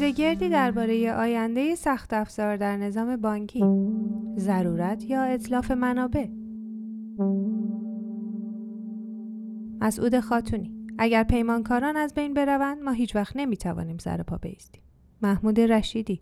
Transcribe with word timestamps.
میزگردی 0.00 0.48
درباره 0.48 1.12
آینده 1.12 1.74
سخت 1.74 2.12
افزار 2.12 2.56
در 2.56 2.76
نظام 2.76 3.16
بانکی. 3.16 3.64
ضرورت 4.36 5.04
یا 5.04 5.22
اطلاف 5.22 5.70
منابع؟ 5.70 6.26
مسعود 9.80 10.20
خاتونی 10.20 10.74
اگر 10.98 11.22
پیمانکاران 11.22 11.96
از 11.96 12.14
بین 12.14 12.34
بروند 12.34 12.82
ما 12.82 12.90
هیچ 12.90 13.16
وقت 13.16 13.36
نمی‌توانیم 13.36 13.98
سر 13.98 14.22
پا 14.22 14.36
بیستیم. 14.36 14.82
محمود 15.22 15.60
رشیدی 15.60 16.20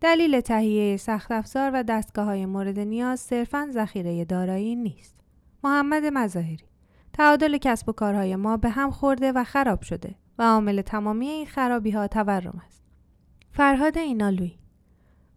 دلیل 0.00 0.40
تهیه 0.40 0.96
سخت 0.96 1.32
افزار 1.32 1.70
و 1.74 1.82
دستگاه 1.82 2.24
های 2.24 2.46
مورد 2.46 2.78
نیاز 2.78 3.20
صرفا 3.20 3.68
ذخیره 3.70 4.24
دارایی 4.24 4.76
نیست. 4.76 5.16
محمد 5.64 6.02
مظاهری 6.04 6.66
تعادل 7.12 7.58
کسب 7.58 7.88
و 7.88 7.92
کارهای 7.92 8.36
ما 8.36 8.56
به 8.56 8.68
هم 8.68 8.90
خورده 8.90 9.32
و 9.32 9.44
خراب 9.44 9.82
شده 9.82 10.14
و 10.38 10.42
عامل 10.42 10.82
تمامی 10.82 11.28
این 11.28 11.46
خرابی 11.46 11.90
ها 11.90 12.06
تورم 12.06 12.62
است. 12.66 12.81
فرهاد 13.52 13.98
اینالوی 13.98 14.52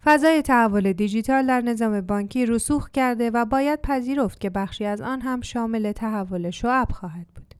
فضای 0.03 0.41
تحول 0.41 0.93
دیجیتال 0.93 1.47
در 1.47 1.61
نظام 1.61 2.01
بانکی 2.01 2.45
رسوخ 2.45 2.89
کرده 2.89 3.29
و 3.29 3.45
باید 3.45 3.81
پذیرفت 3.81 4.39
که 4.39 4.49
بخشی 4.49 4.85
از 4.85 5.01
آن 5.01 5.21
هم 5.21 5.41
شامل 5.41 5.91
تحول 5.91 6.49
شعب 6.49 6.91
خواهد 6.91 7.27
بود. 7.35 7.55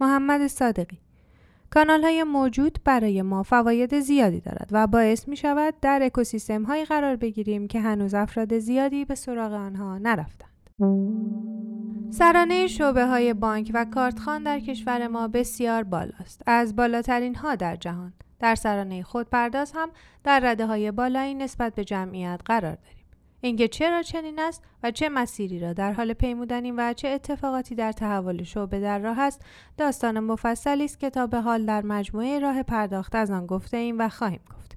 محمد 0.00 0.46
صادقی 0.46 0.98
کانال 1.70 2.04
های 2.04 2.24
موجود 2.24 2.78
برای 2.84 3.22
ما 3.22 3.42
فواید 3.42 4.00
زیادی 4.00 4.40
دارد 4.40 4.68
و 4.72 4.86
باعث 4.86 5.28
می 5.28 5.36
شود 5.36 5.74
در 5.82 6.00
اکوسیستم 6.02 6.62
های 6.62 6.84
قرار 6.84 7.16
بگیریم 7.16 7.68
که 7.68 7.80
هنوز 7.80 8.14
افراد 8.14 8.58
زیادی 8.58 9.04
به 9.04 9.14
سراغ 9.14 9.52
آنها 9.52 9.98
نرفتند. 9.98 10.70
سرانه 12.10 12.66
شعبه 12.66 13.06
های 13.06 13.34
بانک 13.34 13.70
و 13.74 13.86
کارتخان 13.94 14.42
در 14.42 14.60
کشور 14.60 15.08
ما 15.08 15.28
بسیار 15.28 15.82
بالاست. 15.82 16.42
از 16.46 16.76
بالاترین 16.76 17.34
ها 17.34 17.54
در 17.54 17.76
جهان. 17.76 18.12
در 18.40 18.54
سرانه 18.54 19.02
خودپرداز 19.02 19.72
هم 19.74 19.90
در 20.24 20.40
رده 20.40 20.66
های 20.66 20.90
بالایی 20.90 21.34
نسبت 21.34 21.74
به 21.74 21.84
جمعیت 21.84 22.40
قرار 22.44 22.74
داریم. 22.74 23.04
اینکه 23.40 23.68
چرا 23.68 24.02
چنین 24.02 24.38
است 24.38 24.62
و 24.82 24.90
چه 24.90 25.08
مسیری 25.08 25.60
را 25.60 25.72
در 25.72 25.92
حال 25.92 26.12
پیمودنیم 26.12 26.74
و 26.78 26.92
چه 26.92 27.08
اتفاقاتی 27.08 27.74
در 27.74 27.92
تحول 27.92 28.42
شعبه 28.42 28.80
در 28.80 28.98
راه 28.98 29.20
است 29.20 29.42
داستان 29.76 30.20
مفصلی 30.20 30.84
است 30.84 31.00
که 31.00 31.10
تا 31.10 31.26
به 31.26 31.40
حال 31.40 31.66
در 31.66 31.82
مجموعه 31.82 32.38
راه 32.38 32.62
پرداخت 32.62 33.14
از 33.14 33.30
آن 33.30 33.46
گفته 33.46 33.76
ایم 33.76 33.98
و 33.98 34.08
خواهیم 34.08 34.40
گفت. 34.50 34.67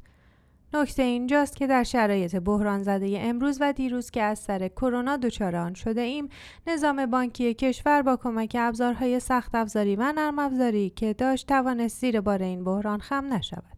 نکته 0.74 1.04
اینجاست 1.04 1.56
که 1.56 1.68
در 1.68 1.84
شرایط 1.84 2.36
بحران 2.36 2.84
زده 2.84 3.18
امروز 3.22 3.58
و 3.62 3.74
دیروز 3.74 4.12
که 4.12 4.22
از 4.22 4.40
سر 4.40 4.68
کرونا 4.68 5.18
دچار 5.18 5.56
آن 5.56 5.74
شده 5.74 6.02
ایم 6.02 6.30
نظام 6.68 7.06
بانکی 7.06 7.54
کشور 7.54 8.02
با 8.02 8.18
کمک 8.18 8.56
ابزارهای 8.60 9.20
سخت 9.20 9.56
افزاری 9.56 9.96
و 9.96 10.12
نرم 10.12 10.40
افزاری 10.40 10.90
که 10.90 11.14
داشت 11.14 11.48
توانست 11.48 12.00
زیر 12.00 12.22
بار 12.22 12.44
این 12.44 12.64
بحران 12.64 13.00
خم 13.00 13.34
نشود. 13.34 13.78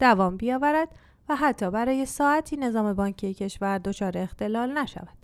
دوام 0.00 0.36
بیاورد 0.36 0.88
و 1.28 1.36
حتی 1.36 1.70
برای 1.70 2.06
ساعتی 2.06 2.56
نظام 2.56 2.92
بانکی 2.92 3.34
کشور 3.34 3.78
دچار 3.78 4.18
اختلال 4.18 4.78
نشود. 4.78 5.16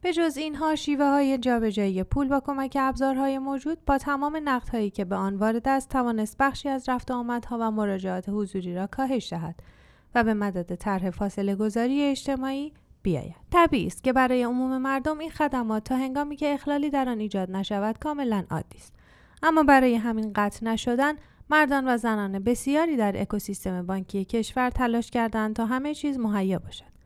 به 0.00 0.12
جز 0.12 0.36
اینها 0.36 0.74
شیوه 0.74 1.04
های 1.04 1.38
جابجایی 1.38 2.02
پول 2.02 2.28
با 2.28 2.40
کمک 2.40 2.76
ابزارهای 2.80 3.38
موجود 3.38 3.84
با 3.84 3.98
تمام 3.98 4.40
نقدهایی 4.44 4.90
که 4.90 5.04
به 5.04 5.16
آن 5.16 5.36
وارد 5.36 5.68
است 5.68 5.88
توانست 5.88 6.36
بخشی 6.38 6.68
از 6.68 6.88
رفت 6.88 7.10
آمدها 7.10 7.58
و 7.60 7.70
مراجعات 7.70 8.28
حضوری 8.28 8.74
را 8.74 8.86
کاهش 8.86 9.32
دهد. 9.32 9.62
و 10.16 10.24
به 10.24 10.34
مدد 10.34 10.74
طرح 10.74 11.10
فاصله 11.10 11.54
گذاری 11.54 12.02
اجتماعی 12.02 12.72
بیاید. 13.02 13.34
طبیعی 13.52 13.86
است 13.86 14.04
که 14.04 14.12
برای 14.12 14.42
عموم 14.42 14.78
مردم 14.78 15.18
این 15.18 15.30
خدمات 15.30 15.84
تا 15.84 15.96
هنگامی 15.96 16.36
که 16.36 16.54
اخلالی 16.54 16.90
در 16.90 17.08
آن 17.08 17.20
ایجاد 17.20 17.50
نشود 17.50 17.98
کاملا 17.98 18.44
عادی 18.50 18.78
است. 18.78 18.92
اما 19.42 19.62
برای 19.62 19.94
همین 19.94 20.32
قطع 20.34 20.66
نشدن 20.66 21.14
مردان 21.50 21.88
و 21.88 21.96
زنان 21.96 22.38
بسیاری 22.38 22.96
در 22.96 23.22
اکوسیستم 23.22 23.86
بانکی 23.86 24.24
کشور 24.24 24.70
تلاش 24.70 25.10
کردند 25.10 25.56
تا 25.56 25.66
همه 25.66 25.94
چیز 25.94 26.18
مهیا 26.18 26.58
باشد. 26.58 26.96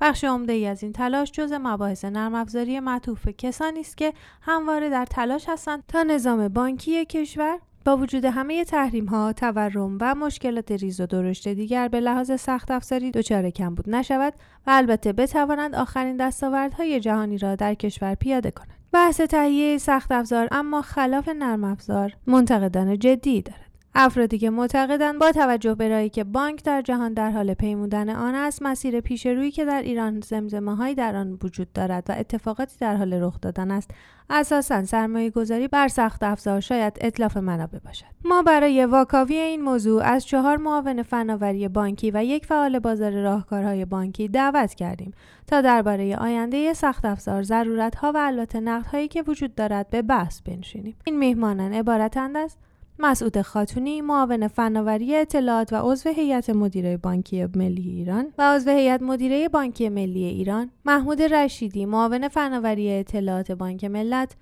بخش 0.00 0.24
عمده 0.24 0.52
ای 0.52 0.66
از 0.66 0.82
این 0.82 0.92
تلاش 0.92 1.32
جز 1.32 1.52
مباحث 1.52 2.04
نرم 2.04 2.34
افزاری 2.34 2.80
معطوف 2.80 3.28
کسانی 3.28 3.80
است 3.80 3.96
که 3.96 4.12
همواره 4.42 4.90
در 4.90 5.04
تلاش 5.04 5.48
هستند 5.48 5.84
تا 5.88 6.02
نظام 6.02 6.48
بانکی 6.48 7.04
کشور 7.04 7.58
با 7.84 7.96
وجود 7.96 8.24
همه 8.24 8.64
تحریم 8.64 9.06
ها، 9.06 9.32
تورم 9.32 9.98
و 10.00 10.14
مشکلات 10.14 10.72
ریز 10.72 11.00
و 11.00 11.06
درشت 11.06 11.48
دیگر 11.48 11.88
به 11.88 12.00
لحاظ 12.00 12.40
سخت 12.40 12.70
افزاری 12.70 13.10
دچار 13.10 13.50
کمبود 13.50 13.90
نشود 13.90 14.34
و 14.66 14.70
البته 14.70 15.12
بتوانند 15.12 15.74
آخرین 15.74 16.16
دستاوردهای 16.16 17.00
جهانی 17.00 17.38
را 17.38 17.56
در 17.56 17.74
کشور 17.74 18.14
پیاده 18.14 18.50
کنند. 18.50 18.78
بحث 18.92 19.20
تهیه 19.20 19.78
سخت 19.78 20.12
افزار 20.12 20.48
اما 20.50 20.82
خلاف 20.82 21.28
نرم 21.28 21.64
افزار 21.64 22.12
منتقدان 22.26 22.98
جدی 22.98 23.42
دارد. 23.42 23.67
افرادی 23.94 24.38
که 24.38 24.50
معتقدند 24.50 25.18
با 25.18 25.32
توجه 25.32 25.74
به 25.74 25.88
راهی 25.88 26.08
که 26.08 26.24
بانک 26.24 26.64
در 26.64 26.82
جهان 26.82 27.14
در 27.14 27.30
حال 27.30 27.54
پیمودن 27.54 28.08
آن 28.08 28.34
است 28.34 28.62
مسیر 28.62 29.00
پیش 29.00 29.26
روی 29.26 29.50
که 29.50 29.64
در 29.64 29.82
ایران 29.82 30.20
زمزمه 30.20 30.76
هایی 30.76 30.94
در 30.94 31.16
آن 31.16 31.38
وجود 31.42 31.72
دارد 31.72 32.06
و 32.08 32.12
اتفاقاتی 32.18 32.76
در 32.80 32.96
حال 32.96 33.12
رخ 33.12 33.40
دادن 33.40 33.70
است. 33.70 33.90
اساسا 34.30 34.84
سرمایه 34.84 35.30
گذاری 35.30 35.68
بر 35.68 35.88
سخت 35.88 36.22
افزار 36.22 36.60
شاید 36.60 36.98
اطلاف 37.00 37.36
منابع 37.36 37.78
باشد. 37.78 38.04
ما 38.24 38.42
برای 38.42 38.84
واکاوی 38.84 39.36
این 39.36 39.62
موضوع 39.62 40.02
از 40.02 40.26
چهار 40.26 40.56
معاون 40.56 41.02
فناوری 41.02 41.68
بانکی 41.68 42.10
و 42.10 42.24
یک 42.24 42.46
فعال 42.46 42.78
بازار 42.78 43.22
راهکارهای 43.22 43.84
بانکی 43.84 44.28
دعوت 44.28 44.74
کردیم 44.74 45.12
تا 45.46 45.60
درباره 45.60 46.16
آینده 46.16 46.74
سخت 46.74 47.04
افزار 47.04 47.42
ضرورت 47.42 47.94
ها 47.94 48.12
و 48.12 48.16
البته 48.16 48.60
نقد 48.60 48.86
هایی 48.86 49.08
که 49.08 49.22
وجود 49.22 49.54
دارد 49.54 49.90
به 49.90 50.02
بحث 50.02 50.40
بنشینیم. 50.40 50.96
این 51.04 51.18
میهمانان 51.18 51.72
عبارتند 51.72 52.36
از 52.36 52.56
مسعود 53.00 53.40
خاتونی 53.42 54.00
معاون 54.00 54.48
فناوری 54.48 55.16
اطلاعات 55.16 55.72
و 55.72 55.76
عضو 55.76 56.08
هیئت 56.08 56.50
مدیره 56.50 56.96
بانکی 56.96 57.46
ملی 57.54 57.88
ایران 57.88 58.32
و 58.38 58.54
عضو 58.54 58.70
هیئت 58.70 59.02
مدیره 59.02 59.48
بانکی 59.48 59.88
ملی 59.88 60.24
ایران 60.24 60.70
محمود 60.84 61.22
رشیدی 61.22 61.86
معاون 61.86 62.28
فناوری 62.28 62.92
اطلاعات 62.92 63.52
بانک 63.52 63.84
ملت 63.84 64.36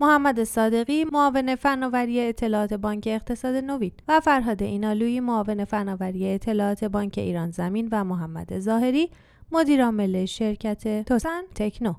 محمد 0.00 0.44
صادقی 0.44 1.04
معاون 1.04 1.54
فناوری 1.54 2.20
اطلاعات 2.20 2.74
بانک 2.74 3.04
اقتصاد 3.06 3.54
نوید 3.54 4.02
و 4.08 4.20
فرهاد 4.20 4.62
اینالوی 4.62 5.20
معاون 5.20 5.64
فناوری 5.64 6.34
اطلاعات 6.34 6.84
بانک 6.84 7.14
ایران 7.18 7.50
زمین 7.50 7.88
و 7.92 8.04
محمد 8.04 8.58
ظاهری 8.58 9.10
مدیرعامل 9.52 10.24
شرکت 10.24 11.04
توسن 11.04 11.42
تکنو. 11.54 11.94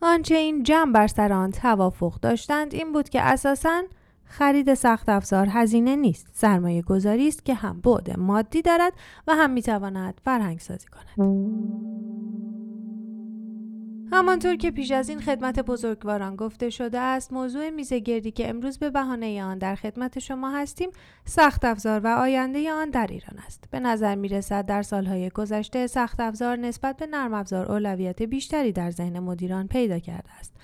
آنچه 0.00 0.34
این 0.34 0.62
جمع 0.62 0.92
بر 0.92 1.06
سر 1.06 1.32
آن 1.32 1.50
توافق 1.50 2.20
داشتند 2.20 2.74
این 2.74 2.92
بود 2.92 3.08
که 3.08 3.22
اساساً 3.22 3.82
خرید 4.32 4.74
سخت 4.74 5.08
افزار 5.08 5.46
هزینه 5.50 5.96
نیست. 5.96 6.26
سرمایه 6.32 6.82
گذاری 6.82 7.28
است 7.28 7.44
که 7.44 7.54
هم 7.54 7.80
بعد 7.80 8.18
مادی 8.18 8.62
دارد 8.62 8.92
و 9.26 9.34
هم 9.34 9.50
می‌تواند 9.50 10.20
فرهنگ 10.24 10.58
سازی 10.58 10.86
کند. 10.86 11.28
همانطور 14.12 14.56
که 14.56 14.70
پیش 14.70 14.90
از 14.90 15.08
این 15.08 15.20
خدمت 15.20 15.60
بزرگواران 15.60 16.36
گفته 16.36 16.70
شده 16.70 16.98
است 16.98 17.32
موضوع 17.32 17.70
میزه 17.70 17.98
گردی 17.98 18.30
که 18.30 18.48
امروز 18.48 18.78
به 18.78 18.90
بهانه 18.90 19.44
آن 19.44 19.58
در 19.58 19.74
خدمت 19.74 20.18
شما 20.18 20.50
هستیم 20.50 20.90
سخت 21.24 21.64
افزار 21.64 22.00
و 22.00 22.06
آینده 22.06 22.72
آن 22.72 22.90
در 22.90 23.06
ایران 23.10 23.38
است. 23.46 23.64
به 23.70 23.80
نظر 23.80 24.14
می 24.14 24.28
رسد 24.28 24.66
در 24.66 24.82
سالهای 24.82 25.30
گذشته 25.30 25.86
سخت 25.86 26.20
افزار 26.20 26.56
نسبت 26.56 26.96
به 26.96 27.06
نرم 27.06 27.34
افزار 27.34 27.72
اولویت 27.72 28.22
بیشتری 28.22 28.72
در 28.72 28.90
ذهن 28.90 29.18
مدیران 29.18 29.68
پیدا 29.68 29.98
کرده 29.98 30.30
است. 30.40 30.54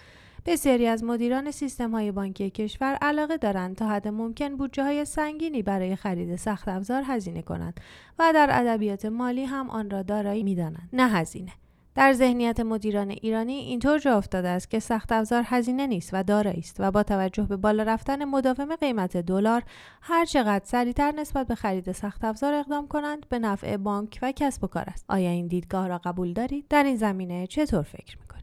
بسیاری 0.47 0.87
از 0.87 1.05
مدیران 1.05 1.51
سیستم 1.51 1.91
های 1.91 2.13
بانکی 2.13 2.51
کشور 2.51 2.99
علاقه 3.01 3.37
دارند 3.37 3.77
تا 3.77 3.89
حد 3.89 4.09
ممکن 4.09 4.57
بودجه 4.57 4.83
های 4.83 5.05
سنگینی 5.05 5.63
برای 5.63 5.97
خرید 5.97 6.37
سخت 6.37 6.69
افزار 6.69 7.03
هزینه 7.07 7.43
کنند 7.43 7.81
و 8.19 8.33
در 8.35 8.49
ادبیات 8.51 9.05
مالی 9.05 9.45
هم 9.45 9.71
آن 9.71 9.91
را 9.91 10.03
دارایی 10.03 10.43
می‌دانند. 10.43 10.89
نه 10.93 11.09
هزینه. 11.09 11.53
در 11.99 12.13
ذهنیت 12.13 12.61
مدیران 12.61 13.11
ایرانی 13.11 13.53
اینطور 13.53 13.99
جا 13.99 14.17
افتاده 14.17 14.49
است 14.49 14.71
که 14.71 14.81
سخت 14.81 15.13
افزار 15.13 15.43
هزینه 15.47 15.87
نیست 15.87 16.11
و 16.13 16.23
دارایی 16.23 16.61
است 16.61 16.77
و 16.79 16.91
با 16.91 17.03
توجه 17.03 17.43
به 17.43 17.57
بالا 17.57 17.83
رفتن 17.83 18.25
مداوم 18.25 18.77
قیمت 18.77 19.17
دلار 19.17 19.63
هر 20.03 20.25
چقدر 20.25 20.65
سریعتر 20.65 21.13
نسبت 21.13 21.47
به 21.47 21.55
خرید 21.55 21.93
سخت 21.93 22.25
افزار 22.25 22.55
اقدام 22.55 22.89
کنند 22.89 23.29
به 23.29 23.39
نفع 23.39 23.77
بانک 23.77 24.19
و 24.23 24.33
کسب 24.33 24.65
و 24.65 24.67
کار 24.67 24.85
است. 24.87 25.05
آیا 25.09 25.31
این 25.31 25.47
دیدگاه 25.47 25.89
را 25.89 25.99
قبول 25.99 26.33
دارید؟ 26.33 26.65
در 26.71 26.83
این 26.83 26.97
زمینه 26.97 27.47
چطور 27.47 27.83
فکر 27.83 28.19
می 28.19 28.38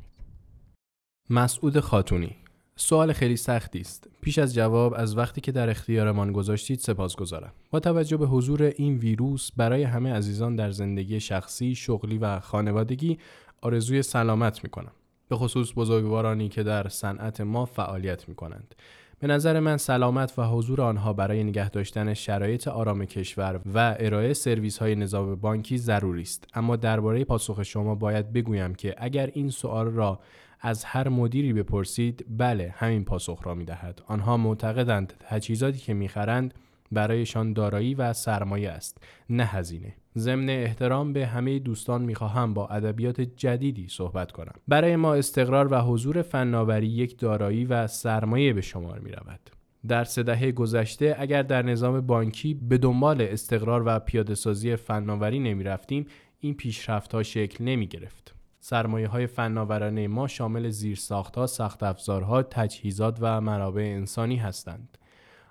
مسعود 1.30 1.80
خاتونی 1.80 2.36
سوال 2.76 3.14
خیلی 3.14 3.38
سختی 3.38 3.80
است. 3.80 4.08
پیش 4.22 4.40
از 4.40 4.54
جواب 4.54 4.94
از 4.98 5.18
وقتی 5.18 5.42
که 5.42 5.52
در 5.52 5.70
اختیارمان 5.70 6.32
گذاشتید 6.32 6.80
سپاس 6.80 7.16
گذارم. 7.16 7.54
با 7.72 7.80
توجه 7.80 8.18
به 8.18 8.26
حضور 8.26 8.64
این 8.64 8.98
ویروس 8.98 9.50
برای 9.58 9.84
همه 9.84 10.14
عزیزان 10.14 10.56
در 10.56 10.72
زندگی 10.72 11.20
شخصی، 11.20 11.76
شغلی 11.76 12.18
و 12.18 12.40
خانوادگی 12.40 13.18
آرزوی 13.62 14.02
سلامت 14.02 14.64
می 14.64 14.70
کنم. 14.70 14.92
به 15.30 15.36
خصوص 15.36 15.74
بزرگوارانی 15.76 16.50
که 16.50 16.64
در 16.64 16.88
صنعت 16.88 17.42
ما 17.42 17.66
فعالیت 17.66 18.30
می 18.30 18.36
کنند. 18.36 18.76
به 19.20 19.28
نظر 19.28 19.60
من 19.60 19.78
سلامت 19.78 20.40
و 20.40 20.44
حضور 20.44 20.82
آنها 20.82 21.14
برای 21.14 21.44
نگه 21.44 21.70
داشتن 21.70 22.14
شرایط 22.14 22.68
آرام 22.68 23.06
کشور 23.06 23.62
و 23.74 23.96
ارائه 24.00 24.34
سرویس 24.34 24.78
های 24.78 24.96
نظام 24.96 25.36
بانکی 25.36 25.78
ضروری 25.78 26.22
است 26.22 26.48
اما 26.54 26.76
درباره 26.76 27.24
پاسخ 27.24 27.64
شما 27.64 27.96
باید 27.96 28.34
بگویم 28.34 28.76
که 28.76 28.96
اگر 28.98 29.30
این 29.34 29.50
سوال 29.50 29.88
را 29.88 30.20
از 30.62 30.84
هر 30.84 31.10
مدیری 31.10 31.54
بپرسید 31.54 32.26
بله 32.30 32.74
همین 32.78 33.06
پاسخ 33.06 33.40
را 33.44 33.56
می 33.56 33.66
دهد. 33.66 34.02
آنها 34.08 34.38
معتقدند 34.38 35.14
تجهیزاتی 35.20 35.80
که 35.80 35.94
می‌خرند 35.94 36.54
برایشان 36.92 37.54
دارایی 37.54 37.96
و 37.96 38.14
سرمایه 38.14 38.70
است 38.70 39.04
نه 39.30 39.46
هزینه 39.46 39.94
ضمن 40.18 40.50
احترام 40.50 41.14
به 41.14 41.26
همه 41.28 41.60
دوستان 41.60 42.02
می‌خواهم 42.02 42.54
با 42.54 42.68
ادبیات 42.68 43.22
جدیدی 43.22 43.88
صحبت 43.90 44.32
کنم 44.32 44.54
برای 44.68 44.96
ما 44.96 45.14
استقرار 45.14 45.74
و 45.74 45.82
حضور 45.82 46.22
فناوری 46.22 46.88
یک 46.88 47.20
دارایی 47.20 47.66
و 47.66 47.88
سرمایه 47.88 48.54
به 48.54 48.62
شمار 48.62 49.00
می 49.00 49.12
رود. 49.12 49.40
در 49.88 50.04
سه 50.04 50.24
دهه 50.24 50.52
گذشته 50.52 51.16
اگر 51.20 51.44
در 51.44 51.62
نظام 51.62 52.02
بانکی 52.02 52.54
به 52.54 52.78
دنبال 52.78 53.22
استقرار 53.22 53.84
و 53.86 54.00
پیاده 54.00 54.36
سازی 54.36 54.76
فناوری 54.76 55.40
نمی 55.40 55.64
رفتیم 55.64 56.06
این 56.40 56.54
پیشرفت 56.54 57.14
ها 57.14 57.24
شکل 57.24 57.64
نمی 57.64 57.88
گرفت. 57.88 58.35
سرمایه 58.68 59.08
های 59.08 59.28
فناورانه 59.28 60.08
ما 60.08 60.28
شامل 60.28 60.70
زیرساختها، 60.70 61.48
سخت 61.48 61.84
افزارها، 61.84 62.44
تجهیزات 62.44 63.18
و 63.22 63.42
منابع 63.42 63.82
انسانی 63.82 64.36
هستند. 64.36 64.98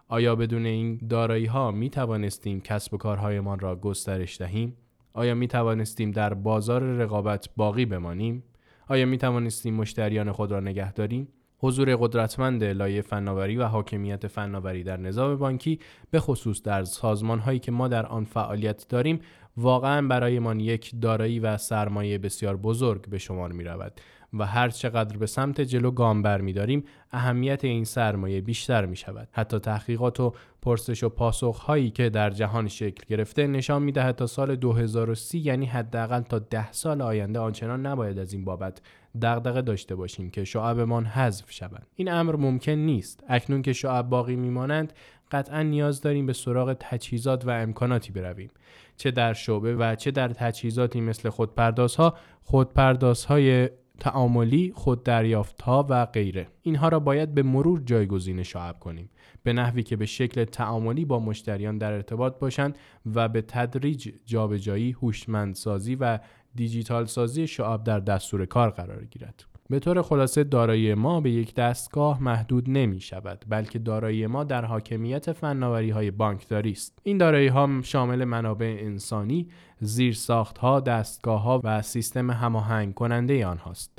آیا 0.09 0.37
بدون 0.37 0.67
این 0.67 0.97
دارایی 1.09 1.47
ها 1.47 1.71
می 1.71 1.91
توانستیم 1.91 2.61
کسب 2.61 2.95
و 2.95 2.97
کارهایمان 2.97 3.59
را 3.59 3.77
گسترش 3.77 4.39
دهیم؟ 4.39 4.77
آیا 5.13 5.35
می 5.35 5.49
توانستیم 5.49 6.11
در 6.11 6.35
بازار 6.35 6.83
رقابت 6.83 7.49
باقی 7.57 7.87
بمانیم؟ 7.87 8.45
آیا 8.89 9.07
می 9.07 9.19
توانستیم 9.19 9.75
مشتریان 9.75 10.33
خود 10.33 10.53
را 10.53 10.61
نگه 10.61 10.93
داریم؟ 10.93 11.29
حضور 11.59 11.97
قدرتمند 11.97 12.65
لایه 12.65 13.03
فناوری 13.03 13.57
و 13.57 13.65
حاکمیت 13.65 14.27
فناوری 14.27 14.83
در 14.83 14.97
نظام 14.97 15.37
بانکی 15.37 15.79
به 16.11 16.21
خصوص 16.21 16.63
در 16.63 16.85
سازمان 16.85 17.39
هایی 17.39 17.59
که 17.59 17.73
ما 17.73 17.89
در 17.89 18.07
آن 18.07 18.25
فعالیت 18.25 18.87
داریم 18.89 19.21
واقعا 19.57 20.09
برایمان 20.09 20.61
یک 20.61 20.95
دارایی 21.01 21.41
و 21.41 21.57
سرمایه 21.57 22.19
بسیار 22.19 22.57
بزرگ 22.57 23.09
به 23.09 23.19
شمار 23.19 23.53
می 23.53 23.65
رود 23.65 24.01
و 24.39 24.47
هر 24.47 24.69
چقدر 24.69 25.17
به 25.17 25.27
سمت 25.27 25.61
جلو 25.61 25.91
گام 25.91 26.23
برمیداریم 26.23 26.85
اهمیت 27.13 27.65
این 27.65 27.85
سرمایه 27.85 28.41
بیشتر 28.41 28.87
می 28.87 28.97
شود 28.97 29.29
حتی 29.33 29.59
تحقیقات 29.59 30.21
و 30.21 30.33
پرسش 30.63 31.03
و 31.03 31.09
پاسخ 31.09 31.59
هایی 31.59 31.91
که 31.91 32.11
در 32.11 32.31
جهان 32.31 32.69
شکل 32.69 33.05
گرفته 33.09 33.47
نشان 33.47 33.83
می 33.83 33.93
دهد 33.93 34.15
تا 34.15 34.27
سال 34.27 34.57
2030 34.57 35.39
یعنی 35.39 35.67
حداقل 35.67 36.21
تا 36.21 36.39
ده 36.39 36.73
سال 36.73 37.03
آینده 37.03 37.39
آنچنان 37.39 37.87
نباید 37.87 38.19
از 38.19 38.33
این 38.33 38.45
بابت 38.45 38.81
دغدغه 39.23 39.63
داشته 39.63 39.95
باشیم 39.95 40.31
که 40.31 40.45
شعبمان 40.45 41.05
حذف 41.05 41.53
شوند. 41.53 41.87
این 41.95 42.11
امر 42.11 42.37
ممکن 42.37 42.73
نیست. 42.73 43.25
اکنون 43.29 43.63
که 43.63 43.73
شعب 43.73 44.09
باقی 44.09 44.37
میمانند 44.37 44.93
قطعا 45.35 45.63
نیاز 45.63 46.01
داریم 46.01 46.27
به 46.27 46.33
سراغ 46.33 46.77
تجهیزات 46.81 47.47
و 47.47 47.51
امکاناتی 47.51 48.13
برویم. 48.13 48.51
چه 48.97 49.11
در 49.11 49.33
شعبه 49.33 49.77
و 49.77 49.95
چه 49.95 50.11
در 50.11 50.29
تجهیزاتی 50.29 51.01
مثل 51.01 51.29
خودپردازها 51.29 52.15
خودپردازهای 52.43 53.71
تعاملی 54.01 54.73
خود 54.75 55.03
دریافت 55.03 55.63
ها 55.63 55.87
و 55.91 56.07
غیره. 56.07 56.49
اینها 56.63 56.89
را 56.89 57.01
باید 57.01 57.35
به 57.35 57.43
مرور 57.43 57.81
جایگزین 57.81 58.43
شعب 58.43 58.79
کنیم. 58.79 59.11
به 59.43 59.53
نحوی 59.53 59.83
که 59.83 59.97
به 59.97 60.07
شکل 60.07 60.45
تعاملی 60.45 61.05
با 61.05 61.21
مشتریان 61.21 61.79
در 61.79 61.93
ارتباط 61.93 62.39
باشند 62.39 62.79
و 63.15 63.29
به 63.29 63.43
تدریج 63.43 64.13
جابجایی 64.27 64.93
هوشمندسازی 64.93 65.95
و 65.95 66.19
دیجیتال 66.55 67.05
سازی 67.05 67.47
شعب 67.47 67.85
در 67.85 68.01
دستور 68.01 68.47
کار 68.47 68.71
قرار 68.71 69.05
گیرد. 69.05 69.54
به 69.71 69.79
طور 69.79 70.03
خلاصه 70.03 70.45
دارایی 70.45 70.95
ما 70.95 71.21
به 71.21 71.31
یک 71.31 71.55
دستگاه 71.55 72.23
محدود 72.23 72.71
نمی 72.71 73.01
شود 73.01 73.45
بلکه 73.49 73.79
دارایی 73.79 74.27
ما 74.27 74.45
در 74.45 74.65
حاکمیت 74.65 75.33
فناوری 75.33 75.91
های 75.91 76.11
بانکداری 76.11 76.71
است. 76.71 76.99
این 77.03 77.19
دارایی 77.19 77.49
ها 77.49 77.69
شامل 77.83 78.25
منابع 78.25 78.77
انسانی 78.81 79.49
زیرساخت 79.81 80.59
ها 80.59 80.81
دستگاه 80.81 81.43
ها 81.43 81.61
و 81.65 81.83
سیستم 81.83 82.31
هماهنگ 82.31 82.95
کننده 82.95 83.47
آنهاست. 83.47 83.99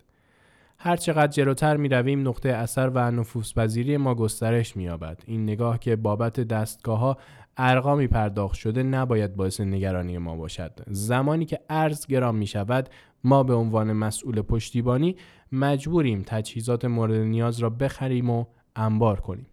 هر 0.77 0.95
چقدر 0.95 1.31
جلوتر 1.31 1.77
می 1.77 1.89
رویم 1.89 2.27
نقطه 2.27 2.49
اثر 2.49 2.89
و 2.89 3.11
نفوذپذیری 3.11 3.97
ما 3.97 4.15
گسترش 4.15 4.77
می 4.77 4.83
یابد. 4.83 5.23
این 5.25 5.43
نگاه 5.43 5.79
که 5.79 5.95
بابت 5.95 6.39
دستگاه 6.39 6.99
ها 6.99 7.17
ارقامی 7.57 8.07
پرداخت 8.07 8.55
شده 8.55 8.83
نباید 8.83 9.35
باعث 9.35 9.61
نگرانی 9.61 10.17
ما 10.17 10.35
باشد. 10.35 10.71
زمانی 10.87 11.45
که 11.45 11.59
ارز 11.69 12.07
گرام 12.07 12.35
می 12.35 12.47
شود 12.47 12.89
ما 13.23 13.43
به 13.43 13.53
عنوان 13.53 13.93
مسئول 13.93 14.41
پشتیبانی 14.41 15.15
مجبوریم 15.51 16.23
تجهیزات 16.25 16.85
مورد 16.85 17.13
نیاز 17.13 17.59
را 17.59 17.69
بخریم 17.69 18.29
و 18.29 18.45
انبار 18.75 19.19
کنیم. 19.19 19.47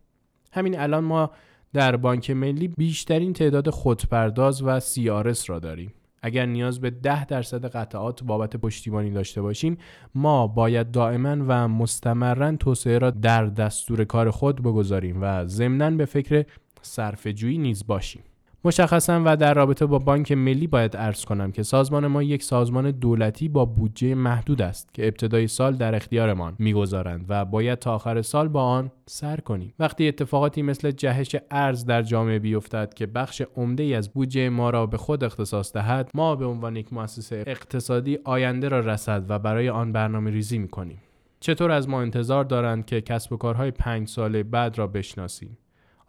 همین 0.52 0.78
الان 0.78 1.04
ما 1.04 1.30
در 1.72 1.96
بانک 1.96 2.30
ملی 2.30 2.68
بیشترین 2.68 3.32
تعداد 3.32 3.70
خودپرداز 3.70 4.62
و 4.62 4.80
CRS 4.80 5.44
را 5.46 5.58
داریم. 5.58 5.92
اگر 6.22 6.46
نیاز 6.46 6.80
به 6.80 6.90
ده 6.90 7.24
درصد 7.24 7.64
قطعات 7.64 8.24
بابت 8.24 8.56
پشتیبانی 8.56 9.10
داشته 9.10 9.42
باشیم 9.42 9.78
ما 10.14 10.46
باید 10.46 10.90
دائما 10.90 11.36
و 11.48 11.68
مستمرا 11.68 12.56
توسعه 12.56 12.98
را 12.98 13.10
در 13.10 13.46
دستور 13.46 14.04
کار 14.04 14.30
خود 14.30 14.62
بگذاریم 14.62 15.18
و 15.22 15.46
ضمنا 15.46 15.90
به 15.90 16.04
فکر 16.04 16.44
صرفه‌جویی 16.82 17.58
نیز 17.58 17.86
باشیم. 17.86 18.22
مشخصا 18.64 19.22
و 19.24 19.36
در 19.36 19.54
رابطه 19.54 19.86
با 19.86 19.98
بانک 19.98 20.32
ملی 20.32 20.66
باید 20.66 20.96
ارز 20.96 21.24
کنم 21.24 21.52
که 21.52 21.62
سازمان 21.62 22.06
ما 22.06 22.22
یک 22.22 22.42
سازمان 22.42 22.90
دولتی 22.90 23.48
با 23.48 23.64
بودجه 23.64 24.14
محدود 24.14 24.62
است 24.62 24.94
که 24.94 25.06
ابتدای 25.06 25.48
سال 25.48 25.76
در 25.76 25.94
اختیارمان 25.94 26.56
می‌گذارند 26.58 27.24
و 27.28 27.44
باید 27.44 27.78
تا 27.78 27.94
آخر 27.94 28.22
سال 28.22 28.48
با 28.48 28.62
آن 28.62 28.90
سر 29.06 29.36
کنیم 29.36 29.74
وقتی 29.78 30.08
اتفاقاتی 30.08 30.62
مثل 30.62 30.90
جهش 30.90 31.36
ارز 31.50 31.84
در 31.84 32.02
جامعه 32.02 32.38
بیفتد 32.38 32.94
که 32.94 33.06
بخش 33.06 33.42
عمده 33.56 33.82
ای 33.82 33.94
از 33.94 34.12
بودجه 34.12 34.48
ما 34.48 34.70
را 34.70 34.86
به 34.86 34.96
خود 34.96 35.24
اختصاص 35.24 35.72
دهد 35.72 36.10
ما 36.14 36.36
به 36.36 36.44
عنوان 36.44 36.76
یک 36.76 36.92
مؤسسه 36.92 37.44
اقتصادی 37.46 38.18
آینده 38.24 38.68
را 38.68 38.80
رسد 38.80 39.24
و 39.28 39.38
برای 39.38 39.68
آن 39.68 39.92
برنامه 39.92 40.30
ریزی 40.30 40.58
می 40.58 40.68
کنیم. 40.68 40.98
چطور 41.40 41.70
از 41.70 41.88
ما 41.88 42.02
انتظار 42.02 42.44
دارند 42.44 42.86
که 42.86 43.00
کسب 43.00 43.32
و 43.32 43.36
کارهای 43.36 43.70
پنج 43.70 44.08
سال 44.08 44.42
بعد 44.42 44.78
را 44.78 44.86
بشناسیم 44.86 45.58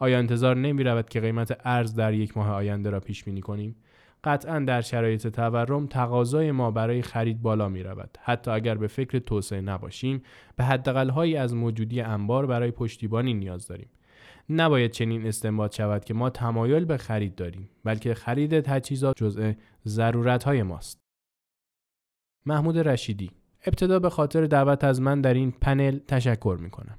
آیا 0.04 0.18
انتظار 0.18 0.56
نمی 0.56 0.84
رود 0.84 1.08
که 1.08 1.20
قیمت 1.20 1.60
ارز 1.64 1.94
در 1.94 2.14
یک 2.14 2.36
ماه 2.36 2.50
آینده 2.50 2.90
را 2.90 3.00
پیش 3.00 3.24
بینی 3.24 3.40
کنیم؟ 3.40 3.76
قطعا 4.24 4.58
در 4.58 4.80
شرایط 4.80 5.26
تورم 5.26 5.86
تقاضای 5.86 6.52
ما 6.52 6.70
برای 6.70 7.02
خرید 7.02 7.42
بالا 7.42 7.68
می 7.68 7.82
رود. 7.82 8.18
حتی 8.22 8.50
اگر 8.50 8.74
به 8.74 8.86
فکر 8.86 9.18
توسعه 9.18 9.60
نباشیم 9.60 10.22
به 10.56 10.64
حداقل 10.64 11.08
هایی 11.08 11.36
از 11.36 11.54
موجودی 11.54 12.00
انبار 12.00 12.46
برای 12.46 12.70
پشتیبانی 12.70 13.34
نیاز 13.34 13.66
داریم. 13.66 13.88
نباید 14.48 14.90
چنین 14.90 15.26
استنباط 15.26 15.76
شود 15.76 16.04
که 16.04 16.14
ما 16.14 16.30
تمایل 16.30 16.84
به 16.84 16.96
خرید 16.96 17.34
داریم 17.34 17.70
بلکه 17.84 18.14
خرید 18.14 18.60
تجهیزات 18.60 19.16
جزء 19.16 19.52
ضرورت 19.86 20.44
های 20.44 20.62
ماست. 20.62 21.00
محمود 22.46 22.78
رشیدی 22.78 23.30
ابتدا 23.66 23.98
به 23.98 24.10
خاطر 24.10 24.46
دعوت 24.46 24.84
از 24.84 25.00
من 25.00 25.20
در 25.20 25.34
این 25.34 25.50
پنل 25.50 25.98
تشکر 25.98 26.58
می 26.60 26.70
کنم. 26.70 26.98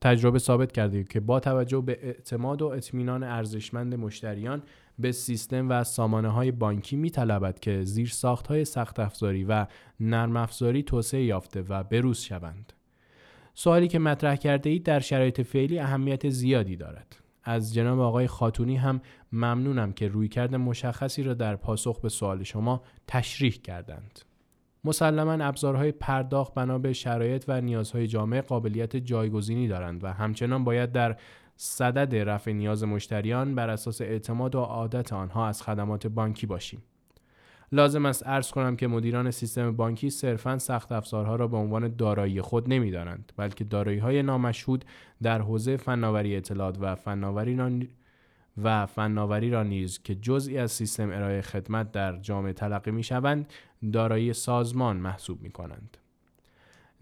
تجربه 0.00 0.38
ثابت 0.38 0.72
کرده 0.72 1.04
که 1.04 1.20
با 1.20 1.40
توجه 1.40 1.80
به 1.80 1.98
اعتماد 2.02 2.62
و 2.62 2.66
اطمینان 2.66 3.22
ارزشمند 3.22 3.94
مشتریان 3.94 4.62
به 4.98 5.12
سیستم 5.12 5.70
و 5.70 5.84
سامانه 5.84 6.28
های 6.28 6.52
بانکی 6.52 6.96
می 6.96 7.10
طلبد 7.10 7.58
که 7.58 7.84
زیر 7.84 8.08
ساخت 8.08 8.46
های 8.46 8.64
سخت 8.64 9.00
افزاری 9.00 9.44
و 9.44 9.66
نرم 10.00 10.36
افزاری 10.36 10.82
توسعه 10.82 11.24
یافته 11.24 11.64
و 11.68 11.82
بروز 11.82 12.20
شوند. 12.20 12.72
سوالی 13.54 13.88
که 13.88 13.98
مطرح 13.98 14.36
کرده 14.36 14.70
اید 14.70 14.82
در 14.82 15.00
شرایط 15.00 15.40
فعلی 15.40 15.78
اهمیت 15.78 16.28
زیادی 16.28 16.76
دارد. 16.76 17.16
از 17.44 17.74
جناب 17.74 18.00
آقای 18.00 18.26
خاتونی 18.26 18.76
هم 18.76 19.00
ممنونم 19.32 19.92
که 19.92 20.08
رویکرد 20.08 20.54
مشخصی 20.54 21.22
را 21.22 21.34
در 21.34 21.56
پاسخ 21.56 22.00
به 22.00 22.08
سوال 22.08 22.42
شما 22.42 22.82
تشریح 23.06 23.52
کردند. 23.52 24.20
مسلما 24.86 25.44
ابزارهای 25.44 25.92
پرداخت 25.92 26.54
بنا 26.54 26.78
به 26.78 26.92
شرایط 26.92 27.44
و 27.48 27.60
نیازهای 27.60 28.06
جامعه 28.06 28.40
قابلیت 28.40 28.96
جایگزینی 28.96 29.68
دارند 29.68 30.04
و 30.04 30.12
همچنان 30.12 30.64
باید 30.64 30.92
در 30.92 31.16
صدد 31.56 32.14
رفع 32.14 32.52
نیاز 32.52 32.84
مشتریان 32.84 33.54
بر 33.54 33.70
اساس 33.70 34.00
اعتماد 34.00 34.54
و 34.54 34.60
عادت 34.60 35.12
آنها 35.12 35.48
از 35.48 35.62
خدمات 35.62 36.06
بانکی 36.06 36.46
باشیم. 36.46 36.82
لازم 37.72 38.06
است 38.06 38.26
عرض 38.26 38.50
کنم 38.50 38.76
که 38.76 38.86
مدیران 38.86 39.30
سیستم 39.30 39.76
بانکی 39.76 40.10
صرفا 40.10 40.58
سخت 40.58 40.92
افزارها 40.92 41.36
را 41.36 41.48
به 41.48 41.56
عنوان 41.56 41.96
دارایی 41.96 42.40
خود 42.40 42.68
نمی‌دانند 42.68 43.32
بلکه 43.36 43.64
دارایی 43.64 43.98
های 43.98 44.22
نامشهود 44.22 44.84
در 45.22 45.42
حوزه 45.42 45.76
فناوری 45.76 46.36
اطلاعات 46.36 46.76
و 46.80 46.94
فناوری 46.94 47.54
و 48.62 48.86
فناوری 48.86 49.50
را 49.50 49.62
نیز 49.62 50.02
که 50.02 50.14
جزئی 50.14 50.58
از 50.58 50.72
سیستم 50.72 51.10
ارائه 51.10 51.42
خدمت 51.42 51.92
در 51.92 52.16
جامعه 52.16 52.52
تلقی 52.52 52.90
می 52.90 53.02
شوند 53.02 53.52
دارایی 53.92 54.32
سازمان 54.32 54.96
محسوب 54.96 55.42
می 55.42 55.50
کنند. 55.50 55.96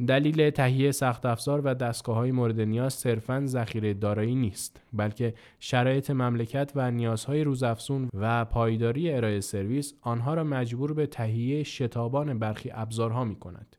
دلیل 0.08 0.50
تهیه 0.50 0.92
سخت 0.92 1.26
افزار 1.26 1.60
و 1.60 1.74
دستگاه 1.74 2.16
های 2.16 2.32
مورد 2.32 2.60
نیاز 2.60 2.94
صرفاً 2.94 3.42
ذخیره 3.46 3.94
دارایی 3.94 4.34
نیست 4.34 4.80
بلکه 4.92 5.34
شرایط 5.60 6.10
مملکت 6.10 6.72
و 6.74 6.90
نیازهای 6.90 7.44
روزافزون 7.44 8.08
و 8.14 8.44
پایداری 8.44 9.12
ارائه 9.12 9.40
سرویس 9.40 9.94
آنها 10.02 10.34
را 10.34 10.44
مجبور 10.44 10.92
به 10.92 11.06
تهیه 11.06 11.62
شتابان 11.62 12.38
برخی 12.38 12.70
ابزارها 12.74 13.24
می 13.24 13.36
کند. 13.36 13.76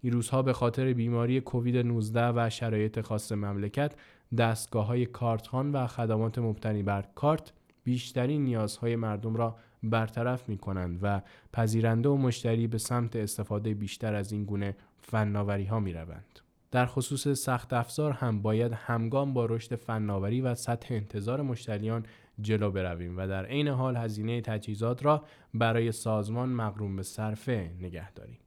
این 0.00 0.12
روزها 0.12 0.42
به 0.42 0.52
خاطر 0.52 0.92
بیماری 0.92 1.40
کووید 1.40 1.76
19 1.76 2.28
و 2.28 2.50
شرایط 2.50 3.00
خاص 3.00 3.32
مملکت 3.32 3.94
دستگاه 4.38 4.86
های 4.86 5.06
کارتخان 5.06 5.72
و 5.72 5.86
خدمات 5.86 6.38
مبتنی 6.38 6.82
بر 6.82 7.04
کارت 7.14 7.52
بیشترین 7.84 8.44
نیازهای 8.44 8.96
مردم 8.96 9.36
را 9.36 9.56
برطرف 9.82 10.48
می 10.48 10.58
کنند 10.58 10.98
و 11.02 11.22
پذیرنده 11.52 12.08
و 12.08 12.16
مشتری 12.16 12.66
به 12.66 12.78
سمت 12.78 13.16
استفاده 13.16 13.74
بیشتر 13.74 14.14
از 14.14 14.32
این 14.32 14.44
گونه 14.44 14.76
فناوری 14.98 15.64
ها 15.64 15.80
می 15.80 15.92
روند. 15.92 16.40
در 16.70 16.86
خصوص 16.86 17.28
سخت 17.28 17.72
افزار 17.72 18.12
هم 18.12 18.42
باید 18.42 18.72
همگام 18.72 19.34
با 19.34 19.46
رشد 19.46 19.74
فناوری 19.74 20.40
و 20.40 20.54
سطح 20.54 20.94
انتظار 20.94 21.42
مشتریان 21.42 22.06
جلو 22.40 22.70
برویم 22.70 23.18
و 23.18 23.26
در 23.26 23.46
عین 23.46 23.68
حال 23.68 23.96
هزینه 23.96 24.40
تجهیزات 24.40 25.04
را 25.04 25.24
برای 25.54 25.92
سازمان 25.92 26.48
مقروم 26.48 26.96
به 26.96 27.02
صرفه 27.02 27.70
نگه 27.80 28.12
داریم. 28.12 28.38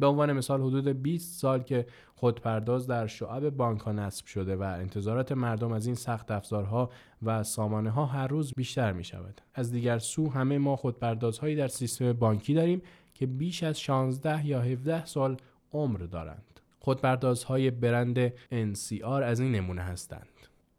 به 0.00 0.06
عنوان 0.06 0.32
مثال 0.32 0.60
حدود 0.60 0.88
20 1.02 1.40
سال 1.40 1.62
که 1.62 1.86
خودپرداز 2.14 2.86
در 2.86 3.06
شعب 3.06 3.50
بانک 3.50 3.80
ها 3.80 3.92
نصب 3.92 4.26
شده 4.26 4.56
و 4.56 4.62
انتظارات 4.62 5.32
مردم 5.32 5.72
از 5.72 5.86
این 5.86 5.94
سخت 5.94 6.30
افزارها 6.30 6.90
و 7.22 7.42
سامانه 7.42 7.90
ها 7.90 8.06
هر 8.06 8.26
روز 8.26 8.52
بیشتر 8.54 8.92
می 8.92 9.04
شود. 9.04 9.40
از 9.54 9.72
دیگر 9.72 9.98
سو 9.98 10.30
همه 10.30 10.58
ما 10.58 10.76
خودپردازهایی 10.76 11.56
در 11.56 11.68
سیستم 11.68 12.12
بانکی 12.12 12.54
داریم 12.54 12.82
که 13.14 13.26
بیش 13.26 13.62
از 13.62 13.80
16 13.80 14.46
یا 14.46 14.60
17 14.60 15.04
سال 15.04 15.36
عمر 15.72 15.98
دارند. 15.98 16.60
خودپردازهای 16.78 17.70
برند 17.70 18.28
NCR 18.28 19.02
از 19.02 19.40
این 19.40 19.52
نمونه 19.52 19.82
هستند. 19.82 20.28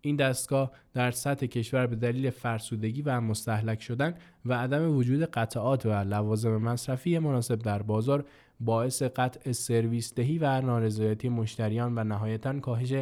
این 0.01 0.15
دستگاه 0.15 0.71
در 0.93 1.11
سطح 1.11 1.45
کشور 1.45 1.87
به 1.87 1.95
دلیل 1.95 2.29
فرسودگی 2.29 3.01
و 3.01 3.21
مستحلک 3.21 3.81
شدن 3.81 4.15
و 4.45 4.53
عدم 4.53 4.97
وجود 4.97 5.23
قطعات 5.23 5.85
و 5.85 5.89
لوازم 5.89 6.57
مصرفی 6.57 7.19
مناسب 7.19 7.59
در 7.59 7.81
بازار 7.81 8.25
باعث 8.61 9.03
قطع 9.03 9.51
سرویس 9.51 10.13
دهی 10.13 10.37
و 10.37 10.61
نارضایتی 10.61 11.29
مشتریان 11.29 11.97
و 11.97 12.03
نهایتا 12.03 12.59
کاهش 12.59 12.93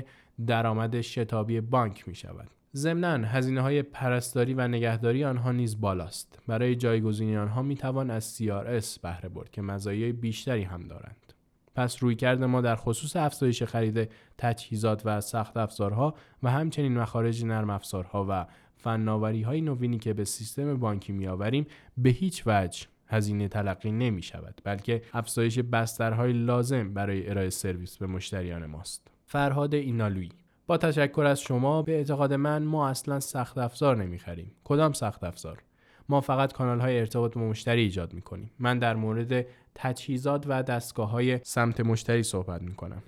درآمد 0.48 1.02
شتابی 1.02 1.62
بانک 1.62 2.08
می 2.08 2.16
شود. 2.16 2.50
ضمنا 2.76 3.28
هزینه 3.28 3.62
های 3.62 3.82
پرستاری 3.82 4.54
و 4.54 4.68
نگهداری 4.68 5.24
آنها 5.24 5.52
نیز 5.52 5.82
بالاست. 5.82 6.40
برای 6.48 6.76
جایگزینی 6.76 7.38
آنها 7.38 7.62
می 7.62 7.76
توان 7.76 8.10
از 8.10 8.38
CRS 8.38 9.00
بهره 9.00 9.30
برد 9.30 9.52
که 9.52 9.62
مزایای 9.62 10.12
بیشتری 10.12 10.64
هم 10.64 10.84
دارند. 10.84 11.34
پس 11.76 12.04
رویکرد 12.04 12.44
ما 12.44 12.62
در 12.62 12.76
خصوص 12.76 13.16
افزایش 13.16 13.64
خرید 13.64 14.12
تجهیزات 14.38 15.02
و 15.06 15.22
سخت 15.22 15.58
افزارها 15.58 16.16
و 16.44 16.52
همچنین 16.52 16.98
مخارج 16.98 17.46
نرم 17.46 17.70
افزارها 17.70 18.26
و 18.30 18.46
فناوری 18.76 19.42
های 19.42 19.62
نوینی 19.62 19.98
که 19.98 20.14
به 20.14 20.26
سیستم 20.26 20.78
بانکی 20.78 21.12
میآوریم 21.12 21.68
به 21.98 22.10
هیچ 22.10 22.44
وجه 22.46 22.88
هزینه 23.10 23.48
تلقی 23.48 23.92
نمی 23.92 24.22
شود 24.22 24.62
بلکه 24.64 25.02
افزایش 25.14 25.60
بسترهای 25.60 26.34
لازم 26.34 26.94
برای 26.94 27.30
ارائه 27.30 27.50
سرویس 27.50 27.98
به 27.98 28.08
مشتریان 28.08 28.66
ماست. 28.66 29.08
فرهاد 29.26 29.74
اینالویی 29.74 30.32
با 30.68 30.78
تشکر 30.78 31.26
از 31.26 31.42
شما 31.42 31.82
به 31.82 31.92
اعتقاد 31.92 32.34
من 32.34 32.64
ما 32.64 32.90
اصلا 32.90 33.20
سخت 33.20 33.58
افزار 33.58 33.98
نمی 33.98 34.20
خریم. 34.20 34.52
کدام 34.64 34.94
سخت 34.94 35.24
افزار؟ 35.24 35.64
ما 36.10 36.22
فقط 36.22 36.54
کانال 36.54 36.80
های 36.80 37.00
ارتباط 37.00 37.34
با 37.34 37.42
مشتری 37.42 37.82
ایجاد 37.82 38.14
می 38.14 38.22
کنیم. 38.22 38.52
من 38.60 38.80
در 38.80 38.96
مورد 38.96 39.46
تجهیزات 39.76 40.46
و 40.48 40.64
دستگاه 40.64 41.10
های 41.10 41.40
سمت 41.44 41.82
مشتری 41.82 42.24
صحبت 42.24 42.62
می 42.62 42.76
کنم. 42.76 43.04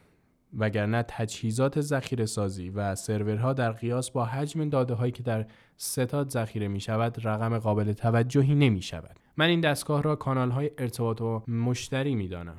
وگرنه 0.57 1.03
تجهیزات 1.07 1.81
ذخیره 1.81 2.25
سازی 2.25 2.69
و 2.69 2.95
سرورها 2.95 3.53
در 3.53 3.71
قیاس 3.71 4.11
با 4.11 4.25
حجم 4.25 4.69
داده 4.69 4.93
هایی 4.93 5.11
که 5.11 5.23
در 5.23 5.45
ستاد 5.77 6.29
ذخیره 6.29 6.67
می 6.67 6.79
شود 6.79 7.27
رقم 7.27 7.59
قابل 7.59 7.93
توجهی 7.93 8.55
نمی 8.55 8.81
شود. 8.81 9.20
من 9.37 9.45
این 9.49 9.61
دستگاه 9.61 10.03
را 10.03 10.15
کانال 10.15 10.51
های 10.51 10.71
ارتباط 10.77 11.21
با 11.21 11.43
مشتری 11.47 12.15
می 12.15 12.27
دانم. 12.27 12.57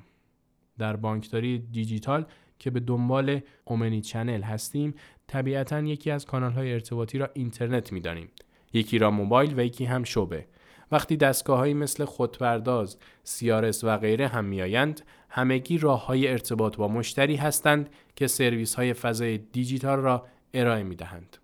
در 0.79 0.97
بانکداری 0.97 1.59
دیجیتال 1.59 2.25
که 2.59 2.71
به 2.71 2.81
دنبال 2.81 3.41
اومنی 3.65 4.01
چنل 4.01 4.43
هستیم 4.43 4.95
طبیعتا 5.27 5.81
یکی 5.81 6.11
از 6.11 6.27
کانال 6.27 6.53
های 6.53 6.73
ارتباطی 6.73 7.19
را 7.19 7.31
اینترنت 7.35 7.93
می 7.93 8.01
دانیم. 8.01 8.29
یکی 8.73 8.99
را 8.99 9.11
موبایل 9.11 9.61
و 9.61 9.65
یکی 9.65 9.85
هم 9.85 10.05
شبه. 10.05 10.47
وقتی 10.93 11.17
دستگاه 11.17 11.69
مثل 11.69 12.05
خودپرداز، 12.05 12.97
سیارس 13.23 13.85
و 13.85 13.97
غیره 13.97 14.29
هم 14.29 14.45
میآیند، 14.45 15.01
همگی 15.29 15.79
راه 15.79 16.07
های 16.07 16.29
ارتباط 16.29 16.77
با 16.77 16.89
مشتری 16.89 17.37
هستند 17.37 17.91
که 18.17 18.27
سرویس 18.27 18.75
های 18.75 18.93
فضای 18.93 19.39
دیجیتال 19.39 19.99
را 19.99 20.27
ارائه 20.55 20.83
می 20.83 20.97
دهند. 20.97 21.37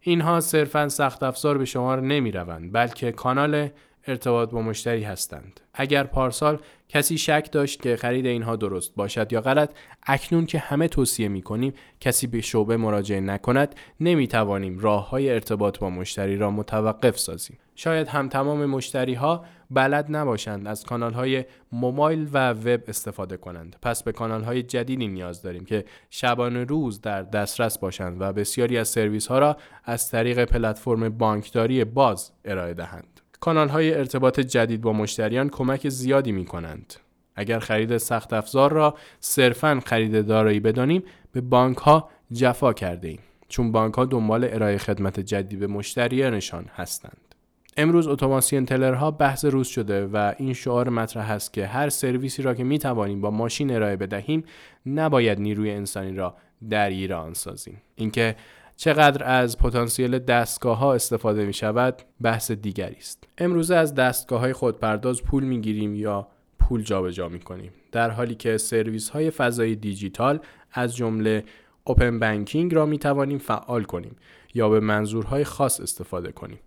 اینها 0.00 0.40
صرفا 0.40 0.88
سخت 0.88 1.22
افزار 1.22 1.58
به 1.58 1.64
شمار 1.64 2.00
نمی 2.00 2.32
روند 2.32 2.72
بلکه 2.72 3.12
کانال 3.12 3.68
ارتباط 4.10 4.50
با 4.50 4.62
مشتری 4.62 5.02
هستند. 5.02 5.60
اگر 5.74 6.04
پارسال 6.04 6.58
کسی 6.88 7.18
شک 7.18 7.48
داشت 7.52 7.82
که 7.82 7.96
خرید 7.96 8.26
اینها 8.26 8.56
درست 8.56 8.94
باشد 8.94 9.32
یا 9.32 9.40
غلط 9.40 9.70
اکنون 10.06 10.46
که 10.46 10.58
همه 10.58 10.88
توصیه 10.88 11.28
می 11.28 11.42
کنیم 11.42 11.72
کسی 12.00 12.26
به 12.26 12.40
شعبه 12.40 12.76
مراجعه 12.76 13.20
نکند 13.20 13.74
نمی 14.00 14.28
توانیم 14.28 14.78
راه 14.78 15.10
های 15.10 15.30
ارتباط 15.30 15.78
با 15.78 15.90
مشتری 15.90 16.36
را 16.36 16.50
متوقف 16.50 17.18
سازیم. 17.18 17.58
شاید 17.74 18.08
هم 18.08 18.28
تمام 18.28 18.66
مشتری 18.66 19.14
ها 19.14 19.44
بلد 19.70 20.06
نباشند 20.08 20.66
از 20.66 20.84
کانال 20.84 21.12
های 21.12 21.44
موبایل 21.72 22.28
و 22.32 22.50
وب 22.50 22.82
استفاده 22.88 23.36
کنند. 23.36 23.76
پس 23.82 24.02
به 24.02 24.12
کانال 24.12 24.42
های 24.42 24.62
جدیدی 24.62 25.08
نیاز 25.08 25.42
داریم 25.42 25.64
که 25.64 25.84
شبانه 26.10 26.64
روز 26.64 27.00
در 27.00 27.22
دسترس 27.22 27.78
باشند 27.78 28.16
و 28.20 28.32
بسیاری 28.32 28.78
از 28.78 28.88
سرویس 28.88 29.26
ها 29.26 29.38
را 29.38 29.56
از 29.84 30.10
طریق 30.10 30.44
پلتفرم 30.44 31.08
بانکداری 31.08 31.84
باز 31.84 32.32
ارائه 32.44 32.74
دهند. 32.74 33.09
کانال 33.40 33.68
های 33.68 33.94
ارتباط 33.94 34.40
جدید 34.40 34.80
با 34.80 34.92
مشتریان 34.92 35.48
کمک 35.48 35.88
زیادی 35.88 36.32
می 36.32 36.44
کنند. 36.44 36.94
اگر 37.36 37.58
خرید 37.58 37.96
سخت 37.96 38.32
افزار 38.32 38.72
را 38.72 38.94
صرفا 39.20 39.80
خرید 39.86 40.26
دارایی 40.26 40.60
بدانیم 40.60 41.02
به 41.32 41.40
بانک 41.40 41.76
ها 41.76 42.10
جفا 42.32 42.72
کرده 42.72 43.08
ایم. 43.08 43.18
چون 43.48 43.72
بانک 43.72 43.94
ها 43.94 44.04
دنبال 44.04 44.48
ارائه 44.50 44.78
خدمت 44.78 45.20
جدید 45.20 45.58
به 45.58 45.66
مشتریانشان 45.66 46.64
هستند. 46.74 47.30
امروز 47.76 48.08
اتوماسیون 48.08 48.66
تلرها 48.66 49.10
بحث 49.10 49.44
روز 49.44 49.68
شده 49.68 50.06
و 50.06 50.32
این 50.38 50.52
شعار 50.52 50.88
مطرح 50.88 51.30
است 51.30 51.52
که 51.52 51.66
هر 51.66 51.88
سرویسی 51.88 52.42
را 52.42 52.54
که 52.54 52.64
می 52.64 52.78
توانیم 52.78 53.20
با 53.20 53.30
ماشین 53.30 53.70
ارائه 53.70 53.96
بدهیم 53.96 54.44
نباید 54.86 55.40
نیروی 55.40 55.70
انسانی 55.70 56.16
را 56.16 56.36
در 56.70 57.12
آن 57.12 57.34
سازیم 57.34 57.82
اینکه 57.96 58.36
چقدر 58.82 59.24
از 59.24 59.58
پتانسیل 59.58 60.18
دستگاه 60.18 60.78
ها 60.78 60.94
استفاده 60.94 61.44
می 61.44 61.52
شود 61.52 62.02
بحث 62.20 62.50
دیگری 62.50 62.96
است. 62.96 63.24
امروزه 63.38 63.74
از 63.74 63.94
دستگاه 63.94 64.40
های 64.40 64.52
خودپرداز 64.52 65.22
پول 65.22 65.44
می 65.44 65.60
گیریم 65.60 65.94
یا 65.94 66.28
پول 66.58 66.82
جابجا 66.82 67.10
جا 67.10 67.28
می 67.28 67.40
کنیم 67.40 67.72
در 67.92 68.10
حالی 68.10 68.34
که 68.34 68.58
سرویس 68.58 69.08
های 69.08 69.30
فضای 69.30 69.74
دیجیتال 69.74 70.40
از 70.72 70.96
جمله 70.96 71.44
اوپن 71.84 72.18
بانکینگ 72.18 72.74
را 72.74 72.86
می 72.86 72.98
توانیم 72.98 73.38
فعال 73.38 73.84
کنیم 73.84 74.16
یا 74.54 74.68
به 74.68 74.80
منظورهای 74.80 75.44
خاص 75.44 75.80
استفاده 75.80 76.32
کنیم. 76.32 76.58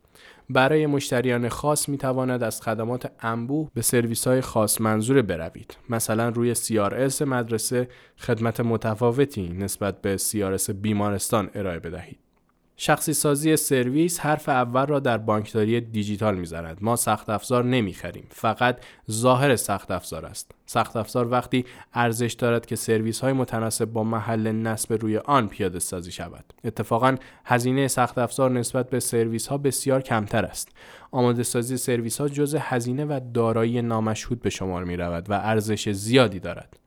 برای 0.50 0.86
مشتریان 0.86 1.50
خاص 1.50 1.90
می 1.90 1.98
تواند 1.98 2.44
از 2.44 2.62
خدمات 2.62 3.12
انبوه 3.20 3.70
به 3.74 3.82
سرویس 3.82 4.28
های 4.28 4.42
خاص 4.42 4.82
منظور 4.82 5.22
بروید. 5.22 5.78
مثلا 5.90 6.30
روی 6.30 6.56
CRS 6.56 7.22
مدرسه 7.22 7.88
خدمت 8.18 8.60
متفاوتی 8.60 9.50
نسبت 9.50 10.02
به 10.02 10.18
CRS 10.18 10.70
بیمارستان 10.70 11.50
ارائه 11.56 11.80
بدهید. 11.80 12.23
شخصی 12.78 13.14
سازی 13.14 13.58
سرویس 13.58 14.20
حرف 14.20 14.50
اول 14.50 14.86
را 14.86 15.00
در 15.00 15.18
بانکداری 15.18 15.82
دیجیتال 15.82 16.36
می‌زند. 16.36 16.78
ما 16.82 16.96
سخت 16.96 17.30
افزار 17.30 17.64
نمی‌خریم. 17.66 18.28
فقط 18.30 18.78
ظاهر 19.12 19.56
سخت 19.56 19.92
افزار 19.92 20.26
است. 20.26 20.52
سخت 20.66 20.96
افزار 20.96 21.32
وقتی 21.32 21.66
ارزش 21.94 22.34
دارد 22.34 22.66
که 22.66 22.76
سرویس 22.76 23.20
های 23.20 23.34
متناسب 23.34 23.86
با 23.86 24.04
محل 24.04 24.52
نصب 24.52 24.94
روی 24.94 25.18
آن 25.18 25.48
پیاده 25.48 25.80
سازی 25.80 26.12
شود. 26.12 26.54
اتفاقا 26.64 27.16
هزینه 27.46 27.88
سخت 27.88 28.18
افزار 28.18 28.52
نسبت 28.52 28.90
به 28.90 29.00
سرویس 29.00 29.48
ها 29.48 29.58
بسیار 29.58 30.02
کمتر 30.02 30.46
است. 30.46 30.70
آماده 31.12 31.44
سازی 31.44 31.78
سرویس 31.78 32.22
ها 32.22 32.28
جز 32.28 32.56
هزینه 32.60 33.06
و 33.06 33.20
دارایی 33.34 33.82
نامشهود 33.82 34.42
به 34.42 34.50
شمار 34.50 34.84
می 34.84 34.98
رود 34.98 35.30
و 35.30 35.34
ارزش 35.34 35.90
زیادی 35.90 36.40
دارد. 36.40 36.80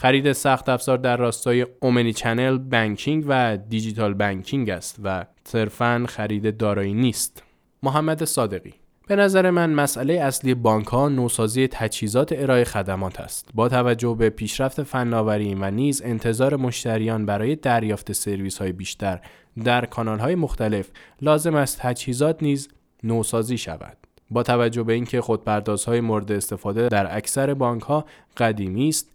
خرید 0.00 0.32
سخت 0.32 0.68
افزار 0.68 0.98
در 0.98 1.16
راستای 1.16 1.66
omnichannel 1.80 2.58
banking 2.58 3.24
و 3.28 3.56
digital 3.56 4.14
banking 4.14 4.70
است 4.70 4.96
و 5.04 5.26
صرفا 5.44 6.04
خرید 6.08 6.56
دارایی 6.56 6.94
نیست. 6.94 7.42
محمد 7.82 8.24
صادقی 8.24 8.74
به 9.08 9.16
نظر 9.16 9.50
من 9.50 9.70
مسئله 9.70 10.14
اصلی 10.14 10.54
بانک 10.54 10.86
ها 10.86 11.08
نوسازی 11.08 11.68
تجهیزات 11.68 12.32
ارائه 12.32 12.64
خدمات 12.64 13.20
است. 13.20 13.48
با 13.54 13.68
توجه 13.68 14.16
به 14.18 14.30
پیشرفت 14.30 14.82
فناوری 14.82 15.54
و 15.54 15.70
نیز 15.70 16.02
انتظار 16.02 16.56
مشتریان 16.56 17.26
برای 17.26 17.56
دریافت 17.56 18.12
سرویس 18.12 18.58
های 18.58 18.72
بیشتر 18.72 19.20
در 19.64 19.86
کانال 19.86 20.18
های 20.18 20.34
مختلف 20.34 20.90
لازم 21.22 21.54
است 21.54 21.78
تجهیزات 21.78 22.42
نیز 22.42 22.68
نوسازی 23.04 23.58
شود. 23.58 23.96
با 24.30 24.42
توجه 24.42 24.82
به 24.82 24.92
اینکه 24.92 25.20
خودپردازهای 25.20 26.00
مورد 26.00 26.32
استفاده 26.32 26.88
در 26.88 27.16
اکثر 27.16 27.54
بانک 27.54 27.82
ها 27.82 28.04
قدیمی 28.36 28.88
است 28.88 29.10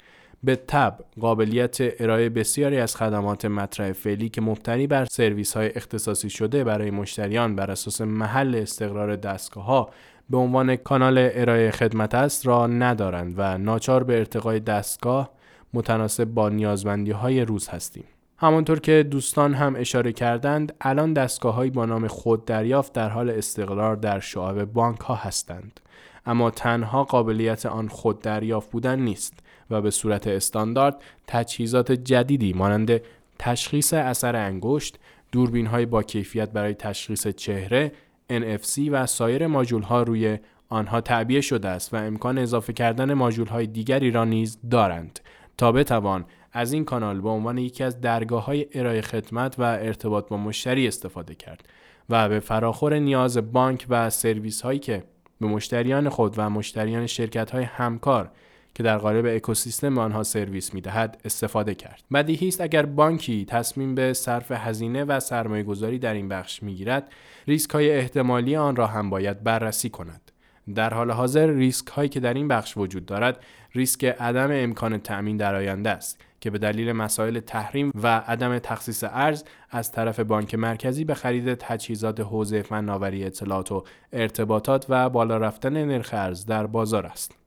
به 0.46 0.56
تب 0.56 0.98
قابلیت 1.20 1.78
ارائه 1.80 2.30
بسیاری 2.30 2.78
از 2.78 2.96
خدمات 2.96 3.46
مطرح 3.46 3.92
فعلی 3.92 4.30
که 4.30 4.42
مبتنی 4.42 4.88
بر 4.88 5.06
سرویس 5.06 5.58
های 5.58 5.72
اختصاصی 5.76 6.30
شده 6.30 6.64
برای 6.64 6.92
مشتریان 6.92 7.56
بر 7.56 7.72
اساس 7.72 8.02
محل 8.02 8.56
استقرار 8.56 9.16
دستگاه 9.16 9.66
ها 9.66 9.90
به 10.30 10.38
عنوان 10.38 10.76
کانال 10.76 11.30
ارائه 11.34 11.72
خدمت 11.72 12.16
است 12.16 12.48
را 12.48 12.68
ندارند 12.68 13.34
و 13.38 13.58
ناچار 13.58 14.04
به 14.04 14.18
ارتقای 14.18 14.60
دستگاه 14.60 15.32
متناسب 15.74 16.26
با 16.26 16.50
نیازمندی 16.50 17.12
های 17.12 17.42
روز 17.42 17.68
هستیم. 17.68 18.04
همانطور 18.38 18.80
که 18.80 19.04
دوستان 19.12 19.54
هم 19.54 19.76
اشاره 19.76 20.14
کردند 20.14 20.74
الان 20.82 21.14
دستگاه 21.14 21.70
با 21.70 21.86
نام 21.86 22.08
خود 22.08 22.46
دریافت 22.46 22.94
در 22.94 23.10
حال 23.10 23.30
استقرار 23.30 23.96
در 23.96 24.20
شعب 24.20 24.66
بانک 24.66 25.00
ها 25.00 25.16
هستند 25.16 25.80
اما 26.26 26.52
تنها 26.52 27.04
قابلیت 27.04 27.66
آن 27.66 27.88
خود 27.88 28.20
دریافت 28.20 28.72
بودن 28.72 29.00
نیست 29.00 29.34
و 29.70 29.82
به 29.82 29.92
صورت 29.92 30.28
استاندارد 30.28 31.02
تجهیزات 31.28 31.92
جدیدی 31.92 32.54
مانند 32.54 33.02
تشخیص 33.40 33.94
اثر 33.94 34.36
انگشت، 34.36 35.00
دوربین 35.32 35.66
های 35.66 35.86
با 35.86 36.04
کیفیت 36.04 36.50
برای 36.50 36.74
تشخیص 36.74 37.28
چهره، 37.28 37.92
NFC 38.32 38.90
و 38.92 39.06
سایر 39.06 39.48
ماژول 39.48 39.82
ها 39.82 40.04
روی 40.04 40.38
آنها 40.70 41.02
تعبیه 41.02 41.42
شده 41.42 41.68
است 41.68 41.94
و 41.94 41.98
امکان 41.98 42.38
اضافه 42.38 42.74
کردن 42.74 43.14
ماژول 43.14 43.48
های 43.48 43.68
دیگری 43.68 44.12
را 44.12 44.26
نیز 44.26 44.58
دارند. 44.72 45.20
تا 45.58 45.72
بتوان 45.72 46.26
از 46.52 46.74
این 46.74 46.86
کانال 46.86 47.22
به 47.22 47.30
عنوان 47.30 47.58
یکی 47.58 47.84
از 47.84 48.02
درگاه 48.02 48.46
های 48.46 48.68
ارائه 48.74 49.02
خدمت 49.02 49.60
و 49.60 49.64
ارتباط 49.64 50.28
با 50.28 50.38
مشتری 50.38 50.88
استفاده 50.88 51.36
کرد 51.36 51.70
و 52.10 52.30
به 52.30 52.40
فراخور 52.40 53.00
نیاز 53.00 53.52
بانک 53.54 53.86
و 53.90 54.10
سرویس 54.10 54.62
هایی 54.62 54.80
که 54.80 55.04
به 55.42 55.48
مشتریان 55.48 56.10
خود 56.10 56.34
و 56.38 56.50
مشتریان 56.50 57.08
شرکت 57.08 57.52
های 57.52 57.64
همکار 57.64 58.32
که 58.76 58.84
در 58.84 58.98
قالب 58.98 59.26
اکوسیستم 59.36 59.98
آنها 59.98 60.24
سرویس 60.24 60.74
می‌دهد 60.74 61.22
استفاده 61.26 61.76
کرد. 61.76 62.04
بدیهی 62.14 62.48
است 62.48 62.62
اگر 62.62 62.86
بانکی 62.86 63.46
تصمیم 63.46 63.96
به 63.96 64.14
صرف 64.14 64.52
هزینه 64.52 65.04
و 65.04 65.20
سرمایه 65.20 65.64
گذاری 65.64 66.00
در 66.00 66.14
این 66.14 66.30
بخش 66.30 66.64
می‌گیرد 66.64 67.12
ریسک 67.48 67.70
های 67.70 67.92
احتمالی 67.92 68.56
آن 68.56 68.76
را 68.76 68.88
هم 68.88 69.10
باید 69.10 69.44
بررسی 69.44 69.90
کند. 69.90 70.32
در 70.76 70.94
حال 70.94 71.12
حاضر 71.12 71.48
ریسک 71.48 71.88
هایی 71.88 72.10
که 72.10 72.20
در 72.20 72.34
این 72.34 72.48
بخش 72.48 72.78
وجود 72.78 73.06
دارد 73.06 73.44
ریسک 73.74 74.06
عدم 74.06 74.50
امکان 74.52 74.98
تأمین 74.98 75.38
در 75.38 75.56
آینده 75.56 75.90
است 75.90 76.22
که 76.40 76.50
به 76.50 76.58
دلیل 76.58 76.92
مسائل 76.92 77.40
تحریم 77.40 77.92
و 78.04 78.08
عدم 78.08 78.60
تخصیص 78.60 79.04
ارز 79.08 79.44
از 79.72 79.92
طرف 79.92 80.20
بانک 80.20 80.56
مرکزی 80.56 81.04
به 81.04 81.14
خرید 81.14 81.54
تجهیزات 81.54 82.20
حوزه 82.20 82.62
فناوری 82.62 83.24
اطلاعات 83.24 83.72
و 83.72 83.84
ارتباطات 84.14 84.86
و 84.90 85.10
بالا 85.10 85.38
رفتن 85.38 85.86
نرخ 85.86 86.10
ارز 86.14 86.46
در 86.46 86.68
بازار 86.68 87.06
است. 87.06 87.45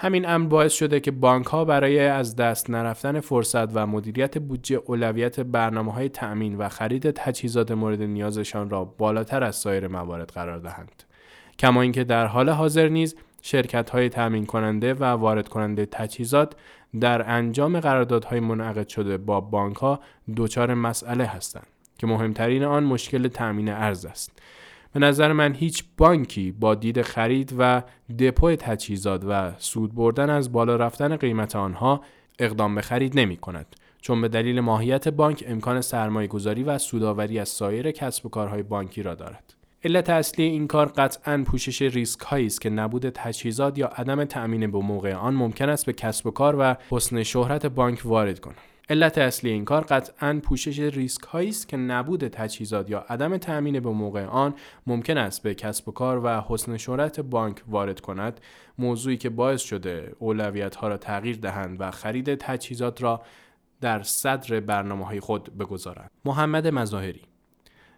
همین 0.00 0.28
امر 0.28 0.48
باعث 0.48 0.72
شده 0.72 1.00
که 1.00 1.10
بانک 1.10 1.46
ها 1.46 1.64
برای 1.64 2.00
از 2.00 2.36
دست 2.36 2.70
نرفتن 2.70 3.20
فرصت 3.20 3.76
و 3.76 3.86
مدیریت 3.86 4.38
بودجه 4.38 4.76
اولویت 4.86 5.40
برنامه 5.40 5.92
های 5.92 6.08
تأمین 6.08 6.56
و 6.56 6.68
خرید 6.68 7.10
تجهیزات 7.10 7.70
مورد 7.70 8.02
نیازشان 8.02 8.70
را 8.70 8.84
بالاتر 8.84 9.44
از 9.44 9.56
سایر 9.56 9.88
موارد 9.88 10.30
قرار 10.30 10.58
دهند. 10.58 11.02
کما 11.58 11.82
اینکه 11.82 12.04
در 12.04 12.26
حال 12.26 12.48
حاضر 12.48 12.88
نیز 12.88 13.16
شرکت 13.42 13.90
های 13.90 14.08
تأمین 14.08 14.46
کننده 14.46 14.94
و 14.94 15.04
وارد 15.04 15.48
کننده 15.48 15.86
تجهیزات 15.86 16.52
در 17.00 17.30
انجام 17.30 17.80
قراردادهای 17.80 18.40
منعقد 18.40 18.88
شده 18.88 19.16
با 19.16 19.40
بانک 19.40 19.76
ها 19.76 20.00
دچار 20.36 20.74
مسئله 20.74 21.24
هستند 21.24 21.66
که 21.98 22.06
مهمترین 22.06 22.64
آن 22.64 22.84
مشکل 22.84 23.28
تأمین 23.28 23.68
ارز 23.68 24.06
است 24.06 24.42
به 24.92 25.00
نظر 25.00 25.32
من 25.32 25.54
هیچ 25.54 25.84
بانکی 25.96 26.52
با 26.52 26.74
دید 26.74 27.02
خرید 27.02 27.54
و 27.58 27.82
دپو 28.18 28.56
تجهیزات 28.56 29.24
و 29.28 29.52
سود 29.58 29.94
بردن 29.94 30.30
از 30.30 30.52
بالا 30.52 30.76
رفتن 30.76 31.16
قیمت 31.16 31.56
آنها 31.56 32.00
اقدام 32.38 32.74
به 32.74 32.80
خرید 32.80 33.18
نمی 33.18 33.36
کند 33.36 33.76
چون 34.00 34.20
به 34.20 34.28
دلیل 34.28 34.60
ماهیت 34.60 35.08
بانک 35.08 35.44
امکان 35.46 35.80
سرمایه 35.80 36.28
گذاری 36.28 36.62
و 36.62 36.78
سوداوری 36.78 37.38
از 37.38 37.48
سایر 37.48 37.90
کسب 37.90 38.26
و 38.26 38.28
کارهای 38.28 38.62
بانکی 38.62 39.02
را 39.02 39.14
دارد. 39.14 39.54
علت 39.84 40.10
اصلی 40.10 40.44
این 40.44 40.66
کار 40.66 40.86
قطعا 40.86 41.44
پوشش 41.46 41.82
ریسک 41.82 42.20
هایی 42.20 42.46
است 42.46 42.60
که 42.60 42.70
نبود 42.70 43.10
تجهیزات 43.10 43.78
یا 43.78 43.86
عدم 43.86 44.24
تأمین 44.24 44.70
به 44.70 44.78
موقع 44.78 45.14
آن 45.14 45.34
ممکن 45.34 45.68
است 45.68 45.86
به 45.86 45.92
کسب 45.92 46.26
و 46.26 46.30
کار 46.30 46.56
و 46.58 46.76
حسن 46.90 47.22
شهرت 47.22 47.66
بانک 47.66 48.00
وارد 48.04 48.40
کند. 48.40 48.67
علت 48.90 49.18
اصلی 49.18 49.50
این 49.50 49.64
کار 49.64 49.84
قطعا 49.84 50.40
پوشش 50.42 50.78
ریسک 50.78 51.22
هایی 51.22 51.48
است 51.48 51.68
که 51.68 51.76
نبود 51.76 52.28
تجهیزات 52.28 52.90
یا 52.90 52.98
عدم 52.98 53.36
تأمین 53.36 53.80
به 53.80 53.90
موقع 53.90 54.24
آن 54.24 54.54
ممکن 54.86 55.18
است 55.18 55.42
به 55.42 55.54
کسب 55.54 55.88
و 55.88 55.92
کار 55.92 56.24
و 56.24 56.44
حسن 56.48 56.76
شهرت 56.76 57.20
بانک 57.20 57.62
وارد 57.66 58.00
کند. 58.00 58.40
موضوعی 58.78 59.16
که 59.16 59.30
باعث 59.30 59.60
شده 59.60 60.14
اولویت 60.18 60.76
ها 60.76 60.88
را 60.88 60.96
تغییر 60.96 61.36
دهند 61.36 61.80
و 61.80 61.90
خرید 61.90 62.34
تجهیزات 62.34 63.02
را 63.02 63.22
در 63.80 64.02
صدر 64.02 64.60
برنامه 64.60 65.06
های 65.06 65.20
خود 65.20 65.56
بگذارند. 65.58 66.10
محمد 66.24 66.66
مظاهری 66.66 67.22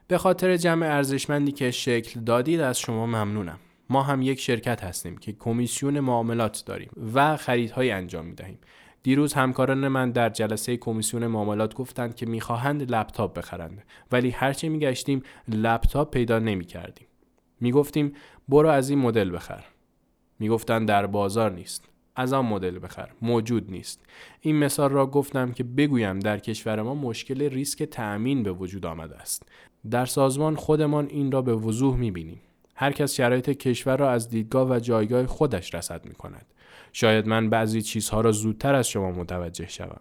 به 0.08 0.18
خاطر 0.18 0.56
جمع 0.56 0.86
ارزشمندی 0.86 1.52
که 1.52 1.70
شکل 1.70 2.20
دادید 2.20 2.60
از 2.60 2.78
شما 2.78 3.06
ممنونم. 3.06 3.58
ما 3.90 4.02
هم 4.02 4.22
یک 4.22 4.40
شرکت 4.40 4.84
هستیم 4.84 5.18
که 5.18 5.32
کمیسیون 5.32 6.00
معاملات 6.00 6.62
داریم 6.66 6.90
و 7.14 7.36
خریدهایی 7.36 7.90
انجام 7.90 8.26
می 8.26 8.34
دهیم 8.34 8.58
دیروز 9.02 9.32
همکاران 9.32 9.88
من 9.88 10.10
در 10.10 10.28
جلسه 10.28 10.76
کمیسیون 10.76 11.26
معاملات 11.26 11.74
گفتند 11.74 12.14
که 12.14 12.26
می‌خواهند 12.26 12.92
لپتاپ 12.92 13.38
بخرند 13.38 13.82
ولی 14.12 14.30
هرچه 14.30 14.68
میگشتیم 14.68 15.22
لپتاپ 15.48 16.10
پیدا 16.10 16.38
نمی 16.38 16.64
کردیم 16.64 17.06
می 17.60 17.72
گفتیم 17.72 18.12
برو 18.48 18.68
از 18.68 18.90
این 18.90 18.98
مدل 18.98 19.34
بخر. 19.34 19.64
می‌گفتند 20.38 20.88
در 20.88 21.06
بازار 21.06 21.50
نیست 21.50 21.84
از 22.16 22.32
آن 22.32 22.46
مدل 22.46 22.78
بخر 22.82 23.08
موجود 23.22 23.70
نیست. 23.70 24.00
این 24.40 24.56
مثال 24.56 24.90
را 24.90 25.06
گفتم 25.06 25.52
که 25.52 25.64
بگویم 25.64 26.18
در 26.18 26.38
کشور 26.38 26.82
ما 26.82 26.94
مشکل 26.94 27.42
ریسک 27.42 27.82
تأمین 27.82 28.42
به 28.42 28.52
وجود 28.52 28.86
آمده 28.86 29.16
است. 29.16 29.42
در 29.90 30.06
سازمان 30.06 30.56
خودمان 30.56 31.06
این 31.10 31.32
را 31.32 31.42
به 31.42 31.54
وضوح 31.54 31.96
می‌بینیم. 31.96 32.40
هر 32.74 32.92
کس 32.92 33.14
شرایط 33.14 33.50
کشور 33.50 33.96
را 33.96 34.10
از 34.10 34.28
دیدگاه 34.28 34.70
و 34.70 34.78
جایگاه 34.78 35.26
خودش 35.26 35.74
رسد 35.74 36.06
می 36.06 36.14
کند. 36.14 36.46
شاید 36.92 37.26
من 37.26 37.50
بعضی 37.50 37.82
چیزها 37.82 38.20
را 38.20 38.32
زودتر 38.32 38.74
از 38.74 38.88
شما 38.88 39.10
متوجه 39.10 39.68
شوم. 39.68 40.00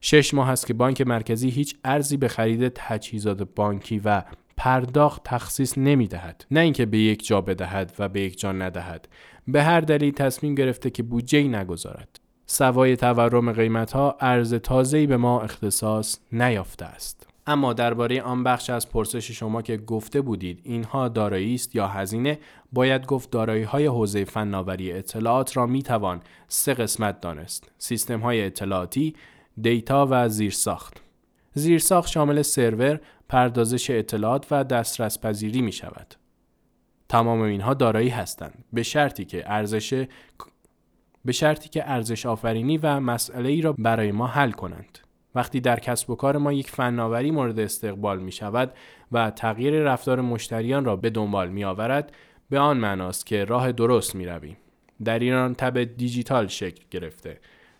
شش 0.00 0.34
ماه 0.34 0.50
است 0.50 0.66
که 0.66 0.74
بانک 0.74 1.00
مرکزی 1.00 1.50
هیچ 1.50 1.76
ارزی 1.84 2.16
به 2.16 2.28
خرید 2.28 2.68
تجهیزات 2.68 3.42
بانکی 3.42 4.00
و 4.04 4.22
پرداخت 4.56 5.22
تخصیص 5.24 5.78
نمی 5.78 6.06
دهد. 6.06 6.44
نه 6.50 6.60
اینکه 6.60 6.86
به 6.86 6.98
یک 6.98 7.26
جا 7.26 7.40
بدهد 7.40 7.92
و 7.98 8.08
به 8.08 8.20
یک 8.20 8.38
جا 8.38 8.52
ندهد. 8.52 9.08
به 9.48 9.62
هر 9.62 9.80
دلیل 9.80 10.12
تصمیم 10.12 10.54
گرفته 10.54 10.90
که 10.90 11.02
بودجه 11.02 11.42
نگذارد. 11.42 12.20
سوای 12.46 12.96
تورم 12.96 13.52
قیمت 13.52 13.92
ها 13.92 14.16
ارز 14.20 14.54
تازه‌ای 14.54 15.06
به 15.06 15.16
ما 15.16 15.40
اختصاص 15.40 16.18
نیافته 16.32 16.84
است. 16.84 17.27
اما 17.48 17.72
درباره 17.72 18.22
آن 18.22 18.44
بخش 18.44 18.70
از 18.70 18.88
پرسش 18.88 19.30
شما 19.30 19.62
که 19.62 19.76
گفته 19.76 20.20
بودید 20.20 20.60
اینها 20.64 21.08
دارایی 21.08 21.54
است 21.54 21.74
یا 21.74 21.88
هزینه؟ 21.88 22.38
باید 22.72 23.06
گفت 23.06 23.30
دارایی 23.30 23.62
های 23.62 23.86
حوزه 23.86 24.24
فناوری 24.24 24.92
اطلاعات 24.92 25.56
را 25.56 25.66
می 25.66 25.82
توان 25.82 26.20
سه 26.48 26.74
قسمت 26.74 27.20
دانست. 27.20 27.70
سیستم 27.78 28.20
های 28.20 28.44
اطلاعاتی 28.44 29.14
دیتا 29.62 30.08
و 30.10 30.28
زیرساخت. 30.28 31.00
زیرساخت 31.54 32.10
شامل 32.10 32.42
سرور 32.42 33.00
پردازش 33.28 33.90
اطلاعات 33.90 34.46
و 34.50 34.64
دسترس 34.64 35.20
پذیری 35.20 35.62
می 35.62 35.72
شود 35.72 36.14
تمام 37.08 37.40
اینها 37.40 37.74
دارایی 37.74 38.08
هستند. 38.08 38.64
به 38.72 38.82
شرطی 38.82 39.24
که 39.24 39.44
ارزش 39.46 40.06
به 41.24 41.32
شرطی 41.32 41.68
که 41.68 41.90
ارزش 41.90 42.26
آفرینی 42.26 42.78
و 42.78 43.00
مسئله 43.00 43.48
ای 43.48 43.60
را 43.60 43.72
برای 43.72 44.12
ما 44.12 44.26
حل 44.26 44.50
کنند. 44.50 44.98
وقتی 45.34 45.60
در 45.60 45.80
کسب 45.80 46.10
و 46.10 46.14
کار 46.14 46.36
ما 46.36 46.52
یک 46.52 46.70
فناوری 46.70 47.30
مورد 47.30 47.60
استقبال 47.60 48.18
می 48.18 48.32
شود 48.32 48.72
و 49.12 49.30
تغییر 49.30 49.82
رفتار 49.82 50.20
مشتریان 50.20 50.84
را 50.84 50.96
به 50.96 51.10
دنبال 51.10 51.48
می 51.48 51.64
آورد 51.64 52.12
به 52.50 52.58
آن 52.58 52.76
معناست 52.76 53.26
که 53.26 53.44
راه 53.44 53.72
درست 53.72 54.14
می 54.14 54.26
رویم. 54.26 54.56
در 55.04 55.18
ایران 55.18 55.54
تب 55.54 55.84
دیجیتال 55.84 56.46
شکل 56.46 56.84
گرفته. 56.90 57.38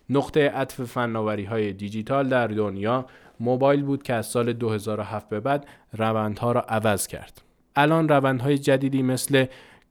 نقطه 0.09 0.49
عطف 0.49 0.81
فناوری 0.81 1.43
های 1.43 1.73
دیجیتال 1.73 2.29
در 2.29 2.47
دنیا 2.47 3.05
موبایل 3.39 3.83
بود 3.83 4.03
که 4.03 4.13
از 4.13 4.25
سال 4.25 4.53
2007 4.53 5.29
به 5.29 5.39
بعد 5.39 5.67
روندها 5.93 6.51
را 6.51 6.61
عوض 6.61 7.07
کرد. 7.07 7.41
الان 7.75 8.09
روندهای 8.09 8.57
جدیدی 8.57 9.01
مثل 9.01 9.45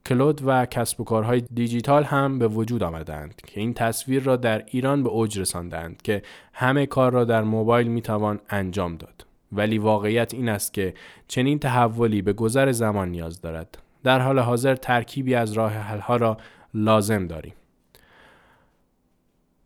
کلود 0.09 0.41
و 0.45 0.67
کسب 0.67 1.01
و 1.01 1.05
کارهای 1.05 1.41
دیجیتال 1.41 2.05
هم 2.05 2.39
به 2.39 2.49
وجود 2.49 2.83
آمدند 2.83 3.43
که 3.47 3.61
این 3.61 3.75
تصویر 3.75 4.23
را 4.23 4.37
در 4.37 4.63
ایران 4.67 5.03
به 5.03 5.09
اوج 5.09 5.39
رساندند 5.39 6.03
که 6.03 6.23
همه 6.53 6.87
کار 6.87 7.13
را 7.13 7.25
در 7.25 7.43
موبایل 7.43 7.89
می‌توان 7.89 8.41
انجام 8.51 8.97
داد. 8.97 9.27
ولی 9.53 9.79
واقعیت 9.79 10.35
این 10.35 10.49
است 10.49 10.75
که 10.75 10.95
چنین 11.29 11.59
تحولی 11.59 12.23
به 12.23 12.33
گذر 12.33 12.73
زمان 12.73 13.09
نیاز 13.09 13.41
دارد. 13.41 13.79
در 14.05 14.21
حال 14.21 14.39
حاضر 14.39 14.75
ترکیبی 14.75 15.35
از 15.35 15.53
راه 15.53 15.73
حلها 15.73 16.17
را 16.17 16.37
لازم 16.75 17.27
داریم. 17.27 17.55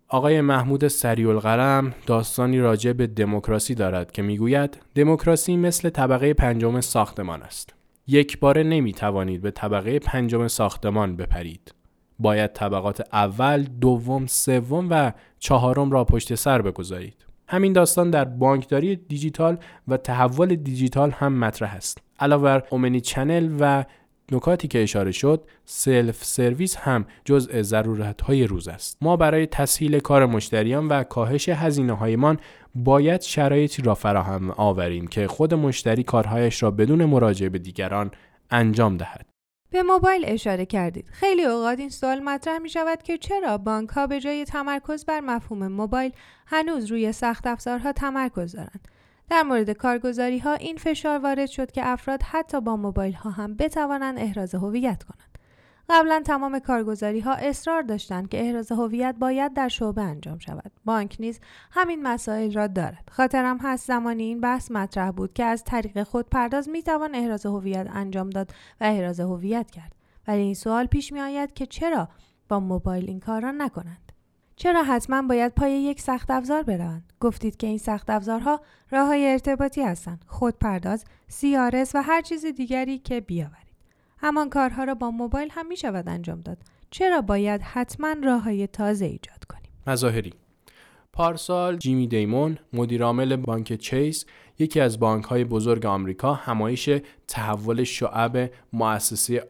آقای 0.09 0.41
محمود 0.41 0.89
سریع 0.89 1.29
القلم 1.29 1.95
داستانی 2.07 2.59
راجع 2.59 2.93
به 2.93 3.07
دموکراسی 3.07 3.75
دارد 3.75 4.13
که 4.13 4.23
می‌گوید 4.23 4.79
دموکراسی 4.95 5.57
مثل 5.57 5.91
طبقه 5.91 6.35
پنجم 6.35 6.81
ساختمان 6.81 7.43
است. 7.43 7.75
یک 8.07 8.39
باره 8.39 8.63
نمی 8.63 8.93
توانید 8.93 9.43
به 9.43 9.51
طبقه 9.51 9.99
پنجم 9.99 10.49
ساختمان 10.49 11.17
بپرید. 11.17 11.75
باید 12.19 12.53
طبقات 12.53 13.03
اول، 13.13 13.63
دوم، 13.63 14.27
سوم 14.27 14.87
و 14.91 15.13
چهارم 15.39 15.91
را 15.91 16.05
پشت 16.05 16.35
سر 16.35 16.63
بگذارید. 16.63 17.27
همین 17.49 17.73
داستان 17.73 18.11
در 18.11 18.25
بانکداری 18.25 18.97
دیجیتال 18.97 19.59
و 19.89 19.97
تحول 19.97 20.57
دیجیتال 20.57 21.11
هم 21.11 21.39
مطرح 21.39 21.75
است. 21.75 21.99
علاوه 22.19 22.43
بر 22.43 22.63
omnichannel 22.71 23.57
و 23.61 23.85
نکاتی 24.33 24.69
که 24.69 24.83
اشاره 24.83 25.13
شد 25.13 25.45
سلف 25.65 26.25
سرویس 26.25 26.77
هم 26.77 27.05
جزء 27.25 27.63
ضرورت 27.63 28.21
های 28.21 28.47
روز 28.47 28.69
است 28.69 28.99
ما 29.01 29.17
برای 29.17 29.47
تسهیل 29.47 29.99
کار 29.99 30.27
مشتریان 30.27 30.89
و 30.89 31.03
کاهش 31.03 31.49
هزینه 31.49 31.93
هایمان 31.93 32.39
باید 32.75 33.21
شرایطی 33.21 33.83
را 33.83 33.95
فراهم 33.95 34.51
آوریم 34.51 35.07
که 35.07 35.29
خود 35.29 35.55
مشتری 35.55 36.03
کارهایش 36.03 36.63
را 36.63 36.71
بدون 36.71 37.05
مراجعه 37.05 37.49
به 37.49 37.59
دیگران 37.59 38.11
انجام 38.51 38.97
دهد 38.97 39.27
به 39.73 39.83
موبایل 39.83 40.25
اشاره 40.27 40.67
کردید. 40.67 41.09
خیلی 41.13 41.45
اوقات 41.45 41.79
این 41.79 41.89
سوال 41.89 42.21
مطرح 42.21 42.59
می 42.59 42.69
شود 42.69 43.03
که 43.03 43.19
چرا 43.19 43.59
بانک 43.59 43.91
ها 43.91 44.07
به 44.07 44.21
جای 44.21 44.45
تمرکز 44.45 45.05
بر 45.05 45.21
مفهوم 45.21 45.69
موبایل 45.69 46.13
هنوز 46.47 46.91
روی 46.91 47.13
سخت 47.13 47.47
افزارها 47.47 47.93
تمرکز 47.93 48.53
دارند. 48.53 48.89
در 49.33 49.43
مورد 49.43 49.71
کارگزاری 49.71 50.39
ها 50.39 50.55
این 50.55 50.77
فشار 50.77 51.19
وارد 51.19 51.47
شد 51.47 51.71
که 51.71 51.89
افراد 51.89 52.23
حتی 52.23 52.61
با 52.61 52.77
موبایل 52.77 53.13
ها 53.13 53.31
هم 53.31 53.55
بتوانند 53.55 54.19
احراز 54.19 54.55
هویت 54.55 55.03
کنند. 55.03 55.39
قبلا 55.89 56.23
تمام 56.27 56.59
کارگزاری 56.59 57.21
ها 57.21 57.35
اصرار 57.35 57.83
داشتند 57.83 58.29
که 58.29 58.41
احراز 58.41 58.73
هویت 58.73 59.17
باید 59.19 59.55
در 59.55 59.69
شعبه 59.69 60.03
انجام 60.03 60.39
شود. 60.39 60.73
بانک 60.85 61.17
نیز 61.21 61.41
همین 61.71 62.03
مسائل 62.03 62.53
را 62.53 62.67
دارد. 62.67 63.09
خاطرم 63.13 63.59
هست 63.59 63.87
زمانی 63.87 64.23
این 64.23 64.41
بحث 64.41 64.71
مطرح 64.71 65.11
بود 65.11 65.33
که 65.33 65.45
از 65.45 65.65
طریق 65.65 66.03
خود 66.03 66.31
پرداز 66.31 66.69
می 66.69 66.83
توان 66.83 67.15
احراز 67.15 67.47
هویت 67.47 67.89
انجام 67.93 68.31
داد 68.31 68.51
و 68.81 68.85
احراز 68.85 69.21
هویت 69.21 69.71
کرد. 69.71 69.93
ولی 70.29 70.43
این 70.43 70.55
سوال 70.55 70.87
پیش 70.87 71.13
می 71.13 71.21
آید 71.21 71.55
که 71.55 71.67
چرا 71.67 72.09
با 72.49 72.61
موبایل 72.61 73.05
این 73.09 73.21
کار 73.21 73.43
را 73.43 73.51
نکنند؟ 73.51 74.12
چرا 74.57 74.83
حتما 74.83 75.23
باید 75.23 75.55
پای 75.55 75.73
یک 75.73 76.01
سخت 76.01 76.31
افزار 76.31 76.63
بروند؟ 76.63 77.13
گفتید 77.21 77.57
که 77.57 77.67
این 77.67 77.79
سخت 77.79 78.11
افزارها 78.11 78.61
راه 78.91 79.07
های 79.07 79.27
ارتباطی 79.27 79.83
هستند. 79.83 80.25
خودپرداز، 80.27 81.05
سیارس 81.29 81.95
و 81.95 82.03
هر 82.03 82.23
چیز 82.23 82.47
دیگری 82.47 82.99
که 82.99 83.21
بیاورید. 83.21 83.73
همان 84.19 84.51
کارها 84.51 84.85
را 84.85 84.95
با 84.95 85.11
موبایل 85.11 85.49
هم 85.51 85.67
می 85.67 85.77
شود 85.77 86.09
انجام 86.09 86.41
داد. 86.41 86.59
چرا 86.91 87.21
باید 87.21 87.63
حتما 87.63 88.15
راه 88.25 88.43
های 88.43 88.67
تازه 88.67 89.05
ایجاد 89.05 89.45
کنیم؟ 89.45 89.71
مظاهری 89.87 90.33
پارسال 91.13 91.77
جیمی 91.77 92.07
دیمون 92.07 92.59
مدیرعامل 92.73 93.37
بانک 93.37 93.73
چیس 93.73 94.25
یکی 94.59 94.81
از 94.81 95.01
بانک 95.01 95.25
های 95.25 95.45
بزرگ 95.45 95.87
آمریکا 95.87 96.35
همایش 96.35 96.91
تحول 97.29 97.85
شعب 97.85 98.51
مؤسسه 98.73 99.49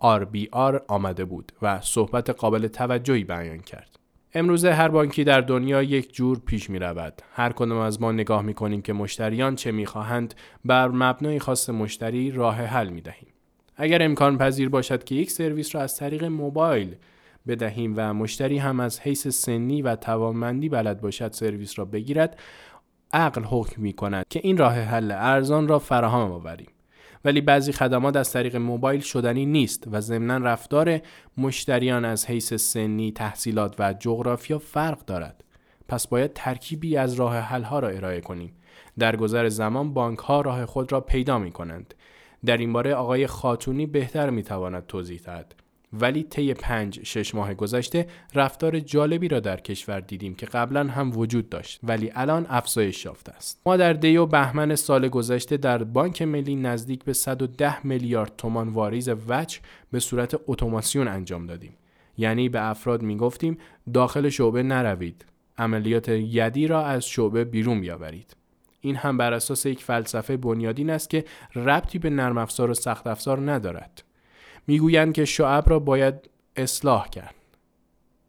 RBR 0.00 0.80
آمده 0.88 1.24
بود 1.24 1.52
و 1.62 1.80
صحبت 1.80 2.30
قابل 2.30 2.68
توجهی 2.68 3.24
بیان 3.24 3.58
کرد. 3.58 3.93
امروزه 4.36 4.72
هر 4.72 4.88
بانکی 4.88 5.24
در 5.24 5.40
دنیا 5.40 5.82
یک 5.82 6.14
جور 6.14 6.38
پیش 6.38 6.70
می 6.70 6.78
رود. 6.78 7.22
هر 7.32 7.52
کدام 7.52 7.78
از 7.78 8.00
ما 8.00 8.12
نگاه 8.12 8.42
می 8.42 8.54
کنیم 8.54 8.82
که 8.82 8.92
مشتریان 8.92 9.54
چه 9.56 9.72
می 9.72 9.86
خواهند 9.86 10.34
بر 10.64 10.88
مبنای 10.88 11.38
خاص 11.38 11.70
مشتری 11.70 12.30
راه 12.30 12.56
حل 12.56 12.88
می 12.88 13.00
دهیم. 13.00 13.28
اگر 13.76 14.02
امکان 14.02 14.38
پذیر 14.38 14.68
باشد 14.68 15.04
که 15.04 15.14
یک 15.14 15.30
سرویس 15.30 15.74
را 15.74 15.80
از 15.82 15.96
طریق 15.96 16.24
موبایل 16.24 16.96
بدهیم 17.46 17.94
و 17.96 18.14
مشتری 18.14 18.58
هم 18.58 18.80
از 18.80 19.00
حیث 19.00 19.26
سنی 19.28 19.82
و 19.82 19.96
توانمندی 19.96 20.68
بلد 20.68 21.00
باشد 21.00 21.32
سرویس 21.32 21.78
را 21.78 21.84
بگیرد 21.84 22.40
عقل 23.12 23.42
حکم 23.44 23.82
می 23.82 23.92
کند 23.92 24.26
که 24.30 24.40
این 24.42 24.56
راه 24.56 24.74
حل 24.74 25.10
ارزان 25.10 25.68
را 25.68 25.78
فراهم 25.78 26.32
آوریم. 26.32 26.73
ولی 27.24 27.40
بعضی 27.40 27.72
خدمات 27.72 28.16
از 28.16 28.32
طریق 28.32 28.56
موبایل 28.56 29.00
شدنی 29.00 29.46
نیست 29.46 29.84
و 29.92 30.00
ضمنا 30.00 30.36
رفتار 30.36 31.00
مشتریان 31.36 32.04
از 32.04 32.26
حیث 32.26 32.54
سنی، 32.54 33.12
تحصیلات 33.12 33.74
و 33.78 33.92
جغرافیا 33.92 34.58
فرق 34.58 35.04
دارد. 35.04 35.44
پس 35.88 36.06
باید 36.06 36.32
ترکیبی 36.32 36.96
از 36.96 37.14
راه 37.14 37.38
حل 37.38 37.62
ها 37.62 37.78
را 37.78 37.88
ارائه 37.88 38.20
کنیم. 38.20 38.52
در 38.98 39.16
گذر 39.16 39.48
زمان 39.48 39.94
بانک 39.94 40.18
ها 40.18 40.40
راه 40.40 40.66
خود 40.66 40.92
را 40.92 41.00
پیدا 41.00 41.38
می 41.38 41.50
کنند. 41.50 41.94
در 42.44 42.56
این 42.56 42.72
باره 42.72 42.94
آقای 42.94 43.26
خاتونی 43.26 43.86
بهتر 43.86 44.30
می 44.30 44.42
تواند 44.42 44.86
توضیح 44.86 45.20
دهد. 45.24 45.54
ولی 46.00 46.22
طی 46.22 46.54
پنج 46.54 47.00
شش 47.02 47.34
ماه 47.34 47.54
گذشته 47.54 48.06
رفتار 48.34 48.80
جالبی 48.80 49.28
را 49.28 49.40
در 49.40 49.56
کشور 49.56 50.00
دیدیم 50.00 50.34
که 50.34 50.46
قبلا 50.46 50.84
هم 50.84 51.18
وجود 51.18 51.48
داشت 51.48 51.80
ولی 51.82 52.12
الان 52.14 52.46
افزایش 52.48 53.04
یافته 53.04 53.32
است. 53.32 53.60
ما 53.66 53.76
در 53.76 53.92
دی 53.92 54.16
و 54.16 54.26
بهمن 54.26 54.74
سال 54.74 55.08
گذشته 55.08 55.56
در 55.56 55.84
بانک 55.84 56.22
ملی 56.22 56.56
نزدیک 56.56 57.04
به 57.04 57.12
110 57.12 57.86
میلیارد 57.86 58.32
تومان 58.38 58.68
واریز 58.68 59.08
وچ 59.28 59.58
به 59.90 60.00
صورت 60.00 60.40
اتوماسیون 60.46 61.08
انجام 61.08 61.46
دادیم. 61.46 61.76
یعنی 62.18 62.48
به 62.48 62.70
افراد 62.70 63.02
می 63.02 63.16
گفتیم 63.16 63.58
داخل 63.94 64.28
شعبه 64.28 64.62
نروید. 64.62 65.24
عملیات 65.58 66.08
یدی 66.08 66.66
را 66.66 66.86
از 66.86 67.06
شعبه 67.06 67.44
بیرون 67.44 67.80
بیاورید. 67.80 68.36
این 68.80 68.96
هم 68.96 69.16
بر 69.16 69.32
اساس 69.32 69.66
یک 69.66 69.84
فلسفه 69.84 70.36
بنیادین 70.36 70.90
است 70.90 71.10
که 71.10 71.24
ربطی 71.54 71.98
به 71.98 72.10
نرم 72.10 72.38
افزار 72.38 72.70
و 72.70 72.74
سخت 72.74 73.06
افزار 73.06 73.50
ندارد. 73.52 74.02
می‌گویند 74.66 75.12
که 75.12 75.24
شعب 75.24 75.70
را 75.70 75.78
باید 75.78 76.30
اصلاح 76.56 77.08
کرد. 77.08 77.34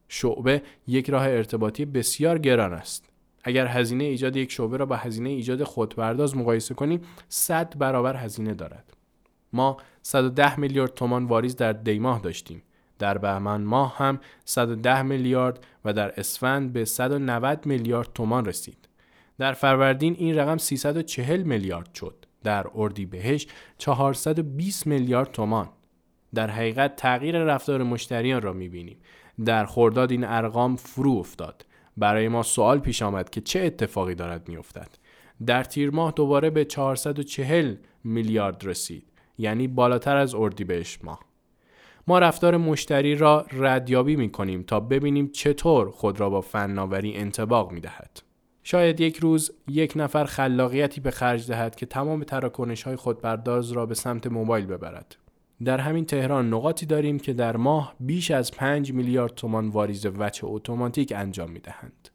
شعبه 0.07 0.61
یک 0.87 1.09
راه 1.09 1.23
ارتباطی 1.23 1.85
بسیار 1.85 2.37
گران 2.37 2.73
است. 2.73 3.09
اگر 3.43 3.67
هزینه 3.67 4.03
ایجاد 4.03 4.35
یک 4.35 4.51
شعبه 4.51 4.77
را 4.77 4.85
با 4.85 4.95
هزینه 4.95 5.29
ایجاد 5.29 5.63
خودپرداز 5.63 6.37
مقایسه 6.37 6.73
کنیم 6.73 7.01
100 7.29 7.77
برابر 7.77 8.15
هزینه 8.15 8.53
دارد. 8.53 8.93
ما 9.53 9.77
110 10.01 10.59
میلیارد 10.59 10.93
تومان 10.93 11.25
واریز 11.25 11.55
در 11.55 11.73
دیماه 11.73 12.19
داشتیم. 12.19 12.63
در 12.99 13.17
بهمن 13.17 13.61
ماه 13.61 13.97
هم 13.97 14.19
110 14.45 15.01
میلیارد 15.01 15.65
و 15.85 15.93
در 15.93 16.19
اسفند 16.19 16.73
به 16.73 16.85
190 16.85 17.65
میلیارد 17.65 18.13
تومان 18.13 18.45
رسید. 18.45 18.89
در 19.37 19.53
فروردین 19.53 20.15
این 20.19 20.35
رقم 20.35 20.57
340 20.57 21.43
میلیارد 21.43 21.93
شد. 21.93 22.25
در 22.43 22.67
اردیبهشت 22.75 23.51
420 23.77 24.87
میلیارد 24.87 25.31
تومان. 25.31 25.69
در 26.35 26.49
حقیقت 26.49 26.95
تغییر 26.95 27.43
رفتار 27.43 27.83
مشتریان 27.83 28.41
را 28.41 28.53
می‌بینیم. 28.53 28.97
در 29.45 29.65
خورداد 29.65 30.11
این 30.11 30.23
ارقام 30.23 30.75
فرو 30.75 31.11
افتاد. 31.11 31.65
برای 31.97 32.27
ما 32.27 32.43
سوال 32.43 32.79
پیش 32.79 33.01
آمد 33.01 33.29
که 33.29 33.41
چه 33.41 33.59
اتفاقی 33.59 34.15
دارد 34.15 34.49
میافتد. 34.49 34.89
در 35.45 35.63
تیر 35.63 35.91
ماه 35.91 36.11
دوباره 36.11 36.49
به 36.49 36.65
440 36.65 37.75
میلیارد 38.03 38.65
رسید. 38.65 39.03
یعنی 39.37 39.67
بالاتر 39.67 40.15
از 40.17 40.35
اردیبهشت 40.35 41.05
ماه. 41.05 41.19
ما 42.07 42.19
رفتار 42.19 42.57
مشتری 42.57 43.15
را 43.15 43.45
ردیابی 43.51 44.15
می 44.15 44.29
کنیم 44.29 44.63
تا 44.63 44.79
ببینیم 44.79 45.31
چطور 45.31 45.91
خود 45.91 46.19
را 46.19 46.29
با 46.29 46.41
فناوری 46.41 47.15
انتباق 47.15 47.71
می 47.71 47.79
دهد. 47.79 48.21
شاید 48.63 48.99
یک 48.99 49.17
روز 49.17 49.51
یک 49.67 49.93
نفر 49.95 50.25
خلاقیتی 50.25 51.01
به 51.01 51.11
خرج 51.11 51.47
دهد 51.47 51.75
که 51.75 51.85
تمام 51.85 52.23
تراکنش 52.23 52.83
های 52.83 52.95
خودپرداز 52.95 53.71
را 53.71 53.85
به 53.85 53.95
سمت 53.95 54.27
موبایل 54.27 54.65
ببرد. 54.65 55.15
در 55.63 55.77
همین 55.77 56.05
تهران 56.05 56.53
نقاطی 56.53 56.85
داریم 56.85 57.19
که 57.19 57.33
در 57.33 57.57
ماه 57.57 57.95
بیش 57.99 58.31
از 58.31 58.51
5 58.51 58.93
میلیارد 58.93 59.35
تومان 59.35 59.69
واریز 59.69 60.05
وچه 60.05 60.47
اتوماتیک 60.47 61.13
انجام 61.15 61.51
می 61.51 61.59
دهند. 61.59 62.09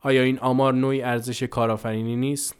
آیا 0.00 0.22
این 0.22 0.38
آمار 0.38 0.74
نوعی 0.74 1.02
ارزش 1.02 1.42
کارآفرینی 1.42 2.16
نیست؟ 2.16 2.56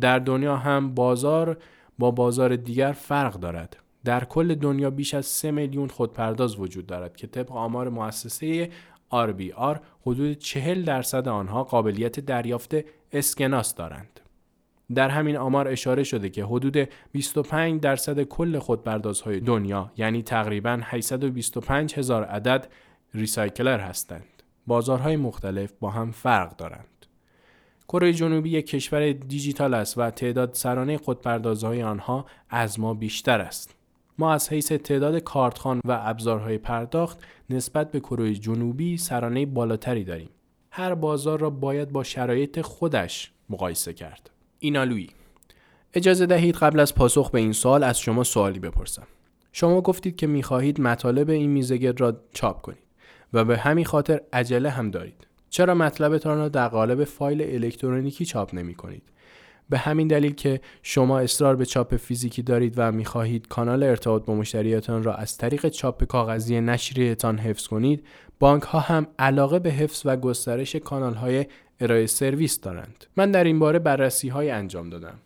در 0.00 0.18
دنیا 0.18 0.56
هم 0.56 0.94
بازار 0.94 1.58
با 1.98 2.10
بازار 2.10 2.56
دیگر 2.56 2.92
فرق 2.92 3.34
دارد. 3.34 3.76
در 4.04 4.24
کل 4.24 4.54
دنیا 4.54 4.90
بیش 4.90 5.14
از 5.14 5.26
3 5.26 5.50
میلیون 5.50 5.88
خودپرداز 5.88 6.60
وجود 6.60 6.86
دارد 6.86 7.16
که 7.16 7.26
طبق 7.26 7.52
آمار 7.52 7.88
مؤسسه 7.88 8.70
RBR 9.12 9.78
حدود 10.00 10.38
40 10.38 10.84
درصد 10.84 11.28
آنها 11.28 11.64
قابلیت 11.64 12.20
دریافت 12.20 12.74
اسکناس 13.12 13.74
دارند. 13.74 14.15
در 14.94 15.08
همین 15.08 15.36
آمار 15.36 15.68
اشاره 15.68 16.04
شده 16.04 16.28
که 16.28 16.44
حدود 16.44 16.88
25 17.12 17.80
درصد 17.80 18.22
کل 18.22 18.58
خودپردازهای 18.58 19.40
دنیا 19.40 19.92
یعنی 19.96 20.22
تقریبا 20.22 20.80
825 20.82 21.94
هزار 21.94 22.24
عدد 22.24 22.68
ریسایکلر 23.14 23.78
هستند. 23.78 24.42
بازارهای 24.66 25.16
مختلف 25.16 25.72
با 25.80 25.90
هم 25.90 26.10
فرق 26.10 26.56
دارند. 26.56 27.06
کره 27.88 28.12
جنوبی 28.12 28.50
یک 28.50 28.66
کشور 28.66 29.12
دیجیتال 29.12 29.74
است 29.74 29.98
و 29.98 30.10
تعداد 30.10 30.54
سرانه 30.54 30.98
خودپردازهای 30.98 31.82
آنها 31.82 32.26
از 32.50 32.80
ما 32.80 32.94
بیشتر 32.94 33.40
است. 33.40 33.74
ما 34.18 34.32
از 34.32 34.52
حیث 34.52 34.72
تعداد 34.72 35.18
کارتخان 35.18 35.80
و 35.84 36.00
ابزارهای 36.02 36.58
پرداخت 36.58 37.18
نسبت 37.50 37.90
به 37.90 38.00
کره 38.00 38.34
جنوبی 38.34 38.96
سرانه 38.96 39.46
بالاتری 39.46 40.04
داریم. 40.04 40.30
هر 40.70 40.94
بازار 40.94 41.40
را 41.40 41.50
باید 41.50 41.92
با 41.92 42.02
شرایط 42.04 42.60
خودش 42.60 43.32
مقایسه 43.50 43.92
کرد. 43.92 44.30
اینالوی 44.58 45.08
اجازه 45.94 46.26
دهید 46.26 46.54
قبل 46.54 46.80
از 46.80 46.94
پاسخ 46.94 47.30
به 47.30 47.38
این 47.38 47.52
سوال 47.52 47.82
از 47.82 48.00
شما 48.00 48.24
سوالی 48.24 48.58
بپرسم. 48.58 49.06
شما 49.52 49.80
گفتید 49.80 50.16
که 50.16 50.26
می‌خواهید 50.26 50.80
مطالب 50.80 51.30
این 51.30 51.50
میزگرد 51.50 52.00
را 52.00 52.20
چاپ 52.32 52.60
کنید 52.60 52.82
و 53.32 53.44
به 53.44 53.58
همین 53.58 53.84
خاطر 53.84 54.20
عجله 54.32 54.70
هم 54.70 54.90
دارید. 54.90 55.26
چرا 55.50 55.74
مطلبتان 55.74 56.38
را 56.38 56.48
در 56.48 56.68
قالب 56.68 57.04
فایل 57.04 57.42
الکترونیکی 57.42 58.24
چاپ 58.24 58.54
نمی 58.54 58.74
کنید 58.74 59.02
به 59.70 59.78
همین 59.78 60.08
دلیل 60.08 60.34
که 60.34 60.60
شما 60.82 61.18
اصرار 61.18 61.56
به 61.56 61.66
چاپ 61.66 61.96
فیزیکی 61.96 62.42
دارید 62.42 62.74
و 62.76 62.92
می‌خواهید 62.92 63.48
کانال 63.48 63.82
ارتباط 63.82 64.24
با 64.24 64.34
مشتریاتان 64.34 65.02
را 65.02 65.14
از 65.14 65.38
طریق 65.38 65.68
چاپ 65.68 66.04
کاغذی 66.04 66.60
نشریتان 66.60 67.38
حفظ 67.38 67.66
کنید 67.66 68.06
بانک 68.38 68.62
ها 68.62 68.80
هم 68.80 69.06
علاقه 69.18 69.58
به 69.58 69.70
حفظ 69.70 70.02
و 70.04 70.16
گسترش 70.16 70.76
کانال 70.76 71.14
های 71.14 71.46
ارائه 71.80 72.06
سرویس 72.06 72.60
دارند. 72.60 73.04
من 73.16 73.30
در 73.30 73.44
این 73.44 73.58
باره 73.58 73.78
بررسی 73.78 74.28
های 74.28 74.50
انجام 74.50 74.90
دادم. 74.90 75.18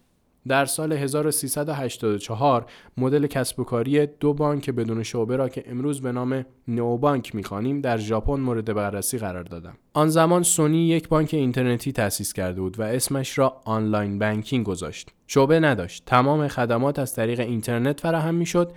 در 0.48 0.64
سال 0.64 0.92
1384 0.92 2.66
مدل 2.96 3.26
کسب 3.26 3.60
و 3.60 3.64
کاری 3.64 4.06
دو 4.06 4.34
بانک 4.34 4.70
بدون 4.70 5.02
شعبه 5.02 5.36
را 5.36 5.48
که 5.48 5.64
امروز 5.66 6.00
به 6.00 6.12
نام 6.12 6.46
نوبانک 6.68 7.34
می‌خوانیم 7.34 7.80
در 7.80 7.96
ژاپن 7.96 8.40
مورد 8.40 8.74
بررسی 8.74 9.18
قرار 9.18 9.42
دادم. 9.42 9.76
آن 9.92 10.08
زمان 10.08 10.42
سونی 10.42 10.88
یک 10.88 11.08
بانک 11.08 11.34
اینترنتی 11.34 11.92
تأسیس 11.92 12.32
کرده 12.32 12.60
بود 12.60 12.80
و 12.80 12.82
اسمش 12.82 13.38
را 13.38 13.60
آنلاین 13.64 14.18
بانکینگ 14.18 14.66
گذاشت. 14.66 15.10
شعبه 15.26 15.60
نداشت. 15.60 16.02
تمام 16.06 16.48
خدمات 16.48 16.98
از 16.98 17.14
طریق 17.14 17.40
اینترنت 17.40 18.00
فراهم 18.00 18.34
می‌شد 18.34 18.72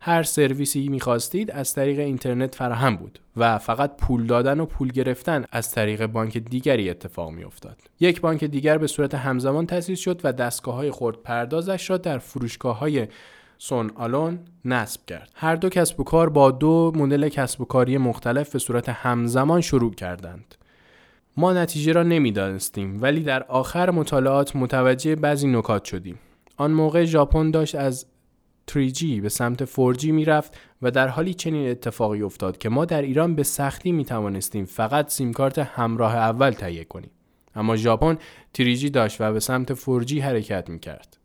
هر 0.00 0.22
سرویسی 0.22 0.88
می‌خواستید 0.88 1.50
از 1.50 1.74
طریق 1.74 1.98
اینترنت 1.98 2.54
فراهم 2.54 2.96
بود 2.96 3.18
و 3.36 3.58
فقط 3.58 3.96
پول 3.96 4.26
دادن 4.26 4.60
و 4.60 4.66
پول 4.66 4.88
گرفتن 4.88 5.44
از 5.52 5.70
طریق 5.70 6.06
بانک 6.06 6.38
دیگری 6.38 6.90
اتفاق 6.90 7.30
میافتاد. 7.30 7.76
یک 8.00 8.20
بانک 8.20 8.44
دیگر 8.44 8.78
به 8.78 8.86
صورت 8.86 9.14
همزمان 9.14 9.66
تأسیس 9.66 10.00
شد 10.00 10.20
و 10.24 10.32
دستگاه 10.32 10.74
های 10.74 10.90
خورد 10.90 11.16
پردازش 11.16 11.90
را 11.90 11.96
در 11.96 12.18
فروشگاه 12.18 12.78
های 12.78 13.06
سون 13.58 13.90
آلون 13.94 14.38
نصب 14.64 15.00
کرد. 15.06 15.30
هر 15.34 15.56
دو 15.56 15.68
کسب 15.68 16.00
و 16.00 16.04
کار 16.04 16.30
با 16.30 16.50
دو 16.50 16.92
مدل 16.94 17.28
کسب 17.28 17.60
و 17.60 17.64
کاری 17.64 17.98
مختلف 17.98 18.52
به 18.52 18.58
صورت 18.58 18.88
همزمان 18.88 19.60
شروع 19.60 19.94
کردند. 19.94 20.54
ما 21.36 21.52
نتیجه 21.52 21.92
را 21.92 22.02
نمی‌دانستیم 22.02 23.02
ولی 23.02 23.20
در 23.20 23.42
آخر 23.42 23.90
مطالعات 23.90 24.56
متوجه 24.56 25.16
بعضی 25.16 25.48
نکات 25.48 25.84
شدیم. 25.84 26.18
آن 26.56 26.70
موقع 26.70 27.04
ژاپن 27.04 27.50
داشت 27.50 27.74
از 27.74 28.06
3G 28.70 29.20
به 29.22 29.28
سمت 29.28 29.64
4G 29.64 30.04
می‌رفت 30.04 30.58
و 30.82 30.90
در 30.90 31.08
حالی 31.08 31.34
چنین 31.34 31.70
اتفاقی 31.70 32.22
افتاد 32.22 32.58
که 32.58 32.68
ما 32.68 32.84
در 32.84 33.02
ایران 33.02 33.34
به 33.34 33.42
سختی 33.42 33.92
می 33.92 34.04
توانستیم 34.04 34.64
فقط 34.64 35.10
سیم 35.10 35.32
کارت 35.32 35.58
همراه 35.58 36.16
اول 36.16 36.50
تهیه 36.50 36.84
کنیم 36.84 37.10
اما 37.54 37.76
ژاپن 37.76 38.18
3G 38.58 38.90
داشت 38.90 39.20
و 39.20 39.32
به 39.32 39.40
سمت 39.40 39.74
4G 39.74 40.12
حرکت 40.12 40.70
می 40.70 40.78
کرد 40.78 41.18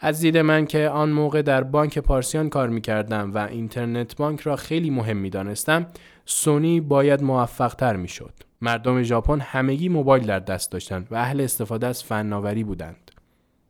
از 0.00 0.20
دید 0.20 0.38
من 0.38 0.66
که 0.66 0.88
آن 0.88 1.10
موقع 1.10 1.42
در 1.42 1.62
بانک 1.62 1.98
پارسیان 1.98 2.48
کار 2.48 2.68
می 2.68 2.80
کردم 2.80 3.34
و 3.34 3.38
اینترنت 3.38 4.16
بانک 4.16 4.40
را 4.40 4.56
خیلی 4.56 4.90
مهم 4.90 5.16
می 5.16 5.30
دانستم 5.30 5.86
سونی 6.26 6.80
باید 6.80 7.22
موفق 7.22 7.74
تر 7.74 7.96
می 7.96 8.08
شد. 8.08 8.32
مردم 8.60 9.02
ژاپن 9.02 9.40
همگی 9.40 9.88
موبایل 9.88 10.26
در 10.26 10.38
دست 10.38 10.72
داشتند 10.72 11.06
و 11.10 11.14
اهل 11.14 11.40
استفاده 11.40 11.86
از 11.86 12.04
فناوری 12.04 12.64
بودند. 12.64 13.03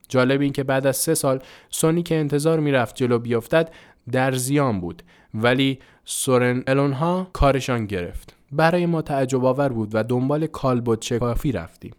جالب 0.09 0.41
این 0.41 0.53
که 0.53 0.65
بعد 0.65 0.87
از 0.87 0.97
سه 0.97 1.15
سال 1.15 1.39
سونی 1.71 2.03
که 2.03 2.15
انتظار 2.15 2.61
می‌رفت 2.61 2.97
جلو 2.97 3.19
بیافتد 3.19 3.71
در 4.13 4.33
زیان 4.33 4.81
بود. 4.81 5.03
ولی 5.35 5.79
سورن 6.05 6.63
الونها 6.67 7.31
کارشان 7.33 7.87
گرفت. 7.87 8.35
برای 8.53 8.87
ما 8.87 9.03
تعجب 9.03 9.45
آور 9.45 9.69
بود 9.69 9.91
و 9.93 10.05
دنبال 10.05 10.47
کالبد 10.47 11.03
شکافی 11.03 11.53
رفتیم 11.53 11.93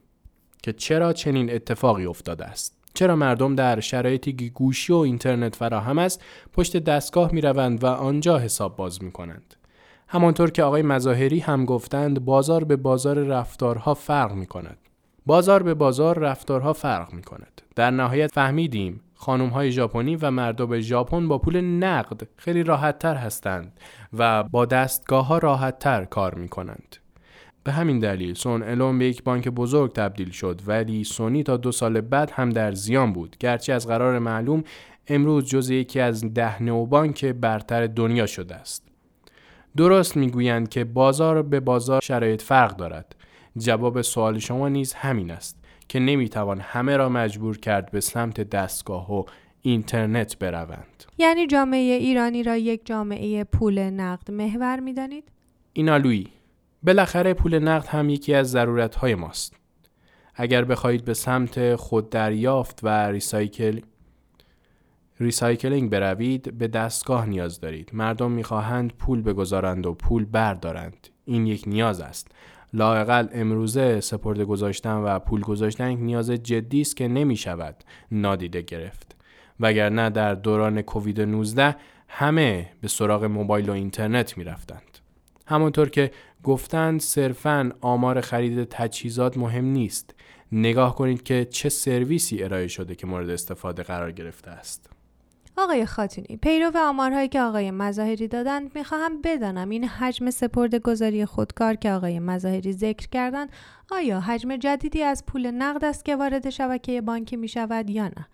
که 0.64 0.74
چرا 0.74 1.14
چنین 1.14 1.52
اتفاقی 1.54 2.06
افتاده 2.06 2.46
است. 2.46 2.76
چرا 2.96 3.16
مردم 3.16 3.56
در 3.56 3.80
شرایطی 3.80 4.34
که 4.34 4.46
گوشی 4.46 4.94
و 4.94 4.96
اینترنت 4.96 5.56
فراهم 5.56 6.00
است 6.00 6.24
پشت 6.54 6.78
دستگاه 6.78 7.32
می 7.32 7.42
روند 7.42 7.84
و 7.84 7.88
آنجا 7.88 8.40
حساب 8.40 8.76
باز 8.76 9.04
می 9.04 9.12
کنند 9.12 9.56
همانطور 10.08 10.52
که 10.52 10.64
آقای 10.64 10.82
مظاهری 10.82 11.40
هم 11.40 11.66
گفتند 11.66 12.26
بازار 12.26 12.64
به 12.64 12.76
بازار 12.76 13.20
رفتارها 13.20 13.94
فرق 13.94 14.34
می 14.34 14.46
کند 14.46 14.78
بازار 15.26 15.64
به 15.64 15.74
بازار 15.74 16.20
رفتارها 16.20 16.74
فرق 16.74 17.14
می 17.14 17.22
کند. 17.22 17.62
در 17.76 17.92
نهایت 17.92 18.32
فهمیدیم 18.32 19.02
خانم 19.16 19.50
های 19.50 19.72
ژاپنی 19.72 20.16
و 20.16 20.32
مردم 20.32 20.80
ژاپن 20.80 21.28
با 21.28 21.38
پول 21.38 21.62
نقد 21.62 22.28
خیلی 22.38 22.64
راحت 22.64 23.00
تر 23.00 23.16
هستند 23.16 23.80
و 24.14 24.44
با 24.44 24.66
دستگاه 24.66 25.28
ها 25.28 25.38
راحت 25.38 25.80
تر 25.80 26.06
کار 26.06 26.36
می 26.36 26.48
کنند. 26.48 26.96
به 27.64 27.72
همین 27.72 28.00
دلیل 28.00 28.34
سون 28.34 28.64
الون 28.64 29.00
به 29.00 29.06
یک 29.06 29.24
بانک 29.24 29.50
بزرگ 29.50 29.94
تبدیل 29.94 30.32
شد 30.32 30.62
ولی 30.68 31.04
سونی 31.04 31.44
تا 31.44 31.58
دو 31.58 31.72
سال 31.72 32.02
بعد 32.02 32.32
هم 32.32 32.50
در 32.50 32.72
زیان 32.72 33.14
بود 33.14 33.36
گرچه 33.40 33.74
از 33.74 33.88
قرار 33.88 34.20
معلوم 34.20 34.64
امروز 35.08 35.46
جز 35.46 35.70
یکی 35.70 36.00
از 36.00 36.34
ده 36.34 36.56
بانک 36.90 37.26
برتر 37.26 37.88
دنیا 37.88 38.26
شده 38.26 38.56
است. 38.56 38.88
درست 39.78 40.18
می‌گویند 40.18 40.70
که 40.70 40.84
بازار 40.84 41.42
به 41.42 41.60
بازار 41.60 42.02
شرایط 42.02 42.42
فرق 42.42 42.76
دارد 42.76 43.16
جواب 43.58 44.02
سوال 44.02 44.40
شما 44.40 44.70
نیز 44.70 44.94
همین 44.94 45.32
است 45.32 45.60
که 45.90 46.00
نمی‌توان 46.00 46.60
همه 46.60 46.98
را 46.98 47.10
مجبور 47.10 47.58
کرد 47.58 47.92
به 47.92 48.00
سمت 48.00 48.42
دستگاه 48.42 49.14
و 49.14 49.24
اینترنت 49.62 50.40
بروند. 50.40 51.04
یعنی 51.18 51.48
جامعه 51.48 51.94
ایرانی 51.94 52.44
را 52.44 52.58
یک 52.58 52.86
جامعه 52.86 53.44
پول 53.44 53.80
نقد 53.80 54.32
محور 54.32 54.80
می‌دانید؟ 54.80 55.32
اینالویی 55.74 56.28
بالاخره 56.84 57.34
پول 57.34 57.60
نقد 57.60 57.88
هم 57.88 58.10
یکی 58.10 58.34
از 58.34 58.52
ضرورت 58.52 58.96
های 58.96 59.16
ماست. 59.16 59.56
اگر 60.36 60.64
بخواهید 60.64 61.06
به 61.06 61.14
سمت 61.14 61.76
خود 61.76 62.10
دریافت 62.10 62.80
و 62.84 62.88
recycle 62.88 63.80
recycling 65.20 65.90
بروید 65.90 66.58
به 66.58 66.68
دستگاه 66.68 67.26
نیاز 67.26 67.60
دارید. 67.60 67.90
مردم 67.94 68.32
می‌خواهند 68.32 68.94
پول 68.94 69.22
بگذارند 69.22 69.86
و 69.86 69.94
پول 69.94 70.26
بردارند. 70.26 71.08
این 71.26 71.48
یک 71.48 71.64
نیاز 71.68 72.02
است. 72.02 72.28
لاقل 72.74 73.28
امروزه 73.34 74.00
سپرده 74.00 74.46
گذاشتن 74.46 74.96
و 74.96 75.20
پول 75.20 75.42
گذاشتن 75.42 75.90
نیاز 75.96 76.32
جدی 76.32 76.82
است 76.82 76.96
که 76.96 77.08
نمی 77.08 77.38
شود 77.38 77.84
نادیده 78.12 78.62
گرفت. 78.62 79.16
وگرنه 79.60 80.10
در 80.10 80.36
دوران 80.36 80.82
کووید 80.82 81.22
19 81.22 81.76
همه 82.08 82.72
به 82.82 82.88
سراغ 82.88 83.24
موبایل 83.24 83.70
و 83.70 83.74
اینترنت 83.74 84.38
می 84.38 84.44
رفتند. 84.44 85.00
همانطور 85.48 85.90
که 85.90 86.12
گفتند 86.44 87.02
صرفا 87.02 87.72
آمار 87.82 88.22
خرید 88.22 88.64
تجهیزات 88.64 89.38
مهم 89.38 89.66
نیست. 89.66 90.16
نگاه 90.52 90.96
کنید 90.96 91.24
که 91.24 91.46
چه 91.46 91.70
سرویسی 91.70 92.44
ارائه 92.44 92.68
شده 92.68 92.96
که 92.96 93.08
مورد 93.08 93.30
استفاده 93.30 93.84
قرار 93.84 94.12
گرفته 94.12 94.52
است. 94.52 94.95
آقای 95.58 95.86
خاتونی 95.86 96.38
پیرو 96.42 96.72
آمارهایی 96.78 97.28
که 97.28 97.42
آقای 97.42 97.72
مظاهری 97.72 98.28
دادند 98.28 98.72
می‌خواهم 98.76 99.22
بدانم 99.22 99.70
این 99.70 99.84
حجم 99.84 100.30
سپرد 100.30 100.76
گذاری 100.76 101.26
خودکار 101.26 101.76
که 101.76 101.92
آقای 101.92 102.20
مظاهری 102.20 102.74
ذکر 102.74 103.08
کردند 103.08 103.50
آیا 103.92 104.20
حجم 104.20 104.58
جدیدی 104.58 105.04
از 105.04 105.26
پول 105.26 105.52
نقد 105.52 105.86
است 105.86 106.06
که 106.06 106.16
وارد 106.16 106.50
شبکه 106.50 107.02
بانکی 107.02 107.36
می 107.36 107.48
شود 107.48 107.90
یا 107.90 108.08
نه؟ 108.08 108.28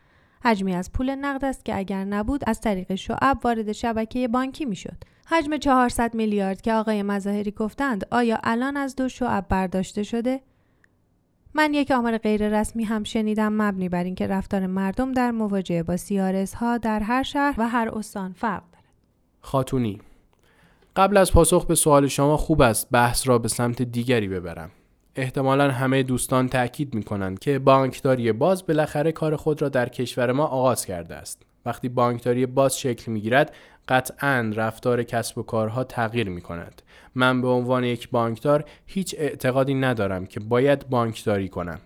حجمی 0.43 0.75
از 0.75 0.91
پول 0.91 1.15
نقد 1.15 1.45
است 1.45 1.65
که 1.65 1.77
اگر 1.77 2.03
نبود 2.03 2.43
از 2.47 2.61
طریق 2.61 2.95
شعب 2.95 3.37
وارد 3.43 3.71
شبکه 3.71 4.27
بانکی 4.27 4.65
می‌شد. 4.65 4.97
حجم 5.27 5.57
400 5.57 6.13
میلیارد 6.15 6.61
که 6.61 6.73
آقای 6.73 7.03
مظاهری 7.03 7.51
گفتند 7.51 8.05
آیا 8.11 8.39
الان 8.43 8.77
از 8.77 8.95
دو 8.95 9.09
شعب 9.09 9.45
برداشته 9.49 10.03
شده؟ 10.03 10.41
من 11.53 11.73
یک 11.73 11.91
آمار 11.91 12.19
رسمی 12.25 12.83
هم 12.83 13.03
شنیدم 13.03 13.53
مبنی 13.53 13.89
بر 13.89 14.03
اینکه 14.03 14.27
رفتار 14.27 14.67
مردم 14.67 15.11
در 15.11 15.31
مواجهه 15.31 15.83
با 15.83 15.97
سیارس 15.97 16.53
ها 16.53 16.77
در 16.77 16.99
هر 16.99 17.23
شهر 17.23 17.55
و 17.57 17.69
هر 17.69 17.89
استان 17.89 18.33
فرق 18.33 18.63
دارد. 18.71 18.85
خاتونی 19.41 19.99
قبل 20.95 21.17
از 21.17 21.31
پاسخ 21.31 21.65
به 21.65 21.75
سوال 21.75 22.07
شما 22.07 22.37
خوب 22.37 22.61
است 22.61 22.87
بحث 22.91 23.27
را 23.27 23.37
به 23.37 23.47
سمت 23.47 23.81
دیگری 23.81 24.27
ببرم. 24.27 24.71
احتمالا 25.15 25.71
همه 25.71 26.03
دوستان 26.03 26.49
تاکید 26.49 26.93
می 26.93 27.03
کنند 27.03 27.39
که 27.39 27.59
بانکداری 27.59 28.31
باز 28.31 28.65
بالاخره 28.65 29.11
کار 29.11 29.35
خود 29.35 29.61
را 29.61 29.69
در 29.69 29.89
کشور 29.89 30.31
ما 30.31 30.45
آغاز 30.45 30.85
کرده 30.85 31.15
است. 31.15 31.41
وقتی 31.65 31.89
بانکداری 31.89 32.45
باز 32.45 32.79
شکل 32.79 33.11
می 33.11 33.21
گیرد 33.21 33.53
قطعا 33.91 34.51
رفتار 34.55 35.03
کسب 35.03 35.37
و 35.37 35.43
کارها 35.43 35.83
تغییر 35.83 36.29
می 36.29 36.41
کند. 36.41 36.81
من 37.15 37.41
به 37.41 37.47
عنوان 37.47 37.83
یک 37.83 38.09
بانکدار 38.09 38.65
هیچ 38.85 39.15
اعتقادی 39.17 39.73
ندارم 39.73 40.25
که 40.25 40.39
باید 40.39 40.89
بانکداری 40.89 41.49
کنم. 41.49 41.79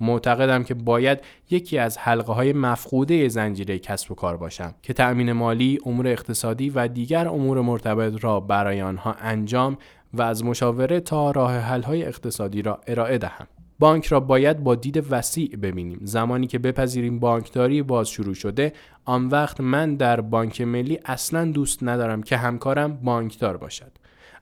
معتقدم 0.00 0.64
که 0.64 0.74
باید 0.74 1.18
یکی 1.50 1.78
از 1.78 1.98
حلقه 1.98 2.32
های 2.32 2.52
مفقوده 2.52 3.28
زنجیره 3.28 3.78
کسب 3.78 4.12
و 4.12 4.14
کار 4.14 4.36
باشم 4.36 4.74
که 4.82 4.92
تأمین 4.92 5.32
مالی، 5.32 5.78
امور 5.86 6.08
اقتصادی 6.08 6.70
و 6.70 6.88
دیگر 6.88 7.28
امور 7.28 7.60
مرتبط 7.60 8.24
را 8.24 8.40
برای 8.40 8.82
آنها 8.82 9.12
انجام 9.12 9.78
و 10.14 10.22
از 10.22 10.44
مشاوره 10.44 11.00
تا 11.00 11.30
راه 11.30 11.58
حل 11.58 11.82
های 11.82 12.04
اقتصادی 12.04 12.62
را 12.62 12.80
ارائه 12.86 13.18
دهم. 13.18 13.46
بانک 13.78 14.06
را 14.06 14.20
باید 14.20 14.64
با 14.64 14.74
دید 14.74 15.06
وسیع 15.10 15.56
ببینیم. 15.56 16.00
زمانی 16.02 16.46
که 16.46 16.58
بپذیریم 16.58 17.18
بانکداری 17.18 17.82
باز 17.82 18.08
شروع 18.08 18.34
شده 18.34 18.72
آن 19.04 19.28
وقت 19.28 19.60
من 19.60 19.96
در 19.96 20.20
بانک 20.20 20.60
ملی 20.60 20.98
اصلا 21.04 21.44
دوست 21.44 21.82
ندارم 21.82 22.22
که 22.22 22.36
همکارم 22.36 22.96
بانکدار 22.96 23.56
باشد. 23.56 23.92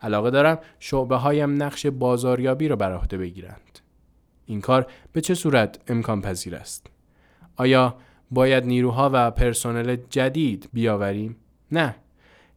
علاقه 0.02 0.30
دارم 0.30 0.58
شعبه 0.78 1.16
هایم 1.16 1.62
نقش 1.62 1.86
بازاریابی 1.86 2.68
را 2.68 2.76
بر 2.76 2.92
عهده 2.92 3.18
بگیرند. 3.18 3.78
این 4.46 4.60
کار 4.60 4.86
به 5.12 5.20
چه 5.20 5.34
صورت 5.34 5.78
امکان 5.88 6.20
پذیر 6.20 6.54
است؟ 6.54 6.86
آیا 7.56 7.96
باید 8.30 8.64
نیروها 8.64 9.10
و 9.12 9.30
پرسنل 9.30 9.96
جدید 10.10 10.68
بیاوریم؟ 10.72 11.36
نه. 11.72 11.96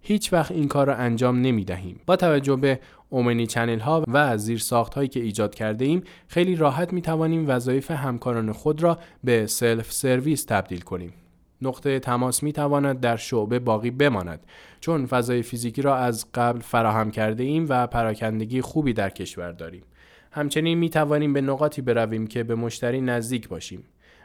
هیچ 0.01 0.33
وقت 0.33 0.51
این 0.51 0.67
کار 0.67 0.87
را 0.87 0.95
انجام 0.95 1.41
نمی 1.41 1.65
دهیم. 1.65 2.01
با 2.05 2.15
توجه 2.15 2.55
به 2.55 2.79
omnichannel 3.13 3.79
ها 3.79 4.03
و 4.07 4.37
زیر 4.37 4.59
ساخت 4.59 4.93
هایی 4.93 5.07
که 5.07 5.19
ایجاد 5.19 5.55
کرده 5.55 5.85
ایم 5.85 6.03
خیلی 6.27 6.55
راحت 6.55 6.93
می 6.93 7.01
توانیم 7.01 7.45
وظایف 7.47 7.91
همکاران 7.91 8.51
خود 8.51 8.83
را 8.83 8.99
به 9.23 9.47
سلف 9.47 9.91
سرویس 9.91 10.45
تبدیل 10.45 10.81
کنیم. 10.81 11.13
نقطه 11.61 11.99
تماس 11.99 12.43
می 12.43 12.53
تواند 12.53 12.99
در 12.99 13.17
شعبه 13.17 13.59
باقی 13.59 13.91
بماند 13.91 14.39
چون 14.79 15.05
فضای 15.05 15.41
فیزیکی 15.41 15.81
را 15.81 15.97
از 15.97 16.25
قبل 16.33 16.59
فراهم 16.59 17.11
کرده 17.11 17.43
ایم 17.43 17.65
و 17.69 17.87
پراکندگی 17.87 18.61
خوبی 18.61 18.93
در 18.93 19.09
کشور 19.09 19.51
داریم. 19.51 19.83
همچنین 20.31 20.77
می 20.77 20.89
توانیم 20.89 21.33
به 21.33 21.41
نقاطی 21.41 21.81
برویم 21.81 22.27
که 22.27 22.43
به 22.43 22.55
مشتری 22.55 23.01
نزدیک 23.01 23.47
باشیم. 23.47 23.83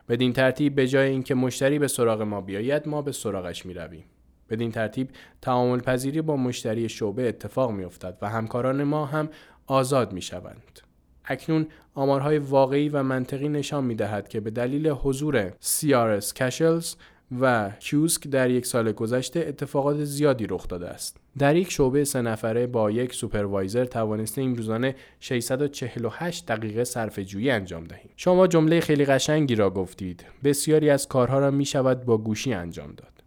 بدین 0.09 0.33
ترتیب 0.33 0.75
به 0.75 0.89
جای 0.89 1.11
اینکه 1.11 1.35
مشتری 1.35 1.79
به 1.79 1.89
سراغ 1.89 2.23
ما 2.23 2.41
بیاید 2.41 2.89
ما 2.89 3.03
به 3.03 3.13
سراغش 3.13 3.67
می 3.67 3.75
رویم. 3.75 4.05
بدین 4.51 4.73
ترتیب 4.73 5.09
تعامل 5.43 5.81
پذیری 5.81 6.23
با 6.23 6.37
مشتری 6.37 6.89
شعبه 6.89 7.29
اتفاق 7.29 7.71
می 7.71 7.85
افتد 7.85 8.19
و 8.23 8.29
همکاران 8.29 8.85
ما 8.85 9.07
هم 9.07 9.29
آزاد 9.67 10.13
می 10.13 10.23
شوند. 10.23 10.81
اکنون 11.25 11.67
آمارهای 11.95 12.39
واقعی 12.39 12.89
و 12.89 13.03
منطقی 13.03 13.49
نشان 13.49 13.85
می 13.85 13.95
دهد 13.95 14.29
که 14.29 14.41
به 14.41 14.51
دلیل 14.51 14.89
حضور 14.89 15.51
CRS 15.51 16.33
کشلز 16.33 16.95
و 17.41 17.71
کیوسک 17.81 18.29
در 18.29 18.51
یک 18.51 18.67
سال 18.67 18.93
گذشته 18.93 19.41
اتفاقات 19.41 20.05
زیادی 20.05 20.47
رخ 20.47 20.69
داده 20.69 20.89
است. 20.89 21.17
در 21.39 21.57
یک 21.57 21.71
شعبه 21.71 22.05
سه 22.05 22.23
نفره 22.23 22.67
با 22.67 22.91
یک 22.91 23.15
سوپروایزر 23.15 23.85
توانستیم 23.85 24.55
روزانه 24.55 24.95
648 25.21 26.47
دقیقه 26.47 26.85
صرف 26.85 27.19
جویی 27.19 27.51
انجام 27.51 27.85
دهیم. 27.85 28.11
شما 28.17 28.47
جمله 28.47 28.81
خیلی 28.81 29.05
قشنگی 29.05 29.55
را 29.55 29.71
گفتید. 29.71 30.25
بسیاری 30.45 30.91
از 30.91 31.09
کارها 31.09 31.39
را 31.39 31.51
می 31.51 31.65
شود 31.65 32.05
با 32.05 32.19
گوشی 32.19 32.53
انجام 32.53 32.93
داد. 32.93 33.18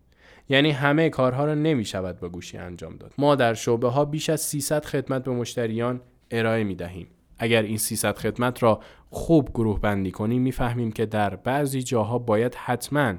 یعنی 0.52 0.72
همه 0.72 1.10
کارها 1.10 1.46
را 1.46 1.56
نمی 1.56 1.86
شود 1.86 2.20
با 2.20 2.30
گوشی 2.30 2.58
انجام 2.58 2.96
داد. 2.96 3.14
ما 3.18 3.36
در 3.36 3.54
شعبه 3.54 3.90
ها 3.90 4.06
بیش 4.06 4.30
از 4.30 4.42
300 4.42 4.86
خدمت 4.86 5.24
به 5.24 5.32
مشتریان 5.32 6.02
ارائه 6.32 6.64
می 6.64 6.76
دهیم. 6.76 7.08
اگر 7.38 7.62
این 7.62 7.78
300 7.78 8.18
خدمت 8.18 8.64
را 8.64 8.80
خوب 9.10 9.50
گروه 9.50 9.80
بندی 9.80 10.12
کنیم 10.12 10.42
می‌فهمیم 10.42 10.92
که 10.92 11.06
در 11.06 11.36
بعضی 11.36 11.84
جاها 11.84 12.20
باید 12.20 12.56
حتما 12.56 13.14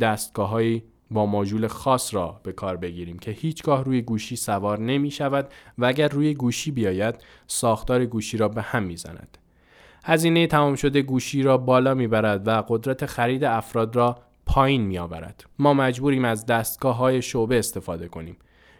دستگاههایی 0.00 0.84
با 1.10 1.26
ماژول 1.26 1.66
خاص 1.66 2.14
را 2.14 2.40
به 2.42 2.52
کار 2.52 2.76
بگیریم 2.76 3.18
که 3.18 3.30
هیچگاه 3.30 3.84
روی 3.84 4.02
گوشی 4.02 4.36
سوار 4.36 4.80
نمی 4.80 5.10
شود 5.10 5.48
و 5.78 5.84
اگر 5.84 6.08
روی 6.08 6.34
گوشی 6.34 6.70
بیاید 6.70 7.14
ساختار 7.46 8.06
گوشی 8.06 8.36
را 8.36 8.48
به 8.48 8.62
هم 8.62 8.82
می 8.82 8.96
زند. 8.96 9.38
هزینه 10.04 10.46
تمام 10.46 10.74
شده 10.74 11.02
گوشی 11.02 11.42
را 11.42 11.58
بالا 11.58 11.94
می 11.94 12.06
برد 12.06 12.48
و 12.48 12.62
قدرت 12.68 13.06
خرید 13.06 13.44
افراد 13.44 13.96
را 13.96 14.25
پایین 14.46 14.82
می 14.82 14.98
آورد. 14.98 15.44
ما 15.58 15.74
مجبوریم 15.74 16.24
از 16.24 16.46
دستگاه 16.46 16.96
های 16.96 17.22
شعبه 17.22 17.58
استفاده 17.58 18.08
کنیم. 18.08 18.36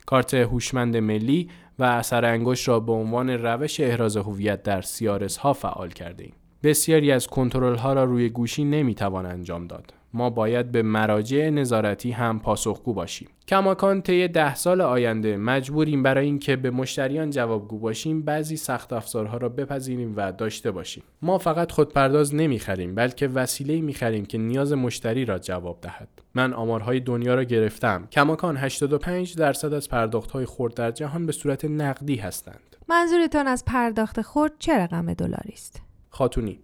کارت 0.07 0.35
هوشمند 0.35 0.97
ملی 0.97 1.51
و 1.79 1.85
اثر 1.85 2.25
انگشت 2.25 2.69
را 2.69 2.81
به 2.81 2.93
عنوان 2.93 3.31
روش 3.31 3.81
احراز 3.81 4.17
هویت 4.17 4.63
در 4.63 4.83
سیارس 4.83 5.37
ها 5.37 5.53
فعال 5.53 5.91
کرده 5.91 6.25
ایم. 6.25 6.35
بسیاری 6.63 7.13
از 7.13 7.27
کنترل 7.27 7.77
ها 7.77 7.93
را 7.93 8.05
روی 8.05 8.29
گوشی 8.29 8.65
نمی 8.65 8.95
توان 8.95 9.27
انجام 9.27 9.67
داد. 9.67 9.96
ما 10.13 10.31
باید 10.31 10.73
به 10.73 10.83
مراجع 10.83 11.51
نظارتی 11.51 12.11
هم 12.11 12.41
پاسخگو 12.41 12.93
باشیم. 12.93 13.29
کماکان 13.49 14.03
طی 14.03 14.29
ده 14.29 14.55
سال 14.55 14.81
آینده 14.81 15.37
مجبوریم 15.37 16.03
برای 16.03 16.27
اینکه 16.27 16.57
به 16.57 16.71
مشتریان 16.71 17.31
جوابگو 17.31 17.79
باشیم 17.79 18.23
بعضی 18.23 18.57
سخت 18.57 18.93
افزارها 18.93 19.37
را 19.37 19.49
بپذیریم 19.49 20.15
و 20.17 20.33
داشته 20.33 20.71
باشیم. 20.71 21.03
ما 21.23 21.39
فقط 21.39 21.73
خودپرداز 21.73 22.35
نمی‌خریم 22.35 22.95
بلکه 22.95 23.29
وسیله 23.29 23.81
می‌خریم 23.81 24.25
که 24.25 24.39
نیاز 24.39 24.73
مشتری 24.73 25.25
را 25.25 25.39
جواب 25.39 25.79
دهد. 25.83 26.09
من 26.35 26.53
آمارهای 26.53 27.01
دنیا 27.01 27.35
را 27.35 27.45
گرفتم. 27.45 28.09
کماکان 28.13 28.57
85 28.57 29.37
درصد 29.37 29.73
از 29.73 29.89
پرداختهای 29.89 30.47
خرد 30.47 30.75
در 30.75 30.91
جهان 30.91 31.27
به 31.27 31.33
صورت 31.33 31.65
نقدی 31.65 32.17
هستند. 32.17 32.77
منظورتان 32.89 33.47
از 33.47 33.65
پرداخت 33.65 34.23
خرد 34.23 34.53
چه 34.59 34.79
رقم 34.79 35.15
دلاری 35.15 35.53
است؟ 35.53 35.86
خاتونی. 36.17 36.59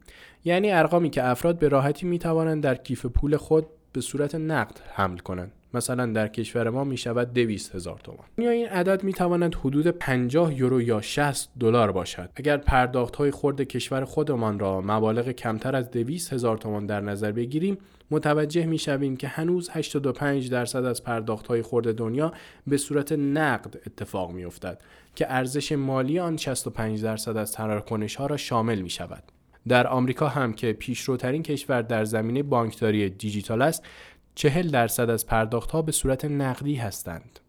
یعنی 0.45 0.73
ارقامی 0.73 1.11
که 1.11 1.25
افراد 1.25 1.59
به 1.59 1.69
راحتی 1.69 2.07
می 2.07 2.19
توانند 2.19 2.63
در 2.63 2.75
کیف 2.75 3.07
پول 3.07 3.37
خود 3.37 3.67
به 3.93 4.01
صورت 4.01 4.35
نقد 4.35 4.81
حمل 4.93 5.19
کنند. 5.19 5.53
مثلا 5.75 6.07
در 6.07 6.29
کشور 6.29 6.71
ما 6.71 6.85
می 6.85 6.97
شود 6.97 7.33
200 7.33 7.75
هزار 7.75 7.99
تومان. 7.99 8.27
یا 8.39 8.51
این 8.51 8.67
عدد 8.67 9.05
می 9.05 9.13
تواند 9.13 9.55
حدود 9.55 9.87
50 9.87 10.59
یورو 10.59 10.83
یا 10.83 11.01
60 11.01 11.51
دلار 11.61 11.93
باشد. 11.93 12.31
اگر 12.37 12.57
پرداخت 12.57 13.17
های 13.17 13.31
خرد 13.31 13.61
کشور 13.61 14.05
خودمان 14.05 14.59
را 14.59 14.81
مبالغ 14.81 15.29
کمتر 15.29 15.77
از 15.77 15.91
200 15.91 16.33
هزار 16.33 16.59
تومان 16.59 16.87
در 16.87 17.01
نظر 17.01 17.33
بگیریم 17.33 17.79
متوجه 18.11 18.67
می 18.67 18.79
شویم 18.79 19.17
که 19.17 19.29
هنوز 19.29 19.71
85 19.73 20.51
درصد 20.51 20.85
از 20.85 21.05
پرداخت 21.05 21.47
های 21.47 21.63
خرد 21.63 21.95
دنیا 21.95 22.33
به 22.67 22.77
صورت 22.77 23.13
نقد 23.13 23.77
اتفاق 23.87 24.31
می 24.31 24.45
افتد 24.45 24.81
که 25.15 25.33
ارزش 25.33 25.73
مالی 25.73 26.19
آن 26.19 26.37
65 26.37 27.03
درصد 27.03 27.37
از 27.37 27.53
تراکنش 27.53 28.17
ها 28.17 28.27
را 28.27 28.37
شامل 28.37 28.81
می 28.81 28.91
شود 28.91 29.23
در 29.69 29.87
آمریکا 29.87 30.29
هم 30.29 30.53
که 30.53 30.73
پیشروترین 30.73 31.43
کشور 31.43 31.83
در 31.83 32.05
زمینه 32.05 32.43
بانکداری 32.43 33.11
دیجیتال 33.11 33.63
است 33.63 33.85
چهل 34.35 34.69
درصد 34.69 35.11
از 35.11 35.27
پرداخت 35.27 35.71
ها 35.71 35.83
به 35.83 35.93
صورت 35.93 36.25
نقدی 36.25 36.75
هستند. 36.75 37.41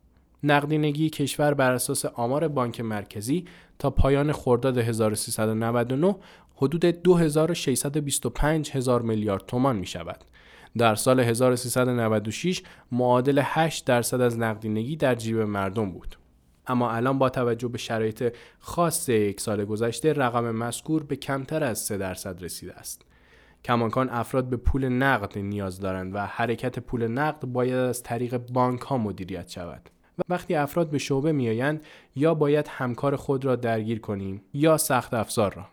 نقدینگی 0.43 1.09
کشور 1.09 1.53
بر 1.53 1.71
اساس 1.71 2.05
آمار 2.05 2.47
بانک 2.47 2.81
مرکزی 2.81 3.45
تا 3.79 3.89
پایان 3.89 4.31
خرداد 4.31 4.77
1399 4.77 6.15
حدود 6.55 6.85
2625 6.85 8.71
هزار 8.71 9.01
میلیارد 9.01 9.45
تومان 9.45 9.75
می 9.75 9.85
شود. 9.85 10.23
در 10.77 10.95
سال 10.95 11.19
1396 11.19 12.61
معادل 12.91 13.41
8 13.43 13.85
درصد 13.85 14.21
از 14.21 14.39
نقدینگی 14.39 14.95
در 14.95 15.15
جیب 15.15 15.37
مردم 15.37 15.91
بود. 15.91 16.15
اما 16.67 16.91
الان 16.91 17.19
با 17.19 17.29
توجه 17.29 17.67
به 17.67 17.77
شرایط 17.77 18.35
خاص 18.59 19.09
یک 19.09 19.41
سال 19.41 19.65
گذشته 19.65 20.13
رقم 20.13 20.51
مذکور 20.51 21.03
به 21.03 21.15
کمتر 21.15 21.63
از 21.63 21.79
3 21.79 21.97
درصد 21.97 22.43
رسیده 22.43 22.73
است. 22.73 23.05
کماکان 23.65 24.09
افراد 24.09 24.49
به 24.49 24.57
پول 24.57 24.89
نقد 24.89 25.37
نیاز 25.37 25.79
دارند 25.79 26.15
و 26.15 26.19
حرکت 26.19 26.79
پول 26.79 27.07
نقد 27.07 27.45
باید 27.45 27.73
از 27.73 28.03
طریق 28.03 28.37
بانک 28.37 28.81
ها 28.81 28.97
مدیریت 28.97 29.49
شود. 29.49 29.89
وقتی 30.29 30.55
افراد 30.55 30.89
به 30.89 30.97
شعبه 30.97 31.31
میآیند 31.31 31.81
یا 32.15 32.33
باید 32.33 32.67
همکار 32.67 33.15
خود 33.15 33.45
را 33.45 33.55
درگیر 33.55 33.99
کنیم 33.99 34.41
یا 34.53 34.77
سخت 34.77 35.13
افزار 35.13 35.53
را. 35.53 35.65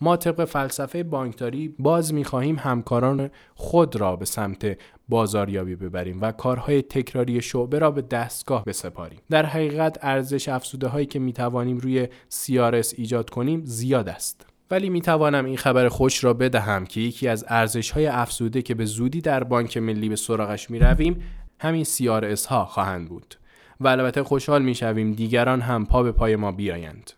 ما 0.00 0.16
طبق 0.16 0.44
فلسفه 0.44 1.02
بانکداری 1.02 1.74
باز 1.78 2.14
می‌خواهیم 2.14 2.56
همکاران 2.58 3.30
خود 3.54 3.96
را 3.96 4.16
به 4.16 4.24
سمت 4.24 4.78
بازاریابی 5.10 5.76
ببریم 5.76 6.20
و 6.20 6.32
کارهای 6.32 6.82
تکراری 6.82 7.42
شعبه 7.42 7.78
را 7.78 7.90
به 7.90 8.02
دستگاه 8.02 8.64
بسپاریم. 8.64 9.18
در 9.30 9.46
حقیقت 9.46 9.98
ارزش 10.02 10.48
افزوده 10.48 10.88
هایی 10.88 11.06
که 11.06 11.18
می 11.18 11.32
توانیم 11.32 11.78
روی 11.78 12.08
CRS 12.30 12.94
ایجاد 12.96 13.30
کنیم 13.30 13.62
زیاد 13.64 14.08
است. 14.08 14.46
ولی 14.70 14.90
می 14.90 15.00
توانم 15.00 15.44
این 15.44 15.56
خبر 15.56 15.88
خوش 15.88 16.24
را 16.24 16.34
بدهم 16.34 16.86
که 16.86 17.00
یکی 17.00 17.28
از 17.28 17.44
ارزش 17.48 17.90
های 17.90 18.06
افزوده 18.06 18.62
که 18.62 18.74
به 18.74 18.84
زودی 18.84 19.20
در 19.20 19.44
بانک 19.44 19.76
ملی 19.76 20.08
به 20.08 20.16
سراغش 20.16 20.70
می 20.70 20.78
رویم 20.78 21.22
همین 21.58 21.84
CRS 21.84 22.46
ها 22.46 22.64
خواهند 22.64 23.08
بود. 23.08 23.34
و 23.80 23.88
البته 23.88 24.22
خوشحال 24.22 24.62
می 24.62 24.74
شویم 24.74 25.12
دیگران 25.12 25.60
هم 25.60 25.86
پا 25.86 26.02
به 26.02 26.12
پای 26.12 26.36
ما 26.36 26.52
بیایند. 26.52 27.10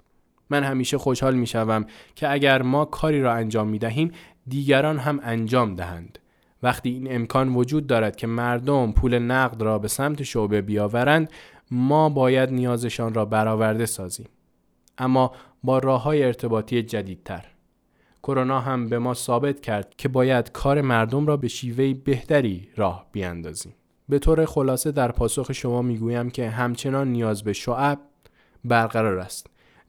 من 0.50 0.64
همیشه 0.64 0.98
خوشحال 0.98 1.34
می 1.34 1.46
شوم 1.46 1.86
که 2.14 2.32
اگر 2.32 2.62
ما 2.62 2.84
کاری 2.84 3.22
را 3.22 3.32
انجام 3.32 3.68
می 3.68 3.78
دهیم 3.78 4.12
دیگران 4.46 4.98
هم 4.98 5.20
انجام 5.22 5.74
دهند. 5.74 6.18
وقتی 6.62 6.90
این 6.90 7.14
امکان 7.14 7.54
وجود 7.54 7.86
دارد 7.86 8.16
که 8.16 8.26
مردم 8.26 8.92
پول 8.92 9.18
نقد 9.18 9.62
را 9.62 9.78
به 9.78 9.88
سمت 9.88 10.22
شعبه 10.22 10.62
بیاورند 10.62 11.32
ما 11.70 12.08
باید 12.08 12.52
نیازشان 12.52 13.14
را 13.14 13.24
برآورده 13.24 13.86
سازیم. 13.86 14.28
اما 14.98 15.32
با 15.62 15.78
راه 15.78 16.02
های 16.02 16.24
ارتباطی 16.24 16.82
جدیدتر. 16.82 17.44
کرونا 18.22 18.60
هم 18.60 18.88
به 18.88 18.98
ما 18.98 19.14
ثابت 19.14 19.60
کرد 19.60 19.94
که 19.98 20.08
باید 20.08 20.52
کار 20.52 20.80
مردم 20.80 21.26
را 21.26 21.36
به 21.36 21.48
شیوه 21.48 21.94
بهتری 21.94 22.68
راه 22.76 23.06
بیاندازیم. 23.12 23.74
به 24.08 24.18
طور 24.18 24.44
خلاصه 24.44 24.92
در 24.92 25.12
پاسخ 25.12 25.52
شما 25.52 25.82
می‌گویم 25.82 26.30
که 26.30 26.50
همچنان 26.50 27.08
نیاز 27.08 27.44
به 27.44 27.52
شعب 27.52 28.00
برقرار 28.64 29.18
است. 29.18 29.46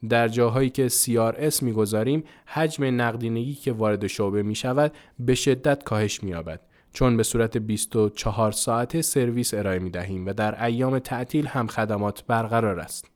در 0.08 0.28
جاهایی 0.28 0.70
که 0.70 0.88
CRS 0.88 1.62
می‌گذاریم 1.62 2.24
حجم 2.46 3.00
نقدینگی 3.00 3.54
که 3.54 3.72
وارد 3.72 4.06
شعبه 4.06 4.42
می 4.42 4.54
شود 4.54 4.92
به 5.18 5.34
شدت 5.34 5.82
کاهش 5.82 6.22
می 6.22 6.30
یابد 6.30 6.60
چون 6.92 7.16
به 7.16 7.22
صورت 7.22 7.56
24 7.56 8.52
ساعته 8.52 9.02
سرویس 9.02 9.54
ارائه 9.54 9.78
می 9.78 9.90
دهیم 9.90 10.26
و 10.26 10.32
در 10.32 10.64
ایام 10.64 10.98
تعطیل 10.98 11.46
هم 11.46 11.66
خدمات 11.66 12.24
برقرار 12.26 12.80
است. 12.80 13.10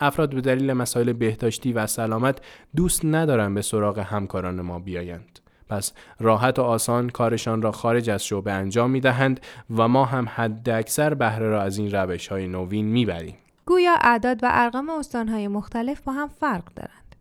افراد 0.00 0.34
به 0.34 0.40
دلیل 0.40 0.72
مسائل 0.72 1.12
بهداشتی 1.12 1.72
و 1.72 1.86
سلامت 1.86 2.38
دوست 2.76 3.04
ندارند 3.04 3.54
به 3.54 3.62
سراغ 3.62 3.98
همکاران 3.98 4.60
ما 4.60 4.78
بیایند. 4.78 5.38
پس 5.68 5.92
راحت 6.20 6.58
و 6.58 6.62
آسان 6.62 7.10
کارشان 7.10 7.62
را 7.62 7.72
خارج 7.72 8.10
از 8.10 8.24
شعبه 8.24 8.52
انجام 8.52 8.90
می 8.90 9.00
دهند 9.00 9.40
و 9.76 9.88
ما 9.88 10.04
هم 10.04 10.26
حد 10.34 10.70
اکثر 10.70 11.14
بهره 11.14 11.48
را 11.48 11.62
از 11.62 11.78
این 11.78 11.90
روش 11.90 12.28
های 12.28 12.48
نوین 12.48 12.86
می 12.86 13.06
بریم. 13.06 13.34
گویا 13.66 13.94
اعداد 14.00 14.44
و 14.44 14.48
ارقام 14.50 14.90
استانهای 14.90 15.48
مختلف 15.48 16.00
با 16.00 16.12
هم 16.12 16.28
فرق 16.28 16.74
دارند. 16.74 17.16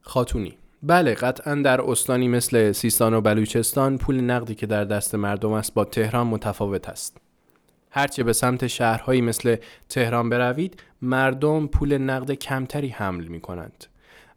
خاتونی 0.00 0.58
بله 0.82 1.14
قطعا 1.14 1.54
در 1.54 1.80
استانی 1.80 2.28
مثل 2.28 2.72
سیستان 2.72 3.14
و 3.14 3.20
بلوچستان 3.20 3.98
پول 3.98 4.20
نقدی 4.20 4.54
که 4.54 4.66
در 4.66 4.84
دست 4.84 5.14
مردم 5.14 5.52
است 5.52 5.74
با 5.74 5.84
تهران 5.84 6.26
متفاوت 6.26 6.88
است. 6.88 7.16
هرچه 7.90 8.22
به 8.22 8.32
سمت 8.32 8.66
شهرهایی 8.66 9.20
مثل 9.20 9.56
تهران 9.88 10.28
بروید 10.28 10.82
مردم 11.02 11.66
پول 11.66 11.98
نقد 11.98 12.32
کمتری 12.32 12.88
حمل 12.88 13.24
می 13.24 13.40
کنند. 13.40 13.84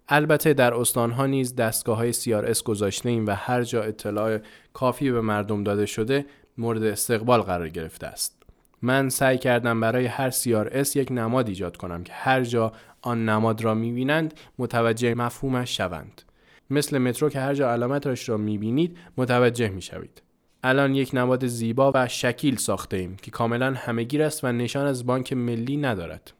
البته 0.09 0.53
در 0.53 0.73
استانها 0.73 1.25
نیز 1.25 1.55
دستگاه 1.55 1.97
های 1.97 2.13
CRS 2.13 2.63
گذاشته 2.63 3.09
ایم 3.09 3.25
و 3.25 3.31
هر 3.31 3.63
جا 3.63 3.83
اطلاع 3.83 4.39
کافی 4.73 5.11
به 5.11 5.21
مردم 5.21 5.63
داده 5.63 5.85
شده 5.85 6.25
مورد 6.57 6.83
استقبال 6.83 7.41
قرار 7.41 7.69
گرفته 7.69 8.07
است. 8.07 8.44
من 8.81 9.09
سعی 9.09 9.37
کردم 9.37 9.79
برای 9.79 10.05
هر 10.05 10.31
CRS 10.31 10.95
یک 10.95 11.11
نماد 11.11 11.47
ایجاد 11.47 11.77
کنم 11.77 12.03
که 12.03 12.13
هر 12.13 12.43
جا 12.43 12.71
آن 13.01 13.29
نماد 13.29 13.61
را 13.61 13.73
می‌بینند 13.73 14.33
متوجه 14.57 15.15
مفهومش 15.15 15.77
شوند. 15.77 16.21
مثل 16.69 16.97
مترو 16.97 17.29
که 17.29 17.39
هر 17.39 17.53
جا 17.53 17.71
علامتش 17.71 18.29
را 18.29 18.37
می‌بینید 18.37 18.97
متوجه 19.17 19.69
می‌شوید. 19.69 20.21
الان 20.63 20.95
یک 20.95 21.09
نماد 21.13 21.47
زیبا 21.47 21.91
و 21.95 22.07
شکیل 22.07 22.55
ساخته 22.55 22.97
ایم 22.97 23.15
که 23.15 23.31
کاملا 23.31 23.73
همهگیر 23.73 24.23
است 24.23 24.43
و 24.43 24.51
نشان 24.51 24.85
از 24.85 25.05
بانک 25.05 25.33
ملی 25.33 25.77
ندارد. 25.77 26.33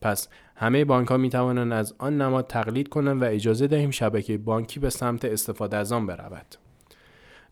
پس 0.00 0.28
همه 0.56 0.84
بانک 0.84 1.08
ها 1.08 1.16
می 1.16 1.30
از 1.72 1.94
آن 1.98 2.22
نماد 2.22 2.46
تقلید 2.46 2.88
کنند 2.88 3.22
و 3.22 3.24
اجازه 3.24 3.66
دهیم 3.66 3.90
شبکه 3.90 4.38
بانکی 4.38 4.80
به 4.80 4.90
سمت 4.90 5.24
استفاده 5.24 5.76
از 5.76 5.92
آن 5.92 6.06
برود. 6.06 6.56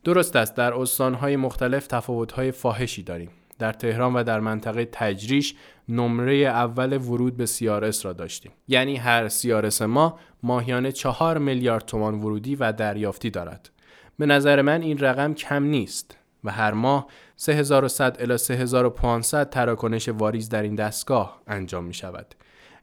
درست 0.04 0.36
است 0.36 0.56
در 0.56 0.74
استانهای 0.74 1.36
مختلف 1.36 1.86
تفاوت‌های 1.86 2.50
فاحشی 2.50 3.02
داریم. 3.02 3.30
در 3.58 3.72
تهران 3.72 4.14
و 4.14 4.22
در 4.22 4.40
منطقه 4.40 4.88
تجریش 4.92 5.54
نمره 5.88 6.34
اول 6.34 6.96
ورود 6.96 7.36
به 7.36 7.46
سیارس 7.46 8.06
را 8.06 8.12
داشتیم. 8.12 8.52
یعنی 8.68 8.96
هر 8.96 9.28
سیارس 9.28 9.82
ما 9.82 10.18
ماهیانه 10.42 10.92
چهار 10.92 11.38
میلیارد 11.38 11.84
تومان 11.84 12.14
ورودی 12.14 12.56
و 12.56 12.72
دریافتی 12.72 13.30
دارد. 13.30 13.70
به 14.18 14.26
نظر 14.26 14.62
من 14.62 14.82
این 14.82 14.98
رقم 14.98 15.34
کم 15.34 15.62
نیست 15.62 16.16
و 16.44 16.50
هر 16.50 16.72
ماه 16.72 17.06
3100 17.36 18.16
الی 18.20 18.38
3500 18.38 19.50
تراکنش 19.50 20.08
واریز 20.08 20.48
در 20.48 20.62
این 20.62 20.74
دستگاه 20.74 21.42
انجام 21.46 21.84
می 21.84 21.94
شود. 21.94 22.34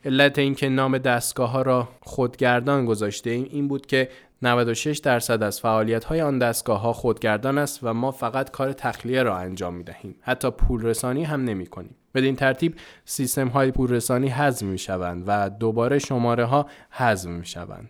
علت 0.06 0.40
اینکه 0.40 0.70
نام 0.70 0.98
دستگاه 0.98 1.50
ها 1.50 1.62
را 1.62 1.90
خودگردان 2.02 2.86
گذاشته 2.86 3.30
ایم 3.30 3.48
این 3.52 3.68
بود 3.68 3.86
که 3.86 4.10
96 4.44 4.98
درصد 4.98 5.44
از 5.44 5.60
فعالیت 5.60 6.04
های 6.04 6.22
آن 6.22 6.40
دستگاه 6.40 6.82
ها 6.82 6.94
خودگردان 6.94 7.58
است 7.58 7.80
و 7.84 7.94
ما 7.94 8.12
فقط 8.12 8.52
کار 8.52 8.74
تخلیه 8.74 9.24
را 9.24 9.38
انجام 9.38 9.74
می 9.74 9.84
دهیم. 9.84 10.16
حتی 10.22 10.52
پول 10.52 10.82
رسانی 10.82 11.24
هم 11.24 11.44
نمی 11.44 11.68
کنیم. 11.68 11.96
بدین 12.16 12.36
ترتیب 12.36 12.76
سیستم 13.06 13.48
های 13.48 13.72
پول 13.72 13.90
رسانی 13.90 14.28
حذف 14.28 14.64
می 14.64 14.78
شوند 14.78 15.24
و 15.28 15.50
دوباره 15.50 16.00
شماره 16.00 16.46
ها 16.46 16.66
حذف 16.90 17.30
می 17.30 17.46
شوند. 17.46 17.90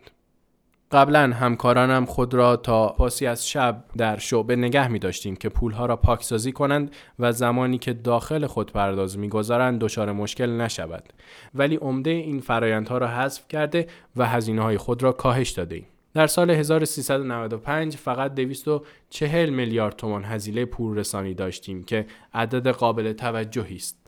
قبلا 0.92 1.34
همکارانم 1.34 2.06
خود 2.06 2.34
را 2.34 2.56
تا 2.56 2.88
پاسی 2.88 3.28
از 3.28 3.50
شب 3.50 3.84
در 3.98 4.18
شعبه 4.18 4.56
نگه 4.56 4.88
می 4.88 5.00
داشتیم 5.00 5.36
که 5.36 5.50
پولها 5.50 5.86
را 5.86 5.96
پاکسازی 5.96 6.52
کنند 6.52 6.92
و 7.20 7.32
زمانی 7.32 7.78
که 7.78 7.94
داخل 7.94 8.48
خود 8.48 8.72
پرداز 8.72 9.18
می 9.18 9.30
گذارند 9.30 9.80
دچار 9.80 10.12
مشکل 10.12 10.50
نشود 10.50 11.04
ولی 11.56 11.76
عمده 11.76 12.10
این 12.10 12.40
فرایندها 12.40 12.98
را 12.98 13.08
حذف 13.08 13.48
کرده 13.48 13.88
و 14.16 14.28
هزینه 14.28 14.62
های 14.62 14.78
خود 14.78 15.04
را 15.04 15.12
کاهش 15.12 15.50
داده 15.50 15.76
ایم. 15.76 15.86
در 16.14 16.28
سال 16.28 16.52
1395 16.52 17.96
فقط 17.98 18.34
240 18.36 19.50
میلیارد 19.50 19.96
تومان 19.96 20.24
هزینه 20.24 20.66
پول 20.66 20.98
رسانی 20.98 21.34
داشتیم 21.34 21.84
که 21.84 22.06
عدد 22.34 22.68
قابل 22.68 23.14
توجهی 23.14 23.76
است. 23.76 24.02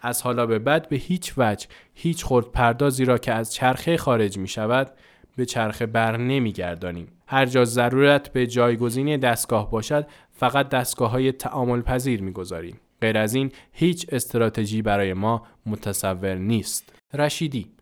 از 0.00 0.22
حالا 0.22 0.46
به 0.46 0.58
بعد 0.58 0.88
به 0.88 0.96
هیچ 0.96 1.34
وجه 1.36 1.66
هیچ 1.94 2.24
خورد 2.24 2.46
پردازی 2.46 3.04
را 3.04 3.18
که 3.18 3.32
از 3.32 3.52
چرخه 3.52 3.96
خارج 3.96 4.38
می 4.38 4.48
شود 4.48 4.90
به 5.36 5.46
چرخه 5.46 5.86
بر 5.86 6.16
نمیگردانیم. 6.16 7.08
هر 7.26 7.46
جا 7.46 7.64
ضرورت 7.64 8.32
به 8.32 8.46
جایگزینی 8.46 9.18
دستگاه 9.18 9.70
باشد 9.70 10.06
فقط 10.32 10.68
دستگاه 10.68 11.10
های 11.10 11.32
تعامل 11.32 11.82
پذیر 11.82 12.22
می‌گذاریم. 12.22 12.80
غیر 13.00 13.18
از 13.18 13.34
این 13.34 13.52
هیچ 13.72 14.06
استراتژی 14.12 14.82
برای 14.82 15.12
ما 15.12 15.46
متصور 15.66 16.34
نیست. 16.34 16.92
رشیدی 17.14 17.75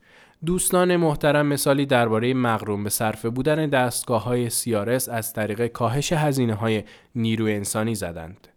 دوستان 0.46 0.96
محترم 0.96 1.46
مثالی 1.46 1.86
درباره 1.86 2.34
مغروم 2.34 2.84
به 2.84 2.90
صرفه 2.90 3.30
بودن 3.30 3.66
دستگاه 3.66 4.24
های 4.24 4.50
سیارس 4.50 5.08
از 5.08 5.32
طریق 5.32 5.66
کاهش 5.66 6.12
هزینه 6.12 6.54
های 6.54 6.84
نیروی 7.14 7.54
انسانی 7.54 7.94
زدند. 7.94 8.48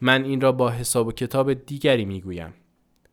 من 0.00 0.24
این 0.24 0.40
را 0.40 0.52
با 0.52 0.70
حساب 0.70 1.06
و 1.06 1.12
کتاب 1.12 1.54
دیگری 1.54 2.04
می 2.04 2.20
گویم. 2.20 2.54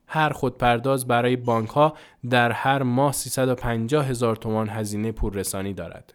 هر 0.07 0.29
خودپرداز 0.29 1.07
برای 1.07 1.35
بانک 1.35 1.69
ها 1.69 1.97
در 2.29 2.51
هر 2.51 2.83
ماه 2.83 3.13
350 3.13 4.07
هزار 4.07 4.35
تومان 4.35 4.69
هزینه 4.69 5.11
پولرسانی 5.11 5.73
دارد. 5.73 6.13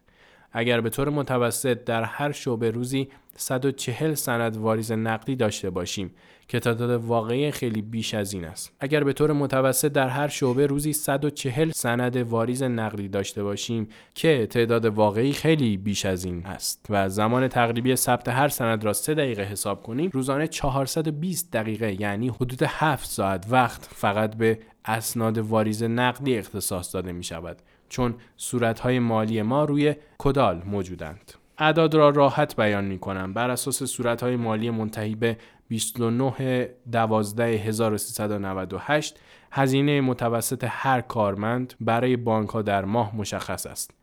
اگر 0.53 0.81
به 0.81 0.91
طور 0.91 1.09
متوسط 1.09 1.85
در 1.85 2.03
هر 2.03 2.33
شعبه 2.33 2.71
روزی 2.71 3.09
140 3.37 4.15
سند 4.15 4.57
واریز 4.57 4.93
نقدی 4.93 5.37
داشته 5.37 5.71
باشیم 5.71 6.15
که 6.51 6.61
تعداد 6.61 6.91
واقعی 6.91 7.51
خیلی 7.51 7.83
بیش 7.83 8.15
از 8.15 8.33
این 8.33 8.45
است. 8.45 8.73
اگر 8.81 9.05
به 9.05 9.13
طور 9.13 9.33
متوسط 9.33 9.93
در 9.93 10.09
هر 10.09 10.29
شعبه 10.29 10.67
روزی 10.67 10.93
140 10.93 11.71
سند 11.71 12.17
واریز 12.17 12.63
نقدی 12.63 13.09
داشته 13.09 13.43
باشیم 13.43 13.89
که 14.15 14.47
تعداد 14.47 14.85
واقعی 14.85 15.33
خیلی 15.33 15.77
بیش 15.77 16.07
از 16.07 16.25
این 16.25 16.47
است 16.47 16.87
و 16.91 17.09
زمان 17.09 17.49
تقریبی 17.49 17.97
ثبت 17.97 18.29
هر 18.29 18.49
سند 18.49 18.85
را 18.85 18.93
3 18.93 19.15
دقیقه 19.15 19.43
حساب 19.43 19.83
کنیم 19.83 20.11
روزانه 20.13 20.47
420 20.47 21.51
دقیقه 21.53 22.01
یعنی 22.01 22.29
حدود 22.29 22.63
7 22.63 23.07
ساعت 23.07 23.47
وقت 23.51 23.85
فقط 23.85 24.37
به 24.37 24.59
اسناد 24.85 25.39
واریز 25.39 25.83
نقدی 25.83 26.39
اختصاص 26.39 26.95
داده 26.95 27.13
می 27.13 27.25
شود 27.25 27.57
چون 27.89 28.15
صورتهای 28.37 28.99
مالی 28.99 29.43
ما 29.43 29.65
روی 29.65 29.95
کدال 30.19 30.63
موجودند. 30.67 31.33
اعداد 31.59 31.95
را 31.95 32.11
راحت 32.11 32.57
بیان 32.57 32.85
می 32.85 32.99
کنم 32.99 33.33
بر 33.33 33.51
اساس 33.51 33.83
صورتهای 33.83 34.37
مالی 34.37 34.71
منتهی 34.71 35.15
به 35.15 35.37
29 35.71 36.69
12 36.93 37.45
1398 37.45 39.21
هزینه 39.53 40.01
متوسط 40.01 40.65
هر 40.69 41.01
کارمند 41.01 41.75
برای 41.81 42.17
بانک 42.17 42.49
ها 42.49 42.63
در 42.63 42.85
ماه 42.85 43.17
مشخص 43.17 43.67
است. 43.67 43.95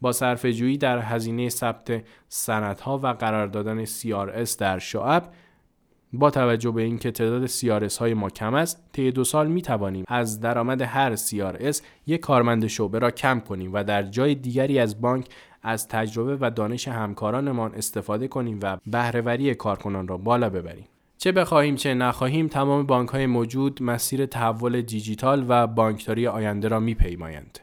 با 0.00 0.12
صرف 0.12 0.46
جویی 0.46 0.78
در 0.78 0.98
هزینه 0.98 1.48
ثبت 1.48 2.02
سندها 2.28 2.98
و 2.98 3.06
قرار 3.06 3.46
دادن 3.46 3.84
CRS 3.84 4.56
در 4.58 4.78
شعب 4.78 5.32
با 6.12 6.30
توجه 6.30 6.70
به 6.70 6.82
اینکه 6.82 7.10
تعداد 7.10 7.46
CRS 7.46 7.96
های 7.98 8.14
ما 8.14 8.30
کم 8.30 8.54
است 8.54 8.84
طی 8.92 9.10
دو 9.10 9.24
سال 9.24 9.46
می 9.46 9.62
توانیم 9.62 10.04
از 10.08 10.40
درآمد 10.40 10.82
هر 10.82 11.16
CRS 11.16 11.80
یک 12.06 12.20
کارمند 12.20 12.66
شعبه 12.66 12.98
را 12.98 13.10
کم 13.10 13.40
کنیم 13.40 13.70
و 13.72 13.84
در 13.84 14.02
جای 14.02 14.34
دیگری 14.34 14.78
از 14.78 15.00
بانک 15.00 15.28
از 15.62 15.88
تجربه 15.88 16.36
و 16.40 16.50
دانش 16.50 16.88
همکارانمان 16.88 17.74
استفاده 17.74 18.28
کنیم 18.28 18.58
و 18.62 18.76
بهرهوری 18.86 19.54
کارکنان 19.54 20.08
را 20.08 20.16
بالا 20.16 20.50
ببریم 20.50 20.86
چه 21.18 21.32
بخواهیم 21.32 21.76
چه 21.76 21.94
نخواهیم 21.94 22.48
تمام 22.48 22.86
بانک 22.86 23.08
های 23.08 23.26
موجود 23.26 23.82
مسیر 23.82 24.26
تحول 24.26 24.82
دیجیتال 24.82 25.44
و 25.48 25.66
بانکداری 25.66 26.26
آینده 26.26 26.68
را 26.68 26.80
میپیمایند 26.80 27.58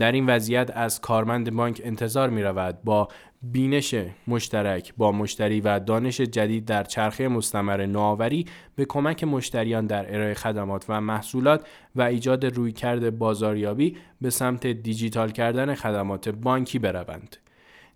در 0.00 0.12
این 0.12 0.26
وضعیت 0.26 0.70
از 0.74 1.00
کارمند 1.00 1.50
بانک 1.50 1.80
انتظار 1.84 2.30
می 2.30 2.42
رود 2.42 2.78
با 2.84 3.08
بینش 3.42 3.94
مشترک 4.28 4.94
با 4.96 5.12
مشتری 5.12 5.60
و 5.60 5.78
دانش 5.78 6.20
جدید 6.20 6.64
در 6.64 6.84
چرخه 6.84 7.28
مستمر 7.28 7.86
نوآوری 7.86 8.46
به 8.76 8.84
کمک 8.84 9.24
مشتریان 9.24 9.86
در 9.86 10.14
ارائه 10.14 10.34
خدمات 10.34 10.84
و 10.88 11.00
محصولات 11.00 11.66
و 11.96 12.02
ایجاد 12.02 12.44
رویکرد 12.44 13.18
بازاریابی 13.18 13.96
به 14.20 14.30
سمت 14.30 14.66
دیجیتال 14.66 15.30
کردن 15.30 15.74
خدمات 15.74 16.28
بانکی 16.28 16.78
بروند. 16.78 17.36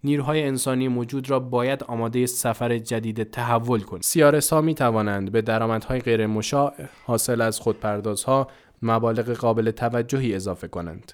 نیروهای 0.04 0.42
انسانی 0.42 0.88
موجود 0.88 1.30
را 1.30 1.40
باید 1.40 1.84
آماده 1.84 2.26
سفر 2.26 2.78
جدید 2.78 3.30
تحول 3.30 3.80
کنند. 3.80 4.02
سیارس 4.02 4.52
ها 4.52 4.60
می 4.60 4.74
توانند 4.74 5.32
به 5.32 5.42
درآمدهای 5.42 6.00
غیر 6.00 6.26
مشاع 6.26 6.74
حاصل 7.04 7.40
از 7.40 7.60
خودپردازها 7.60 8.48
مبالغ 8.82 9.30
قابل 9.30 9.70
توجهی 9.70 10.34
اضافه 10.34 10.68
کنند. 10.68 11.12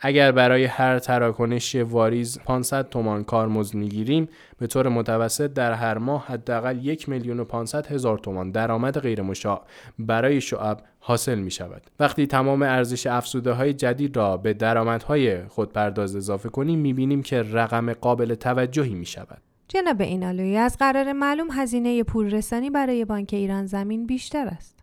اگر 0.00 0.32
برای 0.32 0.64
هر 0.64 0.98
تراکنش 0.98 1.76
واریز 1.76 2.38
500 2.44 2.88
تومان 2.88 3.24
کارمزد 3.24 3.74
می‌گیریم 3.74 4.28
به 4.58 4.66
طور 4.66 4.88
متوسط 4.88 5.52
در 5.52 5.72
هر 5.72 5.98
ماه 5.98 6.26
حداقل 6.26 6.86
یک 6.86 7.08
میلیون 7.08 7.40
و 7.40 7.44
500 7.44 7.86
هزار 7.86 8.18
تومان 8.18 8.50
درآمد 8.50 8.98
غیر 8.98 9.22
مشاع 9.22 9.62
برای 9.98 10.40
شعب 10.40 10.82
حاصل 11.00 11.38
می 11.38 11.50
شود. 11.50 11.82
وقتی 12.00 12.26
تمام 12.26 12.62
ارزش 12.62 13.06
افزوده 13.06 13.52
های 13.52 13.72
جدید 13.72 14.16
را 14.16 14.36
به 14.36 14.52
درآمدهای 14.52 15.46
خودپرداز 15.46 16.16
اضافه 16.16 16.48
کنیم 16.48 16.78
می 16.78 16.92
بینیم 16.92 17.22
که 17.22 17.42
رقم 17.42 17.92
قابل 17.92 18.34
توجهی 18.34 18.94
می 18.94 19.06
شود. 19.06 19.42
جناب 19.68 20.00
اینالوی 20.00 20.56
از 20.56 20.76
قرار 20.78 21.12
معلوم 21.12 21.48
هزینه 21.50 22.02
پول 22.02 22.30
رسانی 22.30 22.70
برای 22.70 23.04
بانک 23.04 23.30
ایران 23.32 23.66
زمین 23.66 24.06
بیشتر 24.06 24.46
است. 24.46 24.78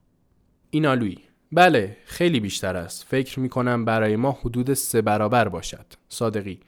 اینالوی 0.70 1.18
بله 1.56 1.98
خیلی 2.06 2.40
بیشتر 2.40 2.76
است. 2.76 3.06
فکر 3.10 3.40
می 3.40 3.50
کنم 3.50 3.86
برای 3.86 4.16
ما 4.16 4.32
حدود 4.32 4.74
سه 4.74 5.02
برابر 5.02 5.48
باشد. 5.48 5.86
صادقی. 6.10 6.60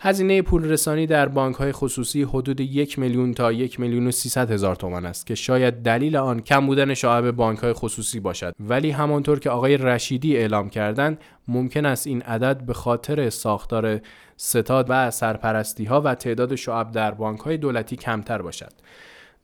هزینه 0.00 0.42
پول 0.42 0.64
رسانی 0.64 1.06
در 1.06 1.28
بانک 1.28 1.56
های 1.56 1.72
خصوصی 1.72 2.22
حدود 2.22 2.60
یک 2.60 2.98
میلیون 2.98 3.34
تا 3.34 3.52
یک 3.52 3.80
میلیون 3.80 4.06
و 4.06 4.10
سیصد 4.10 4.50
هزار 4.50 4.76
تومان 4.76 5.06
است 5.06 5.26
که 5.26 5.34
شاید 5.34 5.74
دلیل 5.74 6.16
آن 6.16 6.40
کم 6.40 6.66
بودن 6.66 6.94
شعب 6.94 7.30
بانک 7.30 7.58
های 7.58 7.72
خصوصی 7.72 8.20
باشد. 8.20 8.54
ولی 8.60 8.90
همانطور 8.90 9.38
که 9.38 9.50
آقای 9.50 9.76
رشیدی 9.76 10.36
اعلام 10.36 10.70
کردند 10.70 11.18
ممکن 11.48 11.86
است 11.86 12.06
این 12.06 12.22
عدد 12.22 12.66
به 12.66 12.74
خاطر 12.74 13.30
ساختار 13.30 14.00
ستاد 14.36 14.86
و 14.88 15.10
سرپرستی 15.10 15.84
ها 15.84 16.00
و 16.00 16.14
تعداد 16.14 16.54
شعب 16.54 16.92
در 16.92 17.10
بانک 17.10 17.40
های 17.40 17.56
دولتی 17.56 17.96
کمتر 17.96 18.42
باشد. 18.42 18.72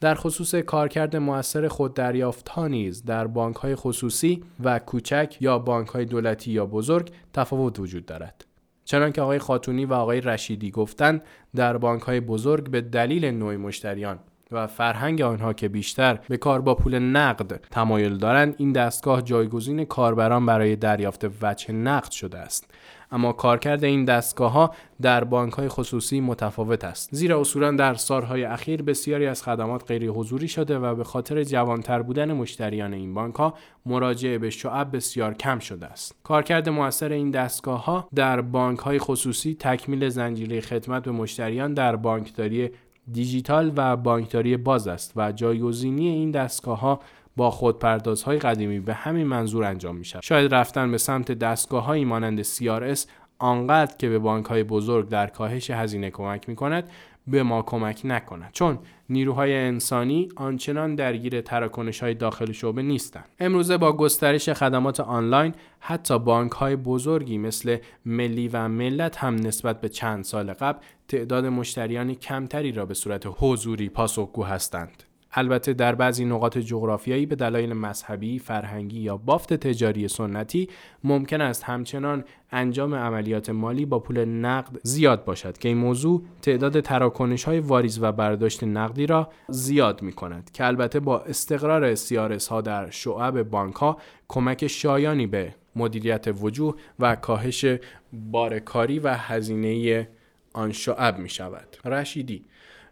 در 0.01 0.15
خصوص 0.15 0.55
کارکرد 0.55 1.17
موثر 1.17 1.69
خود 1.69 1.95
دریافت 1.95 2.49
ها 2.49 2.69
نیز 2.69 3.05
در 3.05 3.27
بانک 3.27 3.57
های 3.57 3.75
خصوصی 3.75 4.45
و 4.65 4.79
کوچک 4.79 5.37
یا 5.41 5.59
بانک 5.59 5.89
های 5.89 6.05
دولتی 6.05 6.53
یا 6.53 6.67
بزرگ 6.67 7.11
تفاوت 7.33 7.79
وجود 7.79 8.07
دارد. 8.07 8.45
چنانکه 8.85 9.23
آقای 9.23 9.39
خاتونی 9.39 9.85
و 9.85 9.93
آقای 9.93 10.21
رشیدی 10.21 10.71
گفتند 10.71 11.23
در 11.57 11.77
بانک 11.77 12.03
های 12.03 12.21
بزرگ 12.21 12.71
به 12.71 12.81
دلیل 12.81 13.25
نوع 13.25 13.57
مشتریان 13.57 14.19
و 14.53 14.67
فرهنگ 14.67 15.23
آنها 15.23 15.53
که 15.53 15.69
بیشتر 15.69 16.19
به 16.29 16.37
کار 16.37 16.61
با 16.61 16.75
پول 16.75 16.99
نقد 16.99 17.61
تمایل 17.71 18.17
دارند 18.17 18.55
این 18.59 18.73
دستگاه 18.73 19.23
جایگزین 19.23 19.85
کاربران 19.85 20.47
برای 20.47 20.77
دریافت 20.77 21.27
وجه 21.43 21.73
نقد 21.73 22.11
شده 22.11 22.39
است 22.39 22.70
اما 23.13 23.33
کارکرد 23.33 23.85
این 23.85 24.05
دستگاه 24.05 24.53
ها 24.53 24.75
در 25.03 25.25
بانک 25.25 25.53
های 25.53 25.69
خصوصی 25.69 26.21
متفاوت 26.21 26.85
است. 26.85 27.09
زیرا 27.13 27.41
اصولا 27.41 27.71
در 27.71 27.95
سالهای 27.95 28.45
اخیر 28.45 28.83
بسیاری 28.83 29.27
از 29.27 29.43
خدمات 29.43 29.85
غیر 29.87 30.11
حضوری 30.11 30.49
شده 30.49 30.79
و 30.79 30.95
به 30.95 31.05
خاطر 31.05 31.45
جوانتر 31.45 32.03
بودن 32.03 32.33
مشتریان 32.33 32.95
این 32.95 33.15
بانک 33.15 33.35
ها 33.35 33.55
مراجعه 33.87 34.39
به 34.39 34.51
شعب 34.51 34.97
بسیار 34.97 35.35
کم 35.35 35.59
شده 35.59 35.87
است. 35.87 36.15
کارکرد 36.23 36.69
موثر 36.69 37.13
این 37.13 37.31
دستگاه 37.31 37.85
ها 37.85 38.09
در 38.15 38.41
بانک 38.41 38.79
های 38.79 38.99
خصوصی 38.99 39.55
تکمیل 39.55 40.09
زنجیره 40.09 40.61
خدمت 40.61 41.03
به 41.03 41.11
مشتریان 41.11 41.75
در 41.75 41.97
بانکداری 41.97 42.71
دیجیتال 43.13 43.73
و 43.77 43.97
بانکداری 43.97 44.57
باز 44.57 44.89
است 44.89 45.13
و 45.17 45.33
جایگزینی 45.33 46.09
این 46.09 46.31
دستگاه 46.31 46.81
ها 46.81 47.01
با 47.37 47.51
خودپردازهای 47.51 48.39
قدیمی 48.39 48.81
به 48.81 48.95
همین 48.95 49.27
منظور 49.27 49.65
انجام 49.65 49.97
می 49.97 50.05
شود. 50.05 50.23
شاید 50.23 50.55
رفتن 50.55 50.91
به 50.91 50.99
سمت 50.99 51.33
دستگاه 51.33 51.85
هایی 51.85 52.05
مانند 52.05 52.43
CRS 52.43 53.01
آنقدر 53.39 53.97
که 53.97 54.09
به 54.09 54.19
بانک 54.19 54.47
های 54.47 54.63
بزرگ 54.63 55.09
در 55.09 55.27
کاهش 55.27 55.71
هزینه 55.71 56.11
کمک 56.11 56.49
می 56.49 56.57
کند 56.57 56.91
به 57.27 57.43
ما 57.43 57.63
کمک 57.63 58.01
نکند. 58.05 58.51
چون 58.53 58.79
نیروهای 59.09 59.57
انسانی 59.57 60.29
آنچنان 60.37 60.95
درگیر 60.95 61.41
تراکنش 61.41 62.03
های 62.03 62.15
داخل 62.15 62.53
شعبه 62.53 62.83
نیستند. 62.83 63.25
امروزه 63.39 63.77
با 63.77 63.93
گسترش 63.93 64.49
خدمات 64.49 65.01
آنلاین 65.01 65.55
حتی 65.81 66.19
بانک 66.19 66.53
های 66.53 66.77
بزرگی 66.77 67.39
مثل 67.39 67.77
ملی 68.05 68.49
و 68.49 68.69
ملت 68.69 69.17
هم 69.17 69.35
نسبت 69.35 69.81
به 69.81 69.89
چند 69.89 70.25
سال 70.25 70.53
قبل 70.53 70.79
تعداد 71.09 71.47
مشتریان 71.47 72.15
کمتری 72.15 72.73
را 72.73 72.87
به 72.87 72.95
صورت 72.95 73.27
حضوری 73.39 73.89
پاسخگو 73.89 74.45
هستند. 74.45 75.10
البته 75.33 75.73
در 75.73 75.95
بعضی 75.95 76.25
نقاط 76.25 76.59
جغرافیایی 76.59 77.27
به 77.27 77.37
دلایل 77.37 77.73
مذهبی، 77.73 78.39
فرهنگی 78.39 79.01
یا 79.01 79.17
بافت 79.17 79.55
تجاری 79.55 80.09
سنتی 80.09 80.69
ممکن 81.05 81.41
است 81.41 81.65
همچنان 81.65 82.25
انجام 82.53 82.95
عملیات 82.95 83.51
مالی 83.51 83.87
با 83.87 83.99
پول 83.99 84.25
نقد 84.25 84.79
زیاد 84.83 85.25
باشد 85.25 85.59
که 85.59 85.69
این 85.69 85.79
موضوع 85.79 86.23
تعداد 86.43 86.81
تراکنش 86.81 87.45
های 87.45 87.61
واریز 87.61 88.03
و 88.03 88.13
برداشت 88.13 88.65
نقدی 88.65 89.07
را 89.07 89.31
زیاد 89.49 90.03
می 90.03 90.13
کند 90.13 90.51
که 90.53 90.67
البته 90.67 91.01
با 91.01 91.21
استقرار 91.21 91.95
سیارس 91.95 92.49
ها 92.49 92.61
در 92.61 92.91
شعب 92.91 93.43
بانک 93.43 93.75
ها 93.75 93.99
کمک 94.29 94.67
شایانی 94.67 95.27
به 95.27 95.55
مدیریت 95.77 96.27
وجوه 96.41 96.75
و 96.99 97.17
کاهش 97.17 97.65
بارکاری 98.13 98.99
و 98.99 99.15
هزینه 99.15 100.09
آن 100.53 100.73
شعب 100.73 101.19
می 101.19 101.29
شود. 101.29 101.77
رشیدی 101.85 102.45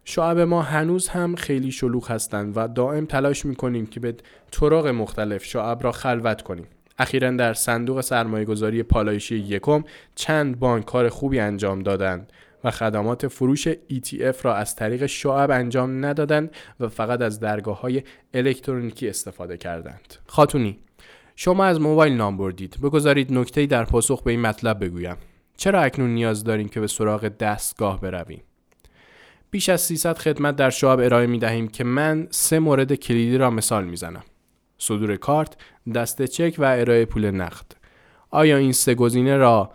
شعب 0.09 0.39
ما 0.39 0.61
هنوز 0.61 1.07
هم 1.07 1.35
خیلی 1.35 1.71
شلوغ 1.71 2.11
هستند 2.11 2.53
و 2.57 2.67
دائم 2.67 3.05
تلاش 3.05 3.45
می‌کنیم 3.45 3.85
که 3.85 3.99
به 3.99 4.15
طرق 4.51 4.87
مختلف 4.87 5.43
شعب 5.43 5.83
را 5.83 5.91
خلوت 5.91 6.41
کنیم. 6.41 6.67
اخیرا 6.99 7.31
در 7.31 7.53
صندوق 7.53 8.01
سرمایه 8.01 8.45
گذاری 8.45 8.83
پالایشی 8.83 9.35
یکم 9.35 9.83
چند 10.15 10.59
بانک 10.59 10.85
کار 10.85 11.09
خوبی 11.09 11.39
انجام 11.39 11.83
دادند 11.83 12.33
و 12.63 12.71
خدمات 12.71 13.27
فروش 13.27 13.67
ETF 13.69 14.41
را 14.41 14.55
از 14.55 14.75
طریق 14.75 15.05
شعب 15.05 15.51
انجام 15.51 16.05
ندادند 16.05 16.51
و 16.79 16.87
فقط 16.87 17.21
از 17.21 17.39
درگاه 17.39 17.81
های 17.81 18.03
الکترونیکی 18.33 19.09
استفاده 19.09 19.57
کردند. 19.57 20.15
خاتونی 20.27 20.79
شما 21.35 21.65
از 21.65 21.81
موبایل 21.81 22.13
نام 22.13 22.37
بردید 22.37 22.77
بگذارید 22.83 23.33
نکته 23.33 23.65
در 23.65 23.85
پاسخ 23.85 24.23
به 24.23 24.31
این 24.31 24.41
مطلب 24.41 24.83
بگویم 24.83 25.17
چرا 25.57 25.81
اکنون 25.81 26.09
نیاز 26.09 26.43
داریم 26.43 26.67
که 26.69 26.79
به 26.79 26.87
سراغ 26.87 27.27
دستگاه 27.27 28.01
برویم 28.01 28.43
بیش 29.51 29.69
از 29.69 29.81
300 29.81 30.17
خدمت 30.17 30.55
در 30.55 30.69
شعب 30.69 30.99
ارائه 30.99 31.27
می 31.27 31.39
دهیم 31.39 31.67
که 31.67 31.83
من 31.83 32.27
سه 32.29 32.59
مورد 32.59 32.93
کلیدی 32.93 33.37
را 33.37 33.49
مثال 33.49 33.85
می 33.85 33.95
زنم. 33.95 34.23
صدور 34.77 35.15
کارت، 35.15 35.57
دست 35.95 36.25
چک 36.25 36.55
و 36.57 36.63
ارائه 36.63 37.05
پول 37.05 37.31
نقد. 37.31 37.65
آیا 38.29 38.57
این 38.57 38.71
سه 38.71 38.95
گزینه 38.95 39.37
را 39.37 39.71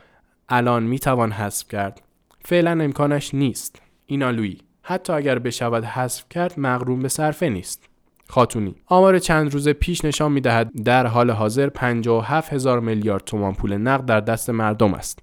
الان 0.48 0.82
می 0.82 0.98
توان 0.98 1.32
حذف 1.32 1.68
کرد؟ 1.68 2.02
فعلا 2.44 2.70
امکانش 2.70 3.34
نیست. 3.34 3.82
اینالویی 4.06 4.58
حتی 4.82 5.12
اگر 5.12 5.38
بشود 5.38 5.84
حذف 5.84 6.24
کرد 6.30 6.60
مغروم 6.60 7.02
به 7.02 7.08
صرفه 7.08 7.48
نیست. 7.48 7.88
خاتونی 8.28 8.74
آمار 8.86 9.18
چند 9.18 9.52
روز 9.52 9.68
پیش 9.68 10.04
نشان 10.04 10.32
می 10.32 10.40
دهد 10.40 10.82
در 10.84 11.06
حال 11.06 11.30
حاضر 11.30 11.68
57 11.68 12.52
هزار 12.52 12.80
میلیارد 12.80 13.24
تومان 13.24 13.54
پول 13.54 13.76
نقد 13.76 14.04
در 14.04 14.20
دست 14.20 14.50
مردم 14.50 14.94
است 14.94 15.18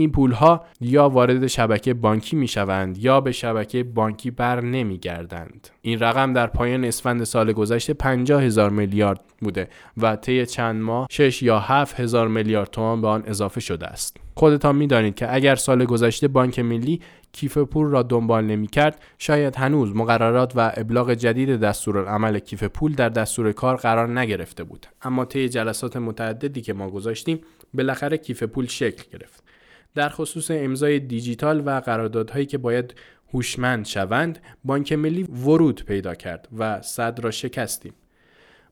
این 0.00 0.12
پول 0.12 0.32
ها 0.32 0.64
یا 0.80 1.08
وارد 1.08 1.46
شبکه 1.46 1.94
بانکی 1.94 2.36
می 2.36 2.48
شوند 2.48 2.98
یا 2.98 3.20
به 3.20 3.32
شبکه 3.32 3.84
بانکی 3.84 4.30
بر 4.30 4.60
نمی 4.60 4.98
گردند. 4.98 5.68
این 5.82 6.00
رقم 6.00 6.32
در 6.32 6.46
پایان 6.46 6.84
اسفند 6.84 7.24
سال 7.24 7.52
گذشته 7.52 7.94
50 7.94 8.42
هزار 8.42 8.70
میلیارد 8.70 9.20
بوده 9.40 9.68
و 9.96 10.16
طی 10.16 10.46
چند 10.46 10.82
ماه 10.82 11.06
6 11.10 11.42
یا 11.42 11.58
7 11.58 12.00
هزار 12.00 12.28
میلیارد 12.28 12.70
تومان 12.70 13.00
به 13.00 13.08
آن 13.08 13.22
اضافه 13.26 13.60
شده 13.60 13.86
است. 13.86 14.16
خودتان 14.34 14.76
می 14.76 14.86
دانید 14.86 15.14
که 15.14 15.34
اگر 15.34 15.54
سال 15.54 15.84
گذشته 15.84 16.28
بانک 16.28 16.58
ملی 16.58 17.00
کیف 17.32 17.58
پول 17.58 17.86
را 17.86 18.02
دنبال 18.02 18.44
نمی 18.44 18.66
کرد 18.66 19.02
شاید 19.18 19.56
هنوز 19.56 19.96
مقررات 19.96 20.52
و 20.56 20.72
ابلاغ 20.76 21.14
جدید 21.14 21.60
دستورالعمل 21.60 22.38
کیف 22.38 22.64
پول 22.64 22.94
در 22.94 23.08
دستور 23.08 23.52
کار 23.52 23.76
قرار 23.76 24.20
نگرفته 24.20 24.64
بود 24.64 24.86
اما 25.02 25.24
طی 25.24 25.48
جلسات 25.48 25.96
متعددی 25.96 26.60
که 26.60 26.72
ما 26.72 26.90
گذاشتیم 26.90 27.40
بالاخره 27.74 28.16
کیف 28.16 28.42
پول 28.42 28.66
شکل 28.66 29.18
گرفت 29.18 29.47
در 29.94 30.08
خصوص 30.08 30.50
امضای 30.50 30.98
دیجیتال 30.98 31.62
و 31.66 31.80
قراردادهایی 31.80 32.46
که 32.46 32.58
باید 32.58 32.94
هوشمند 33.34 33.86
شوند 33.86 34.38
بانک 34.64 34.92
ملی 34.92 35.22
ورود 35.22 35.84
پیدا 35.84 36.14
کرد 36.14 36.48
و 36.58 36.82
صد 36.82 37.20
را 37.20 37.30
شکستیم. 37.30 37.94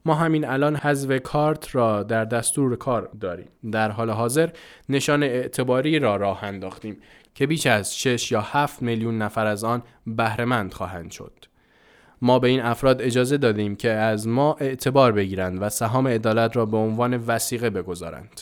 ما 0.05 0.15
همین 0.15 0.45
الان 0.45 0.75
حذف 0.75 1.21
کارت 1.21 1.75
را 1.75 2.03
در 2.03 2.25
دستور 2.25 2.75
کار 2.75 3.09
داریم. 3.21 3.49
در 3.71 3.91
حال 3.91 4.09
حاضر 4.09 4.49
نشان 4.89 5.23
اعتباری 5.23 5.99
را 5.99 6.15
راه 6.15 6.43
انداختیم 6.43 6.97
که 7.35 7.47
بیش 7.47 7.65
از 7.67 7.99
6 7.99 8.31
یا 8.31 8.41
7 8.41 8.81
میلیون 8.81 9.17
نفر 9.17 9.45
از 9.45 9.63
آن 9.63 9.83
بهرهمند 10.07 10.73
خواهند 10.73 11.11
شد. 11.11 11.33
ما 12.21 12.39
به 12.39 12.47
این 12.47 12.61
افراد 12.61 13.01
اجازه 13.01 13.37
دادیم 13.37 13.75
که 13.75 13.89
از 13.89 14.27
ما 14.27 14.53
اعتبار 14.59 15.11
بگیرند 15.11 15.61
و 15.61 15.69
سهام 15.69 16.07
عدالت 16.07 16.55
را 16.55 16.65
به 16.65 16.77
عنوان 16.77 17.23
وسیقه 17.27 17.69
بگذارند. 17.69 18.41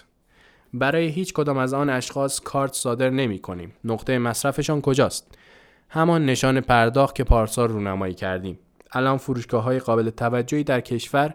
برای 0.80 1.08
هیچ 1.08 1.34
کدام 1.34 1.58
از 1.58 1.74
آن 1.74 1.90
اشخاص 1.90 2.40
کارت 2.40 2.74
صادر 2.74 3.10
نمی 3.10 3.40
کنیم. 3.40 3.74
نقطه 3.84 4.18
مصرفشان 4.18 4.82
کجاست؟ 4.82 5.38
همان 5.90 6.26
نشان 6.26 6.62
پرداخت 6.62 7.16
که 7.16 7.24
پارسال 7.24 7.70
رونمایی 7.70 8.14
کردیم. 8.14 8.60
الان 8.92 9.18
فروشگاه 9.18 9.64
های 9.64 9.80
قابل 9.80 10.10
توجهی 10.10 10.64
در 10.64 10.82
کشور 10.82 11.34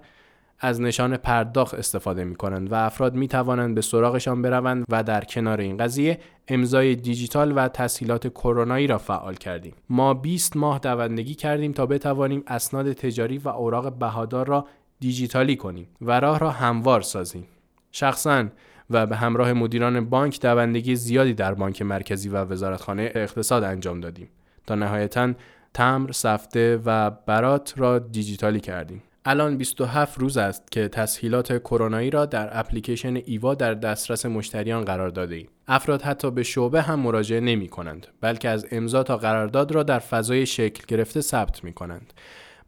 از 0.61 0.81
نشان 0.81 1.17
پرداخت 1.17 1.75
استفاده 1.75 2.25
می 2.25 2.37
کنند 2.37 2.73
و 2.73 2.75
افراد 2.75 3.15
می 3.15 3.29
توانند 3.29 3.75
به 3.75 3.81
سراغشان 3.81 4.43
بروند 4.43 4.85
و 4.89 5.03
در 5.03 5.25
کنار 5.25 5.61
این 5.61 5.77
قضیه 5.77 6.19
امضای 6.49 6.95
دیجیتال 6.95 7.53
و 7.57 7.69
تسهیلات 7.69 8.29
کرونایی 8.29 8.87
را 8.87 8.99
فعال 8.99 9.35
کردیم. 9.35 9.75
ما 9.89 10.15
20 10.15 10.57
ماه 10.57 10.79
دوندگی 10.79 11.35
کردیم 11.35 11.73
تا 11.73 11.87
بتوانیم 11.87 12.43
اسناد 12.47 12.93
تجاری 12.93 13.39
و 13.39 13.49
اوراق 13.49 13.93
بهادار 13.99 14.47
را 14.47 14.67
دیجیتالی 15.01 15.57
کنیم 15.57 15.89
و 16.01 16.21
راه 16.21 16.39
را 16.39 16.51
هموار 16.51 17.01
سازیم. 17.01 17.47
شخصا 17.93 18.45
و 18.91 19.07
به 19.07 19.17
همراه 19.17 19.53
مدیران 19.53 20.05
بانک 20.05 20.41
دوندگی 20.41 20.97
زیادی 20.97 21.35
در 21.35 21.55
بانک 21.55 21.83
مرکزی 21.83 22.29
و 22.29 22.45
وزارتخانه 22.45 23.13
اقتصاد 23.15 23.65
انجام 23.65 24.01
دادیم 24.01 24.29
تا 24.67 24.75
نهایتا 24.75 25.33
تمر، 25.75 26.13
سفته 26.13 26.81
و 26.85 27.11
برات 27.11 27.75
را 27.77 27.99
دیجیتالی 27.99 28.61
کردیم. 28.61 29.03
الان 29.25 29.57
27 29.57 30.19
روز 30.19 30.37
است 30.37 30.71
که 30.71 30.89
تسهیلات 30.89 31.59
کرونایی 31.59 32.11
را 32.11 32.27
در 32.27 32.59
اپلیکیشن 32.59 33.17
ایوا 33.17 33.55
در 33.55 33.75
دسترس 33.75 34.27
مشتریان 34.27 34.85
قرار 34.85 35.09
داده 35.09 35.35
ایم. 35.35 35.49
افراد 35.69 36.03
حتی 36.03 36.31
به 36.31 36.43
شعبه 36.43 36.83
هم 36.83 37.01
مراجعه 37.01 37.41
نمی 37.41 37.69
کنند 37.69 38.07
بلکه 38.21 38.49
از 38.49 38.67
امضا 38.71 39.03
تا 39.03 39.17
قرارداد 39.17 39.73
را 39.73 39.83
در 39.83 39.99
فضای 39.99 40.47
شکل 40.47 40.85
گرفته 40.89 41.21
ثبت 41.21 41.65
می 41.65 41.73
کنند. 41.73 42.13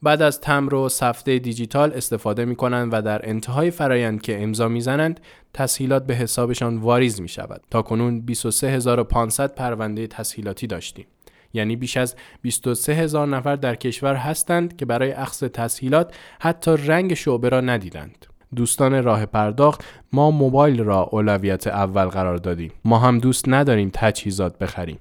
بعد 0.02 0.22
از 0.22 0.40
تمر 0.40 0.74
و 0.74 0.88
سفته 0.88 1.38
دیجیتال 1.38 1.92
استفاده 1.92 2.44
می 2.44 2.56
کنند 2.56 2.94
و 2.94 3.02
در 3.02 3.28
انتهای 3.28 3.70
فرایند 3.70 4.22
که 4.22 4.42
امضا 4.42 4.68
می‌زنند 4.68 5.20
تسهیلات 5.54 6.06
به 6.06 6.14
حسابشان 6.14 6.78
واریز 6.78 7.20
می 7.20 7.28
شود. 7.28 7.60
تا 7.70 7.82
کنون 7.82 8.20
23500 8.20 9.54
پرونده 9.54 10.06
تسهیلاتی 10.06 10.66
داشتیم. 10.66 11.06
یعنی 11.54 11.76
بیش 11.76 11.96
از 11.96 12.16
23 12.42 12.94
هزار 12.94 13.28
نفر 13.28 13.56
در 13.56 13.74
کشور 13.74 14.14
هستند 14.14 14.76
که 14.76 14.86
برای 14.86 15.12
اخذ 15.12 15.44
تسهیلات 15.44 16.14
حتی 16.40 16.70
رنگ 16.70 17.14
شعبه 17.14 17.48
را 17.48 17.60
ندیدند. 17.60 18.26
دوستان 18.56 19.02
راه 19.04 19.26
پرداخت 19.26 19.84
ما 20.12 20.30
موبایل 20.30 20.82
را 20.82 21.02
اولویت 21.02 21.66
اول 21.66 22.04
قرار 22.04 22.36
دادیم. 22.36 22.72
ما 22.84 22.98
هم 22.98 23.18
دوست 23.18 23.44
نداریم 23.48 23.90
تجهیزات 23.94 24.58
بخریم. 24.58 24.98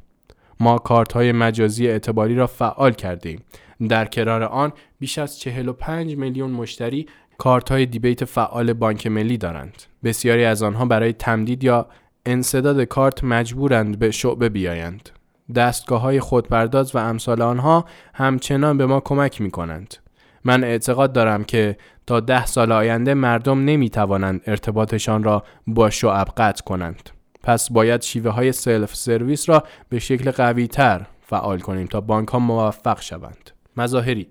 ما 0.59 0.77
کارت 0.77 1.13
های 1.13 1.31
مجازی 1.31 1.87
اعتباری 1.87 2.35
را 2.35 2.47
فعال 2.47 2.91
کردیم. 2.91 3.43
در 3.87 4.05
کنار 4.05 4.43
آن 4.43 4.73
بیش 4.99 5.17
از 5.17 5.39
45 5.39 6.15
میلیون 6.15 6.51
مشتری 6.51 7.07
کارت 7.37 7.71
های 7.71 7.85
دیبیت 7.85 8.25
فعال 8.25 8.73
بانک 8.73 9.07
ملی 9.07 9.37
دارند. 9.37 9.83
بسیاری 10.03 10.45
از 10.45 10.63
آنها 10.63 10.85
برای 10.85 11.13
تمدید 11.13 11.63
یا 11.63 11.87
انصداد 12.25 12.83
کارت 12.83 13.23
مجبورند 13.23 13.99
به 13.99 14.11
شعبه 14.11 14.49
بیایند. 14.49 15.09
دستگاه 15.55 16.01
های 16.01 16.19
خودپرداز 16.19 16.95
و 16.95 16.97
امثال 16.97 17.41
آنها 17.41 17.85
همچنان 18.13 18.77
به 18.77 18.85
ما 18.85 18.99
کمک 18.99 19.41
می 19.41 19.51
کنند. 19.51 19.95
من 20.43 20.63
اعتقاد 20.63 21.13
دارم 21.13 21.43
که 21.43 21.77
تا 22.07 22.19
ده 22.19 22.45
سال 22.45 22.71
آینده 22.71 23.13
مردم 23.13 23.65
نمی 23.65 23.89
توانند 23.89 24.41
ارتباطشان 24.47 25.23
را 25.23 25.43
با 25.67 25.89
شعب 25.89 26.27
قطع 26.37 26.63
کنند. 26.63 27.09
پس 27.43 27.71
باید 27.71 28.01
شیوه 28.01 28.31
های 28.31 28.51
سلف 28.51 28.95
سرویس 28.95 29.49
را 29.49 29.63
به 29.89 29.99
شکل 29.99 30.31
قوی 30.31 30.67
تر 30.67 31.05
فعال 31.21 31.59
کنیم 31.59 31.87
تا 31.87 32.01
بانک 32.01 32.27
ها 32.27 32.39
موفق 32.39 33.01
شوند. 33.01 33.51
مظاهری 33.77 34.27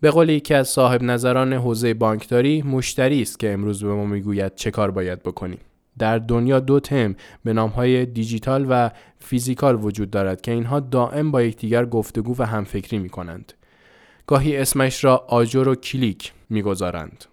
به 0.00 0.10
قول 0.10 0.28
یکی 0.28 0.54
از 0.54 0.68
صاحب 0.68 1.02
نظران 1.02 1.52
حوزه 1.52 1.94
بانکداری 1.94 2.62
مشتری 2.62 3.22
است 3.22 3.38
که 3.38 3.52
امروز 3.52 3.84
به 3.84 3.94
ما 3.94 4.04
می‌گوید 4.04 4.54
چه 4.54 4.70
کار 4.70 4.90
باید 4.90 5.22
بکنیم 5.22 5.58
در 5.98 6.18
دنیا 6.18 6.60
دو 6.60 6.80
تم 6.80 7.16
به 7.44 7.52
نامهای 7.52 8.06
دیجیتال 8.06 8.66
و 8.68 8.90
physical 9.18 9.84
وجود 9.84 10.10
دارد 10.10 10.40
که 10.40 10.52
اینها 10.52 10.80
دائم 10.80 11.30
با 11.30 11.42
یکدیگر 11.42 11.86
گفتگو 11.86 12.34
و 12.38 12.46
همفکری 12.46 12.98
می 12.98 13.08
کنند. 13.08 13.52
گاهی 14.26 14.56
اسمش 14.56 15.04
را 15.04 15.16
آجر 15.16 15.68
و 15.68 15.74
کلیک 15.74 16.32
می‌گذارند. 16.50 17.24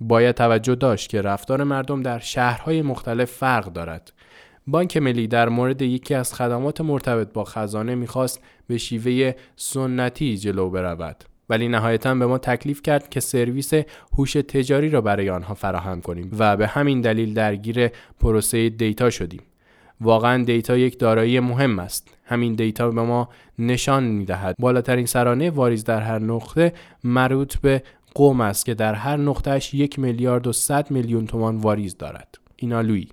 باید 0.00 0.34
توجه 0.34 0.74
داشت 0.74 1.08
که 1.08 1.22
رفتار 1.22 1.64
مردم 1.64 2.02
در 2.02 2.18
شهرهای 2.18 2.82
مختلف 2.82 3.30
فرق 3.30 3.72
دارد. 3.72 4.12
بانک 4.66 4.96
ملی 4.96 5.26
در 5.26 5.48
مورد 5.48 5.82
یکی 5.82 6.14
از 6.14 6.34
خدمات 6.34 6.80
مرتبط 6.80 7.32
با 7.32 7.44
خزانه 7.44 7.94
می‌خواست 7.94 8.40
به 8.66 8.78
شیوه 8.78 9.32
سنتی 9.56 10.36
جلو 10.36 10.70
برود. 10.70 11.24
ولی 11.48 11.68
نهایتا 11.68 12.14
به 12.14 12.26
ما 12.26 12.38
تکلیف 12.38 12.82
کرد 12.82 13.08
که 13.08 13.20
سرویس 13.20 13.70
هوش 14.18 14.32
تجاری 14.32 14.90
را 14.90 15.00
برای 15.00 15.30
آنها 15.30 15.54
فراهم 15.54 16.00
کنیم 16.00 16.30
و 16.38 16.56
به 16.56 16.66
همین 16.66 17.00
دلیل 17.00 17.34
درگیر 17.34 17.88
پروسه 18.20 18.68
data 18.68 19.10
شدیم. 19.10 19.42
واقعا 20.00 20.44
data 20.44 20.76
یک 20.76 20.98
دارایی 20.98 21.40
مهم 21.40 21.78
است. 21.78 22.16
همین 22.24 22.54
data 22.54 22.90
به 22.90 23.02
ما 23.02 23.28
نشان 23.58 24.04
می 24.04 24.24
دهد. 24.24 24.56
بالاترین 24.58 25.06
سرانه 25.06 25.50
واریز 25.50 25.84
در 25.84 26.00
هر 26.00 26.18
نقطه 26.18 26.72
مربوط 27.04 27.56
به 27.56 27.82
قوم 28.14 28.40
است 28.40 28.66
که 28.66 28.74
در 28.74 28.94
هر 28.94 29.16
نقطهش 29.16 29.74
یک 29.74 29.98
میلیارد 29.98 30.46
و 30.46 30.52
صد 30.52 30.90
میلیون 30.90 31.26
تومان 31.26 31.56
واریز 31.56 31.96
دارد. 31.96 32.38
اینالوی 32.56 33.08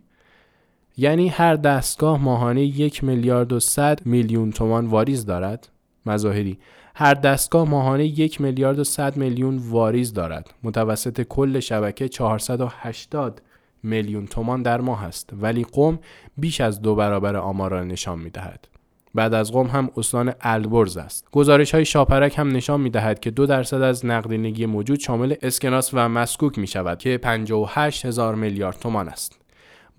یعنی 0.99 1.27
هر 1.27 1.55
دستگاه 1.55 2.21
ماهانه 2.21 2.63
یک 2.63 3.03
میلیارد 3.03 3.53
و 3.53 3.59
صد 3.59 4.05
میلیون 4.05 4.51
تومان 4.51 4.85
واریز 4.85 5.25
دارد 5.25 5.69
مظاهری 6.05 6.59
هر 6.95 7.13
دستگاه 7.13 7.69
ماهانه 7.69 8.05
یک 8.05 8.41
میلیارد 8.41 8.79
و 8.79 8.83
صد 8.83 9.17
میلیون 9.17 9.57
واریز 9.57 10.13
دارد 10.13 10.53
متوسط 10.63 11.21
کل 11.21 11.59
شبکه 11.59 12.07
480 12.07 13.41
میلیون 13.83 14.25
تومان 14.25 14.61
در 14.61 14.81
ماه 14.81 15.03
است 15.03 15.29
ولی 15.41 15.63
قوم 15.63 15.99
بیش 16.37 16.61
از 16.61 16.81
دو 16.81 16.95
برابر 16.95 17.35
آمار 17.35 17.71
را 17.71 17.83
نشان 17.83 18.19
می 18.19 18.29
دهد. 18.29 18.67
بعد 19.15 19.33
از 19.33 19.51
قوم 19.51 19.67
هم 19.67 19.89
استان 19.97 20.33
البرز 20.41 20.97
است. 20.97 21.27
گزارش 21.31 21.73
های 21.75 21.85
شاپرک 21.85 22.39
هم 22.39 22.51
نشان 22.51 22.81
می 22.81 22.89
دهد 22.89 23.19
که 23.19 23.31
دو 23.31 23.45
درصد 23.45 23.81
از 23.81 24.05
نقدینگی 24.05 24.65
موجود 24.65 24.99
شامل 24.99 25.35
اسکناس 25.41 25.93
و 25.93 26.09
مسکوک 26.09 26.59
می 26.59 26.67
شود 26.67 26.97
که 26.97 27.17
58 27.17 28.05
هزار 28.05 28.35
میلیارد 28.35 28.79
تومان 28.79 29.09
است. 29.09 29.38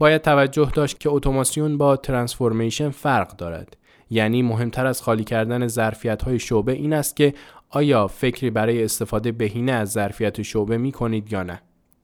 باید 0.01 0.23
توجه 0.23 0.71
داشت 0.75 1.01
که 1.01 1.11
اتوماسیون 1.11 1.79
با 1.79 1.97
ترانسفورمیشن 1.97 2.91
فرق 2.91 3.37
دارد. 3.37 3.77
یعنی 4.11 4.43
مهمتر 4.43 4.87
از 4.87 5.03
خالی 5.03 5.25
کردن 5.25 5.67
ظرفیت 5.67 6.23
های 6.23 6.39
شعبه 6.39 6.73
این 6.73 6.93
است 6.93 7.17
که 7.17 7.35
آیا 7.71 8.07
فکری 8.07 8.51
برای 8.51 8.85
استفاده 8.85 9.33
بهینه 9.33 9.73
از 9.73 9.91
ظرفیت 9.93 10.43
شعبه 10.43 10.79
می 10.79 10.93
کنید 10.93 11.33
یا 11.33 11.43
نه؟ 11.43 11.63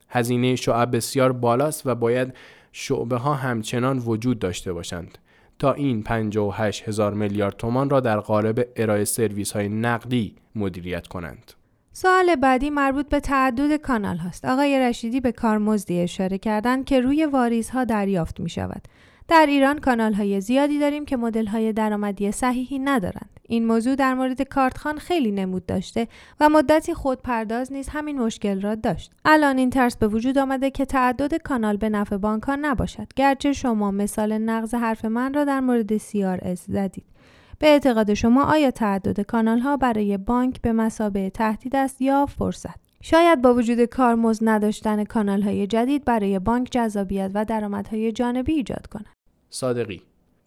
هزینه 0.08 0.56
شعب 0.56 0.96
بسیار 0.96 1.32
بالاست 1.32 1.86
و 1.86 1.94
باید 1.94 2.34
شعبه 2.72 3.16
ها 3.16 3.34
همچنان 3.34 3.98
وجود 3.98 4.38
داشته 4.38 4.72
باشند 4.72 5.18
تا 5.58 5.72
این 5.72 6.02
58 6.02 6.88
هزار 6.88 7.14
میلیارد 7.14 7.56
تومان 7.56 7.90
را 7.90 8.00
در 8.00 8.20
قالب 8.20 8.68
ارائه 8.76 9.04
سرویس 9.04 9.52
های 9.52 9.68
نقدی 9.68 10.34
مدیریت 10.54 11.06
کنند. 11.06 11.52
سوال 11.96 12.36
بعدی 12.36 12.70
مربوط 12.70 13.08
به 13.08 13.20
تعدد 13.20 13.76
کانال 13.76 14.16
هاست. 14.16 14.44
آقای 14.44 14.78
رشیدی 14.78 15.20
به 15.20 15.32
کارمزدی 15.32 16.00
اشاره 16.00 16.38
کردند 16.38 16.84
که 16.84 17.00
روی 17.00 17.26
واریزها 17.26 17.84
دریافت 17.84 18.40
می 18.40 18.48
شود. 18.50 18.82
در 19.28 19.46
ایران 19.48 19.78
کانال 19.78 20.12
های 20.12 20.40
زیادی 20.40 20.78
داریم 20.78 21.04
که 21.04 21.16
مدل 21.16 21.46
های 21.46 21.72
درآمدی 21.72 22.32
صحیحی 22.32 22.78
ندارند. 22.78 23.40
این 23.48 23.66
موضوع 23.66 23.94
در 23.94 24.14
مورد 24.14 24.42
کارتخان 24.42 24.98
خیلی 24.98 25.30
نمود 25.30 25.66
داشته 25.66 26.08
و 26.40 26.48
مدتی 26.48 26.94
خودپرداز 26.94 27.72
نیز 27.72 27.88
همین 27.88 28.18
مشکل 28.18 28.60
را 28.60 28.74
داشت. 28.74 29.12
الان 29.24 29.58
این 29.58 29.70
ترس 29.70 29.96
به 29.96 30.08
وجود 30.08 30.38
آمده 30.38 30.70
که 30.70 30.84
تعدد 30.84 31.34
کانال 31.34 31.76
به 31.76 31.88
نفع 31.88 32.16
بانک 32.16 32.42
ها 32.42 32.56
نباشد. 32.60 33.06
گرچه 33.16 33.52
شما 33.52 33.90
مثال 33.90 34.38
نقض 34.38 34.74
حرف 34.74 35.04
من 35.04 35.34
را 35.34 35.44
در 35.44 35.60
مورد 35.60 35.98
CRS 35.98 36.60
زدید. 36.68 37.15
به 37.58 37.66
اعتقاد 37.66 38.14
شما 38.14 38.44
آیا 38.44 38.70
تعدد 38.70 39.20
کانال 39.20 39.58
ها 39.58 39.76
برای 39.76 40.16
بانک 40.16 40.60
به 40.60 40.72
مسابه 40.72 41.30
تهدید 41.30 41.76
است 41.76 42.02
یا 42.02 42.26
فرصت؟ 42.26 42.86
شاید 43.02 43.42
با 43.42 43.54
وجود 43.54 43.84
کارمزد 43.84 44.42
نداشتن 44.48 45.04
کانال 45.04 45.42
های 45.42 45.66
جدید 45.66 46.04
برای 46.04 46.38
بانک 46.38 46.68
جذابیت 46.70 47.30
و 47.34 47.44
درآمدهای 47.44 48.12
جانبی 48.12 48.52
ایجاد 48.52 48.86
کند. 48.86 49.06
صادقی 49.50 50.02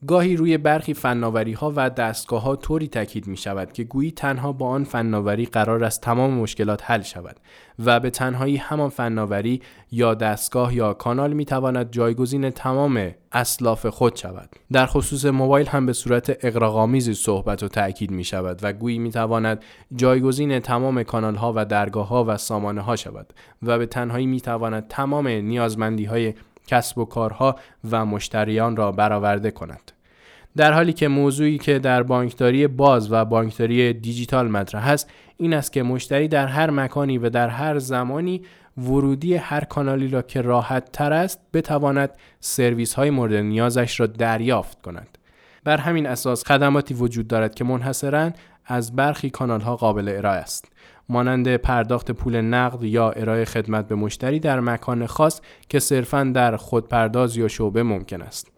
گاهی 0.08 0.36
روی 0.36 0.58
برخی 0.58 0.93
فناوری 0.93 1.54
ها 1.54 1.74
و 1.76 1.89
دستگاه 1.89 2.41
ها 2.41 2.56
طوری 2.56 2.88
تاکید 2.88 3.28
می 3.28 3.38
شود 3.38 3.74
که 3.74 3.84
گویی 3.84 4.12
تنها 4.12 4.52
با 4.52 4.68
آن 4.68 4.84
فناوری 4.84 5.45
قرار 5.45 5.84
است 5.84 6.02
تمام 6.02 6.34
مشکلات 6.34 6.91
حل 6.91 7.02
شود 7.02 7.36
و 7.86 8.00
به 8.00 8.10
تنهایی 8.10 8.58
همان 8.58 8.89
فناوری 8.89 9.62
یا 9.91 10.14
دستگاه 10.14 10.76
یا 10.76 10.93
کانال 10.93 11.34
می 11.34 11.45
تواند 11.45 11.91
جایگزین 11.91 12.50
تمام 12.50 13.12
اسلاف 13.32 13.86
خود 13.86 14.16
شود. 14.16 14.50
در 14.72 14.86
خصوص 14.86 15.26
موبایل 15.26 15.68
هم 15.68 15.86
به 15.86 15.93
صورت 15.93 16.45
اقراق‌آمیزی 16.45 17.14
صحبت 17.14 17.64
و 17.64 17.68
تاکید 17.68 18.12
می 18.12 18.24
شود 18.24 18.60
و 18.62 18.74
گویی 18.74 19.00
می 19.00 19.12
تواند 19.12 19.64
جایگزین 19.95 20.60
تمام 20.60 21.04
کانال 21.04 21.36
ها 21.36 21.54
و 21.56 21.66
درگاه 21.66 22.08
ها 22.08 22.26
و 22.28 22.38
سامانه 22.38 22.82
ها 22.82 22.95
شود 22.95 23.34
و 23.64 23.78
به 23.78 23.86
تنهایی 23.86 24.26
می 24.26 24.41
تواند 24.41 24.88
تمام 24.88 25.28
نیازمندی 25.28 26.06
های 26.06 26.34
کسب 26.70 26.97
و 26.97 27.05
کارها 27.05 27.55
و 27.91 28.05
مشتریان 28.05 28.76
را 28.76 28.91
برآورده 28.91 29.51
کند. 29.51 29.91
در 30.57 30.74
حالی 30.74 30.93
که 30.93 31.07
موضوعی 31.07 31.57
که 31.57 31.80
در 31.80 32.03
بانکداری 32.03 32.67
باز 32.67 33.11
و 33.11 33.26
بانکداری 33.26 33.93
دیجیتال 33.93 34.47
مطرح 34.47 34.88
است 34.88 35.09
این 35.38 35.53
است 35.53 35.74
که 35.74 35.84
مشتری 35.84 36.28
در 36.28 36.47
هر 36.47 36.70
مکانی 36.70 37.17
و 37.17 37.30
در 37.30 37.47
هر 37.49 37.80
زمانی 37.80 38.41
ورودی 38.78 39.36
هر 39.36 39.63
کانالی 39.63 40.07
را 40.07 40.22
که 40.22 40.41
راحت 40.41 40.91
تر 40.91 41.13
است 41.13 41.39
بتواند 41.53 42.09
سرویس 42.39 42.93
های 42.93 43.09
مورد 43.09 43.34
نیازش 43.34 43.99
را 43.99 44.07
دریافت 44.07 44.82
کند. 44.82 45.17
بر 45.63 45.78
همین 45.78 46.07
اساس 46.07 46.45
خدماتی 46.45 46.93
وجود 46.93 47.28
دارد 47.28 47.55
که 47.55 47.63
منحصرا 47.63 48.32
از 48.65 48.95
برخی 48.95 49.30
کانال 49.30 49.61
ها 49.61 49.76
قابل 49.76 50.09
ارائه 50.09 50.39
است. 50.39 50.65
مانند 51.10 51.55
پرداخت 51.55 52.12
پول 52.12 52.41
نقد 52.41 52.84
یا 52.84 53.12
ارائه 53.12 53.45
خدمت 53.45 53.88
به 53.88 53.95
مشتری 53.95 54.39
در 54.39 54.60
مکان 54.60 55.05
خاص 55.05 55.41
که 55.70 55.80
صرفا 55.80 56.24
در 56.24 56.57
خودپرداز 56.57 57.38
یا 57.38 57.47
شعبه 57.47 57.84
ممکن 57.84 58.22
است. 58.22 58.51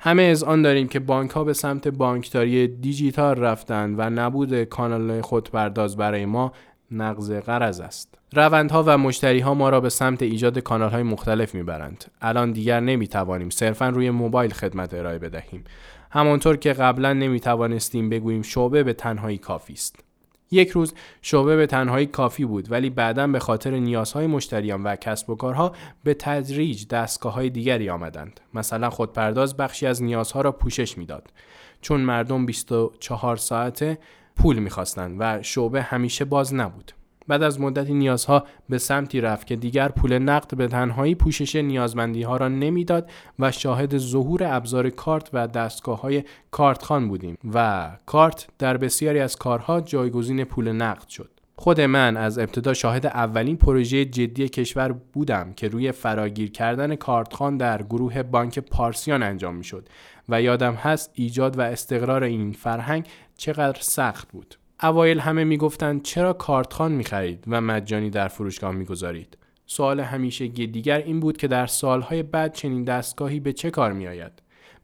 همه 0.00 0.22
از 0.22 0.44
آن 0.44 0.62
داریم 0.62 0.88
که 0.88 1.00
بانک 1.00 1.30
ها 1.30 1.44
به 1.44 1.52
سمت 1.52 1.88
بانکداری 1.88 2.68
دیجیتال 2.68 3.36
رفتند 3.36 3.94
و 3.98 4.10
نبود 4.10 4.64
کانال 4.64 5.20
خودپرداز 5.20 5.96
برای 5.96 6.26
ما 6.26 6.52
نقض 6.90 7.32
قرض 7.32 7.80
است. 7.80 8.18
روندها 8.32 8.84
و 8.86 8.98
مشتری 8.98 9.40
ها 9.40 9.54
ما 9.54 9.68
را 9.68 9.80
به 9.80 9.88
سمت 9.88 10.22
ایجاد 10.22 10.58
کانال 10.58 10.90
های 10.90 11.02
مختلف 11.02 11.54
می‌برند. 11.54 12.04
الان 12.20 12.52
دیگر 12.52 12.80
نمی 12.80 13.08
توانیم 13.08 13.50
صرفا 13.50 13.88
روی 13.88 14.10
موبایل 14.10 14.52
خدمت 14.52 14.94
ارائه 14.94 15.18
بدهیم. 15.18 15.64
همانطور 16.10 16.56
که 16.56 16.72
قبلا 16.72 17.12
نمی 17.12 17.40
توانستیم 17.40 18.08
بگوییم 18.08 18.42
شعبه 18.42 18.82
به 18.82 18.92
تنهایی 18.92 19.38
کافی 19.38 19.72
است. 19.72 20.07
یک 20.50 20.70
روز 20.70 20.94
شعبه 21.22 21.56
به 21.56 21.66
تنهایی 21.66 22.06
کافی 22.06 22.44
بود 22.44 22.72
ولی 22.72 22.90
بعدا 22.90 23.26
به 23.26 23.38
خاطر 23.38 23.70
نیازهای 23.70 24.26
مشتریان 24.26 24.82
و 24.82 24.96
کسب 24.96 25.30
و 25.30 25.34
کارها 25.34 25.72
به 26.04 26.14
تدریج 26.14 26.88
دستگاه 26.88 27.32
های 27.32 27.50
دیگری 27.50 27.90
آمدند. 27.90 28.40
مثلا 28.54 28.90
خودپرداز 28.90 29.56
بخشی 29.56 29.86
از 29.86 30.02
نیازها 30.02 30.40
را 30.40 30.52
پوشش 30.52 30.98
می‌داد. 30.98 31.32
چون 31.80 32.00
مردم 32.00 32.46
24 32.46 33.36
ساعته 33.36 33.98
پول 34.36 34.58
می‌خواستند 34.58 35.16
و 35.18 35.42
شعبه 35.42 35.82
همیشه 35.82 36.24
باز 36.24 36.54
نبود. 36.54 36.92
بعد 37.28 37.42
از 37.42 37.60
مدتی 37.60 37.94
نیازها 37.94 38.44
به 38.68 38.78
سمتی 38.78 39.20
رفت 39.20 39.46
که 39.46 39.56
دیگر 39.56 39.88
پول 39.88 40.18
نقد 40.18 40.56
به 40.56 40.68
تنهایی 40.68 41.14
پوشش 41.14 41.56
نیازمندی 41.56 42.22
ها 42.22 42.36
را 42.36 42.48
نمی‌داد 42.48 43.10
و 43.38 43.52
شاهد 43.52 43.98
ظهور 43.98 44.44
ابزار 44.44 44.90
کارت 44.90 45.30
و 45.32 45.46
دستگاه 45.46 46.00
های 46.00 46.24
کارتخان 46.50 47.08
بودیم 47.08 47.38
و 47.54 47.90
کارت 48.06 48.46
در 48.58 48.76
بسیاری 48.76 49.18
از 49.18 49.36
کارها 49.36 49.80
جایگزین 49.80 50.44
پول 50.44 50.72
نقد 50.72 51.08
شد. 51.08 51.30
خود 51.56 51.80
من 51.80 52.16
از 52.16 52.38
ابتدا 52.38 52.74
شاهد 52.74 53.06
اولین 53.06 53.56
پروژه 53.56 54.04
جدی 54.04 54.48
کشور 54.48 54.92
بودم 54.92 55.52
که 55.52 55.68
روی 55.68 55.92
فراگیر 55.92 56.50
کردن 56.50 56.94
کارتخان 56.94 57.56
در 57.56 57.82
گروه 57.82 58.22
بانک 58.22 58.58
پارسیان 58.58 59.22
انجام 59.22 59.54
می 59.54 59.64
شد 59.64 59.88
و 60.28 60.42
یادم 60.42 60.74
هست 60.74 61.10
ایجاد 61.14 61.58
و 61.58 61.60
استقرار 61.60 62.24
این 62.24 62.52
فرهنگ 62.52 63.06
چقدر 63.36 63.80
سخت 63.80 64.32
بود. 64.32 64.57
اوایل 64.82 65.18
همه 65.20 65.44
می‌گفتند 65.44 66.02
چرا 66.02 66.32
کارتخان 66.32 66.92
می‌خرید 66.92 67.44
و 67.46 67.60
مجانی 67.60 68.10
در 68.10 68.28
فروشگاه 68.28 68.72
می‌گذارید؟ 68.72 69.38
سوال 69.66 70.00
همیشه 70.00 70.48
دیگر 70.48 70.98
این 70.98 71.20
بود 71.20 71.36
که 71.36 71.48
در 71.48 71.66
سالهای 71.66 72.22
بعد 72.22 72.54
چنین 72.54 72.84
دستگاهی 72.84 73.40
به 73.40 73.52
چه 73.52 73.70
کار 73.70 73.92
میآید؟ 73.92 74.32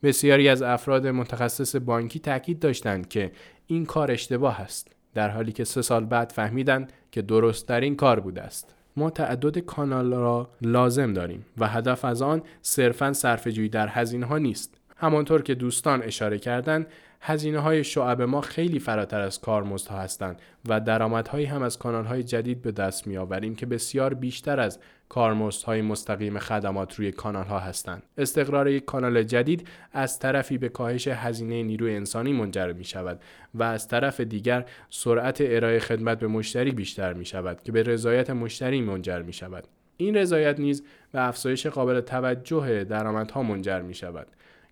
بسیاری 0.02 0.48
از 0.48 0.62
افراد 0.62 1.06
متخصص 1.06 1.76
بانکی 1.76 2.18
تاکید 2.18 2.58
داشتند 2.58 3.08
که 3.08 3.32
این 3.66 3.86
کار 3.86 4.10
اشتباه 4.10 4.60
است 4.60 4.88
در 5.14 5.28
حالی 5.28 5.52
که 5.52 5.64
سه 5.64 5.82
سال 5.82 6.04
بعد 6.04 6.32
فهمیدند 6.32 6.92
که 7.12 7.22
درست 7.22 7.68
در 7.68 7.80
این 7.80 7.96
کار 7.96 8.20
بوده 8.20 8.42
است. 8.42 8.74
ما 8.96 9.10
تعدد 9.10 9.58
کانال 9.58 10.14
را 10.14 10.50
لازم 10.62 11.12
داریم 11.12 11.46
و 11.58 11.68
هدف 11.68 12.04
از 12.04 12.22
آن 12.22 12.42
صرفا 12.62 13.12
صرفه‌جویی 13.12 13.68
در 13.68 13.88
هزینه 13.88 14.26
ها 14.26 14.38
نیست. 14.38 14.74
همانطور 14.96 15.42
که 15.42 15.54
دوستان 15.54 16.02
اشاره 16.02 16.38
کردند 16.38 16.86
هزینه 17.26 17.58
های 17.58 17.84
شعب 17.84 18.22
ما 18.22 18.40
خیلی 18.40 18.78
فراتر 18.78 19.20
از 19.20 19.40
کارمزدها 19.40 19.98
هستند 19.98 20.42
و 20.68 20.80
درآمدهایی 20.80 21.46
هم 21.46 21.62
از 21.62 21.78
کانال 21.78 22.04
های 22.04 22.22
جدید 22.22 22.62
به 22.62 22.72
دست 22.72 23.06
می 23.06 23.16
آوریم 23.16 23.54
که 23.54 23.66
بسیار 23.66 24.14
بیشتر 24.14 24.60
از 24.60 24.78
کارمزدهای 25.08 25.82
مستقیم 25.82 26.38
خدمات 26.38 26.94
روی 26.94 27.12
کانال 27.12 27.44
ها 27.44 27.58
هستند. 27.58 28.02
استقرار 28.18 28.68
یک 28.68 28.84
کانال 28.84 29.22
جدید 29.22 29.68
از 29.92 30.18
طرفی 30.18 30.58
به 30.58 30.68
کاهش 30.68 31.08
هزینه 31.08 31.62
نیروی 31.62 31.96
انسانی 31.96 32.32
منجر 32.32 32.72
می 32.72 32.84
شود 32.84 33.20
و 33.54 33.62
از 33.62 33.88
طرف 33.88 34.20
دیگر 34.20 34.64
سرعت 34.90 35.38
ارائه 35.40 35.78
خدمت 35.78 36.18
به 36.18 36.26
مشتری 36.26 36.70
بیشتر 36.70 37.12
می 37.12 37.24
شود 37.24 37.62
که 37.62 37.72
به 37.72 37.82
رضایت 37.82 38.30
مشتری 38.30 38.80
منجر 38.80 39.22
می 39.22 39.32
شود. 39.32 39.68
این 39.96 40.16
رضایت 40.16 40.60
نیز 40.60 40.84
به 41.12 41.28
افزایش 41.28 41.66
قابل 41.66 42.00
توجه 42.00 42.84
درآمدها 42.84 43.42
منجر 43.42 43.80
می 43.80 43.94
شود. 43.94 44.26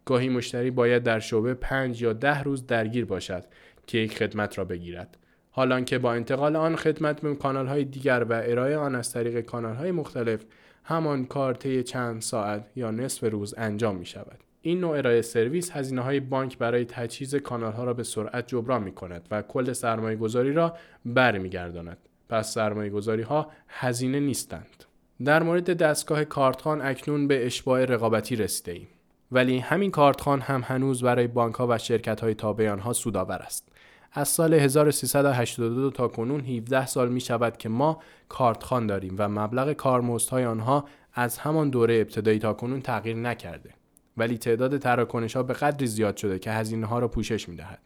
گاهی 0.05 0.29
مشتری 0.29 0.71
باید 0.71 1.03
در 1.03 1.21
شعبه 1.21 1.55
پنج 1.55 2.03
یا 2.03 2.13
ده 2.13 2.43
روز 2.43 2.67
درگیر 2.67 3.05
باشد 3.05 3.45
که 3.87 3.99
یک 3.99 4.17
خدمت 4.19 4.59
را 4.59 4.65
بگیرد. 4.65 5.19
حالان 5.51 5.85
که 5.85 5.99
با 5.99 6.13
انتقال 6.13 6.57
آن 6.57 6.77
خدمت 6.77 7.21
به 7.21 7.35
کانال 7.35 7.67
های 7.67 7.85
دیگر 7.85 8.27
و 8.29 8.43
ارائه 8.45 8.77
آن 8.77 8.95
از 8.95 9.13
طریق 9.13 9.41
کانال 9.41 9.77
های 9.77 9.91
مختلف 9.91 10.45
همان 10.85 11.25
کار 11.25 11.55
طی 11.55 11.83
چند 11.83 12.23
ساعت 12.23 12.71
یا 12.77 12.91
نصف 12.91 13.33
روز 13.33 13.55
انجام 13.59 13.97
می 13.97 14.07
شود. 14.07 14.39
این 14.63 14.81
نوع 14.81 14.97
ارائه 14.97 15.23
سرویس 15.23 15.71
هزینه 15.71 16.01
های 16.01 16.21
بانک 16.21 16.59
برای 16.59 16.85
تجهیز 16.85 17.35
کانال 17.35 17.73
ها 17.73 17.85
را 17.85 17.95
به 17.95 18.03
سرعت 18.03 18.47
جبران 18.47 18.83
می 18.83 18.93
کند 18.93 19.29
و 19.31 19.43
کل 19.43 19.73
سرمایه 19.73 20.17
گذاری 20.17 20.53
را 20.53 20.77
برمیگرداند. 21.05 21.99
پس 22.29 22.55
سرمایه 22.55 22.91
گذاری 22.91 23.23
ها 23.23 23.51
هزینه 23.69 24.21
نیستند. 24.21 24.85
در 25.25 25.43
مورد 25.43 25.77
دستگاه 25.77 26.25
کارتخان 26.25 26.81
اکنون 26.81 27.29
به 27.29 27.47
اشباع 27.47 27.85
رقابتی 27.85 28.37
رسیده 28.37 28.73
ایم. 28.73 28.89
ولی 29.33 29.59
همین 29.59 29.91
کارتخان 29.91 30.41
هم 30.41 30.63
هنوز 30.67 31.03
برای 31.03 31.27
بانک 31.27 31.55
ها 31.55 31.67
و 31.71 31.79
شرکت 31.79 32.21
های 32.21 32.35
تابع 32.35 32.71
آنها 32.71 32.93
سودآور 32.93 33.39
است. 33.39 33.69
از 34.13 34.29
سال 34.29 34.55
1382 34.55 35.91
تا 35.91 36.09
کنون 36.09 36.41
17 36.41 36.87
سال 36.87 37.09
می 37.09 37.21
شود 37.21 37.57
که 37.57 37.69
ما 37.69 37.99
کارتخان 38.29 38.87
داریم 38.87 39.15
و 39.19 39.29
مبلغ 39.29 39.73
کارمزدهای 39.73 40.45
آنها 40.45 40.85
از 41.15 41.39
همان 41.39 41.71
دوره 41.71 41.95
ابتدایی 41.95 42.39
تا 42.39 42.53
کنون 42.53 42.81
تغییر 42.81 43.17
نکرده. 43.17 43.71
ولی 44.17 44.39
تعداد 44.39 44.79
تراکنش 44.79 45.37
ها 45.37 45.43
به 45.43 45.55
قدری 45.55 45.87
زیاد 45.87 46.17
شده 46.17 46.39
که 46.39 46.51
هزینه 46.51 46.87
ها 46.87 46.99
را 46.99 47.09
پوشش 47.09 47.49
می 47.49 47.57
دهد. 47.57 47.81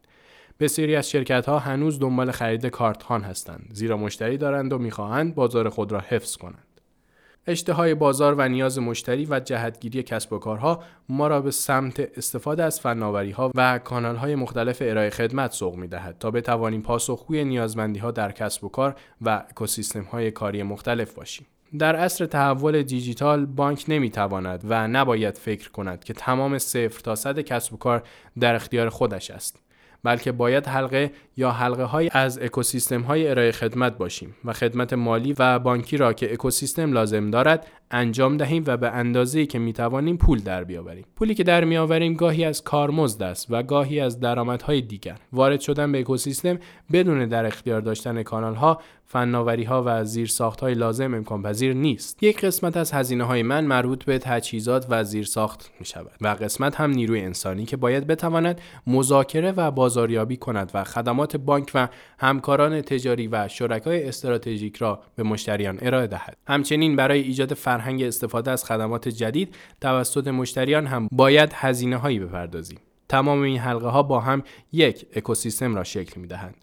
بسیاری 0.61 0.97
از 0.97 1.11
شرکت 1.11 1.49
ها 1.49 1.59
هنوز 1.59 1.99
دنبال 1.99 2.31
خرید 2.31 2.67
کارتخان 2.67 3.23
هستند 3.23 3.71
زیرا 3.73 3.97
مشتری 3.97 4.37
دارند 4.37 4.73
و 4.73 4.79
می‌خواهند 4.79 5.35
بازار 5.35 5.69
خود 5.69 5.93
را 5.93 6.01
حفظ 6.01 6.37
کنند. 6.37 6.66
اشتهای 7.47 7.95
بازار 7.95 8.35
و 8.39 8.49
نیاز 8.49 8.79
مشتری 8.79 9.27
و 9.31 9.41
جهتگیری 9.41 10.03
کسب 10.03 10.33
و 10.33 10.39
کارها 10.39 10.83
ما 11.09 11.29
را 11.29 11.41
به 11.41 11.51
سمت 11.51 12.01
استفاده 12.19 12.65
از 12.65 12.81
فناوری 12.81 13.31
ها 13.31 13.53
و 13.55 13.79
کانال 13.79 14.17
های 14.17 14.35
مختلف 14.35 14.79
ارائه 14.81 15.11
خدمت 15.11 15.53
سوق 15.53 15.77
می 15.77 15.89
دهد 15.89 16.17
تا 16.19 16.31
بتوانیم 16.31 16.83
پاسخگوی 16.83 17.45
نیازمندی 17.45 17.99
ها 17.99 18.11
در 18.11 18.33
کسب 18.33 18.65
و 18.65 18.69
کار 18.69 18.97
و 19.23 19.45
اکوسیستم 19.51 20.03
های 20.03 20.31
کاری 20.31 20.63
مختلف 20.63 21.15
باشیم. 21.15 21.47
در 21.79 21.97
عصر 21.97 22.27
تحول 22.27 22.83
دیجیتال 22.83 23.47
بانک 23.47 23.85
نمی 23.89 24.11
تواند 24.11 24.61
و 24.69 24.89
نباید 24.89 25.39
فکر 25.39 25.71
کند 25.71 26.05
که 26.05 26.13
تمام 26.13 26.59
صفر 26.59 27.01
تا 27.01 27.15
صد 27.15 27.41
کسب 27.41 27.75
و 27.75 27.77
کار 27.77 28.03
در 28.41 28.55
اختیار 28.55 28.89
خودش 28.89 29.31
است. 29.31 29.66
بلکه 30.03 30.33
باید 30.33 30.67
حلقه 30.67 31.11
یا 31.37 31.51
حلقه 31.51 31.85
های 31.85 32.11
از 32.13 32.39
اکوسیستم 32.39 33.03
های 33.03 33.29
ارائه 33.29 33.53
خدمت 33.53 33.99
باشیم 33.99 34.37
و 34.45 34.53
خدمت 34.53 34.93
مالی 34.93 35.35
و 35.39 35.59
بانکی 35.59 35.97
را 35.97 36.13
که 36.13 36.33
اکوسیستم 36.33 36.93
لازم 36.93 37.31
دارد 37.31 37.67
انجام 37.91 38.37
دهیم 38.37 38.65
و 38.67 38.77
به 38.77 38.91
اندازه‌ای 38.91 39.47
که 39.47 39.59
می‌توانیم 39.59 40.17
پول 40.17 40.41
در 40.41 40.65
بیاوریم. 40.65 41.05
پولی 41.17 41.35
که 41.35 41.45
در 41.45 41.65
میآوریم 41.65 42.15
گاهی 42.15 42.45
از 42.45 42.65
کارمزد 42.65 43.23
است 43.23 43.47
و 43.51 43.63
گاهی 43.63 44.01
از 44.01 44.21
درآمدهای 44.21 44.81
دیگر. 44.81 45.19
وارد 45.33 45.61
شدن 45.61 45.93
به 45.93 46.01
اکوسیستم 46.01 46.59
بدون 46.93 47.27
در 47.27 47.47
اختیار 47.47 47.81
داشتن 47.81 48.23
کانالها 48.23 48.81
فناوری 49.09 49.65
ها 49.65 49.83
و 49.87 50.05
زیرساخت 50.05 50.61
های 50.61 50.75
لازم 50.75 51.15
امکان 51.15 51.43
پذیر 51.43 51.75
نیست. 51.75 52.23
یک 52.23 52.45
قسمت 52.45 52.77
از 52.77 52.93
هزینه 52.93 53.25
های 53.25 53.43
من 53.43 53.65
مربوط 53.65 54.05
به 54.05 54.19
تجهیزات 54.19 54.87
و 54.89 55.05
زیرساخت 55.05 55.71
می 55.81 55.87
شود 55.87 56.13
و 56.21 56.29
قسمت 56.29 56.77
هم 56.77 56.91
نیروی 56.91 57.21
انسانی 57.21 57.65
که 57.65 57.77
باید 57.77 58.07
بتواند 58.07 58.61
مذاکره 58.87 59.53
و 59.53 59.71
بازاریابی 59.71 60.37
کند 60.37 60.71
و 60.75 60.85
خدمات 60.85 61.37
بانک 61.37 61.71
و 61.75 61.89
همکاران 62.19 62.81
تجاری 62.81 63.29
و 63.29 63.49
شرکای 63.49 64.09
استراتژیک 64.09 64.77
را 64.77 65.01
به 65.17 65.23
مشتریان 65.23 65.79
ارائه 65.83 66.07
دهد. 66.07 66.37
همچنین 66.49 66.97
برای 66.97 67.21
ایجاد 67.21 67.55
فرهنگ 67.77 68.03
استفاده 68.03 68.51
از 68.51 68.65
خدمات 68.65 69.09
جدید 69.09 69.55
توسط 69.81 70.29
مشتریان 70.29 70.87
هم 70.87 71.09
باید 71.13 71.53
هزینه 71.55 71.97
هایی 71.97 72.19
بپردازیم. 72.19 72.79
تمام 73.09 73.43
این 73.43 73.59
حلقه 73.59 73.89
ها 73.89 74.03
با 74.03 74.21
هم 74.21 74.43
یک 74.73 75.07
اکوسیستم 75.17 75.75
را 75.75 75.85
شکل 75.85 76.21
می 76.21 76.27
دهند 76.27 76.55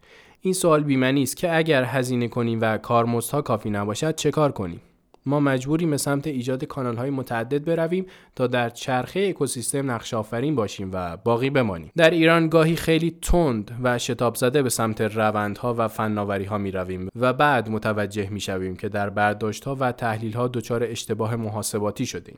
این 0.42 0.54
سوال 0.54 0.84
بیمنی 0.84 1.24
است 1.24 1.38
که 1.38 1.58
اگر 1.58 1.84
هزینه 1.84 2.28
کنیم 2.28 2.60
و 2.62 2.78
کارمزدها 2.78 3.42
کافی 3.42 3.70
نباشد 3.70 4.16
چه 4.16 4.32
کار 4.32 4.52
کنیم؟ 4.52 4.82
ما 5.26 5.40
مجبوریم 5.40 5.90
به 5.90 5.98
سمت 5.98 6.28
ایجاد 6.28 6.64
کانال 6.64 6.96
های 6.96 7.10
متعدد 7.10 7.66
برویم 7.66 8.06
تا 8.36 8.48
در 8.48 8.70
چرخه 8.70 9.28
اکوسیستم 9.30 9.92
نقش 9.92 10.14
آفرین 10.14 10.56
باشیم 10.56 10.90
و 10.94 11.18
باقی 11.18 11.50
بمانیم. 11.50 11.92
در 11.96 12.10
ایران 12.10 12.50
گاهی 12.50 12.76
خیلی 12.76 13.18
تند 13.22 13.72
و 13.84 14.00
شتاب 14.00 14.36
زده 14.36 14.62
به 14.62 14.70
سمت 14.70 15.02
روندها 15.02 15.76
و 15.78 15.88
فناوری 15.88 16.46
ها 16.46 16.58
می 16.58 16.72
رویم 16.72 17.10
و 17.16 17.34
بعد 17.34 17.70
متوجه 17.70 18.30
می 18.30 18.40
شویم 18.40 18.76
که 18.76 18.90
در 18.90 19.10
برداشت 19.10 19.64
ها 19.64 19.78
و 19.80 19.92
تحلیل 19.92 20.34
ها 20.34 20.48
دچار 20.48 20.84
اشتباه 20.84 21.36
محاسباتی 21.36 22.06
شدیم. 22.06 22.38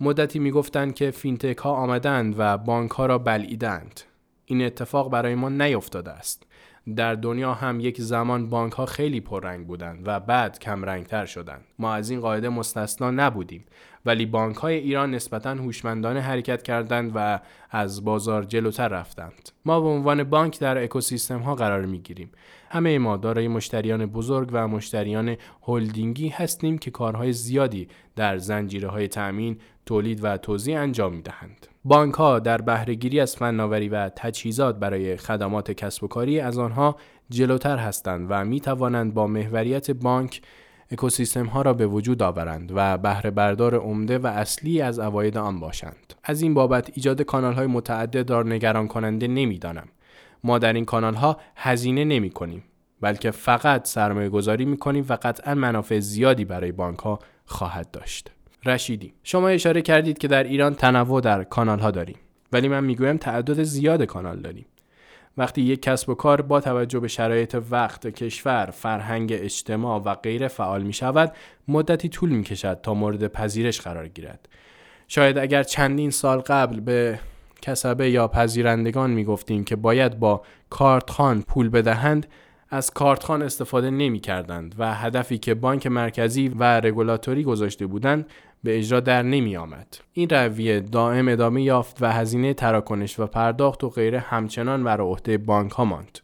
مدتی 0.00 0.38
می 0.38 0.50
گفتند 0.50 0.94
که 0.94 1.10
فینتک 1.10 1.58
ها 1.58 1.70
آمدند 1.70 2.34
و 2.38 2.58
بانک 2.58 2.90
ها 2.90 3.06
را 3.06 3.18
بلعیدند. 3.18 4.00
این 4.44 4.62
اتفاق 4.62 5.10
برای 5.10 5.34
ما 5.34 5.48
نیفتاده 5.48 6.10
است. 6.10 6.45
در 6.94 7.14
دنیا 7.14 7.54
هم 7.54 7.80
یک 7.80 8.00
زمان 8.00 8.50
بانک 8.50 8.72
ها 8.72 8.86
خیلی 8.86 9.20
پررنگ 9.20 9.66
بودند 9.66 10.02
و 10.08 10.20
بعد 10.20 10.58
کم 10.58 10.84
رنگتر 10.84 11.26
شدند. 11.26 11.64
ما 11.78 11.94
از 11.94 12.10
این 12.10 12.20
قاعده 12.20 12.48
مستثنا 12.48 13.10
نبودیم 13.10 13.64
ولی 14.04 14.26
بانک 14.26 14.56
های 14.56 14.74
ایران 14.74 15.14
نسبتا 15.14 15.50
هوشمندانه 15.50 16.20
حرکت 16.20 16.62
کردند 16.62 17.12
و 17.14 17.40
از 17.70 18.04
بازار 18.04 18.44
جلوتر 18.44 18.88
رفتند. 18.88 19.50
ما 19.64 19.80
به 19.80 19.88
عنوان 19.88 20.24
بانک 20.24 20.60
در 20.60 20.82
اکوسیستم 20.82 21.38
ها 21.38 21.54
قرار 21.54 21.86
می 21.86 21.98
گیریم. 21.98 22.30
همه 22.70 22.98
ما 22.98 23.16
دارای 23.16 23.48
مشتریان 23.48 24.06
بزرگ 24.06 24.48
و 24.52 24.68
مشتریان 24.68 25.36
هلدینگی 25.62 26.28
هستیم 26.28 26.78
که 26.78 26.90
کارهای 26.90 27.32
زیادی 27.32 27.88
در 28.16 28.38
زنجیره 28.38 28.88
های 28.88 29.08
تأمین، 29.08 29.58
تولید 29.86 30.24
و 30.24 30.36
توزیع 30.36 30.80
انجام 30.80 31.14
می 31.14 31.22
دهند. 31.22 31.66
بانک 31.88 32.14
ها 32.14 32.38
در 32.38 32.60
بهرهگیری 32.60 33.20
از 33.20 33.36
فناوری 33.36 33.88
و 33.88 34.08
تجهیزات 34.08 34.78
برای 34.78 35.16
خدمات 35.16 35.70
کسب 35.70 36.04
و 36.04 36.08
کاری 36.08 36.40
از 36.40 36.58
آنها 36.58 36.96
جلوتر 37.30 37.76
هستند 37.76 38.26
و 38.30 38.44
می 38.44 38.60
توانند 38.60 39.14
با 39.14 39.26
محوریت 39.26 39.90
بانک 39.90 40.42
اکوسیستم 40.90 41.46
ها 41.46 41.62
را 41.62 41.72
به 41.72 41.86
وجود 41.86 42.22
آورند 42.22 42.72
و 42.74 42.98
بهره 42.98 43.30
بردار 43.30 43.74
عمده 43.74 44.18
و 44.18 44.26
اصلی 44.26 44.80
از 44.80 44.98
اواید 44.98 45.36
آن 45.36 45.60
باشند. 45.60 46.14
از 46.24 46.42
این 46.42 46.54
بابت 46.54 46.90
ایجاد 46.94 47.22
کانال 47.22 47.54
های 47.54 47.66
متعدد 47.66 48.26
دار 48.26 48.46
نگران 48.46 48.88
کننده 48.88 49.28
نمی‌دانم. 49.28 49.88
ما 50.44 50.58
در 50.58 50.72
این 50.72 50.84
کانال 50.84 51.14
ها 51.14 51.36
هزینه 51.56 52.04
نمی 52.04 52.30
کنیم 52.30 52.64
بلکه 53.00 53.30
فقط 53.30 53.86
سرمایه 53.86 54.28
گذاری 54.28 54.64
می 54.64 54.76
کنیم 54.76 55.06
و 55.08 55.18
قطعا 55.22 55.54
منافع 55.54 55.98
زیادی 55.98 56.44
برای 56.44 56.72
بانک 56.72 56.98
ها 56.98 57.18
خواهد 57.44 57.90
داشت. 57.90 58.35
رشیدی. 58.66 59.12
شما 59.22 59.48
اشاره 59.48 59.82
کردید 59.82 60.18
که 60.18 60.28
در 60.28 60.44
ایران 60.44 60.74
تنوع 60.74 61.20
در 61.20 61.44
کانال 61.44 61.78
ها 61.78 61.90
داریم. 61.90 62.16
ولی 62.52 62.68
من 62.68 62.84
می‌گویم 62.84 63.16
تعدد 63.16 63.62
زیاد 63.62 64.02
کانال 64.02 64.40
داریم. 64.40 64.66
وقتی 65.38 65.62
یک 65.62 65.82
کسب 65.82 66.08
و 66.08 66.14
کار 66.14 66.42
با 66.42 66.60
توجه 66.60 67.00
به 67.00 67.08
شرایط 67.08 67.56
وقت 67.70 68.06
کشور، 68.06 68.70
فرهنگ 68.72 69.32
اجتماع 69.32 70.02
و 70.04 70.14
غیره 70.14 70.48
فعال 70.48 70.82
می 70.82 70.92
شود 70.92 71.32
مدتی 71.68 72.08
طول 72.08 72.30
می 72.30 72.42
کشد 72.42 72.80
تا 72.82 72.94
مورد 72.94 73.26
پذیرش 73.26 73.80
قرار 73.80 74.08
گیرد. 74.08 74.48
شاید 75.08 75.38
اگر 75.38 75.62
چندین 75.62 76.10
سال 76.10 76.38
قبل 76.38 76.80
به 76.80 77.18
کسبه 77.62 78.10
یا 78.10 78.28
پذیرندگان 78.28 79.10
می 79.10 79.24
گفتیم 79.24 79.64
که 79.64 79.76
باید 79.76 80.18
با 80.18 80.42
کارتخوان 80.70 81.42
پول 81.42 81.68
بدهند 81.68 82.26
از 82.70 82.90
کارتخوان 82.90 83.42
استفاده 83.42 83.90
نمی 83.90 84.20
کردند 84.20 84.74
و 84.78 84.94
هدفی 84.94 85.38
که 85.38 85.54
بانک 85.54 85.86
مرکزی 85.86 86.48
و 86.48 86.80
رگولاتوری 86.80 87.42
گذاشته 87.42 87.86
بودند 87.86 88.26
به 88.64 88.78
اجرا 88.78 89.00
در 89.00 89.22
نمی 89.22 89.56
آمد. 89.56 89.86
این 90.12 90.28
رویه 90.28 90.80
دائم 90.80 91.28
ادامه 91.28 91.62
یافت 91.62 92.02
و 92.02 92.12
هزینه 92.12 92.54
تراکنش 92.54 93.20
و 93.20 93.26
پرداخت 93.26 93.84
و 93.84 93.90
غیره 93.90 94.20
همچنان 94.20 94.84
بر 94.84 95.00
عهده 95.00 95.38
بانک 95.38 95.72
ها 95.72 95.84
ماند. 95.84 96.18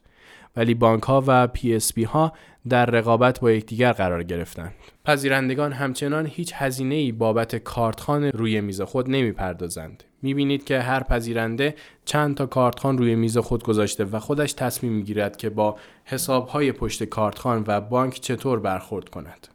ولی 0.56 0.74
بانک 0.74 1.02
ها 1.02 1.24
و 1.26 1.46
PSP 1.46 2.04
ها 2.04 2.32
در 2.68 2.86
رقابت 2.86 3.40
با 3.40 3.50
یکدیگر 3.50 3.92
قرار 3.92 4.22
گرفتند. 4.22 4.74
پذیرندگان 5.04 5.72
همچنان 5.72 6.26
هیچ 6.26 6.52
هزینه 6.54 6.94
ای 6.94 7.12
بابت 7.12 7.56
کارتخوان 7.56 8.24
روی 8.24 8.60
میز 8.60 8.80
خود 8.80 9.10
نمی 9.10 9.32
پردازند. 9.32 10.04
می 10.22 10.34
بینید 10.34 10.64
که 10.64 10.80
هر 10.80 11.02
پذیرنده 11.02 11.74
چند 12.04 12.36
تا 12.36 12.46
کارتخان 12.46 12.98
روی 12.98 13.14
میز 13.14 13.38
خود 13.38 13.62
گذاشته 13.62 14.04
و 14.04 14.18
خودش 14.18 14.52
تصمیم 14.52 14.92
می 14.92 15.02
گیرد 15.02 15.36
که 15.36 15.50
با 15.50 15.76
حساب 16.04 16.48
های 16.48 16.72
پشت 16.72 17.04
کارتخان 17.04 17.64
و 17.66 17.80
بانک 17.80 18.20
چطور 18.20 18.60
برخورد 18.60 19.08
کند. 19.08 19.48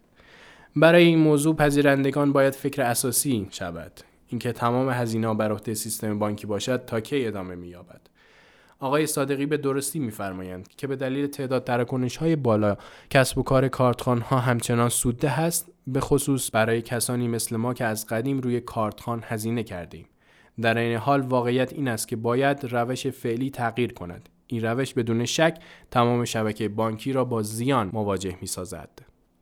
برای 0.76 1.04
این 1.06 1.20
موضوع 1.20 1.56
پذیرندگان 1.56 2.34
باید 2.34 2.54
فکر 2.54 2.82
اساسی 2.82 3.48
شود. 3.52 3.92
اینکه 4.28 4.52
تمام 4.52 4.90
هزینه 4.90 5.34
بر 5.34 5.52
عهده 5.52 5.74
سیستم 5.74 6.20
بانکی 6.20 6.48
باشد 6.48 6.86
تا 6.86 7.00
کی 7.00 7.26
ادامه 7.26 7.56
می‌یابد. 7.56 8.02
آقای 8.80 9.08
صادقی 9.08 9.46
به 9.46 9.58
درستی 9.58 10.00
میفرمایند 10.00 10.68
که 10.68 10.88
به 10.88 10.96
دلیل 10.96 11.28
تعداد 11.28 11.64
تراکنش 11.64 12.18
های 12.18 12.36
بالا 12.36 12.78
کسب 13.10 13.38
و 13.38 13.44
کار 13.44 13.68
کارتخان 13.68 14.22
ها 14.22 14.40
همچنان 14.40 14.90
سوده 14.90 15.30
هست 15.30 15.72
به 15.88 16.00
خصوص 16.00 16.50
برای 16.54 16.82
کسانی 16.82 17.28
مثل 17.28 17.56
ما 17.56 17.74
که 17.74 17.86
از 17.86 18.08
قدیم 18.08 18.40
روی 18.40 18.60
کارتخان 18.60 19.24
هزینه 19.24 19.64
کردیم. 19.64 20.06
در 20.62 20.78
این 20.78 20.98
حال 20.98 21.22
واقعیت 21.22 21.74
این 21.74 21.88
است 21.88 22.08
که 22.08 22.16
باید 22.16 22.66
روش 22.66 23.08
فعلی 23.08 23.50
تغییر 23.50 23.94
کند. 23.94 24.30
این 24.48 24.66
روش 24.66 24.94
بدون 24.94 25.26
شک 25.26 25.58
تمام 25.92 26.26
شبکه 26.26 26.70
بانکی 26.70 27.14
را 27.14 27.26
با 27.26 27.42
زیان 27.42 27.90
مواجه 27.94 28.38
می 28.42 28.48
سازد. 28.48 28.90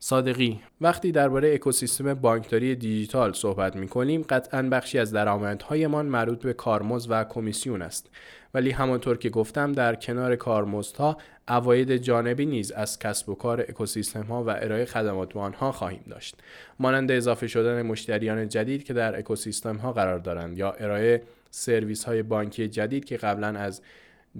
صادقی. 0.08 0.60
وقتی 0.80 1.12
درباره 1.12 1.54
اکوسیستم 1.54 2.14
بانکداری 2.14 2.74
دیجیتال 2.74 3.32
صحبت 3.32 3.76
می 3.76 3.88
کنیم 3.88 4.22
قطعا 4.22 4.62
بخشی 4.62 4.98
از 4.98 5.12
درآمدهایمان 5.12 6.06
مربوط 6.06 6.42
به 6.42 6.52
کارمز 6.52 7.06
و 7.10 7.24
کمیسیون 7.24 7.82
است. 7.82 8.10
ولی 8.54 8.70
همانطور 8.70 9.18
که 9.18 9.30
گفتم 9.30 9.72
در 9.72 9.94
کنار 9.94 10.36
کارمزدها 10.36 11.16
اواید 11.48 11.96
جانبی 11.96 12.46
نیز 12.46 12.72
از 12.72 12.98
کسب 12.98 13.28
و 13.28 13.34
کار 13.34 13.60
اکوسیستم 13.60 14.22
ها 14.22 14.44
و 14.44 14.50
ارائه 14.50 14.84
خدمات 14.84 15.32
به 15.32 15.40
آنها 15.40 15.72
خواهیم 15.72 16.04
داشت. 16.10 16.36
مانند 16.78 17.10
اضافه 17.10 17.46
شدن 17.46 17.82
مشتریان 17.82 18.48
جدید 18.48 18.84
که 18.84 18.92
در 18.92 19.18
اکوسیستم 19.18 19.76
ها 19.76 19.92
قرار 19.92 20.18
دارند 20.18 20.58
یا 20.58 20.72
ارائه 20.72 21.22
سرویس 21.50 22.04
های 22.04 22.22
بانکی 22.22 22.68
جدید 22.68 23.04
که 23.04 23.16
قبلا 23.16 23.48
از 23.48 23.82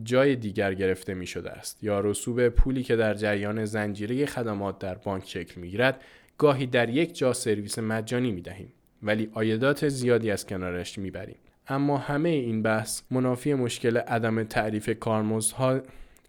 جای 0.04 0.36
دیگر 0.36 0.74
گرفته 0.74 1.14
می 1.14 1.26
شده 1.26 1.50
است 1.50 1.84
یا 1.84 2.00
رسوب 2.00 2.48
پولی 2.48 2.82
که 2.82 2.96
در 2.96 3.14
جریان 3.14 3.64
زنجیره 3.64 4.26
خدمات 4.26 4.78
در 4.78 4.94
بانک 4.94 5.28
شکل 5.28 5.60
می 5.60 5.70
گیرد 5.70 6.00
گاهی 6.38 6.66
در 6.66 6.88
یک 6.88 7.16
جا 7.16 7.32
سرویس 7.32 7.78
مجانی 7.78 8.32
می 8.32 8.40
دهیم 8.40 8.72
ولی 9.02 9.30
آیدات 9.32 9.88
زیادی 9.88 10.30
از 10.30 10.46
کنارش 10.46 10.98
می 10.98 11.10
بریم. 11.10 11.36
اما 11.68 11.98
همه 11.98 12.28
این 12.28 12.62
بحث 12.62 13.02
منافی 13.10 13.54
مشکل 13.54 13.96
عدم 13.96 14.44
تعریف 14.44 14.90
کارمزدها 15.00 15.80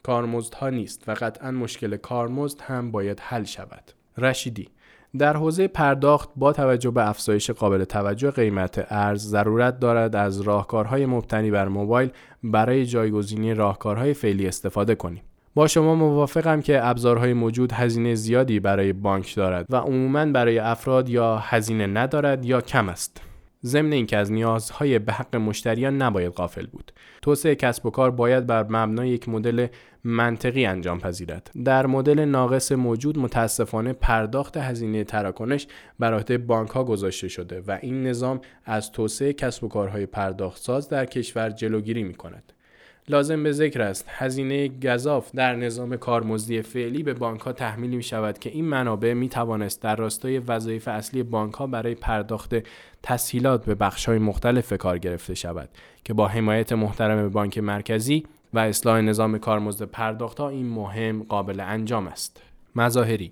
کارمزدها 0.03 0.70
نیست 0.70 1.03
و 1.09 1.11
قطعا 1.11 1.51
مشکل 1.51 1.97
کارمزد 1.97 2.61
هم 2.61 2.91
باید 2.91 3.20
حل 3.20 3.43
شود. 3.43 3.91
رشیدی 4.18 4.70
در 5.18 5.38
حوزه 5.38 5.68
پرداخت 5.68 6.30
با 6.36 6.53
توجه 6.53 6.91
به 6.91 7.10
افزایش 7.10 7.51
قابل 7.51 7.84
توجه 7.84 8.32
قیمت 8.32 8.86
ارز 8.89 9.28
ضرورت 9.28 9.80
دارد 9.80 10.16
از 10.16 10.41
راهکارهای 10.41 11.05
مبتنی 11.05 11.51
بر 11.51 11.68
موبایل 11.68 12.10
برای 12.43 12.86
جایگزینی 12.86 13.53
راهکارهای 13.53 14.14
فعلی 14.14 14.47
استفاده 14.47 14.95
کنیم. 14.95 15.22
با 15.55 15.68
شما 15.68 15.95
موافقم 15.95 16.62
که 16.62 16.86
ابزارهای 16.86 17.34
موجود 17.34 17.72
هزینه 17.72 18.16
زیادی 18.16 18.60
برای 18.60 18.93
بانک 18.93 19.36
دارد 19.36 19.66
و 19.70 19.76
عموما 19.76 20.26
برای 20.26 20.60
افراد 20.60 21.10
یا 21.10 21.38
هزینه 21.38 21.88
ندارد 21.88 22.45
یا 22.45 22.62
کم 22.62 22.89
است. 22.89 23.22
ضمن 23.66 23.93
اینکه 23.93 24.18
از 24.18 24.32
نیازهای 24.32 24.99
به 24.99 25.14
حق 25.14 25.36
مشتریان 25.36 26.01
نباید 26.01 26.32
غافل 26.32 26.66
بود. 26.66 26.91
توسعه 27.22 27.55
کسب 27.55 27.86
و 27.86 27.89
کار 27.89 28.12
باید 28.12 28.47
بر 28.47 28.64
مبنای 28.64 29.10
یک 29.10 29.30
مدل 29.30 29.68
منطقی 30.03 30.66
انجام 30.66 30.99
پذیرد. 30.99 31.51
در 31.66 31.86
مدل 31.86 32.26
ناقص 32.26 32.72
موجود 32.72 33.20
متاسفانه 33.20 33.93
پرداخت 33.93 34.58
هزینه 34.58 35.03
تراکنش 35.03 35.68
بر 35.99 36.14
عهده 36.14 36.38
بانک 36.38 36.70
ها 36.70 36.84
گذاشته 36.84 37.28
شده 37.28 37.64
و 37.68 37.78
این 37.82 38.08
نظام 38.08 38.41
از 38.66 38.91
توسعه 38.91 39.34
کسب 39.34 39.64
و 39.64 39.68
کارهای 39.68 40.05
پرداخت 40.05 40.62
ساز 40.62 40.89
در 40.89 41.05
کشور 41.05 41.49
جلوگیری 41.49 42.03
می 42.03 42.14
کند. 42.14 42.53
لازم 43.10 43.43
به 43.43 43.51
ذکر 43.51 43.82
است 43.82 44.05
هزینه 44.08 44.68
گذاف 44.68 45.32
در 45.36 45.55
نظام 45.55 45.97
کارمزدی 45.97 46.62
فعلی 46.62 47.03
به 47.03 47.14
بانک 47.14 47.41
ها 47.41 47.53
تحمیل 47.53 47.89
می 47.89 48.03
شود 48.03 48.39
که 48.39 48.49
این 48.49 48.66
منابع 48.66 49.14
می 49.14 49.30
توانست 49.30 49.82
در 49.82 49.95
راستای 49.95 50.39
وظایف 50.39 50.88
اصلی 50.88 51.24
بانک 51.24 51.53
ها 51.53 51.68
برای 51.68 51.95
پرداخت 51.95 52.55
تسهیلات 53.03 53.66
به 53.66 53.76
بخش 53.76 54.05
های 54.05 54.18
مختلف 54.18 54.74
کار 54.74 54.97
گرفته 54.97 55.36
شود 55.36 55.70
که 56.03 56.14
با 56.14 56.28
حمایت 56.28 56.74
محترم 56.74 57.30
بانک 57.30 57.58
مرکزی 57.58 58.26
و 58.53 58.60
اصلاح 58.60 59.01
نظام 59.01 59.38
کارمزد 59.38 59.86
پرداخت 59.86 60.39
ها 60.39 60.49
این 60.49 60.70
مهم 60.70 61.24
قابل 61.24 61.60
انجام 61.60 62.08
است. 62.08 62.41
مظاهری 62.76 63.32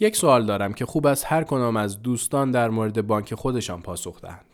یک 0.00 0.16
سوال 0.16 0.46
دارم 0.46 0.72
که 0.72 0.86
خوب 0.86 1.06
است 1.06 1.24
هر 1.28 1.44
کنام 1.44 1.76
از 1.76 2.02
دوستان 2.02 2.50
در 2.50 2.70
مورد 2.70 3.06
بانک 3.06 3.34
خودشان 3.34 3.82
پاسخ 3.82 4.20
دهند. 4.20 4.51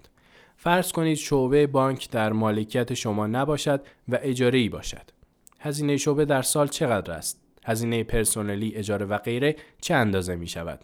فرض 0.60 0.92
کنید 0.92 1.16
شعبه 1.16 1.66
بانک 1.66 2.10
در 2.10 2.32
مالکیت 2.32 2.94
شما 2.94 3.26
نباشد 3.26 3.80
و 4.08 4.18
اجاره 4.22 4.58
ای 4.58 4.68
باشد. 4.68 5.10
هزینه 5.60 5.96
شعبه 5.96 6.24
در 6.24 6.42
سال 6.42 6.68
چقدر 6.68 7.12
است؟ 7.12 7.40
هزینه 7.64 8.04
پرسنلی، 8.04 8.74
اجاره 8.74 9.06
و 9.06 9.18
غیره 9.18 9.56
چه 9.80 9.94
اندازه 9.94 10.36
می 10.36 10.46
شود؟ 10.46 10.80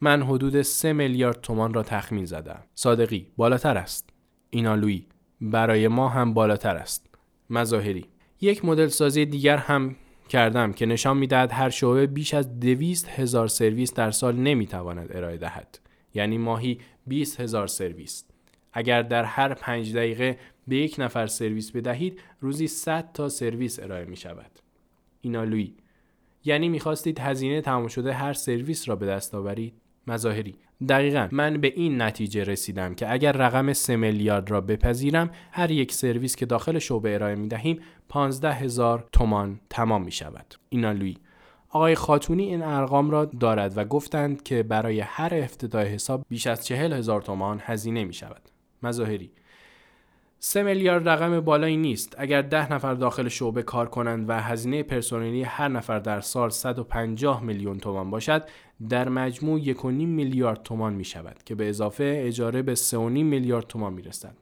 من 0.00 0.22
حدود 0.22 0.62
3 0.62 0.92
میلیارد 0.92 1.40
تومان 1.40 1.74
را 1.74 1.82
تخمین 1.82 2.24
زدم. 2.24 2.62
صادقی 2.74 3.26
بالاتر 3.36 3.76
است. 3.76 4.10
اینالوی 4.50 5.06
برای 5.40 5.88
ما 5.88 6.08
هم 6.08 6.34
بالاتر 6.34 6.76
است. 6.76 7.06
مظاهری 7.50 8.06
یک 8.40 8.64
مدل 8.64 8.86
سازی 8.86 9.26
دیگر 9.26 9.56
هم 9.56 9.96
کردم 10.28 10.72
که 10.72 10.86
نشان 10.86 11.16
می‌دهد 11.16 11.52
هر 11.52 11.70
شعبه 11.70 12.06
بیش 12.06 12.34
از 12.34 12.60
دویست 12.60 13.08
هزار 13.08 13.48
سرویس 13.48 13.94
در 13.94 14.10
سال 14.10 14.36
نمی‌تواند 14.36 15.16
ارائه 15.16 15.36
دهد. 15.36 15.78
یعنی 16.14 16.38
ماهی 16.38 16.78
20 17.06 17.40
هزار 17.40 17.66
سرویس. 17.66 18.24
اگر 18.72 19.02
در 19.02 19.24
هر 19.24 19.54
پنج 19.54 19.96
دقیقه 19.96 20.38
به 20.68 20.76
یک 20.76 20.96
نفر 20.98 21.26
سرویس 21.26 21.70
بدهید 21.70 22.20
روزی 22.40 22.66
100 22.66 23.12
تا 23.12 23.28
سرویس 23.28 23.80
ارائه 23.80 24.04
می 24.04 24.16
شود. 24.16 24.50
اینالوی 25.20 25.72
یعنی 26.44 26.68
می‌خواستید 26.68 27.18
هزینه 27.18 27.60
تمام 27.60 27.88
شده 27.88 28.12
هر 28.12 28.32
سرویس 28.32 28.88
را 28.88 28.96
به 28.96 29.06
دست 29.06 29.34
آورید؟ 29.34 29.74
مظاهری 30.06 30.56
دقیقا 30.88 31.28
من 31.32 31.60
به 31.60 31.72
این 31.76 32.02
نتیجه 32.02 32.44
رسیدم 32.44 32.94
که 32.94 33.12
اگر 33.12 33.32
رقم 33.32 33.72
3 33.72 33.96
میلیارد 33.96 34.50
را 34.50 34.60
بپذیرم 34.60 35.30
هر 35.52 35.70
یک 35.70 35.92
سرویس 35.92 36.36
که 36.36 36.46
داخل 36.46 36.78
شعبه 36.78 37.14
ارائه 37.14 37.34
می 37.34 37.48
دهیم 37.48 37.80
15 38.08 38.52
هزار 38.52 39.08
تومان 39.12 39.60
تمام 39.70 40.02
می 40.02 40.12
شود. 40.12 40.54
اینالوی 40.68 41.16
آقای 41.70 41.94
خاتونی 41.94 42.42
این 42.42 42.62
ارقام 42.62 43.10
را 43.10 43.24
دارد 43.24 43.78
و 43.78 43.84
گفتند 43.84 44.42
که 44.42 44.62
برای 44.62 45.00
هر 45.00 45.34
افتتاح 45.34 45.84
حساب 45.84 46.26
بیش 46.28 46.46
از 46.46 46.66
چهل 46.66 46.92
هزار 46.92 47.22
تومان 47.22 47.60
هزینه 47.62 48.04
می 48.04 48.14
شود. 48.14 48.42
مظاهری 48.82 49.30
سه 50.40 50.62
میلیارد 50.62 51.08
رقم 51.08 51.40
بالایی 51.40 51.76
نیست 51.76 52.14
اگر 52.18 52.42
ده 52.42 52.72
نفر 52.72 52.94
داخل 52.94 53.28
شعبه 53.28 53.62
کار 53.62 53.88
کنند 53.88 54.28
و 54.28 54.40
هزینه 54.40 54.82
پرسنلی 54.82 55.42
هر 55.42 55.68
نفر 55.68 55.98
در 55.98 56.20
سال 56.20 56.50
150 56.50 57.42
میلیون 57.42 57.78
تومان 57.78 58.10
باشد 58.10 58.48
در 58.88 59.08
مجموع 59.08 59.60
1.5 59.60 59.84
میلیارد 59.84 60.62
تومان 60.62 60.94
می 60.94 61.04
شود 61.04 61.36
که 61.44 61.54
به 61.54 61.68
اضافه 61.68 62.22
اجاره 62.26 62.62
به 62.62 62.74
3.5 62.74 62.94
میلیارد 62.96 63.66
تومان 63.66 63.92
می 63.92 64.02
رسد. 64.02 64.34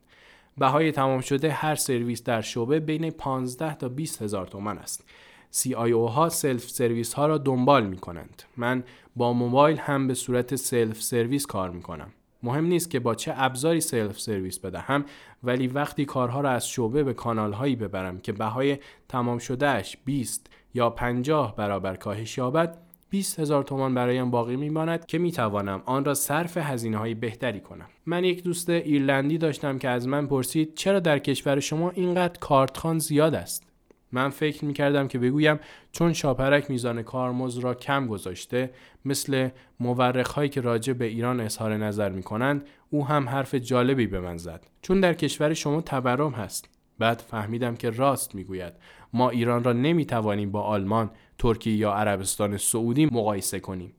بهای 0.59 0.93
تمام 0.93 1.21
شده 1.21 1.51
هر 1.51 1.75
سرویس 1.75 2.23
در 2.23 2.41
شعبه 2.41 2.81
بین 2.81 3.11
15 3.11 3.75
تا 3.75 3.89
20 3.89 4.23
هزار 4.23 4.47
تومان 4.47 4.79
است. 4.79 5.05
CIO 5.53 6.11
ها 6.11 6.29
سلف 6.29 6.71
سرویس 6.71 7.15
ها 7.15 7.27
را 7.27 7.39
دنبال 7.39 7.87
می 7.87 7.97
کنند. 7.97 8.43
من 8.57 8.85
با 9.17 9.33
موبایل 9.33 9.79
هم 9.79 10.09
به 10.09 10.15
صورت 10.15 10.55
سلف 10.55 11.03
سرویس 11.03 11.47
کار 11.47 11.71
می 11.71 11.83
کنم. 11.83 12.13
مهم 12.47 12.65
نیست 12.65 12.91
که 12.91 13.01
با 13.01 13.15
چه 13.15 13.33
ابزاری 13.37 13.81
سلف 13.81 14.21
سرویس 14.21 14.59
بدهم 14.59 15.05
ولی 15.43 15.67
وقتی 15.67 16.05
کارها 16.05 16.41
را 16.41 16.51
از 16.51 16.69
شعبه 16.69 17.05
به 17.05 17.15
کانال 17.15 17.53
هایی 17.53 17.77
ببرم 17.77 18.19
که 18.19 18.33
بهای 18.33 18.79
تمام 19.09 19.39
شدهش 19.39 19.97
20 20.05 20.51
یا 20.75 20.91
50 20.91 21.57
برابر 21.57 21.97
کاهش 21.97 22.39
یابد 22.39 22.79
20 23.11 23.41
هزار 23.41 23.63
تومان 23.63 23.95
برایم 23.95 24.31
باقی 24.31 24.57
میماند 24.57 25.07
که 25.07 25.19
می‌توانم 25.19 25.83
آن 25.85 26.05
را 26.05 26.15
صرف 26.15 26.57
هزینه 26.57 26.97
های 26.97 27.15
بهتری 27.15 27.61
کنم. 27.61 27.87
من 28.07 28.25
یک 28.25 28.43
دوست 28.43 28.71
ایرلندی 28.71 29.39
داشتم 29.39 29.79
که 29.79 29.89
از 29.89 30.09
من 30.09 30.27
پرسید 30.27 30.75
چرا 30.75 31.01
در 31.01 31.19
کشور 31.19 31.61
شما 31.61 31.91
اینقدر 31.91 32.39
کارتخان 32.39 32.99
زیاد 32.99 33.35
است؟ 33.35 33.66
من 34.17 34.31
فکر 34.31 34.65
می 34.65 34.73
کردم 34.73 35.09
که 35.09 35.19
بگویم 35.19 35.61
چون 35.93 36.13
شاپرک 36.13 36.71
میزان 36.71 37.03
کارمز 37.03 37.59
را 37.59 37.75
کم 37.75 38.07
گذاشته 38.07 38.71
مثل 39.05 39.49
مورخ 39.81 40.31
هایی 40.31 40.49
که 40.49 40.61
راجع 40.61 40.93
به 40.93 41.05
ایران 41.05 41.41
اظهار 41.41 41.77
نظر 41.77 42.09
می 42.09 42.23
کنند 42.23 42.67
او 42.91 43.07
هم 43.07 43.29
حرف 43.29 43.55
جالبی 43.55 44.07
به 44.07 44.21
من 44.21 44.37
زد. 44.37 44.67
چون 44.83 45.01
در 45.01 45.15
کشور 45.15 45.55
شما 45.55 45.81
تورم 45.81 46.33
هست. 46.33 46.69
بعد 46.99 47.23
فهمیدم 47.31 47.77
که 47.77 47.91
راست 47.91 48.35
می‌گوید. 48.35 48.73
ما 49.13 49.31
ایران 49.31 49.65
را 49.65 49.73
نمی 49.73 50.07
توانیم 50.07 50.51
با 50.51 50.63
آلمان، 50.63 51.11
ترکیه 51.39 51.77
یا 51.77 51.93
عربستان 51.93 52.57
سعودی 52.57 53.07
مقایسه 53.07 53.61
کنیم. 53.61 53.93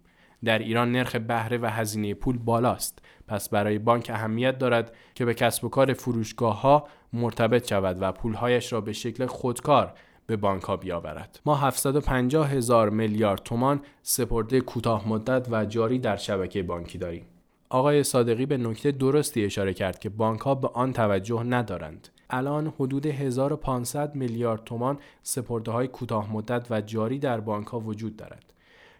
در 0.43 0.59
ایران 0.59 0.91
نرخ 0.91 1.15
بهره 1.15 1.57
و 1.57 1.65
هزینه 1.65 2.13
پول 2.13 2.38
بالاست. 2.38 2.99
پس 3.28 3.49
برای 3.49 3.80
بانک 3.80 4.11
اهمیت 4.13 4.57
دارد 4.57 4.95
که 5.15 5.26
به 5.26 5.34
کسب 5.34 5.65
و 5.65 5.70
کار 5.70 5.93
فروشگاه 5.93 6.61
ها 6.61 6.88
مرتبط 7.13 7.70
شود 7.70 7.97
و 8.01 8.11
پولهایش 8.11 8.74
را 8.74 8.82
به 8.82 8.93
شکل 8.93 9.26
خودکار 9.26 9.93
به 10.28 10.36
بانک 10.36 10.63
ها 10.63 10.78
بیاورد. 10.78 11.39
ما 11.45 11.55
750 11.55 12.51
هزار 12.51 12.89
میلیارد 12.89 13.43
تومان 13.43 13.82
سپرده 14.01 14.61
کوتاه 14.61 15.09
مدت 15.09 15.47
و 15.51 15.65
جاری 15.65 15.99
در 15.99 16.17
شبکه 16.17 16.63
بانکی 16.63 16.97
داریم. 16.97 17.25
آقای 17.69 18.03
صادقی 18.03 18.45
به 18.45 18.57
نکته 18.57 18.91
درستی 18.91 19.45
اشاره 19.45 19.73
کرد 19.73 19.99
که 19.99 20.09
بانک 20.09 20.39
ها 20.39 20.55
به 20.55 20.67
آن 20.67 20.93
توجه 20.93 21.43
ندارند. 21.43 22.07
الان 22.30 22.73
حدود 22.80 23.05
1500 23.05 24.15
میلیارد 24.15 24.63
تومان 24.63 24.99
سپرده 25.23 25.71
های 25.71 25.88
کوتاه 25.88 26.34
مدت 26.34 26.67
و 26.69 26.82
جاری 26.82 27.19
در 27.19 27.39
بانک 27.39 27.67
ها 27.67 27.80
وجود 27.80 28.15
دارد. 28.15 28.53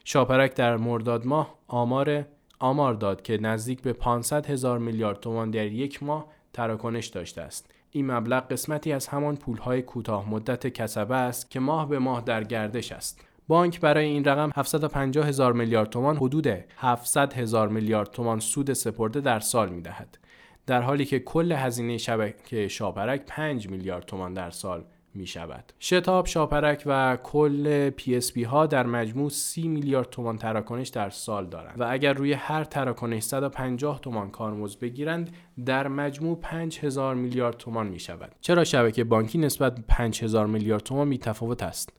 شاپرک 0.03 0.55
در 0.55 0.78
مرداد 0.78 1.25
ماه 1.25 1.55
آمار 1.67 2.25
آمار 2.59 2.93
داد 2.93 3.21
که 3.21 3.38
نزدیک 3.38 3.82
به 3.82 3.93
500 3.93 4.45
هزار 4.45 4.80
میلیارد 4.80 5.19
تومان 5.19 5.51
در 5.51 5.65
یک 5.65 6.03
ماه 6.03 6.25
تراکنش 6.53 7.07
داشته 7.07 7.41
است. 7.41 7.71
این 7.97 8.11
مبلغ 8.11 8.47
قسمتی 8.51 8.91
از 8.91 9.07
همان 9.07 9.35
پولهای 9.35 9.81
کوتاه 9.81 10.29
مدت 10.29 10.67
کسبه 10.67 11.15
است 11.15 11.51
که 11.51 11.59
ماه 11.59 11.89
به 11.89 11.99
ماه 11.99 12.21
در 12.21 12.43
گردش 12.43 12.91
است. 12.91 13.21
بانک 13.47 13.81
برای 13.81 14.05
این 14.05 14.25
رقم 14.25 14.51
750 14.55 15.27
هزار 15.27 15.53
میلیارد 15.53 15.89
تومان 15.89 16.17
حدود 16.17 16.47
700 16.77 17.33
هزار 17.33 17.67
میلیارد 17.67 18.11
تومان 18.11 18.39
سود 18.39 18.73
سپرده 18.73 19.21
در 19.21 19.39
سال 19.39 19.69
می 19.69 19.81
دهد. 19.81 20.17
در 20.65 20.81
حالی 20.81 21.05
که 21.05 21.19
کل 21.19 21.51
هزینه 21.51 21.97
شبکه 21.97 22.67
شاپرک 22.67 23.21
5 23.27 23.69
میلیارد 23.69 24.05
تومان 24.05 24.33
در 24.33 24.49
سال 24.49 24.83
می 25.18 25.28
شود. 25.28 25.74
شتاب 25.80 26.26
شاپرک 26.26 26.84
و 26.86 27.18
کل 27.24 27.89
پی 27.89 28.43
ها 28.43 28.65
در 28.65 28.86
مجموع 28.86 29.30
30 29.30 29.68
میلیارد 29.68 30.09
تومان 30.09 30.38
تراکنش 30.38 30.88
در 30.88 31.09
سال 31.09 31.45
دارند 31.45 31.82
و 31.82 31.86
اگر 31.89 32.13
روی 32.13 32.34
هر 32.34 32.63
تراکنش 32.63 33.24
150 33.24 33.99
تومان 33.99 34.32
کارمزد 34.32 34.80
بگیرند 34.80 35.30
در 35.65 35.88
مجموع 35.88 36.39
5000 36.41 37.15
میلیارد 37.15 37.57
تومان 37.57 37.88
می 37.88 37.99
شود. 37.99 38.36
چرا 38.41 38.63
شبکه 38.63 39.03
بانکی 39.03 39.38
نسبت 39.38 39.76
به 39.76 39.84
5000 39.88 40.47
میلیارد 40.47 40.84
تومان 40.84 41.07
می 41.07 41.18
تفاوت 41.18 41.63
است؟ 41.63 41.93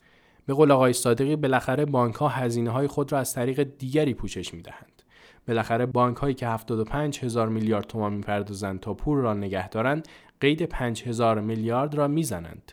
به 0.46 0.54
قول 0.54 0.70
آقای 0.70 0.92
صادقی 0.92 1.36
بالاخره 1.36 1.84
بانک 1.84 2.14
ها 2.14 2.28
هزینه 2.28 2.70
های 2.70 2.86
خود 2.86 3.12
را 3.12 3.18
از 3.18 3.34
طریق 3.34 3.62
دیگری 3.62 4.14
پوشش 4.14 4.54
می 4.54 4.62
دهند. 4.62 5.02
بالاخره 5.48 5.86
بانک 5.86 6.16
هایی 6.16 6.34
که 6.34 6.48
75 6.48 7.18
هزار 7.18 7.48
میلیارد 7.48 7.86
تومان 7.86 8.12
می‌پردازند 8.12 8.80
تا 8.80 8.94
پول 8.94 9.18
را 9.18 9.34
نگه 9.34 9.68
دارند 9.68 10.08
قید 10.40 10.62
5 10.62 11.02
هزار 11.02 11.40
میلیارد 11.40 11.94
را 11.94 12.08
می‌زنند. 12.08 12.72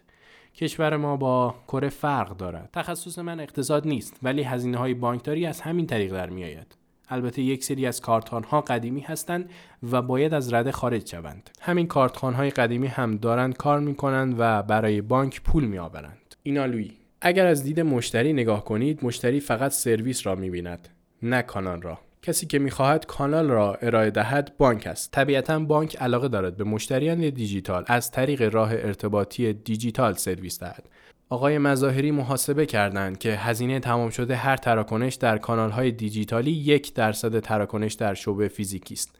کشور 0.57 0.97
ما 0.97 1.17
با 1.17 1.55
کره 1.67 1.89
فرق 1.89 2.37
دارد. 2.37 2.69
تخصص 2.73 3.19
من 3.19 3.39
اقتصاد 3.39 3.87
نیست 3.87 4.19
ولی 4.23 4.43
هزینه 4.43 4.77
های 4.77 4.93
بانکداری 4.93 5.45
از 5.45 5.61
همین 5.61 5.87
طریق 5.87 6.13
در 6.13 6.29
می 6.29 6.43
آید. 6.43 6.75
البته 7.09 7.41
یک 7.41 7.63
سری 7.63 7.85
از 7.85 8.01
کارتخان 8.01 8.43
ها 8.43 8.61
قدیمی 8.61 9.01
هستند 9.01 9.49
و 9.91 10.01
باید 10.01 10.33
از 10.33 10.53
رده 10.53 10.71
خارج 10.71 11.09
شوند. 11.09 11.49
همین 11.61 11.87
کارتخان 11.87 12.33
های 12.33 12.49
قدیمی 12.49 12.87
هم 12.87 13.17
دارند 13.17 13.57
کار 13.57 13.79
می 13.79 13.95
کنند 13.95 14.35
و 14.37 14.63
برای 14.63 15.01
بانک 15.01 15.41
پول 15.41 15.65
می 15.65 15.77
آورند. 15.77 16.35
اینالوی 16.43 16.91
اگر 17.21 17.45
از 17.45 17.63
دید 17.63 17.79
مشتری 17.79 18.33
نگاه 18.33 18.63
کنید 18.63 19.05
مشتری 19.05 19.39
فقط 19.39 19.71
سرویس 19.71 20.27
را 20.27 20.35
می 20.35 20.49
بیند 20.49 20.89
نه 21.23 21.41
کانال 21.41 21.81
را 21.81 21.99
کسی 22.25 22.45
که 22.45 22.59
می‌خواهد 22.59 23.05
کانال 23.05 23.49
را 23.49 23.75
ارائه 23.75 24.11
دهد 24.11 24.57
بانک 24.57 24.87
است. 24.87 25.11
طبیعتا 25.11 25.59
بانک 25.59 25.97
علاقه 25.97 26.27
دارد 26.27 26.57
به 26.57 26.63
مشتریان 26.63 27.29
دیجیتال 27.29 27.83
از 27.87 28.11
طریق 28.11 28.53
راه 28.53 28.71
ارتباطی 28.71 29.53
دیجیتال 29.53 30.13
سرویس 30.13 30.59
دهد. 30.59 30.89
آقای 31.29 31.57
مظاهری 31.57 32.11
محاسبه 32.11 32.65
کردند 32.65 33.17
که 33.17 33.31
هزینه 33.35 33.79
تمام 33.79 34.09
شده 34.09 34.35
هر 34.35 34.57
تراکنش 34.57 35.15
در 35.15 35.37
کانال 35.37 35.71
های 35.71 35.91
دیجیتالی 35.91 36.51
یک 36.51 36.93
درصد 36.93 37.39
تراکنش 37.39 37.93
در 37.93 38.13
شعبه 38.13 38.47
فیزیکی 38.47 38.93
است. 38.93 39.15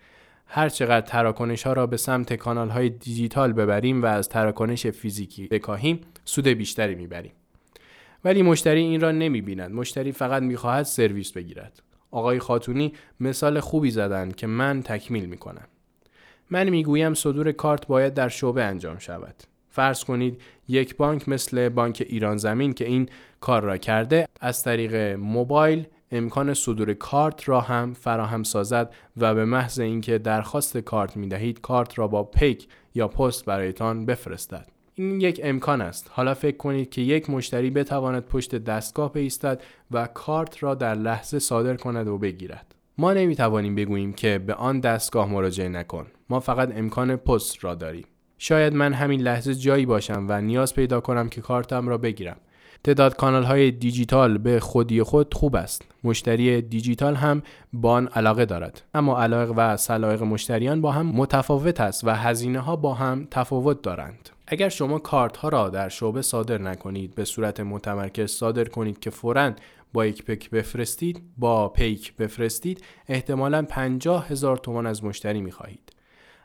هر 0.47 0.69
چقدر 0.69 1.05
تراکنش 1.05 1.63
ها 1.63 1.73
را 1.73 1.87
به 1.87 1.97
سمت 1.97 2.33
کانال 2.33 2.69
های 2.69 2.89
دیجیتال 2.89 3.53
ببریم 3.53 4.03
و 4.03 4.05
از 4.05 4.29
تراکنش 4.29 4.87
فیزیکی 4.87 5.47
بکاهیم 5.47 6.01
سود 6.25 6.47
بیشتری 6.47 6.95
می‌بریم. 6.95 7.31
ولی 8.23 8.41
مشتری 8.41 8.79
این 8.79 9.01
را 9.01 9.11
نمی 9.11 9.41
بیند 9.41 9.71
مشتری 9.71 10.11
فقط 10.11 10.43
می‌خواهد 10.43 10.85
سرویس 10.85 11.31
بگیرد. 11.31 11.84
آقای 12.15 12.39
خاتونی 12.39 12.93
مثال 13.19 13.59
خوبی 13.59 13.91
زدن 13.91 14.31
که 14.31 14.47
من 14.47 14.81
تکمیل 14.81 15.25
می 15.25 15.37
کنم. 15.37 15.67
من 16.49 16.69
می‌گویم 16.69 17.13
صدور 17.13 17.51
کارت 17.51 17.87
باید 17.87 18.13
در 18.13 18.29
شعبه 18.29 18.63
انجام 18.63 18.97
شود. 18.97 19.35
فرض 19.69 20.03
کنید 20.03 20.41
یک 20.67 20.97
بانک 20.97 21.29
مثل 21.29 21.69
بانک 21.69 22.03
ایران 22.09 22.37
زمین 22.37 22.73
که 22.73 22.85
این 22.85 23.09
کار 23.41 23.63
را 23.63 23.77
کرده 23.77 24.27
از 24.41 24.63
طریق 24.63 24.95
موبایل 25.15 25.87
امکان 26.11 26.53
صدور 26.53 26.93
کارت 26.93 27.49
را 27.49 27.61
هم 27.61 27.93
فراهم 27.93 28.43
سازد 28.43 28.93
و 29.17 29.35
به 29.35 29.45
محض 29.45 29.79
اینکه 29.79 30.17
درخواست 30.17 30.77
کارت 30.77 31.17
می 31.17 31.27
دهید 31.27 31.61
کارت 31.61 31.99
را 31.99 32.07
با 32.07 32.23
پیک 32.23 32.67
یا 32.95 33.07
پست 33.07 33.45
برایتان 33.45 34.05
بفرستد. 34.05 34.74
این 34.97 35.21
یک 35.21 35.41
امکان 35.43 35.81
است 35.81 36.11
حالا 36.13 36.33
فکر 36.33 36.57
کنید 36.57 36.89
که 36.89 37.01
یک 37.01 37.29
مشتری 37.29 37.69
بتواند 37.69 38.23
پشت 38.23 38.55
دستگاه 38.55 39.13
بایستد 39.13 39.61
و 39.91 40.07
کارت 40.07 40.63
را 40.63 40.75
در 40.75 40.95
لحظه 40.95 41.39
صادر 41.39 41.75
کند 41.75 42.07
و 42.07 42.17
بگیرد 42.17 42.75
ما 42.97 43.13
نمی 43.13 43.35
توانیم 43.35 43.75
بگوییم 43.75 44.13
که 44.13 44.39
به 44.39 44.53
آن 44.53 44.79
دستگاه 44.79 45.29
مراجعه 45.29 45.69
نکن 45.69 46.07
ما 46.29 46.39
فقط 46.39 46.77
امکان 46.77 47.15
پست 47.15 47.63
را 47.63 47.75
داریم 47.75 48.05
شاید 48.37 48.73
من 48.73 48.93
همین 48.93 49.21
لحظه 49.21 49.55
جایی 49.55 49.85
باشم 49.85 50.25
و 50.29 50.41
نیاز 50.41 50.75
پیدا 50.75 50.99
کنم 50.99 51.29
که 51.29 51.41
کارتم 51.41 51.87
را 51.87 51.97
بگیرم 51.97 52.37
تعداد 52.83 53.15
کانال 53.15 53.43
های 53.43 53.71
دیجیتال 53.71 54.37
به 54.37 54.59
خودی 54.59 55.03
خود 55.03 55.33
خوب 55.33 55.55
است. 55.55 55.81
مشتری 56.03 56.61
دیجیتال 56.61 57.15
هم 57.15 57.43
با 57.73 57.91
آن 57.91 58.07
علاقه 58.07 58.45
دارد. 58.45 58.81
اما 58.93 59.21
علاقه 59.21 59.53
و 59.53 59.77
سلایق 59.77 60.23
مشتریان 60.23 60.81
با 60.81 60.91
هم 60.91 61.05
متفاوت 61.05 61.81
است 61.81 62.03
و 62.03 62.09
هزینه 62.09 62.59
ها 62.59 62.75
با 62.75 62.93
هم 62.93 63.27
تفاوت 63.31 63.81
دارند. 63.81 64.29
اگر 64.47 64.69
شما 64.69 64.99
کارت 64.99 65.37
ها 65.37 65.49
را 65.49 65.69
در 65.69 65.89
شعبه 65.89 66.21
صادر 66.21 66.57
نکنید 66.57 67.15
به 67.15 67.25
صورت 67.25 67.59
متمرکز 67.59 68.31
صادر 68.31 68.63
کنید 68.63 68.99
که 68.99 69.09
فوراً 69.09 69.53
با 69.93 70.05
یک 70.05 70.23
پیک 70.23 70.49
بفرستید 70.49 71.23
با 71.37 71.69
پیک 71.69 72.15
بفرستید 72.15 72.83
احتمالا 73.07 73.65
50 73.69 74.27
هزار 74.27 74.57
تومان 74.57 74.85
از 74.85 75.03
مشتری 75.03 75.41
می 75.41 75.51
خواهید. 75.51 75.91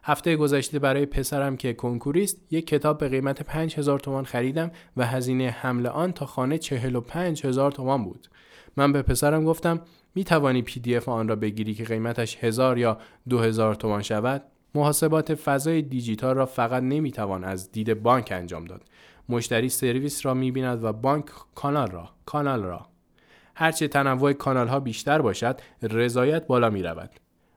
هفته 0.05 0.37
گذشته 0.37 0.79
برای 0.79 1.07
پسرم 1.07 1.57
که 1.57 1.73
کنکوریست 1.73 2.43
یک 2.51 2.67
کتاب 2.67 2.99
به 2.99 3.09
قیمت 3.09 3.43
5000 3.43 4.01
تومان 4.01 4.25
خریدم 4.25 4.71
و 4.97 5.07
هزینه 5.07 5.51
حمل 5.51 5.87
آن 5.87 6.13
تا 6.13 6.27
خانه 6.27 6.59
45 6.59 7.47
هزار 7.47 7.73
تومان 7.73 8.05
بود. 8.05 8.29
من 8.77 8.93
به 8.93 9.03
پسرم 9.03 9.45
گفتم 9.45 9.81
می 10.15 10.25
توانی 10.25 10.63
PDF 10.63 11.09
آن 11.09 11.29
را 11.29 11.37
بگیری 11.37 11.75
که 11.75 11.85
قیمتش 11.85 12.37
هزار 12.45 12.79
یا 12.79 12.99
2000 13.29 13.75
تومان 13.75 14.03
شود؟ 14.03 14.43
محاسبات 14.75 15.35
فضای 15.35 15.83
دیجیتال 15.83 16.37
را 16.37 16.47
فقط 16.47 16.83
نمی 16.83 17.13
توان 17.13 17.45
از 17.45 17.73
دید 17.73 18.03
بانک 18.03 18.29
انجام 18.33 18.65
داد. 18.65 18.83
مشتری 19.29 19.69
سرویس 19.69 20.27
را 20.27 20.35
می 20.35 20.51
بیند 20.51 20.85
و 20.85 20.93
بانک 20.93 21.25
کانال 21.55 21.91
را 21.91 22.11
کانال 22.27 22.63
را 22.63 22.87
هرچه 23.55 23.89
تنوع 23.89 24.33
کانال 24.33 24.69
ها 24.69 24.81
بیشتر 24.81 25.23
باشد 25.23 25.61
رضایت 25.83 26.47
بالا 26.47 26.71
می 26.71 26.83
رود. 26.83 27.11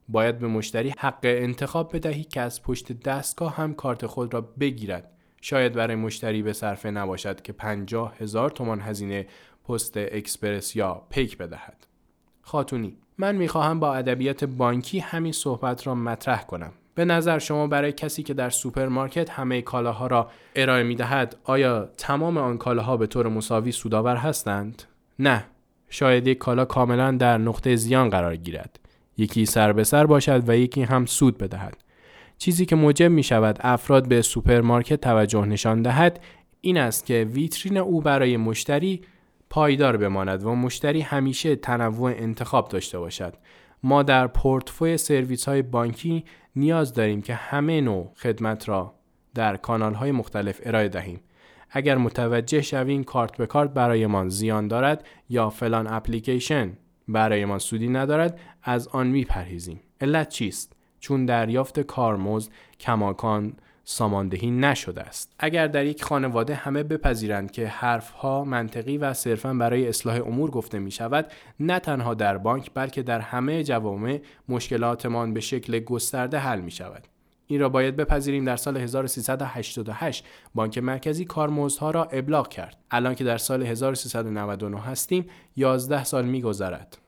باید 0.09 0.39
به 0.39 0.47
مشتری 0.47 0.93
حق 0.97 1.19
انتخاب 1.23 1.95
بدهی 1.95 2.23
که 2.23 2.41
از 2.41 2.63
پشت 2.63 3.03
دستگاه 3.03 3.55
هم 3.55 3.73
کارت 3.73 4.05
خود 4.05 4.33
را 4.33 4.41
بگیرد 4.41 5.11
شاید 5.41 5.73
برای 5.73 5.95
مشتری 5.95 6.41
به 6.41 6.53
صرفه 6.53 6.91
نباشد 6.91 7.41
که 7.41 7.53
پنجاه 7.53 8.17
هزار 8.17 8.49
تومان 8.49 8.81
هزینه 8.81 9.27
پست 9.69 9.97
اکسپرس 9.97 10.75
یا 10.75 11.03
پیک 11.09 11.37
بدهد 11.37 11.87
خاتونی 12.41 12.97
من 13.17 13.35
می‌خواهم 13.35 13.79
با 13.79 13.95
ادبیات 13.95 14.43
بانکی 14.43 14.99
همین 14.99 15.31
صحبت 15.31 15.87
را 15.87 15.95
مطرح 15.95 16.43
کنم 16.43 16.73
به 16.95 17.05
نظر 17.05 17.39
شما 17.39 17.67
برای 17.67 17.91
کسی 17.91 18.23
که 18.23 18.33
در 18.33 18.49
سوپرمارکت 18.49 19.29
همه 19.29 19.61
کالاها 19.61 20.07
را 20.07 20.29
ارائه 20.55 20.83
می 20.83 20.95
دهد 20.95 21.35
آیا 21.43 21.89
تمام 21.97 22.37
آن 22.37 22.57
کالاها 22.57 22.97
به 22.97 23.07
طور 23.07 23.27
مساوی 23.27 23.71
سودآور 23.71 24.15
هستند؟ 24.15 24.83
نه. 25.19 25.45
شاید 25.89 26.27
یک 26.27 26.37
کالا 26.37 26.65
کاملا 26.65 27.11
در 27.11 27.37
نقطه 27.37 27.75
زیان 27.75 28.09
قرار 28.09 28.35
گیرد. 28.35 28.79
یکی 29.17 29.45
سر 29.45 29.73
به 29.73 29.83
سر 29.83 30.05
باشد 30.05 30.49
و 30.49 30.57
یکی 30.57 30.81
هم 30.81 31.05
سود 31.05 31.37
بدهد. 31.37 31.77
چیزی 32.37 32.65
که 32.65 32.75
موجب 32.75 33.11
می 33.11 33.23
شود 33.23 33.57
افراد 33.61 34.07
به 34.07 34.21
سوپرمارکت 34.21 35.01
توجه 35.01 35.45
نشان 35.45 35.81
دهد 35.81 36.19
این 36.61 36.77
است 36.77 37.05
که 37.05 37.27
ویترین 37.31 37.77
او 37.77 38.01
برای 38.01 38.37
مشتری 38.37 39.01
پایدار 39.49 39.97
بماند 39.97 40.43
و 40.43 40.55
مشتری 40.55 41.01
همیشه 41.01 41.55
تنوع 41.55 42.11
انتخاب 42.15 42.69
داشته 42.69 42.99
باشد. 42.99 43.33
ما 43.83 44.03
در 44.03 44.27
پورتفوی 44.27 44.97
سرویس 44.97 45.45
های 45.47 45.61
بانکی 45.61 46.25
نیاز 46.55 46.93
داریم 46.93 47.21
که 47.21 47.35
همه 47.35 47.81
نوع 47.81 48.13
خدمت 48.15 48.69
را 48.69 48.95
در 49.35 49.57
کانال 49.57 49.93
های 49.93 50.11
مختلف 50.11 50.61
ارائه 50.63 50.89
دهیم. 50.89 51.21
اگر 51.69 51.97
متوجه 51.97 52.61
شویم 52.61 53.03
کارت 53.03 53.37
به 53.37 53.45
کارت 53.45 53.73
برایمان 53.73 54.29
زیان 54.29 54.67
دارد 54.67 55.05
یا 55.29 55.49
فلان 55.49 55.87
اپلیکیشن 55.87 56.77
برایمان 57.07 57.59
سودی 57.59 57.89
ندارد 57.89 58.39
از 58.63 58.87
آن 58.87 59.07
میپرهیزیم. 59.07 59.79
علت 60.01 60.29
چیست؟ 60.29 60.75
چون 60.99 61.25
دریافت 61.25 61.79
کارمزد 61.79 62.51
کماکان 62.79 63.53
ساماندهی 63.83 64.51
نشده 64.51 65.01
است. 65.01 65.35
اگر 65.39 65.67
در 65.67 65.85
یک 65.85 66.03
خانواده 66.03 66.55
همه 66.55 66.83
بپذیرند 66.83 67.51
که 67.51 67.67
حرفها 67.67 68.43
منطقی 68.43 68.97
و 68.97 69.13
صرفا 69.13 69.53
برای 69.53 69.87
اصلاح 69.87 70.21
امور 70.27 70.51
گفته 70.51 70.79
می 70.79 70.91
شود 70.91 71.31
نه 71.59 71.79
تنها 71.79 72.13
در 72.13 72.37
بانک 72.37 72.71
بلکه 72.73 73.03
در 73.03 73.19
همه 73.19 73.63
جوامع 73.63 74.21
مشکلاتمان 74.49 75.33
به 75.33 75.39
شکل 75.39 75.79
گسترده 75.79 76.39
حل 76.39 76.61
می 76.61 76.71
شود 76.71 77.07
این 77.47 77.59
را 77.59 77.69
باید 77.69 77.95
بپذیریم 77.95 78.45
در 78.45 78.55
سال 78.55 78.77
1388 78.77 80.25
بانک 80.55 80.77
مرکزی 80.77 81.25
کارمزدها 81.25 81.91
را 81.91 82.03
ابلاغ 82.03 82.47
کرد. 82.47 82.77
الان 82.91 83.15
که 83.15 83.23
در 83.23 83.37
سال 83.37 83.63
1399 83.63 84.79
هستیم 84.81 85.25
11 85.55 86.03
سال 86.03 86.25
میگذرد. 86.25 87.02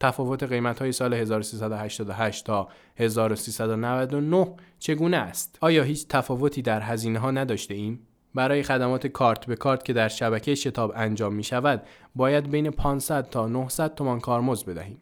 تفاوت 0.00 0.42
قیمت 0.42 0.78
های 0.78 0.92
سال 0.92 1.14
1388 1.14 2.44
تا 2.44 2.68
1399 2.96 4.54
چگونه 4.78 5.16
است؟ 5.16 5.58
آیا 5.60 5.82
هیچ 5.82 6.06
تفاوتی 6.08 6.62
در 6.62 6.80
هزینه 6.80 7.18
ها 7.18 7.30
نداشته 7.30 7.74
ایم؟ 7.74 8.06
برای 8.34 8.62
خدمات 8.62 9.06
کارت 9.06 9.46
به 9.46 9.56
کارت 9.56 9.84
که 9.84 9.92
در 9.92 10.08
شبکه 10.08 10.54
شتاب 10.54 10.92
انجام 10.96 11.34
می 11.34 11.44
شود 11.44 11.82
باید 12.14 12.50
بین 12.50 12.70
500 12.70 13.30
تا 13.30 13.48
900 13.48 13.94
تومان 13.94 14.20
کارمزد 14.20 14.66
بدهیم. 14.66 15.00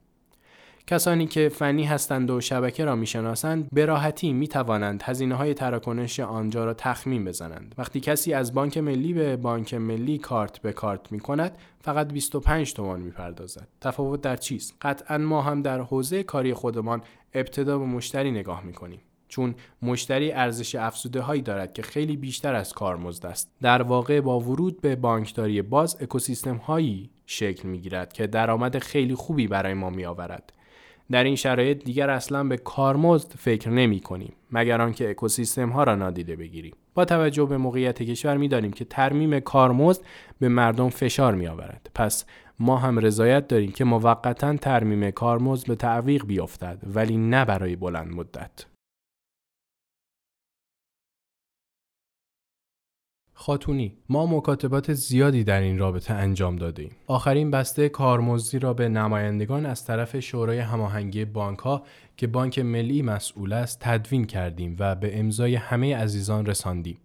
کسانی 0.88 1.26
که 1.26 1.48
فنی 1.48 1.84
هستند 1.84 2.30
و 2.30 2.40
شبکه 2.40 2.84
را 2.84 2.96
می‌شناسند 2.96 3.68
به 3.72 3.86
راحتی 3.86 4.32
می 4.32 4.48
توانند 4.48 5.02
هزینه 5.02 5.34
های 5.34 5.54
تراکنش 5.54 6.20
آنجا 6.20 6.64
را 6.64 6.74
تخمین 6.74 7.24
بزنند. 7.24 7.74
وقتی 7.78 8.00
کسی 8.00 8.32
از 8.32 8.54
بانک 8.54 8.78
ملی 8.78 9.12
به 9.12 9.36
بانک 9.36 9.74
ملی 9.74 10.18
کارت 10.18 10.58
به 10.58 10.72
کارت 10.72 11.12
می 11.12 11.20
کند 11.20 11.58
فقط 11.80 12.12
25 12.12 12.74
تومان 12.74 13.00
می 13.00 13.10
پردازد. 13.10 13.68
تفاوت 13.80 14.20
در 14.20 14.36
چیست؟ 14.36 14.74
قطعا 14.82 15.18
ما 15.18 15.42
هم 15.42 15.62
در 15.62 15.80
حوزه 15.80 16.22
کاری 16.22 16.54
خودمان 16.54 17.02
ابتدا 17.34 17.78
به 17.78 17.84
مشتری 17.84 18.30
نگاه 18.30 18.64
می 18.64 18.72
کنیم. 18.72 19.00
چون 19.28 19.54
مشتری 19.82 20.32
ارزش 20.32 20.74
افزوده 20.74 21.20
هایی 21.20 21.42
دارد 21.42 21.72
که 21.72 21.82
خیلی 21.82 22.16
بیشتر 22.16 22.54
از 22.54 22.72
کارمزد 22.72 23.26
است 23.26 23.50
در 23.62 23.82
واقع 23.82 24.20
با 24.20 24.40
ورود 24.40 24.80
به 24.80 24.96
بانکداری 24.96 25.62
باز 25.62 25.96
اکوسیستم 26.00 26.56
هایی 26.56 27.10
شکل 27.26 27.68
می 27.68 27.78
گیرد 27.78 28.12
که 28.12 28.26
درآمد 28.26 28.78
خیلی 28.78 29.14
خوبی 29.14 29.46
برای 29.46 29.74
ما 29.74 29.90
می 29.90 30.04
آورد 30.04 30.52
در 31.10 31.24
این 31.24 31.36
شرایط 31.36 31.84
دیگر 31.84 32.10
اصلا 32.10 32.44
به 32.44 32.56
کارمزد 32.56 33.32
فکر 33.38 33.70
نمی 33.70 34.00
کنیم 34.00 34.32
مگر 34.50 34.80
آنکه 34.80 35.10
اکوسیستم 35.10 35.68
ها 35.68 35.84
را 35.84 35.94
نادیده 35.94 36.36
بگیریم. 36.36 36.74
با 36.94 37.04
توجه 37.04 37.44
به 37.44 37.56
موقعیت 37.56 38.02
کشور 38.02 38.36
می 38.36 38.48
دانیم 38.48 38.72
که 38.72 38.84
ترمیم 38.84 39.40
کارمزد 39.40 40.02
به 40.40 40.48
مردم 40.48 40.88
فشار 40.88 41.34
می 41.34 41.46
آورد. 41.46 41.90
پس 41.94 42.24
ما 42.58 42.76
هم 42.76 42.98
رضایت 42.98 43.48
داریم 43.48 43.72
که 43.72 43.84
موقتا 43.84 44.56
ترمیم 44.56 45.10
کارمزد 45.10 45.66
به 45.66 45.74
تعویق 45.74 46.26
بیفتد 46.26 46.78
ولی 46.94 47.16
نه 47.16 47.44
برای 47.44 47.76
بلند 47.76 48.12
مدت. 48.12 48.66
خاتونی 53.38 53.92
ما 54.08 54.26
مکاتبات 54.26 54.92
زیادی 54.92 55.44
در 55.44 55.60
این 55.60 55.78
رابطه 55.78 56.14
انجام 56.14 56.56
دادیم. 56.56 56.90
آخرین 57.06 57.50
بسته 57.50 57.88
کارمزدی 57.88 58.58
را 58.58 58.74
به 58.74 58.88
نمایندگان 58.88 59.66
از 59.66 59.84
طرف 59.84 60.20
شورای 60.20 60.58
هماهنگی 60.58 61.24
بانک 61.24 61.58
ها 61.58 61.82
که 62.16 62.26
بانک 62.26 62.58
ملی 62.58 63.02
مسئول 63.02 63.52
است 63.52 63.78
تدوین 63.80 64.24
کردیم 64.24 64.76
و 64.78 64.94
به 64.94 65.20
امضای 65.20 65.54
همه 65.54 65.96
عزیزان 65.96 66.46
رساندیم. 66.46 66.98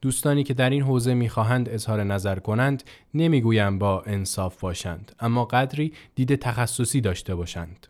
دوستانی 0.00 0.44
که 0.44 0.54
در 0.54 0.70
این 0.70 0.82
حوزه 0.82 1.14
می‌خواهند 1.14 1.68
اظهار 1.68 2.04
نظر 2.04 2.38
کنند 2.38 2.82
نمی‌گویم 3.14 3.78
با 3.78 4.02
انصاف 4.06 4.60
باشند 4.60 5.12
اما 5.20 5.44
قدری 5.44 5.92
دید 6.14 6.34
تخصصی 6.34 7.00
داشته 7.00 7.34
باشند. 7.34 7.86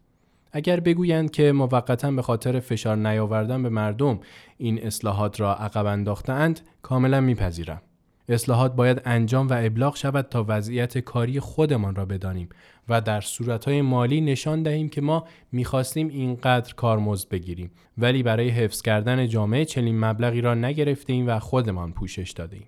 اگر 0.52 0.80
بگویند 0.80 1.30
که 1.30 1.52
موقتا 1.52 2.10
به 2.10 2.22
خاطر 2.22 2.60
فشار 2.60 2.96
نیاوردن 2.96 3.62
به 3.62 3.68
مردم 3.68 4.20
این 4.58 4.86
اصلاحات 4.86 5.40
را 5.40 5.54
عقب 5.54 5.86
انداختند 5.86 6.60
کاملا 6.82 7.20
میپذیرم. 7.20 7.82
اصلاحات 8.28 8.74
باید 8.74 9.02
انجام 9.04 9.48
و 9.48 9.52
ابلاغ 9.58 9.96
شود 9.96 10.28
تا 10.28 10.44
وضعیت 10.48 10.98
کاری 10.98 11.40
خودمان 11.40 11.94
را 11.94 12.04
بدانیم 12.04 12.48
و 12.88 13.00
در 13.00 13.20
صورتهای 13.20 13.82
مالی 13.82 14.20
نشان 14.20 14.62
دهیم 14.62 14.88
که 14.88 15.00
ما 15.00 15.24
می‌خواستیم 15.52 16.08
اینقدر 16.08 16.74
کارمزد 16.74 17.28
بگیریم. 17.28 17.70
ولی 17.98 18.22
برای 18.22 18.48
حفظ 18.48 18.82
کردن 18.82 19.26
جامعه 19.26 19.64
چنین 19.64 20.00
مبلغی 20.00 20.40
را 20.40 20.54
نگرفتیم 20.54 21.28
و 21.28 21.38
خودمان 21.38 21.92
پوشش 21.92 22.30
دادیم 22.30 22.66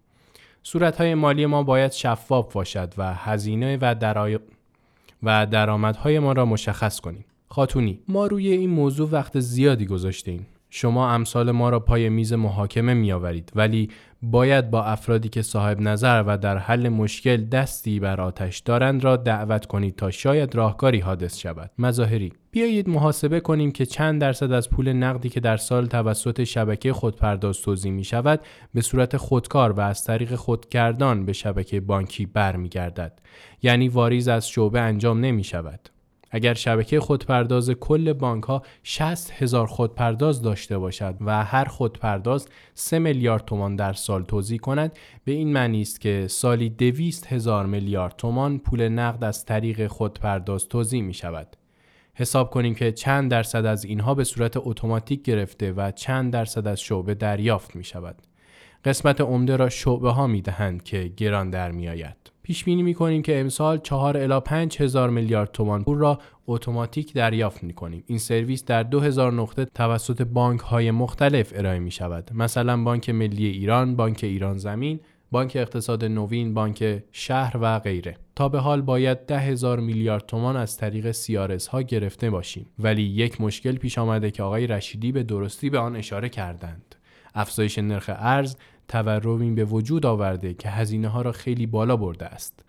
صورتهای 0.63 1.15
مالی 1.15 1.47
ما 1.47 1.63
باید 1.63 1.93
شفاف 1.93 2.53
باشد 2.53 2.95
و 2.99 3.15
هزینه 3.15 3.79
و 3.81 3.95
درای... 3.95 4.39
و 5.23 5.47
درآمدهای 5.47 6.19
ما 6.19 6.33
را 6.33 6.45
مشخص 6.45 7.01
کنیم. 7.01 7.25
خاتونی. 7.55 8.01
ما 8.09 8.27
روی 8.27 8.49
این 8.49 8.71
موضوع 8.71 9.09
وقت 9.11 9.41
زیادی 9.41 9.87
گذاشتیم 9.87 10.47
شما 10.71 11.11
امثال 11.11 11.51
ما 11.51 11.69
را 11.69 11.81
پای 11.81 12.09
میز 12.09 12.33
محاکمه 12.33 12.95
می 12.95 13.13
آورید 13.13 13.53
ولی 13.55 13.91
باید 14.23 14.71
با 14.71 14.85
افرادی 14.85 15.29
که 15.29 15.43
صاحب 15.43 15.81
نظر 15.81 16.25
و 16.27 16.39
در 16.39 16.59
حل 16.59 16.89
مشکل 16.89 17.37
دستی 17.45 18.01
بر 18.01 18.21
آتش 18.21 18.59
دارند 18.59 19.05
را 19.05 19.17
دعوت 19.17 19.67
کنید 19.67 19.97
تا 19.97 20.11
شاید 20.11 20.55
راهکاری 20.55 21.01
حادث 21.01 21.39
شود. 21.39 21.71
مظاهری. 21.79 22.33
بیایید 22.51 22.89
محاسبه 22.89 23.41
کنیم 23.41 23.73
که 23.73 23.87
چند 23.87 24.21
درصد 24.21 24.53
از 24.53 24.71
پول 24.71 24.93
نقدی 24.93 25.29
که 25.29 25.41
در 25.41 25.57
سال 25.57 25.87
توسط 25.87 26.45
شبکه 26.45 26.93
خودپرداز 26.93 27.63
توضیح 27.63 27.93
می 27.93 28.05
شود 28.05 28.41
به 28.75 28.81
صورت 28.81 29.17
خودکار 29.17 29.73
و 29.73 29.81
از 29.81 30.05
طریق 30.05 30.35
خودکردان 30.35 31.25
به 31.25 31.33
شبکه 31.33 31.81
بانکی 31.81 32.27
برمیگردد. 32.27 33.21
یعنی 33.63 33.89
واریز 33.89 34.29
از 34.29 34.49
شعبه 34.49 34.81
انجام 34.81 35.21
نمی 35.21 35.45
شود 35.45 35.89
اگر 36.35 36.55
شبکه 36.55 37.01
خودپرداز 37.01 37.71
کل 37.71 38.13
بانک 38.13 38.45
ها 38.45 38.63
60 38.83 39.31
هزار 39.31 39.67
خودپرداز 39.67 40.43
داشته 40.43 40.79
باشد 40.79 41.17
و 41.21 41.45
هر 41.45 41.65
خودپرداز 41.65 42.49
3 42.75 42.99
میلیارد 42.99 43.45
تومان 43.45 43.77
در 43.77 43.93
سال 43.93 44.25
توضیح 44.25 44.59
کند 44.59 44.99
به 45.25 45.33
این 45.33 45.53
معنی 45.53 45.83
است 45.83 46.01
که 46.01 46.27
سالی 46.29 46.71
200 46.71 47.33
هزار 47.33 47.67
میلیارد 47.67 48.17
تومان 48.17 48.59
پول 48.59 48.89
نقد 48.89 49.25
از 49.25 49.45
طریق 49.45 49.87
خودپرداز 49.87 50.69
توضیح 50.69 51.03
می 51.03 51.15
شود. 51.15 51.57
حساب 52.15 52.51
کنیم 52.51 52.75
که 52.75 52.93
چند 52.93 53.31
درصد 53.31 53.67
از 53.67 53.85
اینها 53.85 54.15
به 54.15 54.25
صورت 54.25 54.53
اتوماتیک 54.57 55.23
گرفته 55.23 55.73
و 55.73 55.91
چند 55.91 56.33
درصد 56.33 56.67
از 56.67 56.81
شعبه 56.81 57.15
دریافت 57.15 57.77
می 57.77 57.85
شود. 57.85 58.23
قسمت 58.85 59.21
عمده 59.21 59.57
را 59.57 59.69
شعبه 59.69 60.11
ها 60.11 60.27
می 60.27 60.43
دهند 60.43 60.83
که 60.83 61.13
گران 61.17 61.51
در 61.51 61.71
می 61.71 61.89
آید. 61.89 62.34
پیش 62.45 62.65
بینی 62.65 62.83
می 62.83 62.95
کنیم 62.95 63.23
که 63.23 63.41
امسال 63.41 63.79
4 63.79 64.17
الی 64.17 64.41
5 64.41 64.83
هزار 64.83 65.11
میلیارد 65.11 65.53
تومان 65.53 65.85
پول 65.85 65.99
را 65.99 66.19
اتوماتیک 66.47 67.13
دریافت 67.13 67.65
می 67.65 67.73
کنیم. 67.73 68.05
این 68.07 68.19
سرویس 68.19 68.65
در 68.65 68.83
2000 68.83 69.33
نقطه 69.33 69.65
توسط 69.65 70.23
بانک 70.23 70.61
های 70.61 70.91
مختلف 70.91 71.53
ارائه 71.57 71.79
می 71.79 71.91
شود. 71.91 72.31
مثلا 72.35 72.83
بانک 72.85 73.11
ملی 73.11 73.47
ایران، 73.47 73.97
بانک 73.97 74.21
ایران 74.23 74.59
زمین، 74.59 75.01
بانک 75.31 75.53
اقتصاد 75.57 76.05
نوین، 76.05 76.55
بانک 76.55 77.03
شهر 77.13 77.57
و 77.61 77.79
غیره. 77.79 78.17
تا 78.37 78.49
به 78.49 78.59
حال 78.59 78.83
باید 78.83 79.27
ده 79.27 79.39
هزار 79.39 79.81
میلیارد 79.81 80.27
تومان 80.27 80.57
از 80.57 80.77
طریق 80.77 81.11
سیارس 81.11 81.67
ها 81.67 81.83
گرفته 81.83 82.31
باشیم. 82.31 82.67
ولی 82.79 83.03
یک 83.03 83.41
مشکل 83.41 83.77
پیش 83.77 83.99
آمده 83.99 84.31
که 84.31 84.43
آقای 84.43 84.67
رشیدی 84.67 85.13
به 85.13 85.23
درستی 85.23 85.71
به 85.71 85.79
آن 85.79 85.97
اشاره 85.97 86.29
کردند. 86.29 86.95
افزایش 87.35 87.79
نرخ 87.79 88.11
ارز 88.15 88.57
تورمی 88.89 89.51
به 89.51 89.65
وجود 89.65 90.07
آورده 90.07 90.55
که 90.55 90.69
هزینه 90.69 91.09
ها 91.09 91.23
را 91.23 91.33
خیلی 91.33 91.67
بالا 91.67 91.97
برده 91.97 92.27
است. 92.27 92.65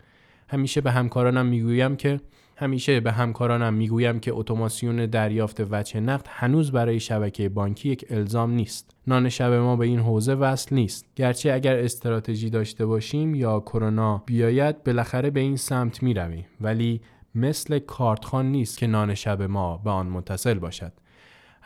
همیشه 0.48 0.82
به 0.82 0.92
همکارانم 0.92 1.46
می‌گویم 1.46 1.96
که 1.96 2.20
همیشه 2.58 3.00
به 3.00 3.12
همکارانم 3.12 3.74
می‌گویم 3.74 4.20
که 4.20 4.34
اتوماسیون 4.34 5.06
دریافت 5.06 5.62
وجه 5.72 6.00
نقد 6.00 6.26
هنوز 6.30 6.72
برای 6.72 7.00
شبکه 7.00 7.50
بانکی 7.50 7.90
یک 7.90 8.06
الزام 8.10 8.52
نیست. 8.52 8.96
نان 9.08 9.30
شب 9.30 9.54
ما 9.54 9.76
به 9.76 9.86
این 9.86 10.00
حوزه 10.00 10.34
وصل 10.34 10.76
نیست. 10.76 11.06
گرچه 11.16 11.54
اگر 11.54 11.76
استراتژی 11.76 12.50
داشته 12.50 12.86
باشیم 12.86 13.36
یا 13.36 13.60
کرونا 13.60 14.24
بیاید 14.26 14.84
بالاخره 14.84 15.30
به 15.30 15.40
این 15.40 15.56
سمت 15.56 16.04
می 16.04 16.14
رویم. 16.14 16.46
ولی 16.62 17.02
مثل 17.36 17.80
کارتخان 17.80 18.52
نیست 18.52 18.78
که 18.78 18.88
نان 18.88 19.16
شب 19.16 19.42
ما 19.42 19.78
به 19.78 19.90
آن 19.90 20.08
متصل 20.08 20.54
باشد. 20.54 20.94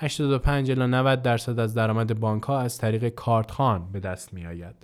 85 0.02 0.72
الی 0.72 0.88
90 0.88 1.22
درصد 1.22 1.60
از 1.60 1.74
درآمد 1.74 2.20
بانک 2.20 2.44
ها 2.44 2.60
از 2.60 2.78
طریق 2.78 3.10
کارتخان 3.10 3.92
به 3.92 4.00
دست 4.00 4.34
می 4.34 4.46
آید. 4.46 4.76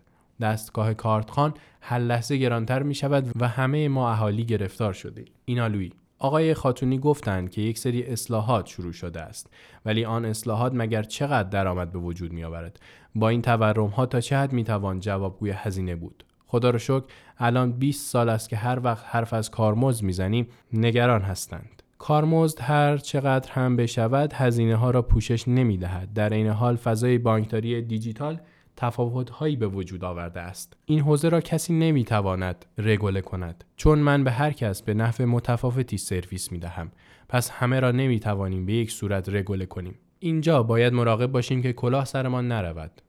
دستگاه 0.41 0.93
کارتخان 0.93 1.53
هر 1.81 1.99
لحظه 1.99 2.37
گرانتر 2.37 2.83
می 2.83 2.95
شود 2.95 3.31
و 3.39 3.47
همه 3.47 3.87
ما 3.87 4.11
اهالی 4.11 4.45
گرفتار 4.45 4.93
شده. 4.93 5.25
اینالوی 5.45 5.91
آقای 6.19 6.53
خاتونی 6.53 6.97
گفتند 6.99 7.49
که 7.49 7.61
یک 7.61 7.77
سری 7.77 8.03
اصلاحات 8.03 8.65
شروع 8.65 8.91
شده 8.91 9.21
است 9.21 9.53
ولی 9.85 10.05
آن 10.05 10.25
اصلاحات 10.25 10.71
مگر 10.75 11.03
چقدر 11.03 11.49
درآمد 11.49 11.91
به 11.91 11.99
وجود 11.99 12.33
می 12.33 12.43
آورد 12.43 12.79
با 13.15 13.29
این 13.29 13.41
تورم 13.41 13.87
ها 13.87 14.05
تا 14.05 14.21
چه 14.21 14.37
حد 14.37 14.53
می 14.53 14.63
توان 14.63 14.99
جوابگوی 14.99 15.51
هزینه 15.51 15.95
بود 15.95 16.23
خدا 16.47 16.69
رو 16.69 16.79
شکر 16.79 17.03
الان 17.37 17.71
20 17.71 18.11
سال 18.11 18.29
است 18.29 18.49
که 18.49 18.55
هر 18.55 18.79
وقت 18.83 19.05
حرف 19.07 19.33
از 19.33 19.51
کارمزد 19.51 20.03
می‌زنیم 20.03 20.47
نگران 20.73 21.21
هستند 21.21 21.83
کارمزد 21.97 22.61
هر 22.61 22.97
چقدر 22.97 23.51
هم 23.51 23.75
بشود 23.75 24.33
هزینه 24.33 24.75
ها 24.75 24.91
را 24.91 25.01
پوشش 25.01 25.47
نمی 25.47 25.77
دهد. 25.77 26.13
در 26.13 26.33
این 26.33 26.47
حال 26.47 26.75
فضای 26.75 27.17
بانکداری 27.17 27.81
دیجیتال 27.81 28.39
تفاوت 28.77 29.29
هایی 29.29 29.55
به 29.55 29.67
وجود 29.67 30.03
آورده 30.03 30.39
است. 30.39 30.77
این 30.85 30.99
حوزه 30.99 31.29
را 31.29 31.41
کسی 31.41 31.73
نمی 31.73 32.03
تواند 32.03 32.65
رگوله 32.77 33.21
کند 33.21 33.63
چون 33.75 33.99
من 33.99 34.23
به 34.23 34.31
هر 34.31 34.51
کس 34.51 34.81
به 34.81 34.93
نحو 34.93 35.25
متفاوتی 35.25 35.97
سرویس 35.97 36.51
می 36.51 36.59
دهم. 36.59 36.91
پس 37.29 37.49
همه 37.49 37.79
را 37.79 37.91
نمی 37.91 38.19
توانیم 38.19 38.65
به 38.65 38.73
یک 38.73 38.91
صورت 38.91 39.29
رگوله 39.29 39.65
کنیم. 39.65 39.95
اینجا 40.19 40.63
باید 40.63 40.93
مراقب 40.93 41.31
باشیم 41.31 41.61
که 41.61 41.73
کلاه 41.73 42.05
سرمان 42.05 42.47
نرود. 42.47 43.01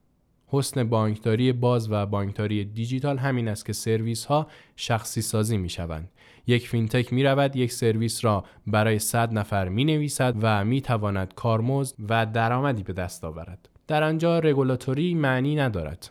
حسن 0.48 0.84
بانکداری 0.84 1.52
باز 1.52 1.90
و 1.90 2.06
بانکداری 2.06 2.64
دیجیتال 2.64 3.18
همین 3.18 3.48
است 3.48 3.66
که 3.66 3.72
سرویس 3.72 4.24
ها 4.24 4.46
شخصی 4.76 5.22
سازی 5.22 5.56
می 5.56 5.68
شوند. 5.68 6.10
یک 6.46 6.68
فینتک 6.68 7.12
می 7.12 7.24
رود 7.24 7.56
یک 7.56 7.72
سرویس 7.72 8.24
را 8.24 8.44
برای 8.66 8.98
100 8.98 9.32
نفر 9.32 9.68
می 9.68 9.84
نویسد 9.84 10.34
و 10.40 10.64
می 10.64 10.80
تواند 10.80 11.34
کارمزد 11.34 11.94
و 12.08 12.26
درآمدی 12.26 12.82
به 12.82 12.92
دست 12.92 13.24
آورد. 13.24 13.68
در 13.86 14.02
آنجا 14.02 14.38
رگولاتوری 14.38 15.14
معنی 15.14 15.56
ندارد. 15.56 16.10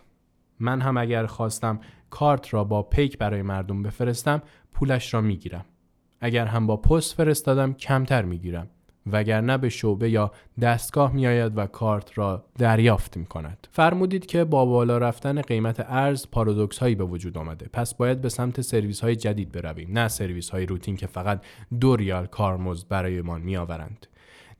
من 0.60 0.82
هم 0.82 0.98
اگر 0.98 1.26
خواستم 1.26 1.80
کارت 2.10 2.54
را 2.54 2.64
با 2.64 2.84
پیک 2.84 3.18
برای 3.18 3.42
مردم 3.42 3.84
بفرستم 3.84 4.42
پولش 4.74 5.14
را 5.14 5.22
می 5.22 5.38
گیرم. 5.38 5.66
اگر 6.22 6.46
هم 6.46 6.68
با 6.68 6.78
پست 6.78 7.16
فرستادم 7.16 7.74
کمتر 7.74 8.22
می 8.22 8.38
گیرم. 8.38 8.68
وگرنه 9.12 9.58
به 9.58 9.70
شعبه 9.70 10.10
یا 10.10 10.32
دستگاه 10.62 11.14
می 11.14 11.28
آید 11.28 11.58
و 11.58 11.66
کارت 11.66 12.18
را 12.18 12.46
دریافت 12.58 13.18
می 13.18 13.26
کند. 13.26 13.68
فرمودید 13.72 14.26
که 14.26 14.44
با 14.44 14.66
بالا 14.66 14.98
رفتن 14.98 15.42
قیمت 15.42 15.86
ارز 15.88 16.28
پارادوکس 16.32 16.78
هایی 16.78 16.96
به 16.96 17.04
وجود 17.04 17.38
آمده 17.38 17.70
پس 17.74 17.96
باید 17.96 18.22
به 18.22 18.30
سمت 18.30 18.62
سرویس 18.62 19.02
های 19.02 19.16
جدید 19.16 19.52
برویم 19.52 19.90
نه 20.00 20.08
سرویس 20.08 20.50
های 20.50 20.66
روتین 20.66 20.96
که 20.96 21.08
فقط 21.08 21.42
دو 21.80 21.96
ریال 21.96 22.26
کارمزد 22.26 22.88
برایمان 22.88 23.42
می 23.42 23.58
آورند. 23.58 24.08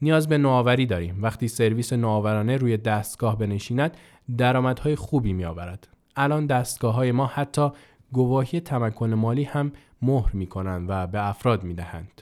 نیاز 0.02 0.28
به 0.28 0.38
نوآوری 0.38 0.86
داریم 0.86 1.24
وقتی 1.24 1.48
سرویس 1.48 1.94
نوآورانه 1.94 2.58
روی 2.58 2.78
دستگاه 2.78 3.38
بنشیند 3.38 3.98
درآمدهای 4.38 4.96
خوبی 4.96 5.34
می 5.34 5.46
آورد. 5.46 5.88
الان 6.16 6.46
دستگاه 6.46 6.96
های 6.96 7.12
ما 7.12 7.26
حتی 7.26 7.70
گواهی 8.12 8.60
تمکن 8.60 9.14
مالی 9.14 9.44
هم 9.44 9.72
مهر 10.02 10.36
می 10.36 10.48
کنند 10.48 10.86
و 10.90 11.08
به 11.08 11.28
افراد 11.28 11.64
می 11.64 11.74
دهند. 11.74 12.22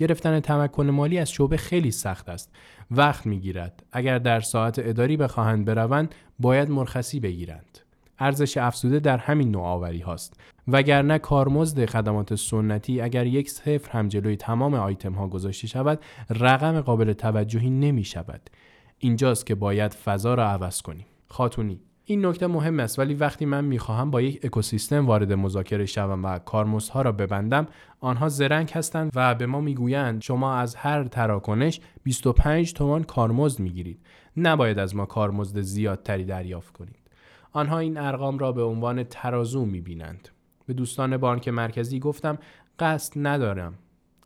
گرفتن 0.00 0.40
تمکن 0.40 0.90
مالی 0.90 1.18
از 1.18 1.30
شعبه 1.30 1.56
خیلی 1.56 1.90
سخت 1.90 2.28
است. 2.28 2.50
وقت 2.90 3.26
می 3.26 3.40
گیرد. 3.40 3.82
اگر 3.92 4.18
در 4.18 4.40
ساعت 4.40 4.78
اداری 4.78 5.16
بخواهند 5.16 5.64
بروند 5.64 6.14
باید 6.38 6.70
مرخصی 6.70 7.20
بگیرند. 7.20 7.78
ارزش 8.20 8.56
افزوده 8.56 9.00
در 9.00 9.18
همین 9.18 9.50
نوآوری 9.50 10.00
هاست 10.00 10.40
وگرنه 10.68 11.18
کارمزد 11.18 11.84
خدمات 11.84 12.34
سنتی 12.34 13.00
اگر 13.00 13.26
یک 13.26 13.50
صفر 13.50 13.90
هم 13.90 14.08
جلوی 14.08 14.36
تمام 14.36 14.74
آیتم 14.74 15.12
ها 15.12 15.28
گذاشته 15.28 15.66
شود 15.66 16.00
رقم 16.30 16.80
قابل 16.80 17.12
توجهی 17.12 17.70
نمی 17.70 18.04
شود 18.04 18.50
اینجاست 18.98 19.46
که 19.46 19.54
باید 19.54 19.94
فضا 19.94 20.34
را 20.34 20.48
عوض 20.48 20.82
کنیم 20.82 21.06
خاتونی 21.28 21.80
این 22.10 22.26
نکته 22.26 22.46
مهم 22.46 22.80
است 22.80 22.98
ولی 22.98 23.14
وقتی 23.14 23.44
من 23.44 23.64
می‌خواهم 23.64 24.10
با 24.10 24.20
یک 24.20 24.40
اکوسیستم 24.44 25.06
وارد 25.06 25.32
مذاکره 25.32 25.86
شوم 25.86 26.24
و 26.24 26.38
کارمزدها 26.38 27.02
را 27.02 27.12
ببندم 27.12 27.66
آنها 28.00 28.28
زرنگ 28.28 28.70
هستند 28.70 29.12
و 29.14 29.34
به 29.34 29.46
ما 29.46 29.60
می‌گویند 29.60 30.22
شما 30.22 30.54
از 30.54 30.74
هر 30.74 31.04
تراکنش 31.04 31.80
25 32.02 32.72
تومان 32.72 33.04
کارمزد 33.04 33.60
می‌گیرید. 33.60 34.00
نباید 34.36 34.78
از 34.78 34.96
ما 34.96 35.06
کارمزد 35.06 35.60
زیادتری 35.60 36.24
دریافت 36.24 36.72
کنید. 36.72 37.10
آنها 37.52 37.78
این 37.78 37.98
ارقام 37.98 38.38
را 38.38 38.52
به 38.52 38.62
عنوان 38.62 39.04
ترازو 39.04 39.64
می‌بینند. 39.64 40.28
به 40.66 40.72
دوستان 40.72 41.16
بانک 41.16 41.48
مرکزی 41.48 41.98
گفتم 41.98 42.38
قصد 42.78 43.12
ندارم 43.16 43.74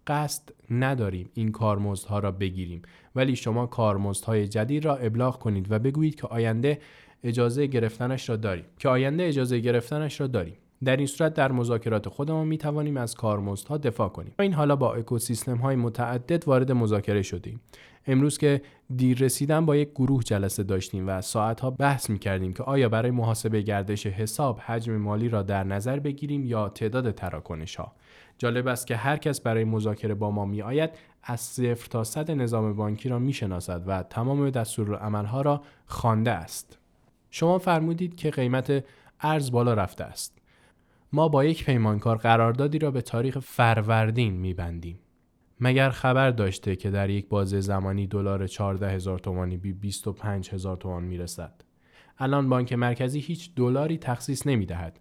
قصد 0.06 0.42
نداریم 0.70 1.30
این 1.34 1.52
کارمزدها 1.52 2.18
را 2.18 2.30
بگیریم 2.30 2.82
ولی 3.14 3.36
شما 3.36 3.66
کارمزدهای 3.66 4.48
جدید 4.48 4.84
را 4.84 4.96
ابلاغ 4.96 5.38
کنید 5.38 5.72
و 5.72 5.78
بگویید 5.78 6.14
که 6.14 6.26
آینده 6.26 6.78
اجازه 7.24 7.66
گرفتنش 7.66 8.28
را 8.28 8.36
داریم. 8.36 8.64
که 8.78 8.88
آینده 8.88 9.24
اجازه 9.24 9.58
گرفتنش 9.58 10.20
را 10.20 10.26
داریم. 10.26 10.54
در 10.84 10.96
این 10.96 11.06
صورت 11.06 11.34
در 11.34 11.52
مذاکرات 11.52 12.08
خودمان 12.08 12.46
می 12.46 12.58
توانیم 12.58 12.96
از 12.96 13.14
کارمزدها 13.14 13.78
دفاع 13.78 14.08
کنیم. 14.08 14.34
این 14.40 14.52
حالا 14.52 14.76
با 14.76 14.94
اکوسیستم 14.94 15.56
های 15.56 15.76
متعدد 15.76 16.48
وارد 16.48 16.72
مذاکره 16.72 17.22
شدیم. 17.22 17.60
امروز 18.06 18.38
که 18.38 18.62
دیر 18.96 19.18
رسیدن 19.18 19.66
با 19.66 19.76
یک 19.76 19.90
گروه 19.90 20.22
جلسه 20.22 20.62
داشتیم 20.62 21.08
و 21.08 21.20
ساعتها 21.20 21.70
بحث 21.70 22.10
می 22.10 22.18
کردیم 22.18 22.52
که 22.52 22.62
آیا 22.62 22.88
برای 22.88 23.10
محاسبه 23.10 23.60
گردش 23.60 24.06
حساب 24.06 24.58
حجم 24.58 24.96
مالی 24.96 25.28
را 25.28 25.42
در 25.42 25.64
نظر 25.64 25.98
بگیریم 25.98 26.44
یا 26.44 26.68
تعداد 26.68 27.10
تراکنش 27.10 27.76
ها 27.76 27.92
جالب 28.38 28.66
است 28.66 28.86
که 28.86 28.96
هر 28.96 29.16
کس 29.16 29.40
برای 29.40 29.64
مذاکره 29.64 30.14
با 30.14 30.30
ما 30.30 30.44
می 30.44 30.62
آید 30.62 30.90
از 31.22 31.40
صفر 31.40 31.88
تا 31.90 32.04
صد 32.04 32.30
نظام 32.30 32.76
بانکی 32.76 33.08
را 33.08 33.18
می 33.18 33.32
شناسد 33.32 33.82
و 33.86 34.02
تمام 34.02 34.52
ها 35.26 35.42
را 35.42 35.62
خوانده 35.86 36.30
است. 36.30 36.78
شما 37.36 37.58
فرمودید 37.58 38.16
که 38.16 38.30
قیمت 38.30 38.84
ارز 39.20 39.50
بالا 39.50 39.74
رفته 39.74 40.04
است 40.04 40.38
ما 41.12 41.28
با 41.28 41.44
یک 41.44 41.64
پیمانکار 41.64 42.16
قراردادی 42.16 42.78
را 42.78 42.90
به 42.90 43.02
تاریخ 43.02 43.38
فروردین 43.38 44.32
میبندیم 44.34 44.98
مگر 45.60 45.90
خبر 45.90 46.30
داشته 46.30 46.76
که 46.76 46.90
در 46.90 47.10
یک 47.10 47.28
بازه 47.28 47.60
زمانی 47.60 48.06
دلار 48.06 48.46
14 48.46 48.90
هزار 48.90 49.18
تومانی 49.18 49.56
بی 49.56 49.72
25 49.72 50.50
هزار 50.50 50.76
تومان 50.76 51.04
می‌رسد 51.04 51.52
الان 52.18 52.48
بانک 52.48 52.72
مرکزی 52.72 53.20
هیچ 53.20 53.54
دلاری 53.56 53.98
تخصیص 53.98 54.46
نمی 54.46 54.66
دهد. 54.66 55.00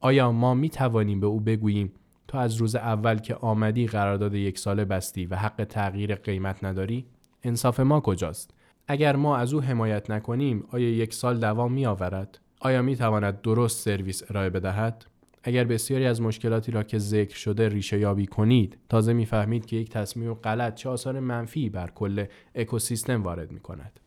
آیا 0.00 0.32
ما 0.32 0.54
می 0.54 0.68
توانیم 0.68 1.20
به 1.20 1.26
او 1.26 1.40
بگوییم 1.40 1.92
تو 2.28 2.38
از 2.38 2.56
روز 2.56 2.76
اول 2.76 3.18
که 3.18 3.34
آمدی 3.34 3.86
قرارداد 3.86 4.34
یک 4.34 4.58
ساله 4.58 4.84
بستی 4.84 5.26
و 5.26 5.36
حق 5.36 5.64
تغییر 5.64 6.14
قیمت 6.14 6.64
نداری؟ 6.64 7.06
انصاف 7.42 7.80
ما 7.80 8.00
کجاست؟ 8.00 8.54
اگر 8.90 9.16
ما 9.16 9.36
از 9.36 9.54
او 9.54 9.60
حمایت 9.60 10.10
نکنیم 10.10 10.64
آیا 10.70 10.90
یک 10.90 11.14
سال 11.14 11.40
دوام 11.40 11.72
می 11.72 11.86
آورد؟ 11.86 12.38
آیا 12.60 12.82
می 12.82 12.96
تواند 12.96 13.40
درست 13.40 13.84
سرویس 13.84 14.22
ارائه 14.30 14.50
بدهد؟ 14.50 15.04
اگر 15.42 15.64
بسیاری 15.64 16.06
از 16.06 16.20
مشکلاتی 16.20 16.72
را 16.72 16.82
که 16.82 16.98
ذکر 16.98 17.36
شده 17.36 17.68
ریشه 17.68 17.98
یابی 17.98 18.26
کنید 18.26 18.78
تازه 18.88 19.12
می‌فهمید 19.12 19.66
که 19.66 19.76
یک 19.76 19.90
تصمیم 19.90 20.34
غلط 20.34 20.74
چه 20.74 20.88
آثار 20.88 21.20
منفی 21.20 21.68
بر 21.68 21.90
کل 21.90 22.24
اکوسیستم 22.54 23.22
وارد 23.22 23.52
می 23.52 23.60
کند. 23.60 24.00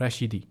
رشیدی 0.00 0.46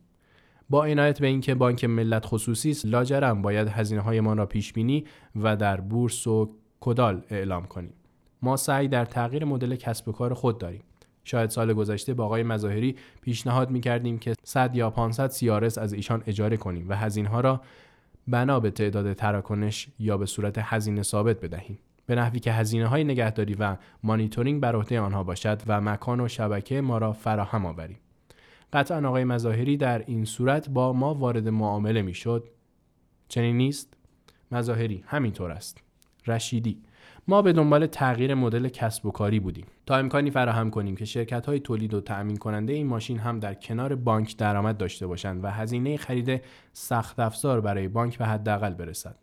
با 0.70 0.86
عنایت 0.86 1.20
به 1.20 1.28
اینکه 1.28 1.56
بانک 1.56 1.84
ملت 1.86 2.26
خصوصی 2.26 2.72
است 2.72 2.86
لاجرم 2.86 3.42
باید 3.42 3.68
هزینه 3.68 4.02
های 4.02 4.22
ما 4.22 4.34
را 4.34 4.46
پیش 4.46 4.74
بینی 4.74 5.06
و 5.36 5.56
در 5.56 5.82
بورس 5.82 6.28
و 6.28 6.56
کدال 6.80 7.24
اعلام 7.30 7.66
کنیم 7.66 7.94
ما 8.42 8.58
سعی 8.58 8.88
در 8.88 9.06
تغییر 9.06 9.46
مدل 9.46 9.76
کسب 9.76 10.08
و 10.08 10.12
کار 10.12 10.34
خود 10.34 10.58
داریم 10.58 10.84
شاید 11.28 11.50
سال 11.50 11.74
گذشته 11.74 12.14
با 12.14 12.26
آقای 12.26 12.44
مظاهری 12.44 12.96
پیشنهاد 13.22 13.72
می 13.72 13.82
کردیم 13.82 14.20
که 14.20 14.34
100 14.44 14.76
یا 14.76 14.90
500 14.90 15.30
سیارس 15.30 15.78
از 15.78 15.94
ایشان 15.94 16.24
اجاره 16.28 16.58
کنیم 16.58 16.90
و 16.90 16.94
هزینه 16.94 17.42
را 17.42 17.62
بنا 18.28 18.60
به 18.60 18.72
تعداد 18.72 19.14
تراکنش 19.14 19.88
یا 20.00 20.18
به 20.18 20.26
صورت 20.26 20.58
هزینه 20.58 21.04
ثابت 21.04 21.42
بدهیم. 21.42 21.80
به 22.06 22.16
نحوی 22.16 22.40
که 22.40 22.52
هزینه 22.52 22.88
های 22.88 23.04
نگهداری 23.04 23.54
و 23.54 23.78
مانیتورینگ 24.04 24.62
بر 24.62 24.76
عهده 24.76 25.00
آنها 25.00 25.24
باشد 25.24 25.62
و 25.68 25.82
مکان 25.82 26.20
و 26.20 26.28
شبکه 26.28 26.82
ما 26.82 26.98
را 26.98 27.14
فراهم 27.14 27.66
آوریم. 27.66 28.00
قطعا 28.74 29.08
آقای 29.08 29.24
مظاهری 29.24 29.78
در 29.78 30.04
این 30.08 30.26
صورت 30.26 30.70
با 30.70 30.94
ما 30.94 31.14
وارد 31.14 31.48
معامله 31.48 32.02
می‌شد. 32.02 32.50
چنین 33.28 33.58
نیست؟ 33.58 33.94
مظاهری 34.52 35.04
همینطور 35.08 35.52
است. 35.52 35.82
رشیدی. 36.28 36.82
ما 37.30 37.42
به 37.42 37.54
دنبال 37.54 37.88
تغییر 37.88 38.34
مدل 38.34 38.68
کسب 38.68 39.06
و 39.06 39.12
کاری 39.12 39.40
بودیم 39.40 39.66
تا 39.86 39.96
امکانی 39.96 40.32
فراهم 40.32 40.70
کنیم 40.70 40.96
که 40.96 41.06
شرکت 41.06 41.46
های 41.46 41.60
تولید 41.60 41.94
و 41.94 42.02
تأمین 42.02 42.38
کننده 42.38 42.74
این 42.74 42.88
ماشین 42.88 43.20
هم 43.20 43.40
در 43.40 43.54
کنار 43.54 43.96
بانک 43.96 44.38
درآمد 44.38 44.78
داشته 44.78 45.08
باشند 45.08 45.44
و 45.44 45.52
هزینه 45.52 45.98
خرید 45.98 46.42
سخت 46.74 47.20
افزار 47.20 47.62
برای 47.62 47.88
بانک 47.88 48.18
به 48.18 48.26
حداقل 48.26 48.74
برسد 48.74 49.16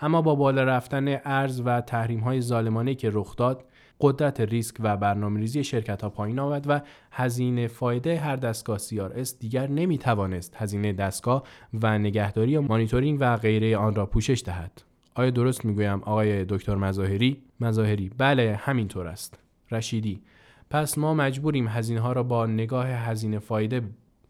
اما 0.00 0.22
با 0.22 0.34
بالا 0.34 0.64
رفتن 0.64 1.18
ارز 1.24 1.62
و 1.64 1.80
تحریم 1.80 2.20
های 2.20 2.40
ظالمانه 2.40 2.94
که 2.94 3.10
رخ 3.12 3.36
داد 3.36 3.64
قدرت 4.00 4.40
ریسک 4.40 4.76
و 4.80 4.96
برنامه 4.96 5.40
ریزی 5.40 5.64
شرکت 5.64 6.02
ها 6.02 6.10
پایین 6.10 6.38
آمد 6.38 6.64
و 6.68 6.80
هزینه 7.12 7.66
فایده 7.66 8.18
هر 8.18 8.36
دستگاه 8.36 8.78
CRS 8.78 9.38
دیگر 9.38 9.66
نمی 9.66 9.98
توانست 9.98 10.56
هزینه 10.56 10.92
دستگاه 10.92 11.42
و 11.82 11.98
نگهداری 11.98 12.56
و 12.56 12.60
مانیتورینگ 12.60 13.18
و 13.20 13.36
غیره 13.36 13.76
آن 13.76 13.94
را 13.94 14.06
پوشش 14.06 14.42
دهد. 14.46 14.82
آیا 15.14 15.30
درست 15.30 15.64
می‌گویم 15.64 16.02
آقای 16.02 16.44
دکتر 16.44 16.74
مظاهری؟ 16.74 17.45
مظاهری 17.60 18.10
بله 18.18 18.60
همینطور 18.62 19.06
است. 19.06 19.38
رشیدی 19.70 20.20
پس 20.70 20.98
ما 20.98 21.14
مجبوریم 21.14 21.68
هزینه 21.68 22.00
ها 22.00 22.12
را 22.12 22.22
با 22.22 22.46
نگاه 22.46 22.86
هزینه 22.86 23.38
فایده 23.38 23.82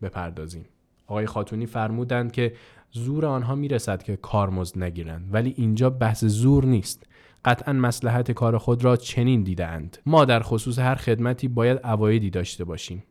بپردازیم. 0.02 0.64
آقای 1.06 1.26
خاتونی 1.26 1.66
فرمودند 1.66 2.32
که 2.32 2.54
زور 2.92 3.26
آنها 3.26 3.54
می‌رسد 3.54 4.02
که 4.02 4.16
کارمزد 4.16 4.78
نگیرند 4.78 5.28
ولی 5.32 5.54
اینجا 5.56 5.90
بحث 5.90 6.24
زور 6.24 6.64
نیست. 6.64 7.06
قطعا 7.44 7.72
مسلحت 7.72 8.32
کار 8.32 8.58
خود 8.58 8.84
را 8.84 8.96
چنین 8.96 9.42
دیدند. 9.42 9.98
ما 10.06 10.24
در 10.24 10.40
خصوص 10.40 10.78
هر 10.78 10.94
خدمتی 10.94 11.48
باید 11.48 11.80
اوایدی 11.84 12.30
داشته 12.30 12.64
باشیم. 12.64 13.02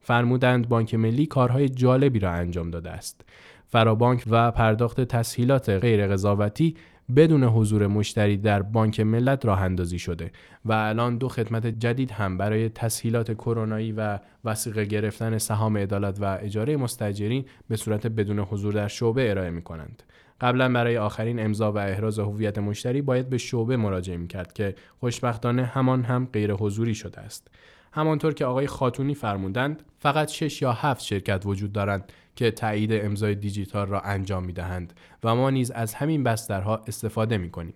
فرمودند 0.00 0.68
بانک 0.68 0.94
ملی 0.94 1.26
کارهای 1.26 1.68
جالبی 1.68 2.18
را 2.18 2.30
انجام 2.30 2.70
داده 2.70 2.90
است. 2.90 3.24
فرابانک 3.66 4.24
و 4.30 4.50
پرداخت 4.50 5.00
تسهیلات 5.00 5.68
غیر 5.68 6.06
قضاوتی 6.06 6.74
بدون 7.16 7.44
حضور 7.44 7.86
مشتری 7.86 8.36
در 8.36 8.62
بانک 8.62 9.00
ملت 9.00 9.46
راه 9.46 9.62
اندازی 9.62 9.98
شده 9.98 10.30
و 10.64 10.72
الان 10.72 11.18
دو 11.18 11.28
خدمت 11.28 11.66
جدید 11.66 12.10
هم 12.10 12.38
برای 12.38 12.68
تسهیلات 12.68 13.32
کرونایی 13.32 13.92
و 13.92 14.18
وسیقه 14.44 14.84
گرفتن 14.84 15.38
سهام 15.38 15.76
عدالت 15.76 16.18
و 16.20 16.38
اجاره 16.40 16.76
مستجرین 16.76 17.44
به 17.68 17.76
صورت 17.76 18.06
بدون 18.06 18.38
حضور 18.38 18.74
در 18.74 18.88
شعبه 18.88 19.30
ارائه 19.30 19.50
می 19.50 19.62
کنند. 19.62 20.02
قبلا 20.40 20.72
برای 20.72 20.98
آخرین 20.98 21.40
امضا 21.40 21.72
و 21.72 21.78
احراز 21.78 22.18
هویت 22.18 22.58
مشتری 22.58 23.02
باید 23.02 23.28
به 23.28 23.38
شعبه 23.38 23.76
مراجعه 23.76 24.16
می 24.16 24.28
کرد 24.28 24.52
که 24.52 24.74
خوشبختانه 25.00 25.64
همان 25.64 26.02
هم 26.02 26.28
غیر 26.32 26.52
حضوری 26.52 26.94
شده 26.94 27.20
است. 27.20 27.48
همانطور 27.92 28.34
که 28.34 28.44
آقای 28.44 28.66
خاتونی 28.66 29.14
فرمودند 29.14 29.82
فقط 29.98 30.28
6 30.28 30.62
یا 30.62 30.72
7 30.72 31.04
شرکت 31.04 31.42
وجود 31.46 31.72
دارند 31.72 32.12
که 32.38 32.50
تایید 32.50 32.92
امضای 32.92 33.34
دیجیتال 33.34 33.86
را 33.86 34.00
انجام 34.00 34.44
می 34.44 34.52
دهند 34.52 34.92
و 35.24 35.34
ما 35.34 35.50
نیز 35.50 35.70
از 35.70 35.94
همین 35.94 36.24
بسترها 36.24 36.82
استفاده 36.86 37.38
می 37.38 37.50
کنیم. 37.50 37.74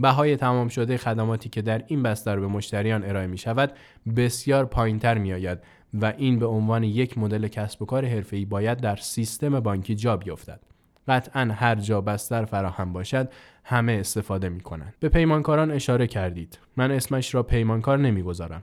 بهای 0.00 0.36
تمام 0.36 0.68
شده 0.68 0.96
خدماتی 0.96 1.48
که 1.48 1.62
در 1.62 1.82
این 1.86 2.02
بستر 2.02 2.40
به 2.40 2.46
مشتریان 2.46 3.04
ارائه 3.04 3.26
می 3.26 3.38
شود 3.38 3.72
بسیار 4.16 4.64
پایینتر 4.64 5.18
می 5.18 5.32
آید 5.32 5.58
و 5.94 6.12
این 6.16 6.38
به 6.38 6.46
عنوان 6.46 6.84
یک 6.84 7.18
مدل 7.18 7.48
کسب 7.48 7.82
و 7.82 7.86
کار 7.86 8.04
حرفه‌ای 8.04 8.44
باید 8.44 8.78
در 8.78 8.96
سیستم 8.96 9.60
بانکی 9.60 9.94
جا 9.94 10.16
بیفتد. 10.16 10.60
قطعا 11.08 11.48
هر 11.54 11.74
جا 11.74 12.00
بستر 12.00 12.44
فراهم 12.44 12.92
باشد 12.92 13.32
همه 13.64 13.92
استفاده 13.92 14.48
می 14.48 14.60
کنند. 14.60 14.94
به 15.00 15.08
پیمانکاران 15.08 15.70
اشاره 15.70 16.06
کردید. 16.06 16.58
من 16.76 16.90
اسمش 16.90 17.34
را 17.34 17.42
پیمانکار 17.42 17.98
نمی‌گذارم. 17.98 18.62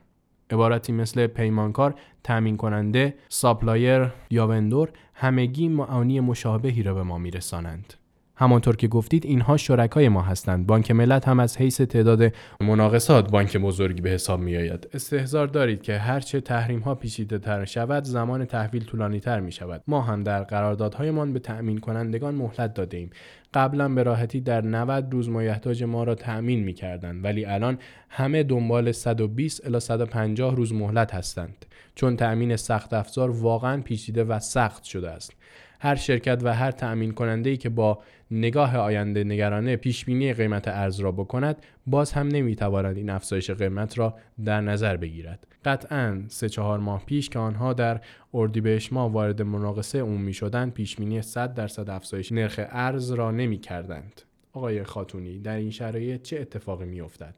عبارتی 0.52 0.92
مثل 0.92 1.28
پیمانکار، 1.28 1.96
تامین 2.24 2.58
کننده، 2.58 3.14
supplier 3.30 4.08
یا 4.30 4.48
vendor 4.48 4.90
همگی 5.14 5.68
معانی 5.68 6.20
مشابهی 6.20 6.84
را 6.84 6.94
به 6.94 7.04
ما 7.04 7.18
میرسانند. 7.18 7.94
همانطور 8.42 8.76
که 8.76 8.88
گفتید 8.88 9.26
اینها 9.26 9.58
شرکای 9.58 10.10
ما 10.10 10.22
هستند. 10.22 10.68
بانک 10.68 10.92
ملت 10.92 11.28
هم 11.28 11.40
از 11.40 11.58
حیث 11.58 11.82
تعداد 11.82 12.34
مناقصات 12.62 13.32
بانک 13.32 13.58
بزرگی 13.58 14.02
به 14.02 14.10
حساب 14.10 14.40
می 14.40 14.58
آید 14.58 14.88
استهزار 14.94 15.48
دارید 15.48 15.82
که 15.82 15.98
هرچه 15.98 16.42
تحریم 16.42 16.80
ها 16.80 16.96
پیچیده 16.96 17.40
تر 17.40 17.66
شود 17.66 18.04
زمان 18.04 18.46
تحویل 18.46 18.84
طولانی 18.84 19.20
تر 19.20 19.40
می 19.40 19.52
شود 19.52 19.84
ما 19.88 20.02
هم 20.02 20.24
در 20.24 20.44
قراردادهایمان 20.44 21.34
به 21.34 21.40
تأمین 21.40 21.78
کنندگان 21.78 22.36
مهلت 22.36 22.74
داده 22.74 22.98
ایم 22.98 23.10
قبلا 23.54 23.90
به 23.90 24.04
راحتی 24.04 24.42
در 24.42 24.62
90 24.62 25.14
روز 25.14 25.30
مایحتاج 25.30 25.84
ما 25.84 26.04
را 26.04 26.16
تأمین 26.16 26.64
می 26.64 26.74
کردند 26.74 27.24
ولی 27.24 27.46
الان 27.46 27.78
همه 28.10 28.44
دنبال 28.44 28.92
120 28.92 29.66
الی 29.66 29.80
150 29.80 30.56
روز 30.56 30.74
مهلت 30.74 31.14
هستند. 31.14 31.66
چون 31.96 32.18
تأمین 32.18 32.56
سخت 32.56 32.94
افزار 32.94 33.30
واقعا 33.30 33.82
پیچیده 33.82 34.24
و 34.24 34.40
سخت 34.40 34.84
شده 34.84 35.10
است. 35.10 35.34
هر 35.80 35.96
شرکت 35.96 36.40
و 36.44 36.54
هر 36.54 36.72
تأمین 36.72 37.12
کننده 37.12 37.50
ای 37.50 37.58
که 37.58 37.70
با 37.70 38.00
نگاه 38.32 38.78
آینده 38.78 39.24
نگرانه 39.24 39.76
پیش 39.76 40.06
بینی 40.06 40.34
قیمت 40.34 40.68
ارز 40.68 41.00
را 41.00 41.12
بکند 41.12 41.66
باز 41.88 42.12
هم 42.12 42.28
نمی‌تواند 42.28 42.98
این 42.98 43.10
افزایش 43.10 43.52
قیمت 43.52 43.98
را 43.98 44.18
در 44.46 44.62
نظر 44.62 44.98
بگیرد 44.98 45.48
قطعا 45.66 46.24
سه 46.28 46.50
چهار 46.50 46.80
ماه 46.80 47.06
پیش 47.06 47.30
که 47.30 47.40
آنها 47.40 47.74
در 47.74 48.02
اردیبهشت 48.34 48.94
ماه 48.94 49.12
وارد 49.12 49.42
مناقصه 49.42 50.00
عمومی 50.02 50.34
شدند 50.34 50.74
پیش 50.74 50.96
بینی 50.96 51.22
100 51.22 51.54
درصد 51.54 51.90
افزایش 51.90 52.32
نرخ 52.32 52.60
ارز 52.70 53.12
را 53.12 53.32
نمی 53.32 53.58
کردند. 53.58 54.22
آقای 54.54 54.84
خاتونی 54.84 55.40
در 55.40 55.56
این 55.56 55.72
شرایط 55.72 56.22
چه 56.22 56.40
اتفاقی 56.40 56.86
می 56.86 57.02
افتد؟ 57.02 57.36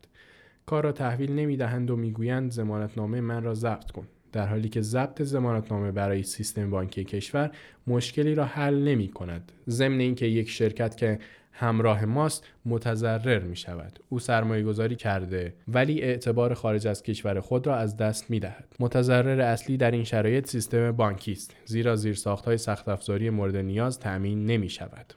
کار 0.65 0.83
را 0.83 0.91
تحویل 0.91 1.31
نمی 1.31 1.57
دهند 1.57 1.91
و 1.91 1.95
می‌گویند 1.95 2.51
زمانتنامه 2.51 3.21
من 3.21 3.43
را 3.43 3.53
ضبط 3.53 3.91
کن. 3.91 4.07
در 4.33 4.47
حالی 4.47 4.69
که 4.69 4.81
ضبط 4.81 5.21
زمانتنامه 5.21 5.91
برای 5.91 6.23
سیستم 6.23 6.69
بانکی 6.69 7.03
کشور 7.03 7.51
مشکلی 7.87 8.35
را 8.35 8.45
حل 8.45 8.83
نمی 8.83 9.07
کند 9.07 9.51
ضمن 9.69 9.99
اینکه 9.99 10.25
یک 10.25 10.49
شرکت 10.49 10.97
که 10.97 11.19
همراه 11.51 12.05
ماست 12.05 12.43
متضرر 12.65 13.39
می 13.39 13.55
شود. 13.55 13.99
او 14.09 14.19
سرمایه 14.19 14.63
گذاری 14.63 14.95
کرده 14.95 15.53
ولی 15.67 16.01
اعتبار 16.01 16.53
خارج 16.53 16.87
از 16.87 17.03
کشور 17.03 17.39
خود 17.39 17.67
را 17.67 17.75
از 17.75 17.97
دست 17.97 18.29
می 18.29 18.39
دهد. 18.39 18.75
متضرر 18.79 19.41
اصلی 19.41 19.77
در 19.77 19.91
این 19.91 20.03
شرایط 20.03 20.47
سیستم 20.47 20.91
بانکی 20.91 21.31
است 21.31 21.55
زیرا 21.65 21.95
زیرساخت 21.95 22.45
های 22.45 22.57
سخت 22.57 22.89
افزاری 22.89 23.29
مورد 23.29 23.55
نیاز 23.55 23.99
تأمین 23.99 24.45
نمی 24.45 24.69
شود. 24.69 25.13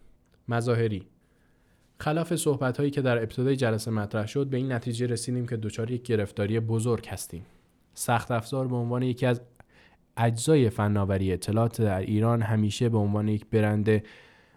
مظاهری 0.48 1.06
خلاف 2.00 2.34
صحبت 2.34 2.76
هایی 2.76 2.90
که 2.90 3.02
در 3.02 3.18
ابتدای 3.18 3.56
جلسه 3.56 3.90
مطرح 3.90 4.26
شد 4.26 4.46
به 4.46 4.56
این 4.56 4.72
نتیجه 4.72 5.06
رسیدیم 5.06 5.46
که 5.46 5.56
دچار 5.56 5.90
یک 5.90 6.02
گرفتاری 6.02 6.60
بزرگ 6.60 7.06
هستیم. 7.08 7.46
سخت 7.98 8.30
افزار 8.30 8.68
به 8.68 8.76
عنوان 8.76 9.02
یکی 9.02 9.26
از 9.26 9.40
اجزای 10.16 10.70
فناوری 10.70 11.32
اطلاعات 11.32 11.82
در 11.82 12.00
ایران 12.00 12.42
همیشه 12.42 12.88
به 12.88 12.98
عنوان 12.98 13.28
یک 13.28 13.46
برند 13.46 14.02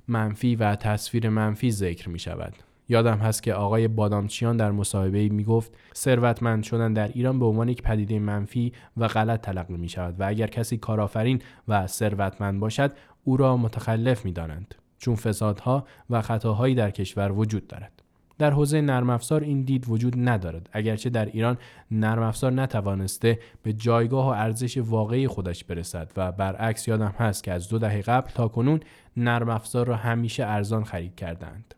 منفی 0.07 0.55
و 0.55 0.75
تصویر 0.75 1.29
منفی 1.29 1.71
ذکر 1.71 2.09
می 2.09 2.19
شود. 2.19 2.53
یادم 2.89 3.17
هست 3.17 3.43
که 3.43 3.53
آقای 3.53 3.87
بادامچیان 3.87 4.57
در 4.57 4.71
مصاحبه 4.71 5.29
می 5.29 5.43
گفت 5.43 5.77
ثروتمند 5.95 6.63
شدن 6.63 6.93
در 6.93 7.07
ایران 7.07 7.39
به 7.39 7.45
عنوان 7.45 7.69
یک 7.69 7.81
پدیده 7.81 8.19
منفی 8.19 8.73
و 8.97 9.07
غلط 9.07 9.41
تلقی 9.41 9.77
می 9.77 9.89
شود 9.89 10.19
و 10.19 10.23
اگر 10.27 10.47
کسی 10.47 10.77
کارآفرین 10.77 11.41
و 11.67 11.87
ثروتمند 11.87 12.59
باشد 12.59 12.91
او 13.23 13.37
را 13.37 13.57
متخلف 13.57 14.25
می 14.25 14.31
دانند 14.31 14.75
چون 14.97 15.15
فسادها 15.15 15.85
و 16.09 16.21
خطاهایی 16.21 16.75
در 16.75 16.91
کشور 16.91 17.31
وجود 17.31 17.67
دارد. 17.67 17.98
در 18.39 18.51
حوزه 18.51 18.81
نرم 18.81 19.09
افزار 19.09 19.41
این 19.41 19.61
دید 19.61 19.85
وجود 19.89 20.13
ندارد. 20.17 20.69
اگرچه 20.73 21.09
در 21.09 21.25
ایران 21.25 21.57
نرم 21.91 22.23
افزار 22.23 22.51
نتوانسته 22.51 23.39
به 23.63 23.73
جایگاه 23.73 24.25
و 24.25 24.29
ارزش 24.29 24.77
واقعی 24.77 25.27
خودش 25.27 25.63
برسد 25.63 26.11
و 26.17 26.31
برعکس 26.31 26.87
یادم 26.87 27.13
هست 27.17 27.43
که 27.43 27.51
از 27.51 27.69
دو 27.69 27.77
دهه 27.79 28.01
قبل 28.01 28.29
تا 28.31 28.47
کنون 28.47 28.79
نرم 29.17 29.49
افزار 29.49 29.87
را 29.87 29.95
همیشه 29.95 30.45
ارزان 30.45 30.83
خرید 30.83 31.15
کردند. 31.15 31.75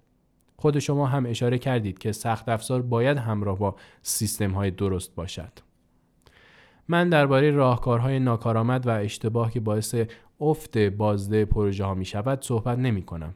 خود 0.58 0.80
شما 0.80 1.08
هم 1.08 1.26
اشاره 1.26 1.58
کردید 1.58 1.98
که 1.98 2.12
سخت 2.12 2.50
افزار 2.50 2.82
باید 2.82 3.18
همراه 3.18 3.60
با 3.60 3.76
سیستم 4.02 4.52
های 4.52 4.72
درست 4.72 5.16
باشد. 5.16 5.52
من 6.88 7.10
درباره 7.10 7.52
راهکارهای 7.52 8.20
ناکارآمد 8.20 8.88
و 8.88 8.90
اشتباه 8.90 9.52
که 9.52 9.60
باعث 9.60 9.96
افت 10.40 10.78
بازده 10.78 11.46
پروژه 11.46 11.86
ها 11.86 11.94
می 11.94 12.06
شود 12.06 12.42
صحبت 12.42 12.78
نمی 12.78 13.02
کنم. 13.02 13.36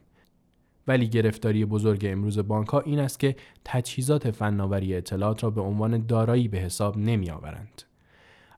ولی 0.88 1.08
گرفتاری 1.08 1.64
بزرگ 1.64 2.06
امروز 2.08 2.38
بانک 2.38 2.68
ها 2.68 2.80
این 2.80 2.98
است 2.98 3.20
که 3.20 3.36
تجهیزات 3.64 4.30
فناوری 4.30 4.94
اطلاعات 4.94 5.44
را 5.44 5.50
به 5.50 5.60
عنوان 5.60 6.06
دارایی 6.06 6.48
به 6.48 6.58
حساب 6.58 6.98
نمی 6.98 7.30
آورند. 7.30 7.82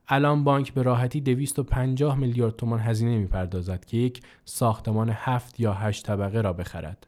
الان 0.07 0.43
بانک 0.43 0.73
به 0.73 0.81
راحتی 0.81 1.21
250 1.21 2.17
میلیارد 2.17 2.55
تومان 2.55 2.79
هزینه 2.79 3.17
می 3.17 3.27
پردازد 3.27 3.85
که 3.85 3.97
یک 3.97 4.21
ساختمان 4.45 5.09
هفت 5.13 5.59
یا 5.59 5.73
هشت 5.73 6.05
طبقه 6.05 6.41
را 6.41 6.53
بخرد. 6.53 7.07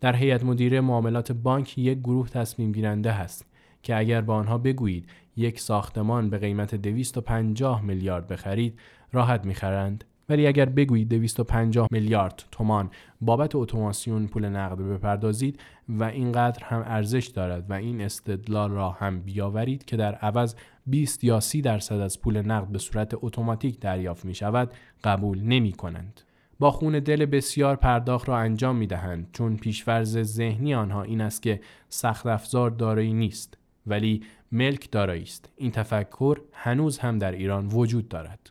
در 0.00 0.16
هیئت 0.16 0.44
مدیره 0.44 0.80
معاملات 0.80 1.32
بانک 1.32 1.78
یک 1.78 1.98
گروه 1.98 2.28
تصمیم 2.28 2.72
گیرنده 2.72 3.12
هست 3.12 3.46
که 3.82 3.96
اگر 3.96 4.20
با 4.20 4.34
آنها 4.34 4.58
بگویید 4.58 5.08
یک 5.36 5.60
ساختمان 5.60 6.30
به 6.30 6.38
قیمت 6.38 6.74
250 6.74 7.82
میلیارد 7.82 8.26
بخرید 8.26 8.78
راحت 9.12 9.44
می‌خرند 9.44 10.04
ولی 10.28 10.46
اگر 10.46 10.64
بگویید 10.64 11.08
250 11.08 11.88
میلیارد 11.90 12.44
تومان 12.50 12.90
بابت 13.20 13.54
اتوماسیون 13.54 14.26
پول 14.26 14.44
نقد 14.44 14.76
بپردازید 14.76 15.60
و 15.88 16.04
اینقدر 16.04 16.64
هم 16.64 16.82
ارزش 16.86 17.26
دارد 17.26 17.70
و 17.70 17.72
این 17.72 18.00
استدلال 18.00 18.70
را 18.70 18.90
هم 18.90 19.20
بیاورید 19.20 19.84
که 19.84 19.96
در 19.96 20.14
عوض 20.14 20.54
20 20.86 21.24
یا 21.24 21.40
30 21.40 21.62
درصد 21.62 22.00
از 22.00 22.20
پول 22.20 22.42
نقد 22.42 22.68
به 22.68 22.78
صورت 22.78 23.14
اتوماتیک 23.14 23.80
دریافت 23.80 24.24
می 24.24 24.34
شود 24.34 24.72
قبول 25.04 25.40
نمی 25.40 25.72
کنند. 25.72 26.20
با 26.58 26.70
خون 26.70 26.98
دل 26.98 27.26
بسیار 27.26 27.76
پرداخت 27.76 28.28
را 28.28 28.38
انجام 28.38 28.76
می 28.76 28.86
دهند 28.86 29.28
چون 29.32 29.56
پیشورز 29.56 30.18
ذهنی 30.18 30.74
آنها 30.74 31.02
این 31.02 31.20
است 31.20 31.42
که 31.42 31.60
سخت 31.88 32.26
افزار 32.26 32.70
دارایی 32.70 33.12
نیست 33.12 33.58
ولی 33.86 34.22
ملک 34.52 34.90
دارایی 34.90 35.22
است 35.22 35.48
این 35.56 35.70
تفکر 35.70 36.40
هنوز 36.52 36.98
هم 36.98 37.18
در 37.18 37.32
ایران 37.32 37.66
وجود 37.66 38.08
دارد 38.08 38.50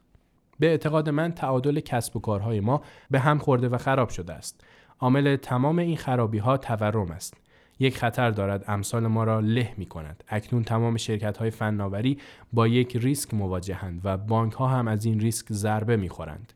به 0.60 0.68
اعتقاد 0.68 1.10
من 1.10 1.32
تعادل 1.32 1.80
کسب 1.80 2.18
و 2.18 2.20
کارهای 2.20 2.60
ما 2.60 2.82
به 3.12 3.20
هم 3.20 3.38
خورده 3.38 3.70
و 3.70 3.78
خراب 3.78 4.10
شده 4.10 4.34
است. 4.34 4.66
عامل 5.00 5.36
تمام 5.36 5.80
این 5.80 5.98
خرابی 5.98 6.38
ها 6.38 6.58
تورم 6.58 7.12
است. 7.12 7.38
یک 7.80 7.98
خطر 7.98 8.32
دارد 8.32 8.64
امثال 8.68 9.08
ما 9.08 9.24
را 9.24 9.40
له 9.40 9.74
می 9.78 9.86
کند. 9.86 10.24
اکنون 10.28 10.64
تمام 10.64 10.98
شرکت 10.98 11.38
های 11.38 11.50
فناوری 11.50 12.18
با 12.54 12.68
یک 12.68 12.96
ریسک 12.96 13.34
مواجهند 13.34 14.02
و 14.04 14.18
بانک 14.18 14.54
ها 14.54 14.68
هم 14.68 14.88
از 14.88 15.06
این 15.06 15.20
ریسک 15.20 15.46
ضربه 15.52 15.98
می 15.98 16.10
خورند. 16.10 16.54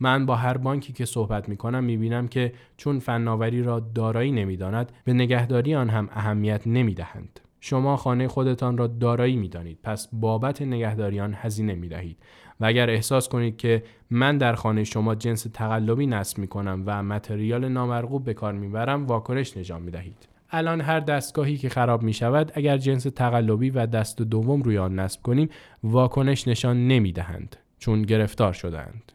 من 0.00 0.26
با 0.26 0.36
هر 0.36 0.56
بانکی 0.56 0.92
که 0.92 1.04
صحبت 1.04 1.48
می 1.48 1.56
کنم 1.56 1.84
می 1.84 1.96
بینم 1.96 2.28
که 2.28 2.52
چون 2.76 2.98
فناوری 2.98 3.62
را 3.62 3.80
دارایی 3.80 4.32
نمی 4.32 4.56
داند 4.56 4.92
به 5.04 5.12
نگهداری 5.12 5.74
آن 5.74 5.90
هم 5.90 6.08
اهمیت 6.12 6.66
نمی 6.66 6.94
دهند. 6.94 7.40
شما 7.60 7.96
خانه 7.96 8.28
خودتان 8.28 8.78
را 8.78 8.86
دارایی 8.86 9.36
می 9.36 9.48
دانید 9.48 9.78
پس 9.82 10.08
بابت 10.12 10.62
نگهداری 10.62 11.20
آن 11.20 11.34
هزینه 11.36 11.74
می 11.74 11.88
دهید 11.88 12.16
و 12.60 12.64
اگر 12.64 12.90
احساس 12.90 13.28
کنید 13.28 13.56
که 13.56 13.82
من 14.10 14.38
در 14.38 14.54
خانه 14.54 14.84
شما 14.84 15.14
جنس 15.14 15.46
تقلبی 15.54 16.06
نصب 16.06 16.38
می 16.38 16.46
کنم 16.46 16.82
و 16.86 17.02
متریال 17.02 17.68
نامرغوب 17.68 18.24
به 18.24 18.34
کار 18.34 18.52
می‌برم 18.52 19.06
واکنش 19.06 19.56
نشان 19.56 19.82
می 19.82 19.90
دهید. 19.90 20.28
الان 20.50 20.80
هر 20.80 21.00
دستگاهی 21.00 21.56
که 21.56 21.68
خراب 21.68 22.02
می 22.02 22.12
شود 22.12 22.52
اگر 22.54 22.78
جنس 22.78 23.02
تقلبی 23.02 23.70
و 23.70 23.86
دست 23.86 24.22
دوم 24.22 24.62
روی 24.62 24.78
آن 24.78 24.98
نصب 24.98 25.22
کنیم 25.22 25.48
واکنش 25.82 26.48
نشان 26.48 26.88
نمی 26.88 27.12
دهند 27.12 27.56
چون 27.78 28.02
گرفتار 28.02 28.52
شدند. 28.52 29.12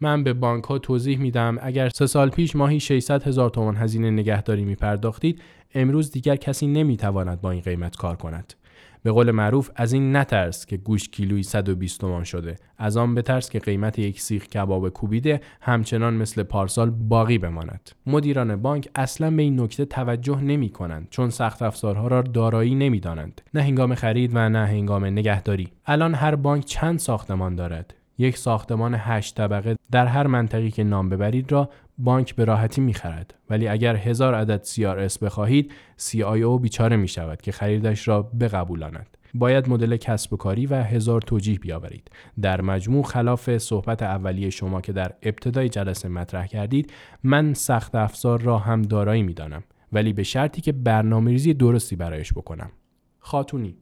من 0.00 0.24
به 0.24 0.32
بانک 0.32 0.64
ها 0.64 0.78
توضیح 0.78 1.18
میدم 1.18 1.58
اگر 1.62 1.88
سه 1.88 2.06
سال 2.06 2.30
پیش 2.30 2.56
ماهی 2.56 2.80
600 2.80 3.22
هزار 3.22 3.50
تومان 3.50 3.76
هزینه 3.76 4.10
نگهداری 4.10 4.64
می 4.64 4.74
پرداختید 4.74 5.42
امروز 5.74 6.10
دیگر 6.10 6.36
کسی 6.36 6.66
نمی 6.66 6.96
تواند 6.96 7.40
با 7.40 7.50
این 7.50 7.60
قیمت 7.60 7.96
کار 7.96 8.16
کند. 8.16 8.54
به 9.02 9.12
قول 9.12 9.30
معروف 9.30 9.70
از 9.76 9.92
این 9.92 10.16
نترس 10.16 10.66
که 10.66 10.76
گوش 10.76 11.08
کیلویی 11.08 11.42
120 11.42 12.00
تومان 12.00 12.24
شده. 12.24 12.56
از 12.78 12.96
آن 12.96 13.14
بترس 13.14 13.50
که 13.50 13.58
قیمت 13.58 13.98
یک 13.98 14.20
سیخ 14.20 14.46
کباب 14.46 14.88
کوبیده 14.88 15.40
همچنان 15.60 16.14
مثل 16.14 16.42
پارسال 16.42 16.90
باقی 16.90 17.38
بماند. 17.38 17.90
مدیران 18.06 18.56
بانک 18.56 18.88
اصلا 18.94 19.30
به 19.30 19.42
این 19.42 19.60
نکته 19.60 19.84
توجه 19.84 20.40
نمی 20.40 20.68
کنند 20.68 21.06
چون 21.10 21.30
سخت 21.30 21.62
افزارها 21.62 22.08
را 22.08 22.22
دارایی 22.22 22.74
نمی 22.74 23.00
دانند. 23.00 23.40
نه 23.54 23.62
هنگام 23.62 23.94
خرید 23.94 24.30
و 24.34 24.48
نه 24.48 24.66
هنگام 24.66 25.04
نگهداری. 25.04 25.68
الان 25.86 26.14
هر 26.14 26.34
بانک 26.34 26.64
چند 26.64 26.98
ساختمان 26.98 27.54
دارد؟ 27.54 27.94
یک 28.18 28.38
ساختمان 28.38 28.94
هشت 28.98 29.36
طبقه 29.36 29.76
در 29.90 30.06
هر 30.06 30.26
منطقی 30.26 30.70
که 30.70 30.84
نام 30.84 31.08
ببرید 31.08 31.52
را 31.52 31.70
بانک 32.04 32.34
به 32.34 32.44
راحتی 32.44 32.80
می‌خرد. 32.80 33.34
ولی 33.50 33.68
اگر 33.68 33.96
هزار 33.96 34.34
عدد 34.34 34.64
CRS 34.64 35.18
بخواهید 35.18 35.72
CIO 35.98 36.60
بیچاره 36.60 36.96
می 36.96 37.08
شود 37.08 37.42
که 37.42 37.52
خریدش 37.52 38.08
را 38.08 38.22
بقبولاند. 38.22 39.16
باید 39.34 39.68
مدل 39.68 39.96
کسب 39.96 40.32
و 40.32 40.36
کاری 40.36 40.66
و 40.66 40.74
هزار 40.74 41.20
توجیه 41.22 41.58
بیاورید. 41.58 42.10
در 42.42 42.60
مجموع 42.60 43.02
خلاف 43.02 43.58
صحبت 43.58 44.02
اولیه 44.02 44.50
شما 44.50 44.80
که 44.80 44.92
در 44.92 45.12
ابتدای 45.22 45.68
جلسه 45.68 46.08
مطرح 46.08 46.46
کردید 46.46 46.92
من 47.22 47.54
سخت 47.54 47.94
افزار 47.94 48.40
را 48.40 48.58
هم 48.58 48.82
دارایی 48.82 49.22
می‌دانم. 49.22 49.62
ولی 49.92 50.12
به 50.12 50.22
شرطی 50.22 50.60
که 50.60 50.72
برنامه 50.72 51.30
ریزی 51.30 51.54
درستی 51.54 51.96
برایش 51.96 52.32
بکنم. 52.32 52.70
خاتونی. 53.18 53.76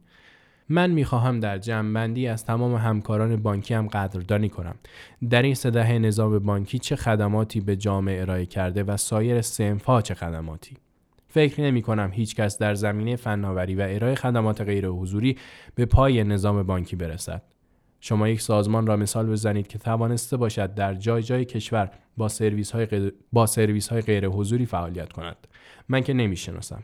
من 0.69 0.91
می‌خواهم 0.91 1.39
در 1.39 1.57
جمعبندی 1.57 2.27
از 2.27 2.45
تمام 2.45 2.75
همکاران 2.75 3.35
بانکی 3.35 3.73
هم 3.73 3.87
قدردانی 3.87 4.49
کنم 4.49 4.75
در 5.29 5.41
این 5.41 5.55
سه 5.55 5.99
نظام 5.99 6.39
بانکی 6.39 6.79
چه 6.79 6.95
خدماتی 6.95 7.61
به 7.61 7.75
جامعه 7.75 8.21
ارائه 8.21 8.45
کرده 8.45 8.83
و 8.83 8.97
سایر 8.97 9.41
سنفها 9.41 10.01
چه 10.01 10.13
خدماتی 10.13 10.77
فکر 11.27 11.61
نمی 11.61 11.81
کنم 11.81 12.09
هیچ 12.13 12.35
کس 12.35 12.57
در 12.57 12.75
زمینه 12.75 13.15
فناوری 13.15 13.75
و 13.75 13.87
ارائه 13.89 14.15
خدمات 14.15 14.61
غیر 14.61 14.87
حضوری 14.87 15.37
به 15.75 15.85
پای 15.85 16.23
نظام 16.23 16.63
بانکی 16.63 16.95
برسد. 16.95 17.41
شما 18.01 18.29
یک 18.29 18.41
سازمان 18.41 18.87
را 18.87 18.95
مثال 18.95 19.29
بزنید 19.29 19.67
که 19.67 19.77
توانسته 19.77 20.37
باشد 20.37 20.73
در 20.73 20.93
جای 20.93 21.23
جای 21.23 21.45
کشور 21.45 21.91
با 22.17 22.27
سرویس 22.27 22.71
های 22.71 22.85
غیر, 22.85 23.13
با 23.33 23.45
سرویس 23.45 23.87
های 23.87 24.01
غیر 24.01 24.27
حضوری 24.27 24.65
فعالیت 24.65 25.13
کند. 25.13 25.47
من 25.89 26.01
که 26.01 26.13
نمی‌شناسم. 26.13 26.83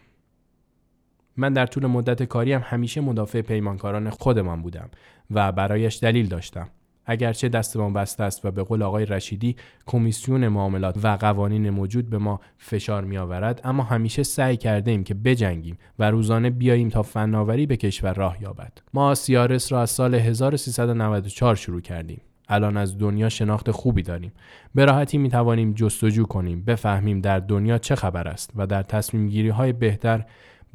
من 1.38 1.54
در 1.54 1.66
طول 1.66 1.86
مدت 1.86 2.24
کاریم 2.24 2.62
همیشه 2.64 3.02
مدافع 3.02 3.42
پیمانکاران 3.42 4.10
خودمان 4.10 4.62
بودم 4.62 4.90
و 5.32 5.52
برایش 5.52 6.00
دلیل 6.00 6.28
داشتم. 6.28 6.70
اگرچه 7.06 7.50
دستمان 7.50 7.94
بسته 7.94 8.24
است 8.24 8.46
و 8.46 8.52
به 8.52 8.64
قول 8.64 8.84
آقای 8.84 9.06
رشیدی 9.06 9.56
کمیسیون 9.86 10.48
معاملات 10.48 10.98
و 11.04 11.08
قوانین 11.08 11.70
موجود 11.70 12.10
به 12.10 12.18
ما 12.18 12.40
فشار 12.58 13.04
می 13.04 13.18
آورد 13.18 13.62
اما 13.64 13.84
همیشه 13.84 14.24
سعی 14.24 14.58
کرده 14.58 14.92
ایم 14.92 15.04
که 15.04 15.14
بجنگیم 15.14 15.78
و 16.00 16.12
روزانه 16.12 16.50
بیاییم 16.50 16.90
تا 16.90 17.04
فناوری 17.04 17.66
به 17.66 17.78
کشور 17.78 18.14
راه 18.14 18.42
یابد. 18.42 18.72
ما 18.94 19.16
سیارس 19.16 19.72
را 19.72 19.82
از 19.82 19.90
سال 19.90 20.16
1394 20.16 21.56
شروع 21.56 21.82
کردیم. 21.82 22.22
الان 22.50 22.78
از 22.78 22.98
دنیا 22.98 23.30
شناخت 23.30 23.72
خوبی 23.72 24.04
داریم. 24.04 24.32
به 24.76 24.86
راحتی 24.86 25.18
می 25.18 25.30
توانیم 25.30 25.74
جستجو 25.74 26.26
کنیم 26.26 26.64
بفهمیم 26.64 27.22
در 27.22 27.40
دنیا 27.40 27.78
چه 27.78 27.96
خبر 27.96 28.28
است 28.28 28.52
و 28.56 28.68
در 28.68 28.84
تصمیم 28.84 29.30
گیری 29.30 29.50
های 29.50 29.74
بهتر 29.74 30.26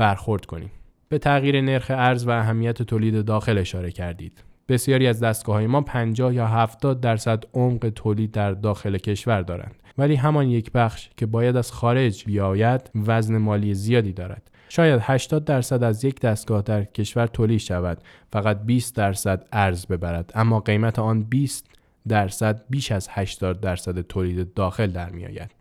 برخورد 0.01 0.47
کنیم. 0.47 0.71
به 1.09 1.19
تغییر 1.19 1.61
نرخ 1.61 1.87
ارز 1.95 2.27
و 2.27 2.31
اهمیت 2.31 2.83
تولید 2.83 3.25
داخل 3.25 3.59
اشاره 3.59 3.91
کردید. 3.91 4.45
بسیاری 4.69 5.07
از 5.07 5.21
دستگاه 5.21 5.55
های 5.57 5.67
ما 5.67 5.81
50 5.81 6.35
یا 6.35 6.47
70 6.47 7.01
درصد 7.01 7.45
عمق 7.55 7.93
تولید 7.95 8.33
در 8.33 8.53
داخل 8.53 8.99
کشور 8.99 9.43
دارند. 9.43 9.75
ولی 9.99 10.15
همان 10.15 10.49
یک 10.49 10.73
بخش 10.73 11.11
که 11.17 11.27
باید 11.27 11.57
از 11.57 11.73
خارج 11.73 12.25
بیاید 12.25 12.91
وزن 13.07 13.39
مالی 13.39 13.75
زیادی 13.75 14.13
دارد. 14.13 14.51
شاید 14.69 15.01
80 15.03 15.45
درصد 15.45 15.83
از 15.83 16.05
یک 16.05 16.21
دستگاه 16.21 16.63
در 16.63 16.85
کشور 16.85 17.27
تولید 17.27 17.61
شود. 17.61 17.99
فقط 18.33 18.61
20 18.63 18.97
درصد 18.97 19.49
ارز 19.53 19.87
ببرد. 19.87 20.33
اما 20.35 20.61
قیمت 20.61 20.99
آن 20.99 21.23
20 21.23 21.67
درصد 22.09 22.63
بیش 22.71 22.93
از 22.93 23.09
80 23.11 23.61
درصد 23.61 24.01
تولید 24.01 24.55
داخل 24.55 24.87
در 24.87 25.11
می 25.11 25.27
آید. 25.27 25.60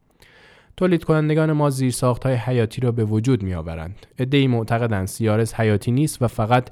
تولید 0.80 1.03
کنندگان 1.03 1.51
ما 1.51 1.69
زیر 1.69 1.91
ساخت 1.91 2.26
های 2.26 2.35
حیاتی 2.35 2.81
را 2.81 2.91
به 2.91 3.06
وجود 3.06 3.43
می 3.43 3.53
آورند. 3.53 4.06
عده‌ای 4.18 4.47
معتقدند 4.47 5.07
CRS 5.07 5.53
حیاتی 5.53 5.91
نیست 5.91 6.22
و 6.22 6.27
فقط 6.27 6.69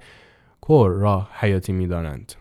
core 0.62 0.92
را 0.92 1.28
حیاتی 1.32 1.74
می 1.74 1.88
دانند. 1.88 2.34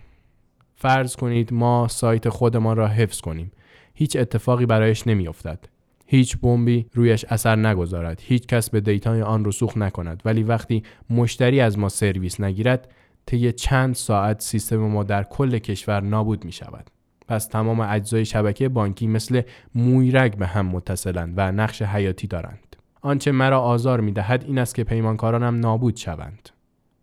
فرض 0.76 1.16
کنید 1.16 1.52
ما 1.52 1.88
سایت 1.88 2.28
خودمان 2.28 2.76
را 2.76 2.88
حفظ 2.88 3.20
کنیم. 3.20 3.52
هیچ 3.94 4.16
اتفاقی 4.16 4.66
برایش 4.66 5.06
نمی 5.06 5.28
افتد. 5.28 5.58
هیچ 6.06 6.36
بمبی 6.36 6.86
رویش 6.94 7.24
اثر 7.24 7.56
نگذارد. 7.56 8.20
هیچ 8.22 8.46
کس 8.46 8.70
به 8.70 8.80
data 8.80 9.14
ی 9.14 9.22
آن 9.22 9.44
رسوخ 9.44 9.76
نکند. 9.76 10.22
ولی 10.24 10.42
وقتی 10.42 10.82
مشتری 11.10 11.60
از 11.60 11.78
ما 11.78 11.88
سرویس 11.88 12.40
نگیرد 12.40 12.90
طی 13.26 13.52
چند 13.52 13.94
ساعت 13.94 14.40
سیستم 14.40 14.76
ما 14.76 15.04
در 15.04 15.22
کل 15.22 15.58
کشور 15.58 16.00
نابود 16.00 16.44
می 16.44 16.52
شود. 16.52 16.90
پس 17.28 17.46
تمام 17.46 17.80
اجزای 17.80 18.24
شبکه 18.24 18.68
بانکی 18.68 19.06
مثل 19.06 19.42
مویرگ 19.74 20.36
به 20.36 20.46
هم 20.46 20.66
متصلند 20.66 21.34
و 21.36 21.52
نقش 21.52 21.82
حیاتی 21.82 22.26
دارند. 22.26 22.76
آنچه 23.02 23.32
مرا 23.32 23.60
آزار 23.60 24.00
می 24.00 24.12
دهد 24.12 24.44
این 24.44 24.58
است 24.58 24.74
که 24.74 24.84
پیمانکارانم 24.84 25.60
نابود 25.60 25.96
شوند. 25.96 26.50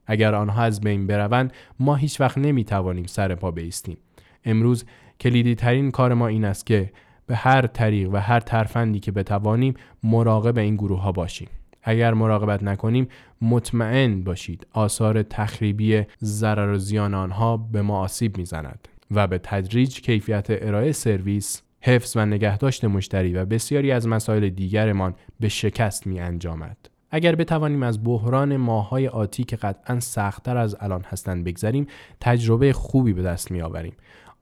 اگر 0.07 0.35
آنها 0.35 0.63
از 0.63 0.81
بین 0.81 1.07
بروند 1.07 1.53
ما 1.79 1.95
هیچ 1.95 2.21
وقت 2.21 2.37
نمی 2.37 2.63
توانیم 2.63 3.05
سر 3.05 3.35
پا 3.35 3.51
بیستیم. 3.51 3.97
امروز 4.45 4.85
کلیدی 5.19 5.55
ترین 5.55 5.91
کار 5.91 6.13
ما 6.13 6.27
این 6.27 6.45
است 6.45 6.65
که 6.65 6.91
به 7.27 7.35
هر 7.35 7.67
طریق 7.67 8.09
و 8.13 8.17
هر 8.17 8.39
ترفندی 8.39 8.99
که 8.99 9.11
بتوانیم 9.11 9.73
مراقب 10.03 10.57
این 10.57 10.75
گروه 10.75 11.01
ها 11.01 11.11
باشیم. 11.11 11.47
اگر 11.83 12.13
مراقبت 12.13 12.63
نکنیم 12.63 13.07
مطمئن 13.41 14.23
باشید 14.23 14.67
آثار 14.73 15.23
تخریبی 15.23 16.03
ضرر 16.23 16.69
و 16.69 16.77
زیان 16.77 17.13
آنها 17.13 17.57
به 17.57 17.81
ما 17.81 17.99
آسیب 17.99 18.37
می‌زند 18.37 18.87
و 19.13 19.27
به 19.27 19.37
تدریج 19.37 20.01
کیفیت 20.01 20.47
ارائه 20.49 20.91
سرویس 20.91 21.61
حفظ 21.81 22.17
و 22.17 22.25
نگهداشت 22.25 22.85
مشتری 22.85 23.33
و 23.33 23.45
بسیاری 23.45 23.91
از 23.91 24.07
مسائل 24.07 24.49
دیگرمان 24.49 25.15
به 25.39 25.49
شکست 25.49 26.07
می 26.07 26.19
انجامد. 26.19 26.77
اگر 27.11 27.35
بتوانیم 27.35 27.83
از 27.83 28.03
بحران 28.03 28.57
ماهای 28.57 29.07
آتی 29.07 29.43
که 29.43 29.55
قطعا 29.55 29.99
سختتر 29.99 30.57
از 30.57 30.75
الان 30.79 31.01
هستند 31.01 31.43
بگذریم 31.43 31.87
تجربه 32.21 32.73
خوبی 32.73 33.13
به 33.13 33.21
دست 33.21 33.51
می 33.51 33.61
آوریم. 33.61 33.93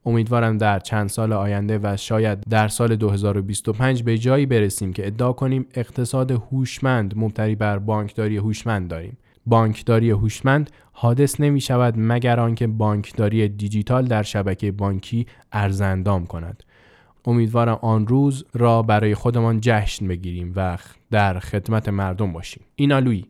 امیدوارم 0.06 0.58
در 0.58 0.78
چند 0.78 1.08
سال 1.08 1.32
آینده 1.32 1.78
و 1.82 1.96
شاید 1.96 2.40
در 2.40 2.68
سال 2.68 2.96
2025 2.96 4.02
به 4.02 4.18
جایی 4.18 4.46
برسیم 4.46 4.92
که 4.92 5.06
ادعا 5.06 5.32
کنیم 5.32 5.66
اقتصاد 5.74 6.30
هوشمند 6.30 7.14
مبتنی 7.16 7.54
بر 7.54 7.78
بانکداری 7.78 8.36
هوشمند 8.36 8.88
داریم. 8.88 9.16
بانکداری 9.46 10.10
هوشمند 10.10 10.70
حادث 10.92 11.40
نمی 11.40 11.60
شود 11.60 11.94
مگر 11.96 12.40
آنکه 12.40 12.66
بانکداری 12.66 13.48
دیجیتال 13.48 14.04
در 14.06 14.22
شبکه 14.22 14.72
بانکی 14.72 15.26
ارزندام 15.52 16.26
کند. 16.26 16.62
امیدوارم 17.24 17.78
آن 17.82 18.06
روز 18.06 18.44
را 18.54 18.82
برای 18.82 19.14
خودمان 19.14 19.58
جشن 19.62 20.08
بگیریم 20.08 20.52
و 20.56 20.78
در 21.10 21.38
خدمت 21.38 21.88
مردم 21.88 22.32
باشیم. 22.32 22.62
اینالوی 22.76 23.24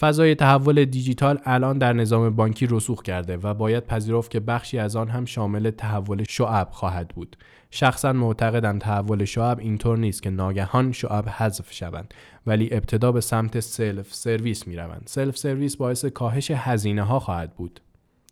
فضای 0.00 0.34
تحول 0.34 0.84
دیجیتال 0.84 1.38
الان 1.44 1.78
در 1.78 1.92
نظام 1.92 2.30
بانکی 2.30 2.66
رسوخ 2.66 3.02
کرده 3.02 3.36
و 3.36 3.54
باید 3.54 3.86
پذیرفت 3.86 4.30
که 4.30 4.40
بخشی 4.40 4.78
از 4.78 4.96
آن 4.96 5.08
هم 5.08 5.24
شامل 5.24 5.70
تحول 5.70 6.24
شعب 6.28 6.68
خواهد 6.70 7.08
بود. 7.08 7.36
شخصا 7.70 8.12
معتقدم 8.12 8.78
تحول 8.78 9.24
شعب 9.24 9.58
اینطور 9.58 9.98
نیست 9.98 10.22
که 10.22 10.30
ناگهان 10.30 10.92
شعب 10.92 11.28
حذف 11.28 11.72
شوند 11.72 12.14
ولی 12.46 12.68
ابتدا 12.72 13.12
به 13.12 13.20
سمت 13.20 13.60
سلف 13.60 14.14
سرویس 14.14 14.66
می 14.66 14.76
روند. 14.76 15.02
سلف 15.06 15.38
سرویس 15.38 15.76
باعث 15.76 16.04
کاهش 16.04 16.50
هزینه 16.50 17.02
ها 17.02 17.18
خواهد 17.18 17.54
بود. 17.54 17.80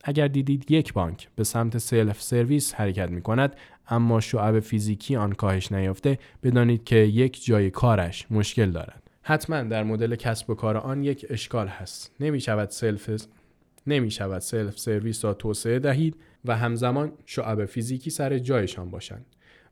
اگر 0.04 0.28
دیدید 0.28 0.70
یک 0.70 0.92
بانک 0.92 1.28
به 1.36 1.44
سمت 1.44 1.78
سلف 1.78 2.22
سرویس 2.22 2.74
حرکت 2.74 3.10
می 3.10 3.22
کند 3.22 3.56
اما 3.88 4.20
شعب 4.20 4.60
فیزیکی 4.60 5.16
آن 5.16 5.32
کاهش 5.32 5.72
نیافته 5.72 6.18
بدانید 6.42 6.84
که 6.84 6.96
یک 6.96 7.44
جای 7.44 7.70
کارش 7.70 8.26
مشکل 8.30 8.70
دارد 8.70 9.07
حتما 9.28 9.62
در 9.62 9.82
مدل 9.82 10.14
کسب 10.16 10.50
و 10.50 10.54
کار 10.54 10.76
آن 10.76 11.04
یک 11.04 11.26
اشکال 11.30 11.68
هست. 11.68 12.14
نمی 12.20 12.40
شود 12.40 12.70
سلف 12.70 13.10
نمی 13.86 14.10
شود 14.10 14.38
سلف 14.38 14.78
سرویس 14.78 15.24
را 15.24 15.34
توسعه 15.34 15.78
دهید 15.78 16.16
و 16.44 16.56
همزمان 16.56 17.12
شعب 17.26 17.64
فیزیکی 17.64 18.10
سر 18.10 18.38
جایشان 18.38 18.90
باشند. 18.90 19.26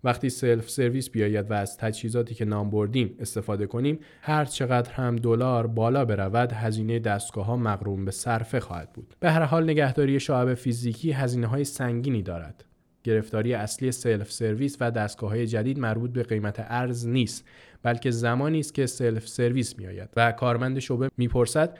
وقتی 0.04 0.30
self-service 0.30 1.10
بیاید 1.10 1.50
و 1.50 1.54
از 1.54 1.76
تجهیزاتی 1.76 2.34
که 2.34 2.44
نام 2.44 2.70
بردیم 2.70 3.16
استفاده 3.20 3.66
کنیم 3.66 3.98
هر 4.22 4.44
چقدر 4.44 4.92
هم 4.92 5.16
دلار 5.16 5.66
بالا 5.66 6.04
برود 6.04 6.52
هزینه 6.52 6.98
دستگاه 6.98 7.46
ها 7.46 7.56
مقرون 7.56 8.04
به 8.04 8.10
صرفه 8.10 8.60
خواهد 8.60 8.92
بود. 8.92 9.14
به 9.20 9.30
هر 9.30 9.42
حال 9.42 9.64
نگهداری 9.64 10.20
شعب 10.20 10.54
فیزیکی 10.54 11.12
هزینه 11.12 11.46
های 11.46 11.64
سنگینی 11.64 12.22
دارد. 12.22 12.64
گرفتاری 13.06 13.54
اصلی 13.54 13.92
self-service 13.92 14.76
و 14.80 14.90
دستگاه 14.90 15.30
های 15.30 15.46
جدید 15.46 15.78
مربوط 15.78 16.10
به 16.10 16.22
قیمت 16.22 16.56
ارز 16.58 17.06
نیست. 17.06 17.44
بلکه 17.86 18.10
زمانی 18.10 18.60
است 18.60 18.74
که 18.74 18.86
self-service 18.86 19.78
میآید 19.78 20.08
و 20.16 20.32
کارمند 20.32 20.78
شعبه 20.78 21.10
می‌پرسد 21.16 21.78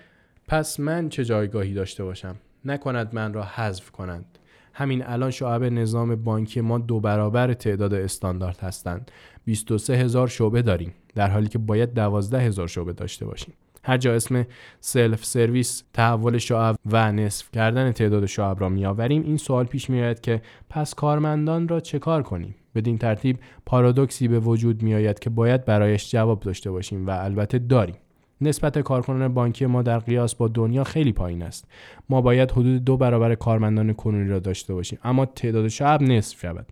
پس 0.49 0.81
من 0.81 1.09
چه 1.09 1.25
جایگاهی 1.25 1.75
داشته 1.75 2.05
باشم؟ 2.05 2.37
نکند 2.65 3.15
من 3.15 3.33
را 3.33 3.43
حذف 3.43 3.91
کنند. 3.91 4.39
همین 4.73 5.07
الان 5.07 5.31
شعب 5.31 5.65
نظام 5.65 6.15
بانکی 6.15 6.61
ما 6.61 6.79
دو 6.79 7.01
برابر 7.01 7.53
تعداد 7.53 7.95
استاندارد 7.95 8.61
هستند. 8.61 9.11
23 9.45 9.97
هزار 9.97 10.29
شعبه 10.29 10.63
داریم 10.63 10.95
در 11.15 11.31
حالی 11.31 11.49
که 11.49 11.59
باید 11.59 11.95
12 11.95 12.41
هزار 12.41 12.69
شعبه 12.69 12.93
داشته 12.93 13.27
باشیم. 13.27 13.55
هر 13.85 13.97
جا 13.97 14.15
اسم 14.15 14.47
سلف 14.81 15.25
سرویس 15.25 15.83
تحول 15.93 16.39
شعب 16.39 16.77
و 16.87 17.13
نصف 17.13 17.51
کردن 17.53 17.93
تعداد 17.93 18.27
شعب 18.27 18.61
را 18.61 18.69
میآوریم 18.69 19.23
این 19.23 19.37
سوال 19.37 19.67
پیش 19.67 19.91
میآید 19.91 20.21
که 20.21 20.43
پس 20.71 20.95
کارمندان 20.95 21.69
را 21.69 21.81
چه 21.81 21.99
کار 21.99 22.23
کنیم؟ 22.23 22.55
بدین 22.77 22.99
ترتیب 22.99 23.39
پارادوکسی 23.67 24.29
به 24.29 24.41
وجود 24.41 24.83
می 24.83 24.95
آید 24.95 25.19
که 25.19 25.31
باید 25.31 25.65
برایش 25.65 26.11
جواب 26.11 26.41
داشته 26.41 26.71
باشیم 26.71 27.07
و 27.07 27.11
البته 27.11 27.59
داریم. 27.59 27.97
نسبت 28.41 28.79
کارکنان 28.79 29.35
بانکی 29.35 29.67
ما 29.67 29.83
در 29.83 29.99
قیاس 29.99 30.35
با 30.35 30.49
دنیا 30.49 30.85
خیلی 30.85 31.13
پایین 31.13 31.43
است. 31.43 31.69
ما 32.09 32.21
باید 32.21 32.51
حدود 32.51 32.85
دو 32.85 32.97
برابر 32.97 33.35
کارمندان 33.35 33.93
کنونی 33.93 34.29
را 34.29 34.39
داشته 34.39 34.75
باشیم 34.75 34.99
اما 35.05 35.27
تعداد 35.27 35.69
شعب 35.69 36.03
نصف 36.03 36.41
شود. 36.41 36.67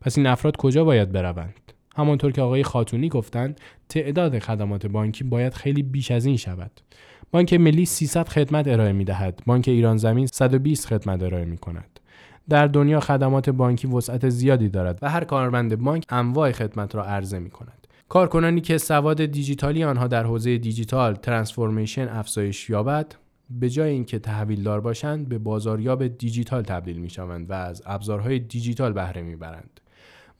پس 0.00 0.18
این 0.18 0.26
افراد 0.26 0.56
کجا 0.56 0.84
باید 0.84 1.12
بروند؟ 1.12 1.54
همانطور 1.96 2.32
که 2.32 2.42
آقای 2.42 2.62
خاتونی 2.62 3.08
گفتند 3.08 3.60
تعداد 3.88 4.38
خدمات 4.38 4.86
بانکی 4.86 5.24
باید 5.24 5.54
خیلی 5.54 5.82
بیش 5.82 6.10
از 6.10 6.26
این 6.26 6.36
شود. 6.36 6.70
بانک 7.30 7.54
ملی 7.54 7.84
300 7.84 8.28
خدمت 8.28 8.68
ارائه 8.68 8.92
می 8.92 9.04
دهد 9.04 9.42
بانک 9.46 9.68
ایران 9.68 9.96
زمین 9.96 10.26
120 10.26 10.86
خدمت 10.86 11.22
ارائه 11.22 11.44
می 11.44 11.58
کند 11.58 11.97
در 12.48 12.66
دنیا 12.66 13.00
خدمات 13.00 13.50
بانکی 13.50 13.88
وسعت 13.88 14.28
زیادی 14.28 14.68
دارد 14.68 14.98
و 15.02 15.10
هر 15.10 15.24
کارمند 15.24 15.76
بانک 15.76 16.04
انواع 16.08 16.52
خدمت 16.52 16.94
را 16.94 17.04
عرضه 17.04 17.38
می 17.38 17.50
کند 17.50 17.86
کارکنانی 18.08 18.60
که 18.60 18.78
سواد 18.78 19.24
دیجیتالی 19.24 19.84
آنها 19.84 20.06
در 20.06 20.24
حوزه 20.24 20.58
دیجیتال 20.58 21.14
ترانسفورمیشن 21.14 22.08
افزایش 22.08 22.70
یابد 22.70 23.14
به 23.50 23.70
جای 23.70 23.90
اینکه 23.90 24.18
تحویلدار 24.18 24.80
باشند 24.80 25.28
به 25.28 25.38
بازاریاب 25.38 26.06
دیجیتال 26.06 26.62
تبدیل 26.62 26.98
می 26.98 27.10
شوند 27.10 27.50
و 27.50 27.52
از 27.52 27.82
ابزارهای 27.86 28.38
دیجیتال 28.38 28.92
بهره 28.92 29.22
می‌برند. 29.22 29.80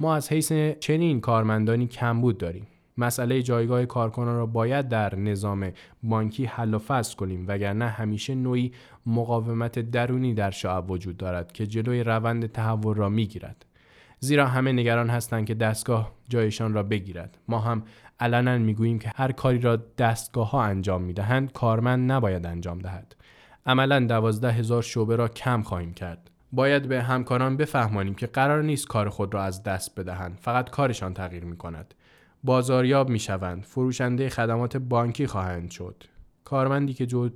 ما 0.01 0.15
از 0.15 0.33
حیث 0.33 0.53
چنین 0.81 1.21
کارمندانی 1.21 1.87
کمبود 1.87 2.39
داریم. 2.39 2.67
مسئله 2.99 3.43
جایگاه 3.43 3.87
کارکنان 3.87 4.37
را 4.37 4.47
باید 4.47 4.89
در 4.89 5.15
نظام 5.15 5.73
بانکی 6.03 6.45
حل 6.45 6.75
و 6.75 6.79
فصل 6.79 7.17
کنیم 7.17 7.45
وگرنه 7.49 7.89
همیشه 7.89 8.35
نوعی 8.35 8.73
مقاومت 9.09 9.79
درونی 9.79 10.35
در 10.35 10.51
شعب 10.51 10.91
وجود 10.91 11.17
دارد 11.17 11.53
که 11.53 11.67
جلوی 11.67 12.05
روند 12.05 12.47
تحول 12.47 12.97
را 12.97 13.09
می‌گیرد. 13.09 13.65
زیرا 14.21 14.47
همه 14.47 14.73
نگران 14.73 15.11
هستند 15.11 15.47
که 15.47 15.55
دستگاه 15.55 16.13
جایشان 16.29 16.75
را 16.75 16.83
بگیرد. 16.83 17.39
ما 17.49 17.59
هم 17.59 17.83
علنا 18.21 18.59
می‌گوییم 18.59 18.99
که 18.99 19.13
هر 19.17 19.33
کاری 19.33 19.59
را 19.59 19.77
دستگاه 19.77 20.51
ها 20.51 20.63
انجام 20.63 21.03
می‌دهند 21.03 21.53
کارمند 21.53 22.13
نباید 22.13 22.47
انجام 22.47 22.79
دهد. 22.79 23.17
عملا 23.67 24.01
دوازده 24.01 24.53
هزار 24.53 24.83
شعبه 24.83 25.17
را 25.17 25.29
کم 25.29 25.63
خواهیم 25.63 25.93
کرد. 25.93 26.31
باید 26.53 26.89
به 26.89 27.03
همکاران 27.03 27.57
بفهمانیم 27.57 28.15
که 28.15 28.27
قرار 28.27 28.63
نیست 28.63 28.89
کار 28.89 29.09
خود 29.09 29.35
را 29.35 29.43
از 29.43 29.63
دست 29.63 30.01
بدهند. 30.01 30.39
فقط 30.41 30.71
کارشان 30.71 31.15
تغییر 31.15 31.45
می 31.45 31.57
کند 31.57 31.95
بازاریاب 32.45 33.09
می 33.09 33.19
شوند 33.19 33.63
فروشنده 33.63 34.29
خدمات 34.29 34.77
بانکی 34.77 35.27
خواهند 35.27 35.71
شد. 35.71 36.05
کارمندی 36.45 36.95
که 36.95 37.07
جو... 37.07 37.29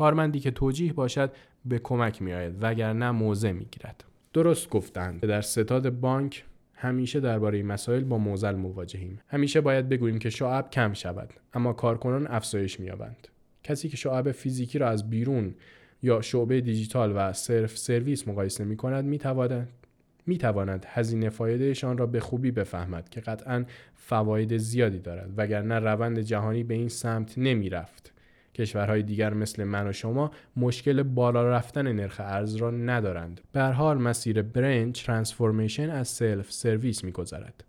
کارمندی 0.00 0.40
که 0.40 0.50
توجیه 0.50 0.92
باشد 0.92 1.32
به 1.64 1.78
کمک 1.78 2.22
می 2.22 2.32
آید 2.32 2.54
وگرنه 2.60 3.10
موضع 3.10 3.52
می 3.52 3.66
گیرد 3.70 4.04
درست 4.32 4.70
گفتند. 4.70 5.20
در 5.20 5.40
ستاد 5.40 5.90
بانک 5.90 6.44
همیشه 6.74 7.20
درباره 7.20 7.62
مسائل 7.62 8.04
با 8.04 8.18
معضل 8.18 8.54
مواجهیم. 8.54 9.20
همیشه 9.28 9.60
باید 9.60 9.88
بگوییم 9.88 10.18
که 10.18 10.30
شعب 10.30 10.70
کم 10.70 10.92
شود 10.92 11.32
اما 11.54 11.72
کارکنان 11.72 12.26
افزایش 12.26 12.80
مییابند. 12.80 13.28
کسی 13.62 13.88
که 13.88 13.96
شعب 13.96 14.32
فیزیکی 14.32 14.78
را 14.78 14.88
از 14.88 15.10
بیرون 15.10 15.54
یا 16.02 16.20
شعبه 16.20 16.60
دیجیتال 16.60 17.12
و 17.16 17.32
self-service 17.32 18.28
مقایسه 18.28 18.64
می 18.64 18.76
کند 18.76 19.04
می 19.04 19.18
تواند 19.18 19.68
می 20.26 20.38
تواند 20.38 20.86
هزینه 20.88 21.28
فایدهشان 21.28 21.98
را 21.98 22.06
به 22.06 22.20
خوبی 22.20 22.50
بفهمد 22.50 23.08
که 23.08 23.20
قطعا 23.20 23.64
فواید 23.94 24.56
زیادی 24.56 24.98
دارد 24.98 25.30
وگرنه 25.36 25.78
روند 25.78 26.18
جهانی 26.18 26.64
به 26.64 26.74
این 26.74 26.88
سمت 26.88 27.38
نمی 27.38 27.70
رفت. 27.70 28.09
کشورهای 28.60 29.02
دیگر 29.02 29.34
مثل 29.34 29.64
من 29.64 29.88
و 29.88 29.92
شما 29.92 30.30
مشکل 30.56 31.02
بالا 31.02 31.50
رفتن 31.50 31.92
نرخ 31.92 32.20
ارز 32.20 32.56
را 32.56 32.70
ندارند. 32.70 33.40
به 33.52 33.62
حال 33.62 33.98
مسیر 33.98 34.42
برین 34.42 34.92
transformation 34.92 35.90
از 35.90 36.08
self-service 36.08 37.04
میگذرد. 37.04 37.64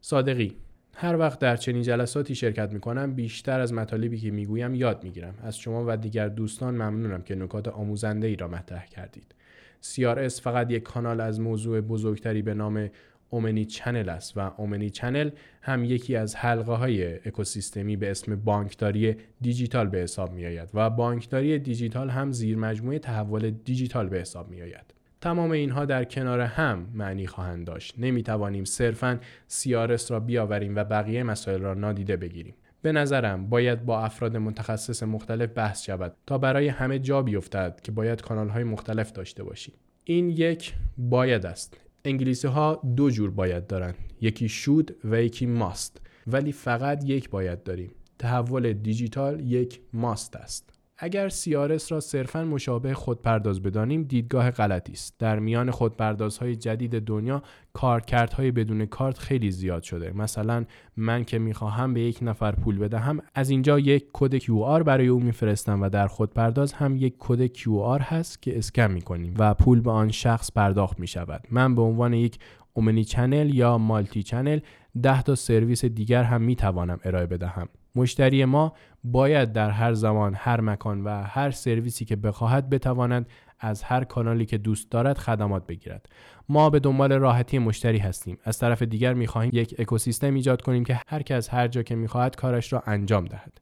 صادقی 0.00 0.56
هر 0.94 1.16
وقت 1.16 1.38
در 1.38 1.56
چنین 1.56 1.82
جلساتی 1.82 2.34
شرکت 2.34 2.72
می 2.72 2.80
کنم 2.80 3.14
بیشتر 3.14 3.60
از 3.60 3.72
مطالبی 3.72 4.18
که 4.18 4.30
می‌گویم 4.30 4.74
یاد 4.74 5.04
می‌گیرم 5.04 5.34
از 5.42 5.58
شما 5.58 5.84
و 5.88 5.96
دیگر 5.96 6.28
دوستان 6.28 6.74
ممنونم 6.74 7.22
که 7.22 7.34
نکات 7.34 7.68
آموزنده 7.68 8.26
ای 8.26 8.36
را 8.36 8.48
مطرح 8.48 8.86
کردید 8.86 9.34
CRS 9.82 10.40
فقط 10.40 10.70
یک 10.70 10.82
کانال 10.82 11.20
از 11.20 11.40
موضوع 11.40 11.80
بزرگتری 11.80 12.42
به 12.42 12.54
نام 12.54 12.90
omni-channel 13.30 14.08
است 14.08 14.36
و 14.36 14.40
omni-channel 14.56 15.30
هم 15.62 15.84
یکی 15.84 16.16
از 16.16 16.36
حلقه 16.36 16.72
های 16.72 17.14
اکوسیستمی 17.14 17.96
به 17.96 18.10
اسم 18.10 18.36
بانکداری 18.36 19.16
دیجیتال 19.40 19.86
به 19.86 19.98
حساب 19.98 20.32
می 20.32 20.46
آید 20.46 20.68
و 20.74 20.90
بانکداری 20.90 21.58
دیجیتال 21.58 22.10
هم 22.10 22.32
زیر 22.32 22.56
مجموعه 22.56 22.98
تحول 22.98 23.50
دیجیتال 23.50 24.08
به 24.08 24.20
حساب 24.20 24.50
می 24.50 24.62
آید. 24.62 24.94
تمام 25.20 25.50
اینها 25.50 25.84
در 25.84 26.04
کنار 26.04 26.40
هم 26.40 26.86
معنی 26.94 27.26
خواهند 27.26 27.66
داشت. 27.66 27.94
نمی 27.98 28.22
توانیم 28.22 28.64
صرفاً 28.64 29.20
CRS 29.50 30.10
را 30.10 30.20
بیاوریم 30.20 30.76
و 30.76 30.84
بقیه 30.84 31.22
مسائل 31.22 31.60
را 31.60 31.74
نادیده 31.74 32.16
بگیریم. 32.16 32.54
به 32.82 32.92
نظرم 32.92 33.48
باید 33.48 33.84
با 33.84 34.00
افراد 34.00 34.36
متخصص 34.36 35.02
مختلف 35.02 35.50
بحث 35.54 35.82
شود 35.82 36.16
تا 36.26 36.38
برای 36.38 36.68
همه 36.68 36.98
جا 36.98 37.22
بیفتد 37.22 37.80
که 37.82 37.92
باید 37.92 38.20
کانال 38.20 38.48
های 38.48 38.64
مختلف 38.64 39.12
داشته 39.12 39.44
باشیم. 39.44 39.74
این 40.04 40.30
یک 40.30 40.74
باید 40.98 41.46
است. 41.46 41.87
انگلیسی 42.04 42.48
ها 42.48 42.82
دو 42.96 43.10
جور 43.10 43.30
باید 43.30 43.66
دارند. 43.66 43.94
یکی 44.20 44.48
شود 44.48 44.96
و 45.04 45.22
یکی 45.22 45.46
ماست. 45.46 46.00
ولی 46.26 46.52
فقط 46.52 47.04
یک 47.04 47.30
باید 47.30 47.62
داریم. 47.62 47.90
تحول 48.18 48.72
دیجیتال 48.72 49.40
یک 49.40 49.80
ماست 49.92 50.36
است. 50.36 50.77
اگر 51.00 51.28
CRS 51.28 51.90
را 51.90 52.00
صرفا 52.00 52.44
مشابه 52.44 52.94
خودپرداز 52.94 53.62
بدانیم 53.62 54.02
دیدگاه 54.02 54.50
غلطی 54.50 54.92
است. 54.92 55.14
در 55.18 55.38
میان 55.38 55.70
خودپردازهای 55.70 56.56
جدید 56.56 56.98
دنیا 56.98 57.42
کارکردهای 57.72 58.50
بدون 58.50 58.86
کارت 58.86 59.18
خیلی 59.18 59.50
زیاد 59.50 59.82
شده. 59.82 60.12
مثلا 60.12 60.64
من 60.96 61.24
که 61.24 61.38
می‌خواهم 61.38 61.94
به 61.94 62.00
یک 62.00 62.18
نفر 62.22 62.52
پول 62.52 62.78
بدهم 62.78 63.20
از 63.34 63.50
اینجا 63.50 63.78
یک 63.78 64.06
کد 64.12 64.38
QR 64.38 64.82
برای 64.82 65.06
او 65.06 65.20
میفرستم 65.20 65.82
و 65.82 65.88
در 65.88 66.06
خودپرداز 66.06 66.72
هم 66.72 66.96
یک 66.96 67.14
کد 67.18 67.46
QR 67.46 68.00
هست 68.02 68.42
که 68.42 68.58
اسکن 68.58 68.86
می‌کنیم 68.90 69.34
و 69.38 69.54
پول 69.54 69.80
به 69.80 69.90
آن 69.90 70.10
شخص 70.10 70.52
پرداخت 70.52 71.00
می‌شود. 71.00 71.44
من 71.50 71.74
به 71.74 71.82
عنوان 71.82 72.14
یک 72.14 72.38
omni-channel 72.72 73.54
یا 73.54 73.78
multi-channel 73.78 74.60
ده 75.02 75.22
تا 75.22 75.34
سرویس 75.34 75.84
دیگر 75.84 76.22
هم 76.22 76.42
می‌توانم 76.42 77.00
ارائه 77.04 77.26
بدهم. 77.26 77.68
مشتری 77.94 78.44
ما 78.44 78.72
باید 79.04 79.52
در 79.52 79.70
هر 79.70 79.92
زمان 79.92 80.34
هر 80.34 80.60
مکان 80.60 81.04
و 81.04 81.22
هر 81.22 81.50
سرویسی 81.50 82.04
که 82.04 82.16
بخواهد 82.16 82.70
بتواند 82.70 83.28
از 83.60 83.82
هر 83.82 84.04
کانالی 84.04 84.46
که 84.46 84.58
دوست 84.58 84.90
دارد 84.90 85.18
خدمات 85.18 85.66
بگیرد. 85.66 86.08
ما 86.48 86.70
به 86.70 86.80
دنبال 86.80 87.12
راحتی 87.12 87.58
مشتری 87.58 87.98
هستیم. 87.98 88.38
از 88.44 88.58
طرف 88.58 88.82
دیگر 88.82 89.14
می‌خواهیم 89.14 89.50
یک 89.54 89.74
اکوسیستم 89.78 90.34
ایجاد 90.34 90.62
کنیم 90.62 90.84
که 90.84 91.00
هر 91.08 91.22
کس 91.22 91.54
هر 91.54 91.68
جا 91.68 91.82
که 91.82 91.94
می‌خواهد 91.94 92.36
کارش 92.36 92.72
را 92.72 92.82
انجام 92.86 93.24
دهد. 93.24 93.60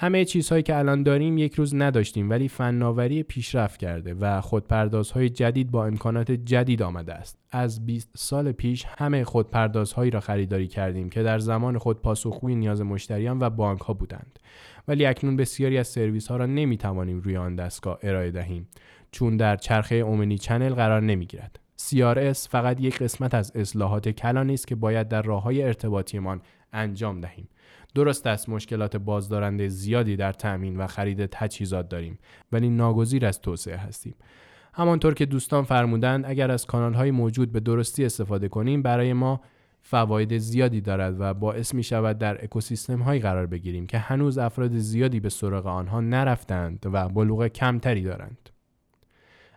همه 0.00 0.24
چیزهایی 0.24 0.62
که 0.62 0.76
الان 0.76 1.02
داریم 1.02 1.38
یک 1.38 1.54
روز 1.54 1.74
نداشتیم 1.74 2.30
ولی 2.30 2.48
فناوری 2.48 3.22
پیشرفت 3.22 3.80
کرده 3.80 4.14
و 4.14 4.40
خودپردازهای 4.40 5.28
جدید 5.28 5.70
با 5.70 5.86
امکانات 5.86 6.30
جدید 6.32 6.82
آمده 6.82 7.14
است. 7.14 7.38
از 7.50 7.86
20 7.86 8.10
سال 8.16 8.52
پیش 8.52 8.84
همه 8.98 9.24
خودپردازهایی 9.24 10.10
را 10.10 10.20
خریداری 10.20 10.66
کردیم 10.66 11.10
که 11.10 11.22
در 11.22 11.38
زمان 11.38 11.78
خود 11.78 12.02
پاسخگوی 12.02 12.54
نیاز 12.54 12.82
مشتریان 12.82 13.38
و 13.38 13.50
بانک 13.50 13.80
ها 13.80 13.94
بودند. 13.94 14.38
ولی 14.88 15.06
اکنون 15.06 15.36
بسیاری 15.36 15.78
از 15.78 15.88
سرویس 15.88 16.28
ها 16.28 16.36
را 16.36 16.46
نمی 16.46 16.76
توانیم 16.76 17.20
روی 17.20 17.36
آن 17.36 17.56
دستگاه 17.56 17.98
ارائه 18.02 18.30
دهیم 18.30 18.68
چون 19.10 19.36
در 19.36 19.56
چرخه 19.56 19.94
اومنی 19.94 20.38
چنل 20.38 20.74
قرار 20.74 21.02
نمی 21.02 21.26
گیرد. 21.26 21.58
CRS 21.80 22.48
فقط 22.48 22.80
یک 22.80 22.98
قسمت 22.98 23.34
از 23.34 23.52
اصلاحات 23.54 24.08
کلانی 24.08 24.54
است 24.54 24.66
که 24.66 24.74
باید 24.74 25.08
در 25.08 25.22
راه 25.22 25.42
های 25.42 25.62
ارتباطیمان 25.62 26.40
انجام 26.72 27.20
دهیم. 27.20 27.48
درست 27.94 28.26
است 28.26 28.48
مشکلات 28.48 28.96
بازدارنده 28.96 29.68
زیادی 29.68 30.16
در 30.16 30.32
تأمین 30.32 30.76
و 30.76 30.86
خرید 30.86 31.26
تجهیزات 31.26 31.88
داریم 31.88 32.18
ولی 32.52 32.68
ناگزیر 32.70 33.26
از 33.26 33.40
توسعه 33.40 33.76
هستیم 33.76 34.14
همانطور 34.74 35.14
که 35.14 35.26
دوستان 35.26 35.64
فرمودند 35.64 36.26
اگر 36.26 36.50
از 36.50 36.66
کانال 36.66 36.94
های 36.94 37.10
موجود 37.10 37.52
به 37.52 37.60
درستی 37.60 38.04
استفاده 38.04 38.48
کنیم 38.48 38.82
برای 38.82 39.12
ما 39.12 39.40
فواید 39.82 40.38
زیادی 40.38 40.80
دارد 40.80 41.16
و 41.18 41.34
باعث 41.34 41.74
می 41.74 41.82
شود 41.82 42.18
در 42.18 42.44
اکوسیستم 42.44 43.02
هایی 43.02 43.20
قرار 43.20 43.46
بگیریم 43.46 43.86
که 43.86 43.98
هنوز 43.98 44.38
افراد 44.38 44.76
زیادی 44.76 45.20
به 45.20 45.28
سراغ 45.28 45.66
آنها 45.66 46.00
نرفتند 46.00 46.86
و 46.92 47.08
بلوغ 47.08 47.46
کمتری 47.46 48.02
دارند. 48.02 48.50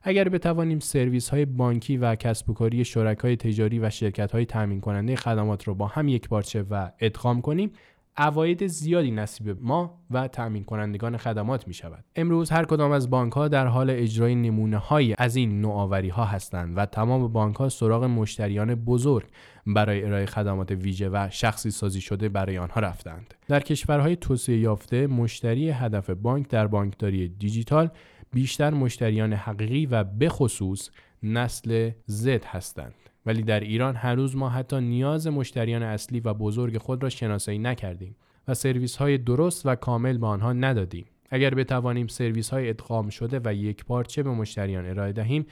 اگر 0.03 0.29
بتوانیم 0.29 0.79
سرویس 0.79 1.29
های 1.29 1.45
بانکی 1.45 1.97
و 1.97 2.15
کسب 2.15 2.49
و 2.49 2.53
کاری 2.53 2.85
شرکای 2.85 3.35
تجاری 3.35 3.79
و 3.79 3.89
شرکت 3.89 4.31
های 4.31 4.45
تامین 4.45 4.81
کننده 4.81 5.15
خدمات 5.15 5.67
را 5.67 5.73
با 5.73 5.87
هم 5.87 6.07
یک 6.07 6.27
پارچه 6.29 6.65
و 6.69 6.91
ادغام 6.99 7.41
کنیم 7.41 7.71
عواید 8.17 8.67
زیادی 8.67 9.11
نصیب 9.11 9.57
ما 9.61 9.99
و 10.11 10.27
تأمین 10.27 10.63
کنندگان 10.63 11.17
خدمات 11.17 11.67
می 11.67 11.73
شود. 11.73 12.03
امروز 12.15 12.49
هر 12.49 12.65
کدام 12.65 12.91
از 12.91 13.09
بانک 13.09 13.33
ها 13.33 13.47
در 13.47 13.67
حال 13.67 13.89
اجرای 13.89 14.35
نمونه 14.35 14.77
های 14.77 15.15
از 15.17 15.35
این 15.35 15.61
نوآوری 15.61 16.09
ها 16.09 16.25
هستند 16.25 16.77
و 16.77 16.85
تمام 16.85 17.27
بانک 17.27 17.55
ها 17.55 17.69
سراغ 17.69 18.03
مشتریان 18.03 18.75
بزرگ 18.75 19.25
برای 19.67 20.03
ارائه 20.03 20.25
خدمات 20.25 20.71
ویژه 20.71 21.09
و 21.09 21.27
شخصی 21.31 21.71
سازی 21.71 22.01
شده 22.01 22.29
برای 22.29 22.57
آنها 22.57 22.79
رفتند. 22.79 23.33
در 23.47 23.59
کشورهای 23.59 24.15
توسعه 24.15 24.57
یافته 24.57 25.07
مشتری 25.07 25.69
هدف 25.69 26.09
بانک 26.09 26.47
در 26.47 26.67
بانکداری 26.67 27.27
دیجیتال 27.27 27.89
بیشتر 28.33 28.73
مشتریان 28.73 29.33
حقیقی 29.33 29.85
و 29.85 30.03
بخصوص 30.03 30.89
نسل 31.23 31.91
زد 32.05 32.45
هستند. 32.45 32.93
ولی 33.25 33.41
در 33.41 33.59
ایران 33.59 33.95
هنوز 33.95 34.35
ما 34.35 34.49
حتی 34.49 34.81
نیاز 34.81 35.27
مشتریان 35.27 35.83
اصلی 35.83 36.19
و 36.19 36.33
بزرگ 36.33 36.77
خود 36.77 37.03
را 37.03 37.09
شناسایی 37.09 37.59
نکردیم 37.59 38.15
و 38.47 38.53
سرویس 38.53 38.95
های 38.95 39.17
درست 39.17 39.65
و 39.65 39.75
کامل 39.75 40.17
به 40.17 40.27
آنها 40.27 40.53
ندادیم. 40.53 41.05
اگر 41.29 41.55
بتوانیم 41.55 42.07
سرویس 42.07 42.49
های 42.49 42.69
ادغام 42.69 43.09
شده 43.09 43.41
و 43.43 43.53
یک 43.53 43.85
پارچه 43.85 44.23
به 44.23 44.29
مشتریان 44.29 44.85
ارائه 44.85 45.11
دهیم 45.11 45.45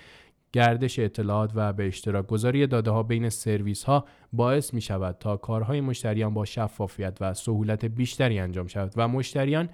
گردش 0.51 0.99
اطلاعات 0.99 1.51
و 1.55 1.73
به 1.73 1.87
اشتراک 1.87 2.27
گذاری 2.27 2.67
داده 2.67 2.91
ها 2.91 3.03
بین 3.03 3.29
سرویس 3.29 3.83
ها 3.83 4.05
باعث 4.33 4.73
می 4.73 4.81
شود 4.81 5.17
تا 5.19 5.37
کارهای 5.37 5.81
مشتریان 5.81 6.33
با 6.33 6.45
شفافیت 6.45 7.17
و 7.21 7.33
سهولت 7.33 7.85
بیشتری 7.85 8.39
انجام 8.39 8.67
شود 8.67 8.93
و 8.95 9.07
مشتریان 9.07 9.69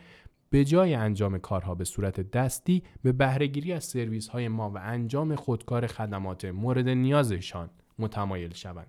به 0.50 0.66
جای 0.66 0.94
انجام 0.94 1.38
کارها 1.38 1.76
به 1.76 1.84
صورت 1.84 2.32
دستی 2.32 2.84
به 3.04 3.12
بهرهگیری 3.12 3.74
از 3.74 3.84
سرویس 3.84 4.28
های 4.28 4.48
ما 4.48 4.70
و 4.70 4.78
انجام 4.78 5.36
خودکار 5.36 5.88
خدمات 5.88 6.46
مورد 6.46 6.90
نیازشان 6.90 7.70
متمایل 8.00 8.54
شوند. 8.54 8.88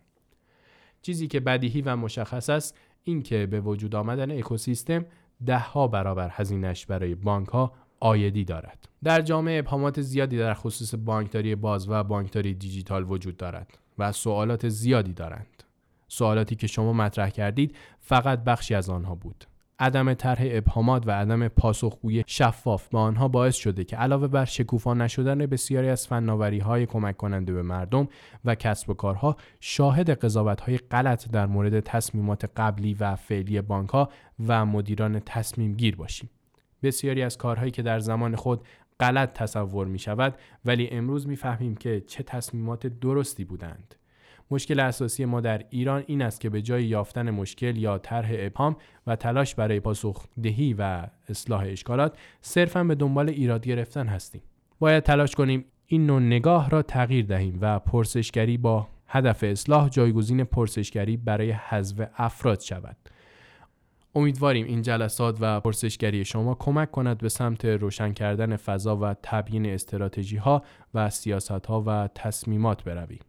چیزی 1.02 1.26
که 1.26 1.40
بدیهی 1.40 1.82
و 1.82 1.96
مشخص 1.96 2.50
است 2.50 2.78
این 3.04 3.22
که 3.22 3.46
به 3.46 3.60
وجود 3.60 3.94
آمدن 3.94 4.38
اکوسیستم 4.38 5.04
ده 5.46 5.58
ها 5.58 5.88
برابر 5.88 6.28
هزینش 6.32 6.86
برای 6.86 7.14
بانک 7.14 7.48
ها 7.48 7.72
آیدی 8.00 8.44
دارد. 8.44 8.88
در 9.04 9.20
جامعه 9.22 9.58
ابهامات 9.58 10.00
زیادی 10.00 10.38
در 10.38 10.54
خصوص 10.54 10.94
بانکداری 11.04 11.54
باز 11.54 11.88
و 11.88 12.04
بانکداری 12.04 12.54
دیجیتال 12.54 13.10
وجود 13.10 13.36
دارد 13.36 13.78
و 13.98 14.12
سوالات 14.12 14.68
زیادی 14.68 15.12
دارند. 15.12 15.62
سوالاتی 16.08 16.56
که 16.56 16.66
شما 16.66 16.92
مطرح 16.92 17.30
کردید 17.30 17.76
فقط 18.00 18.44
بخشی 18.44 18.74
از 18.74 18.90
آنها 18.90 19.14
بود. 19.14 19.44
عدم 19.78 20.14
طرح 20.14 20.42
ابهامات 20.42 21.06
و 21.06 21.10
عدم 21.10 21.48
پاسخگویی 21.48 22.24
شفاف 22.26 22.88
به 22.88 22.98
آنها 22.98 23.28
باعث 23.28 23.56
شده 23.56 23.84
که 23.84 23.96
علاوه 23.96 24.28
بر 24.28 24.44
شکوفا 24.44 24.94
نشدن 24.94 25.46
بسیاری 25.46 25.88
از 25.88 26.06
فناوری 26.06 26.58
های 26.58 26.86
کمک 26.86 27.16
کننده 27.16 27.52
به 27.52 27.62
مردم 27.62 28.08
و 28.44 28.54
کسب 28.54 28.90
و 28.90 28.94
کارها 28.94 29.36
شاهد 29.60 30.10
قضاوت 30.10 30.60
های 30.60 30.78
غلط 30.78 31.30
در 31.30 31.46
مورد 31.46 31.80
تصمیمات 31.80 32.50
قبلی 32.56 32.94
و 32.94 33.16
فعلی 33.16 33.60
بانک 33.60 33.90
ها 33.90 34.10
و 34.46 34.66
مدیران 34.66 35.20
تصمیم 35.20 35.74
گیر 35.74 35.96
باشیم. 35.96 36.30
بسیاری 36.82 37.22
از 37.22 37.38
کارهایی 37.38 37.70
که 37.70 37.82
در 37.82 37.98
زمان 37.98 38.36
خود 38.36 38.60
غلط 39.00 39.32
تصور 39.32 39.86
می 39.86 39.98
شود 39.98 40.34
ولی 40.64 40.88
امروز 40.88 41.28
می 41.28 41.36
فهمیم 41.36 41.76
که 41.76 42.00
چه 42.06 42.22
تصمیمات 42.22 42.86
درستی 42.86 43.44
بودند. 43.44 43.95
مشکل 44.50 44.80
اساسی 44.80 45.24
ما 45.24 45.40
در 45.40 45.62
ایران 45.70 46.04
این 46.06 46.22
است 46.22 46.40
که 46.40 46.50
به 46.50 46.62
جای 46.62 46.84
یافتن 46.84 47.30
مشکل 47.30 47.76
یا 47.76 47.98
طرح 47.98 48.28
ابهام 48.32 48.76
و 49.06 49.16
تلاش 49.16 49.54
برای 49.54 49.80
پاسخدهی 49.80 50.74
و 50.78 51.06
اصلاح 51.28 51.64
اشکالات 51.66 52.18
صرفا 52.40 52.84
به 52.84 52.94
دنبال 52.94 53.28
ایراد 53.28 53.66
گرفتن 53.66 54.06
هستیم 54.06 54.42
باید 54.78 55.02
تلاش 55.02 55.34
کنیم 55.34 55.64
این 55.86 56.06
نوع 56.06 56.20
نگاه 56.20 56.70
را 56.70 56.82
تغییر 56.82 57.26
دهیم 57.26 57.58
و 57.60 57.78
پرسشگری 57.78 58.56
با 58.56 58.88
هدف 59.06 59.44
اصلاح 59.44 59.88
جایگزین 59.88 60.44
پرسشگری 60.44 61.16
برای 61.16 61.50
حذف 61.50 62.08
افراد 62.16 62.60
شود 62.60 62.96
امیدواریم 64.14 64.66
این 64.66 64.82
جلسات 64.82 65.36
و 65.40 65.60
پرسشگری 65.60 66.24
شما 66.24 66.54
کمک 66.54 66.90
کند 66.90 67.18
به 67.18 67.28
سمت 67.28 67.64
روشن 67.64 68.12
کردن 68.12 68.56
فضا 68.56 68.96
و 68.96 69.14
تبیین 69.22 69.66
استراتژی 69.66 70.36
ها 70.36 70.62
و 70.94 71.10
سیاست 71.10 71.66
ها 71.66 71.84
و 71.86 72.08
تصمیمات 72.14 72.84
برویم. 72.84 73.20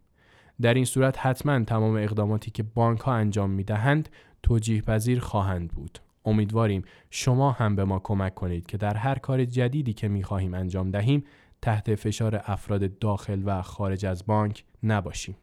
در 0.60 0.74
این 0.74 0.84
صورت 0.84 1.18
حتما 1.18 1.64
تمام 1.64 1.96
اقداماتی 1.96 2.50
که 2.50 2.62
بانک 2.62 3.00
ها 3.00 3.14
انجام 3.14 3.50
می 3.50 3.64
دهند 3.64 4.08
توجیه 4.42 4.82
پذیر 4.82 5.20
خواهند 5.20 5.72
بود. 5.72 5.98
امیدواریم 6.24 6.82
شما 7.10 7.52
هم 7.52 7.76
به 7.76 7.84
ما 7.84 7.98
کمک 7.98 8.34
کنید 8.34 8.66
که 8.66 8.76
در 8.76 8.96
هر 8.96 9.18
کار 9.18 9.44
جدیدی 9.44 9.92
که 9.92 10.08
می 10.08 10.22
خواهیم 10.22 10.54
انجام 10.54 10.90
دهیم 10.90 11.24
تحت 11.62 11.94
فشار 11.94 12.42
افراد 12.44 12.98
داخل 12.98 13.42
و 13.44 13.62
خارج 13.62 14.06
از 14.06 14.26
بانک 14.26 14.64
نباشیم. 14.82 15.36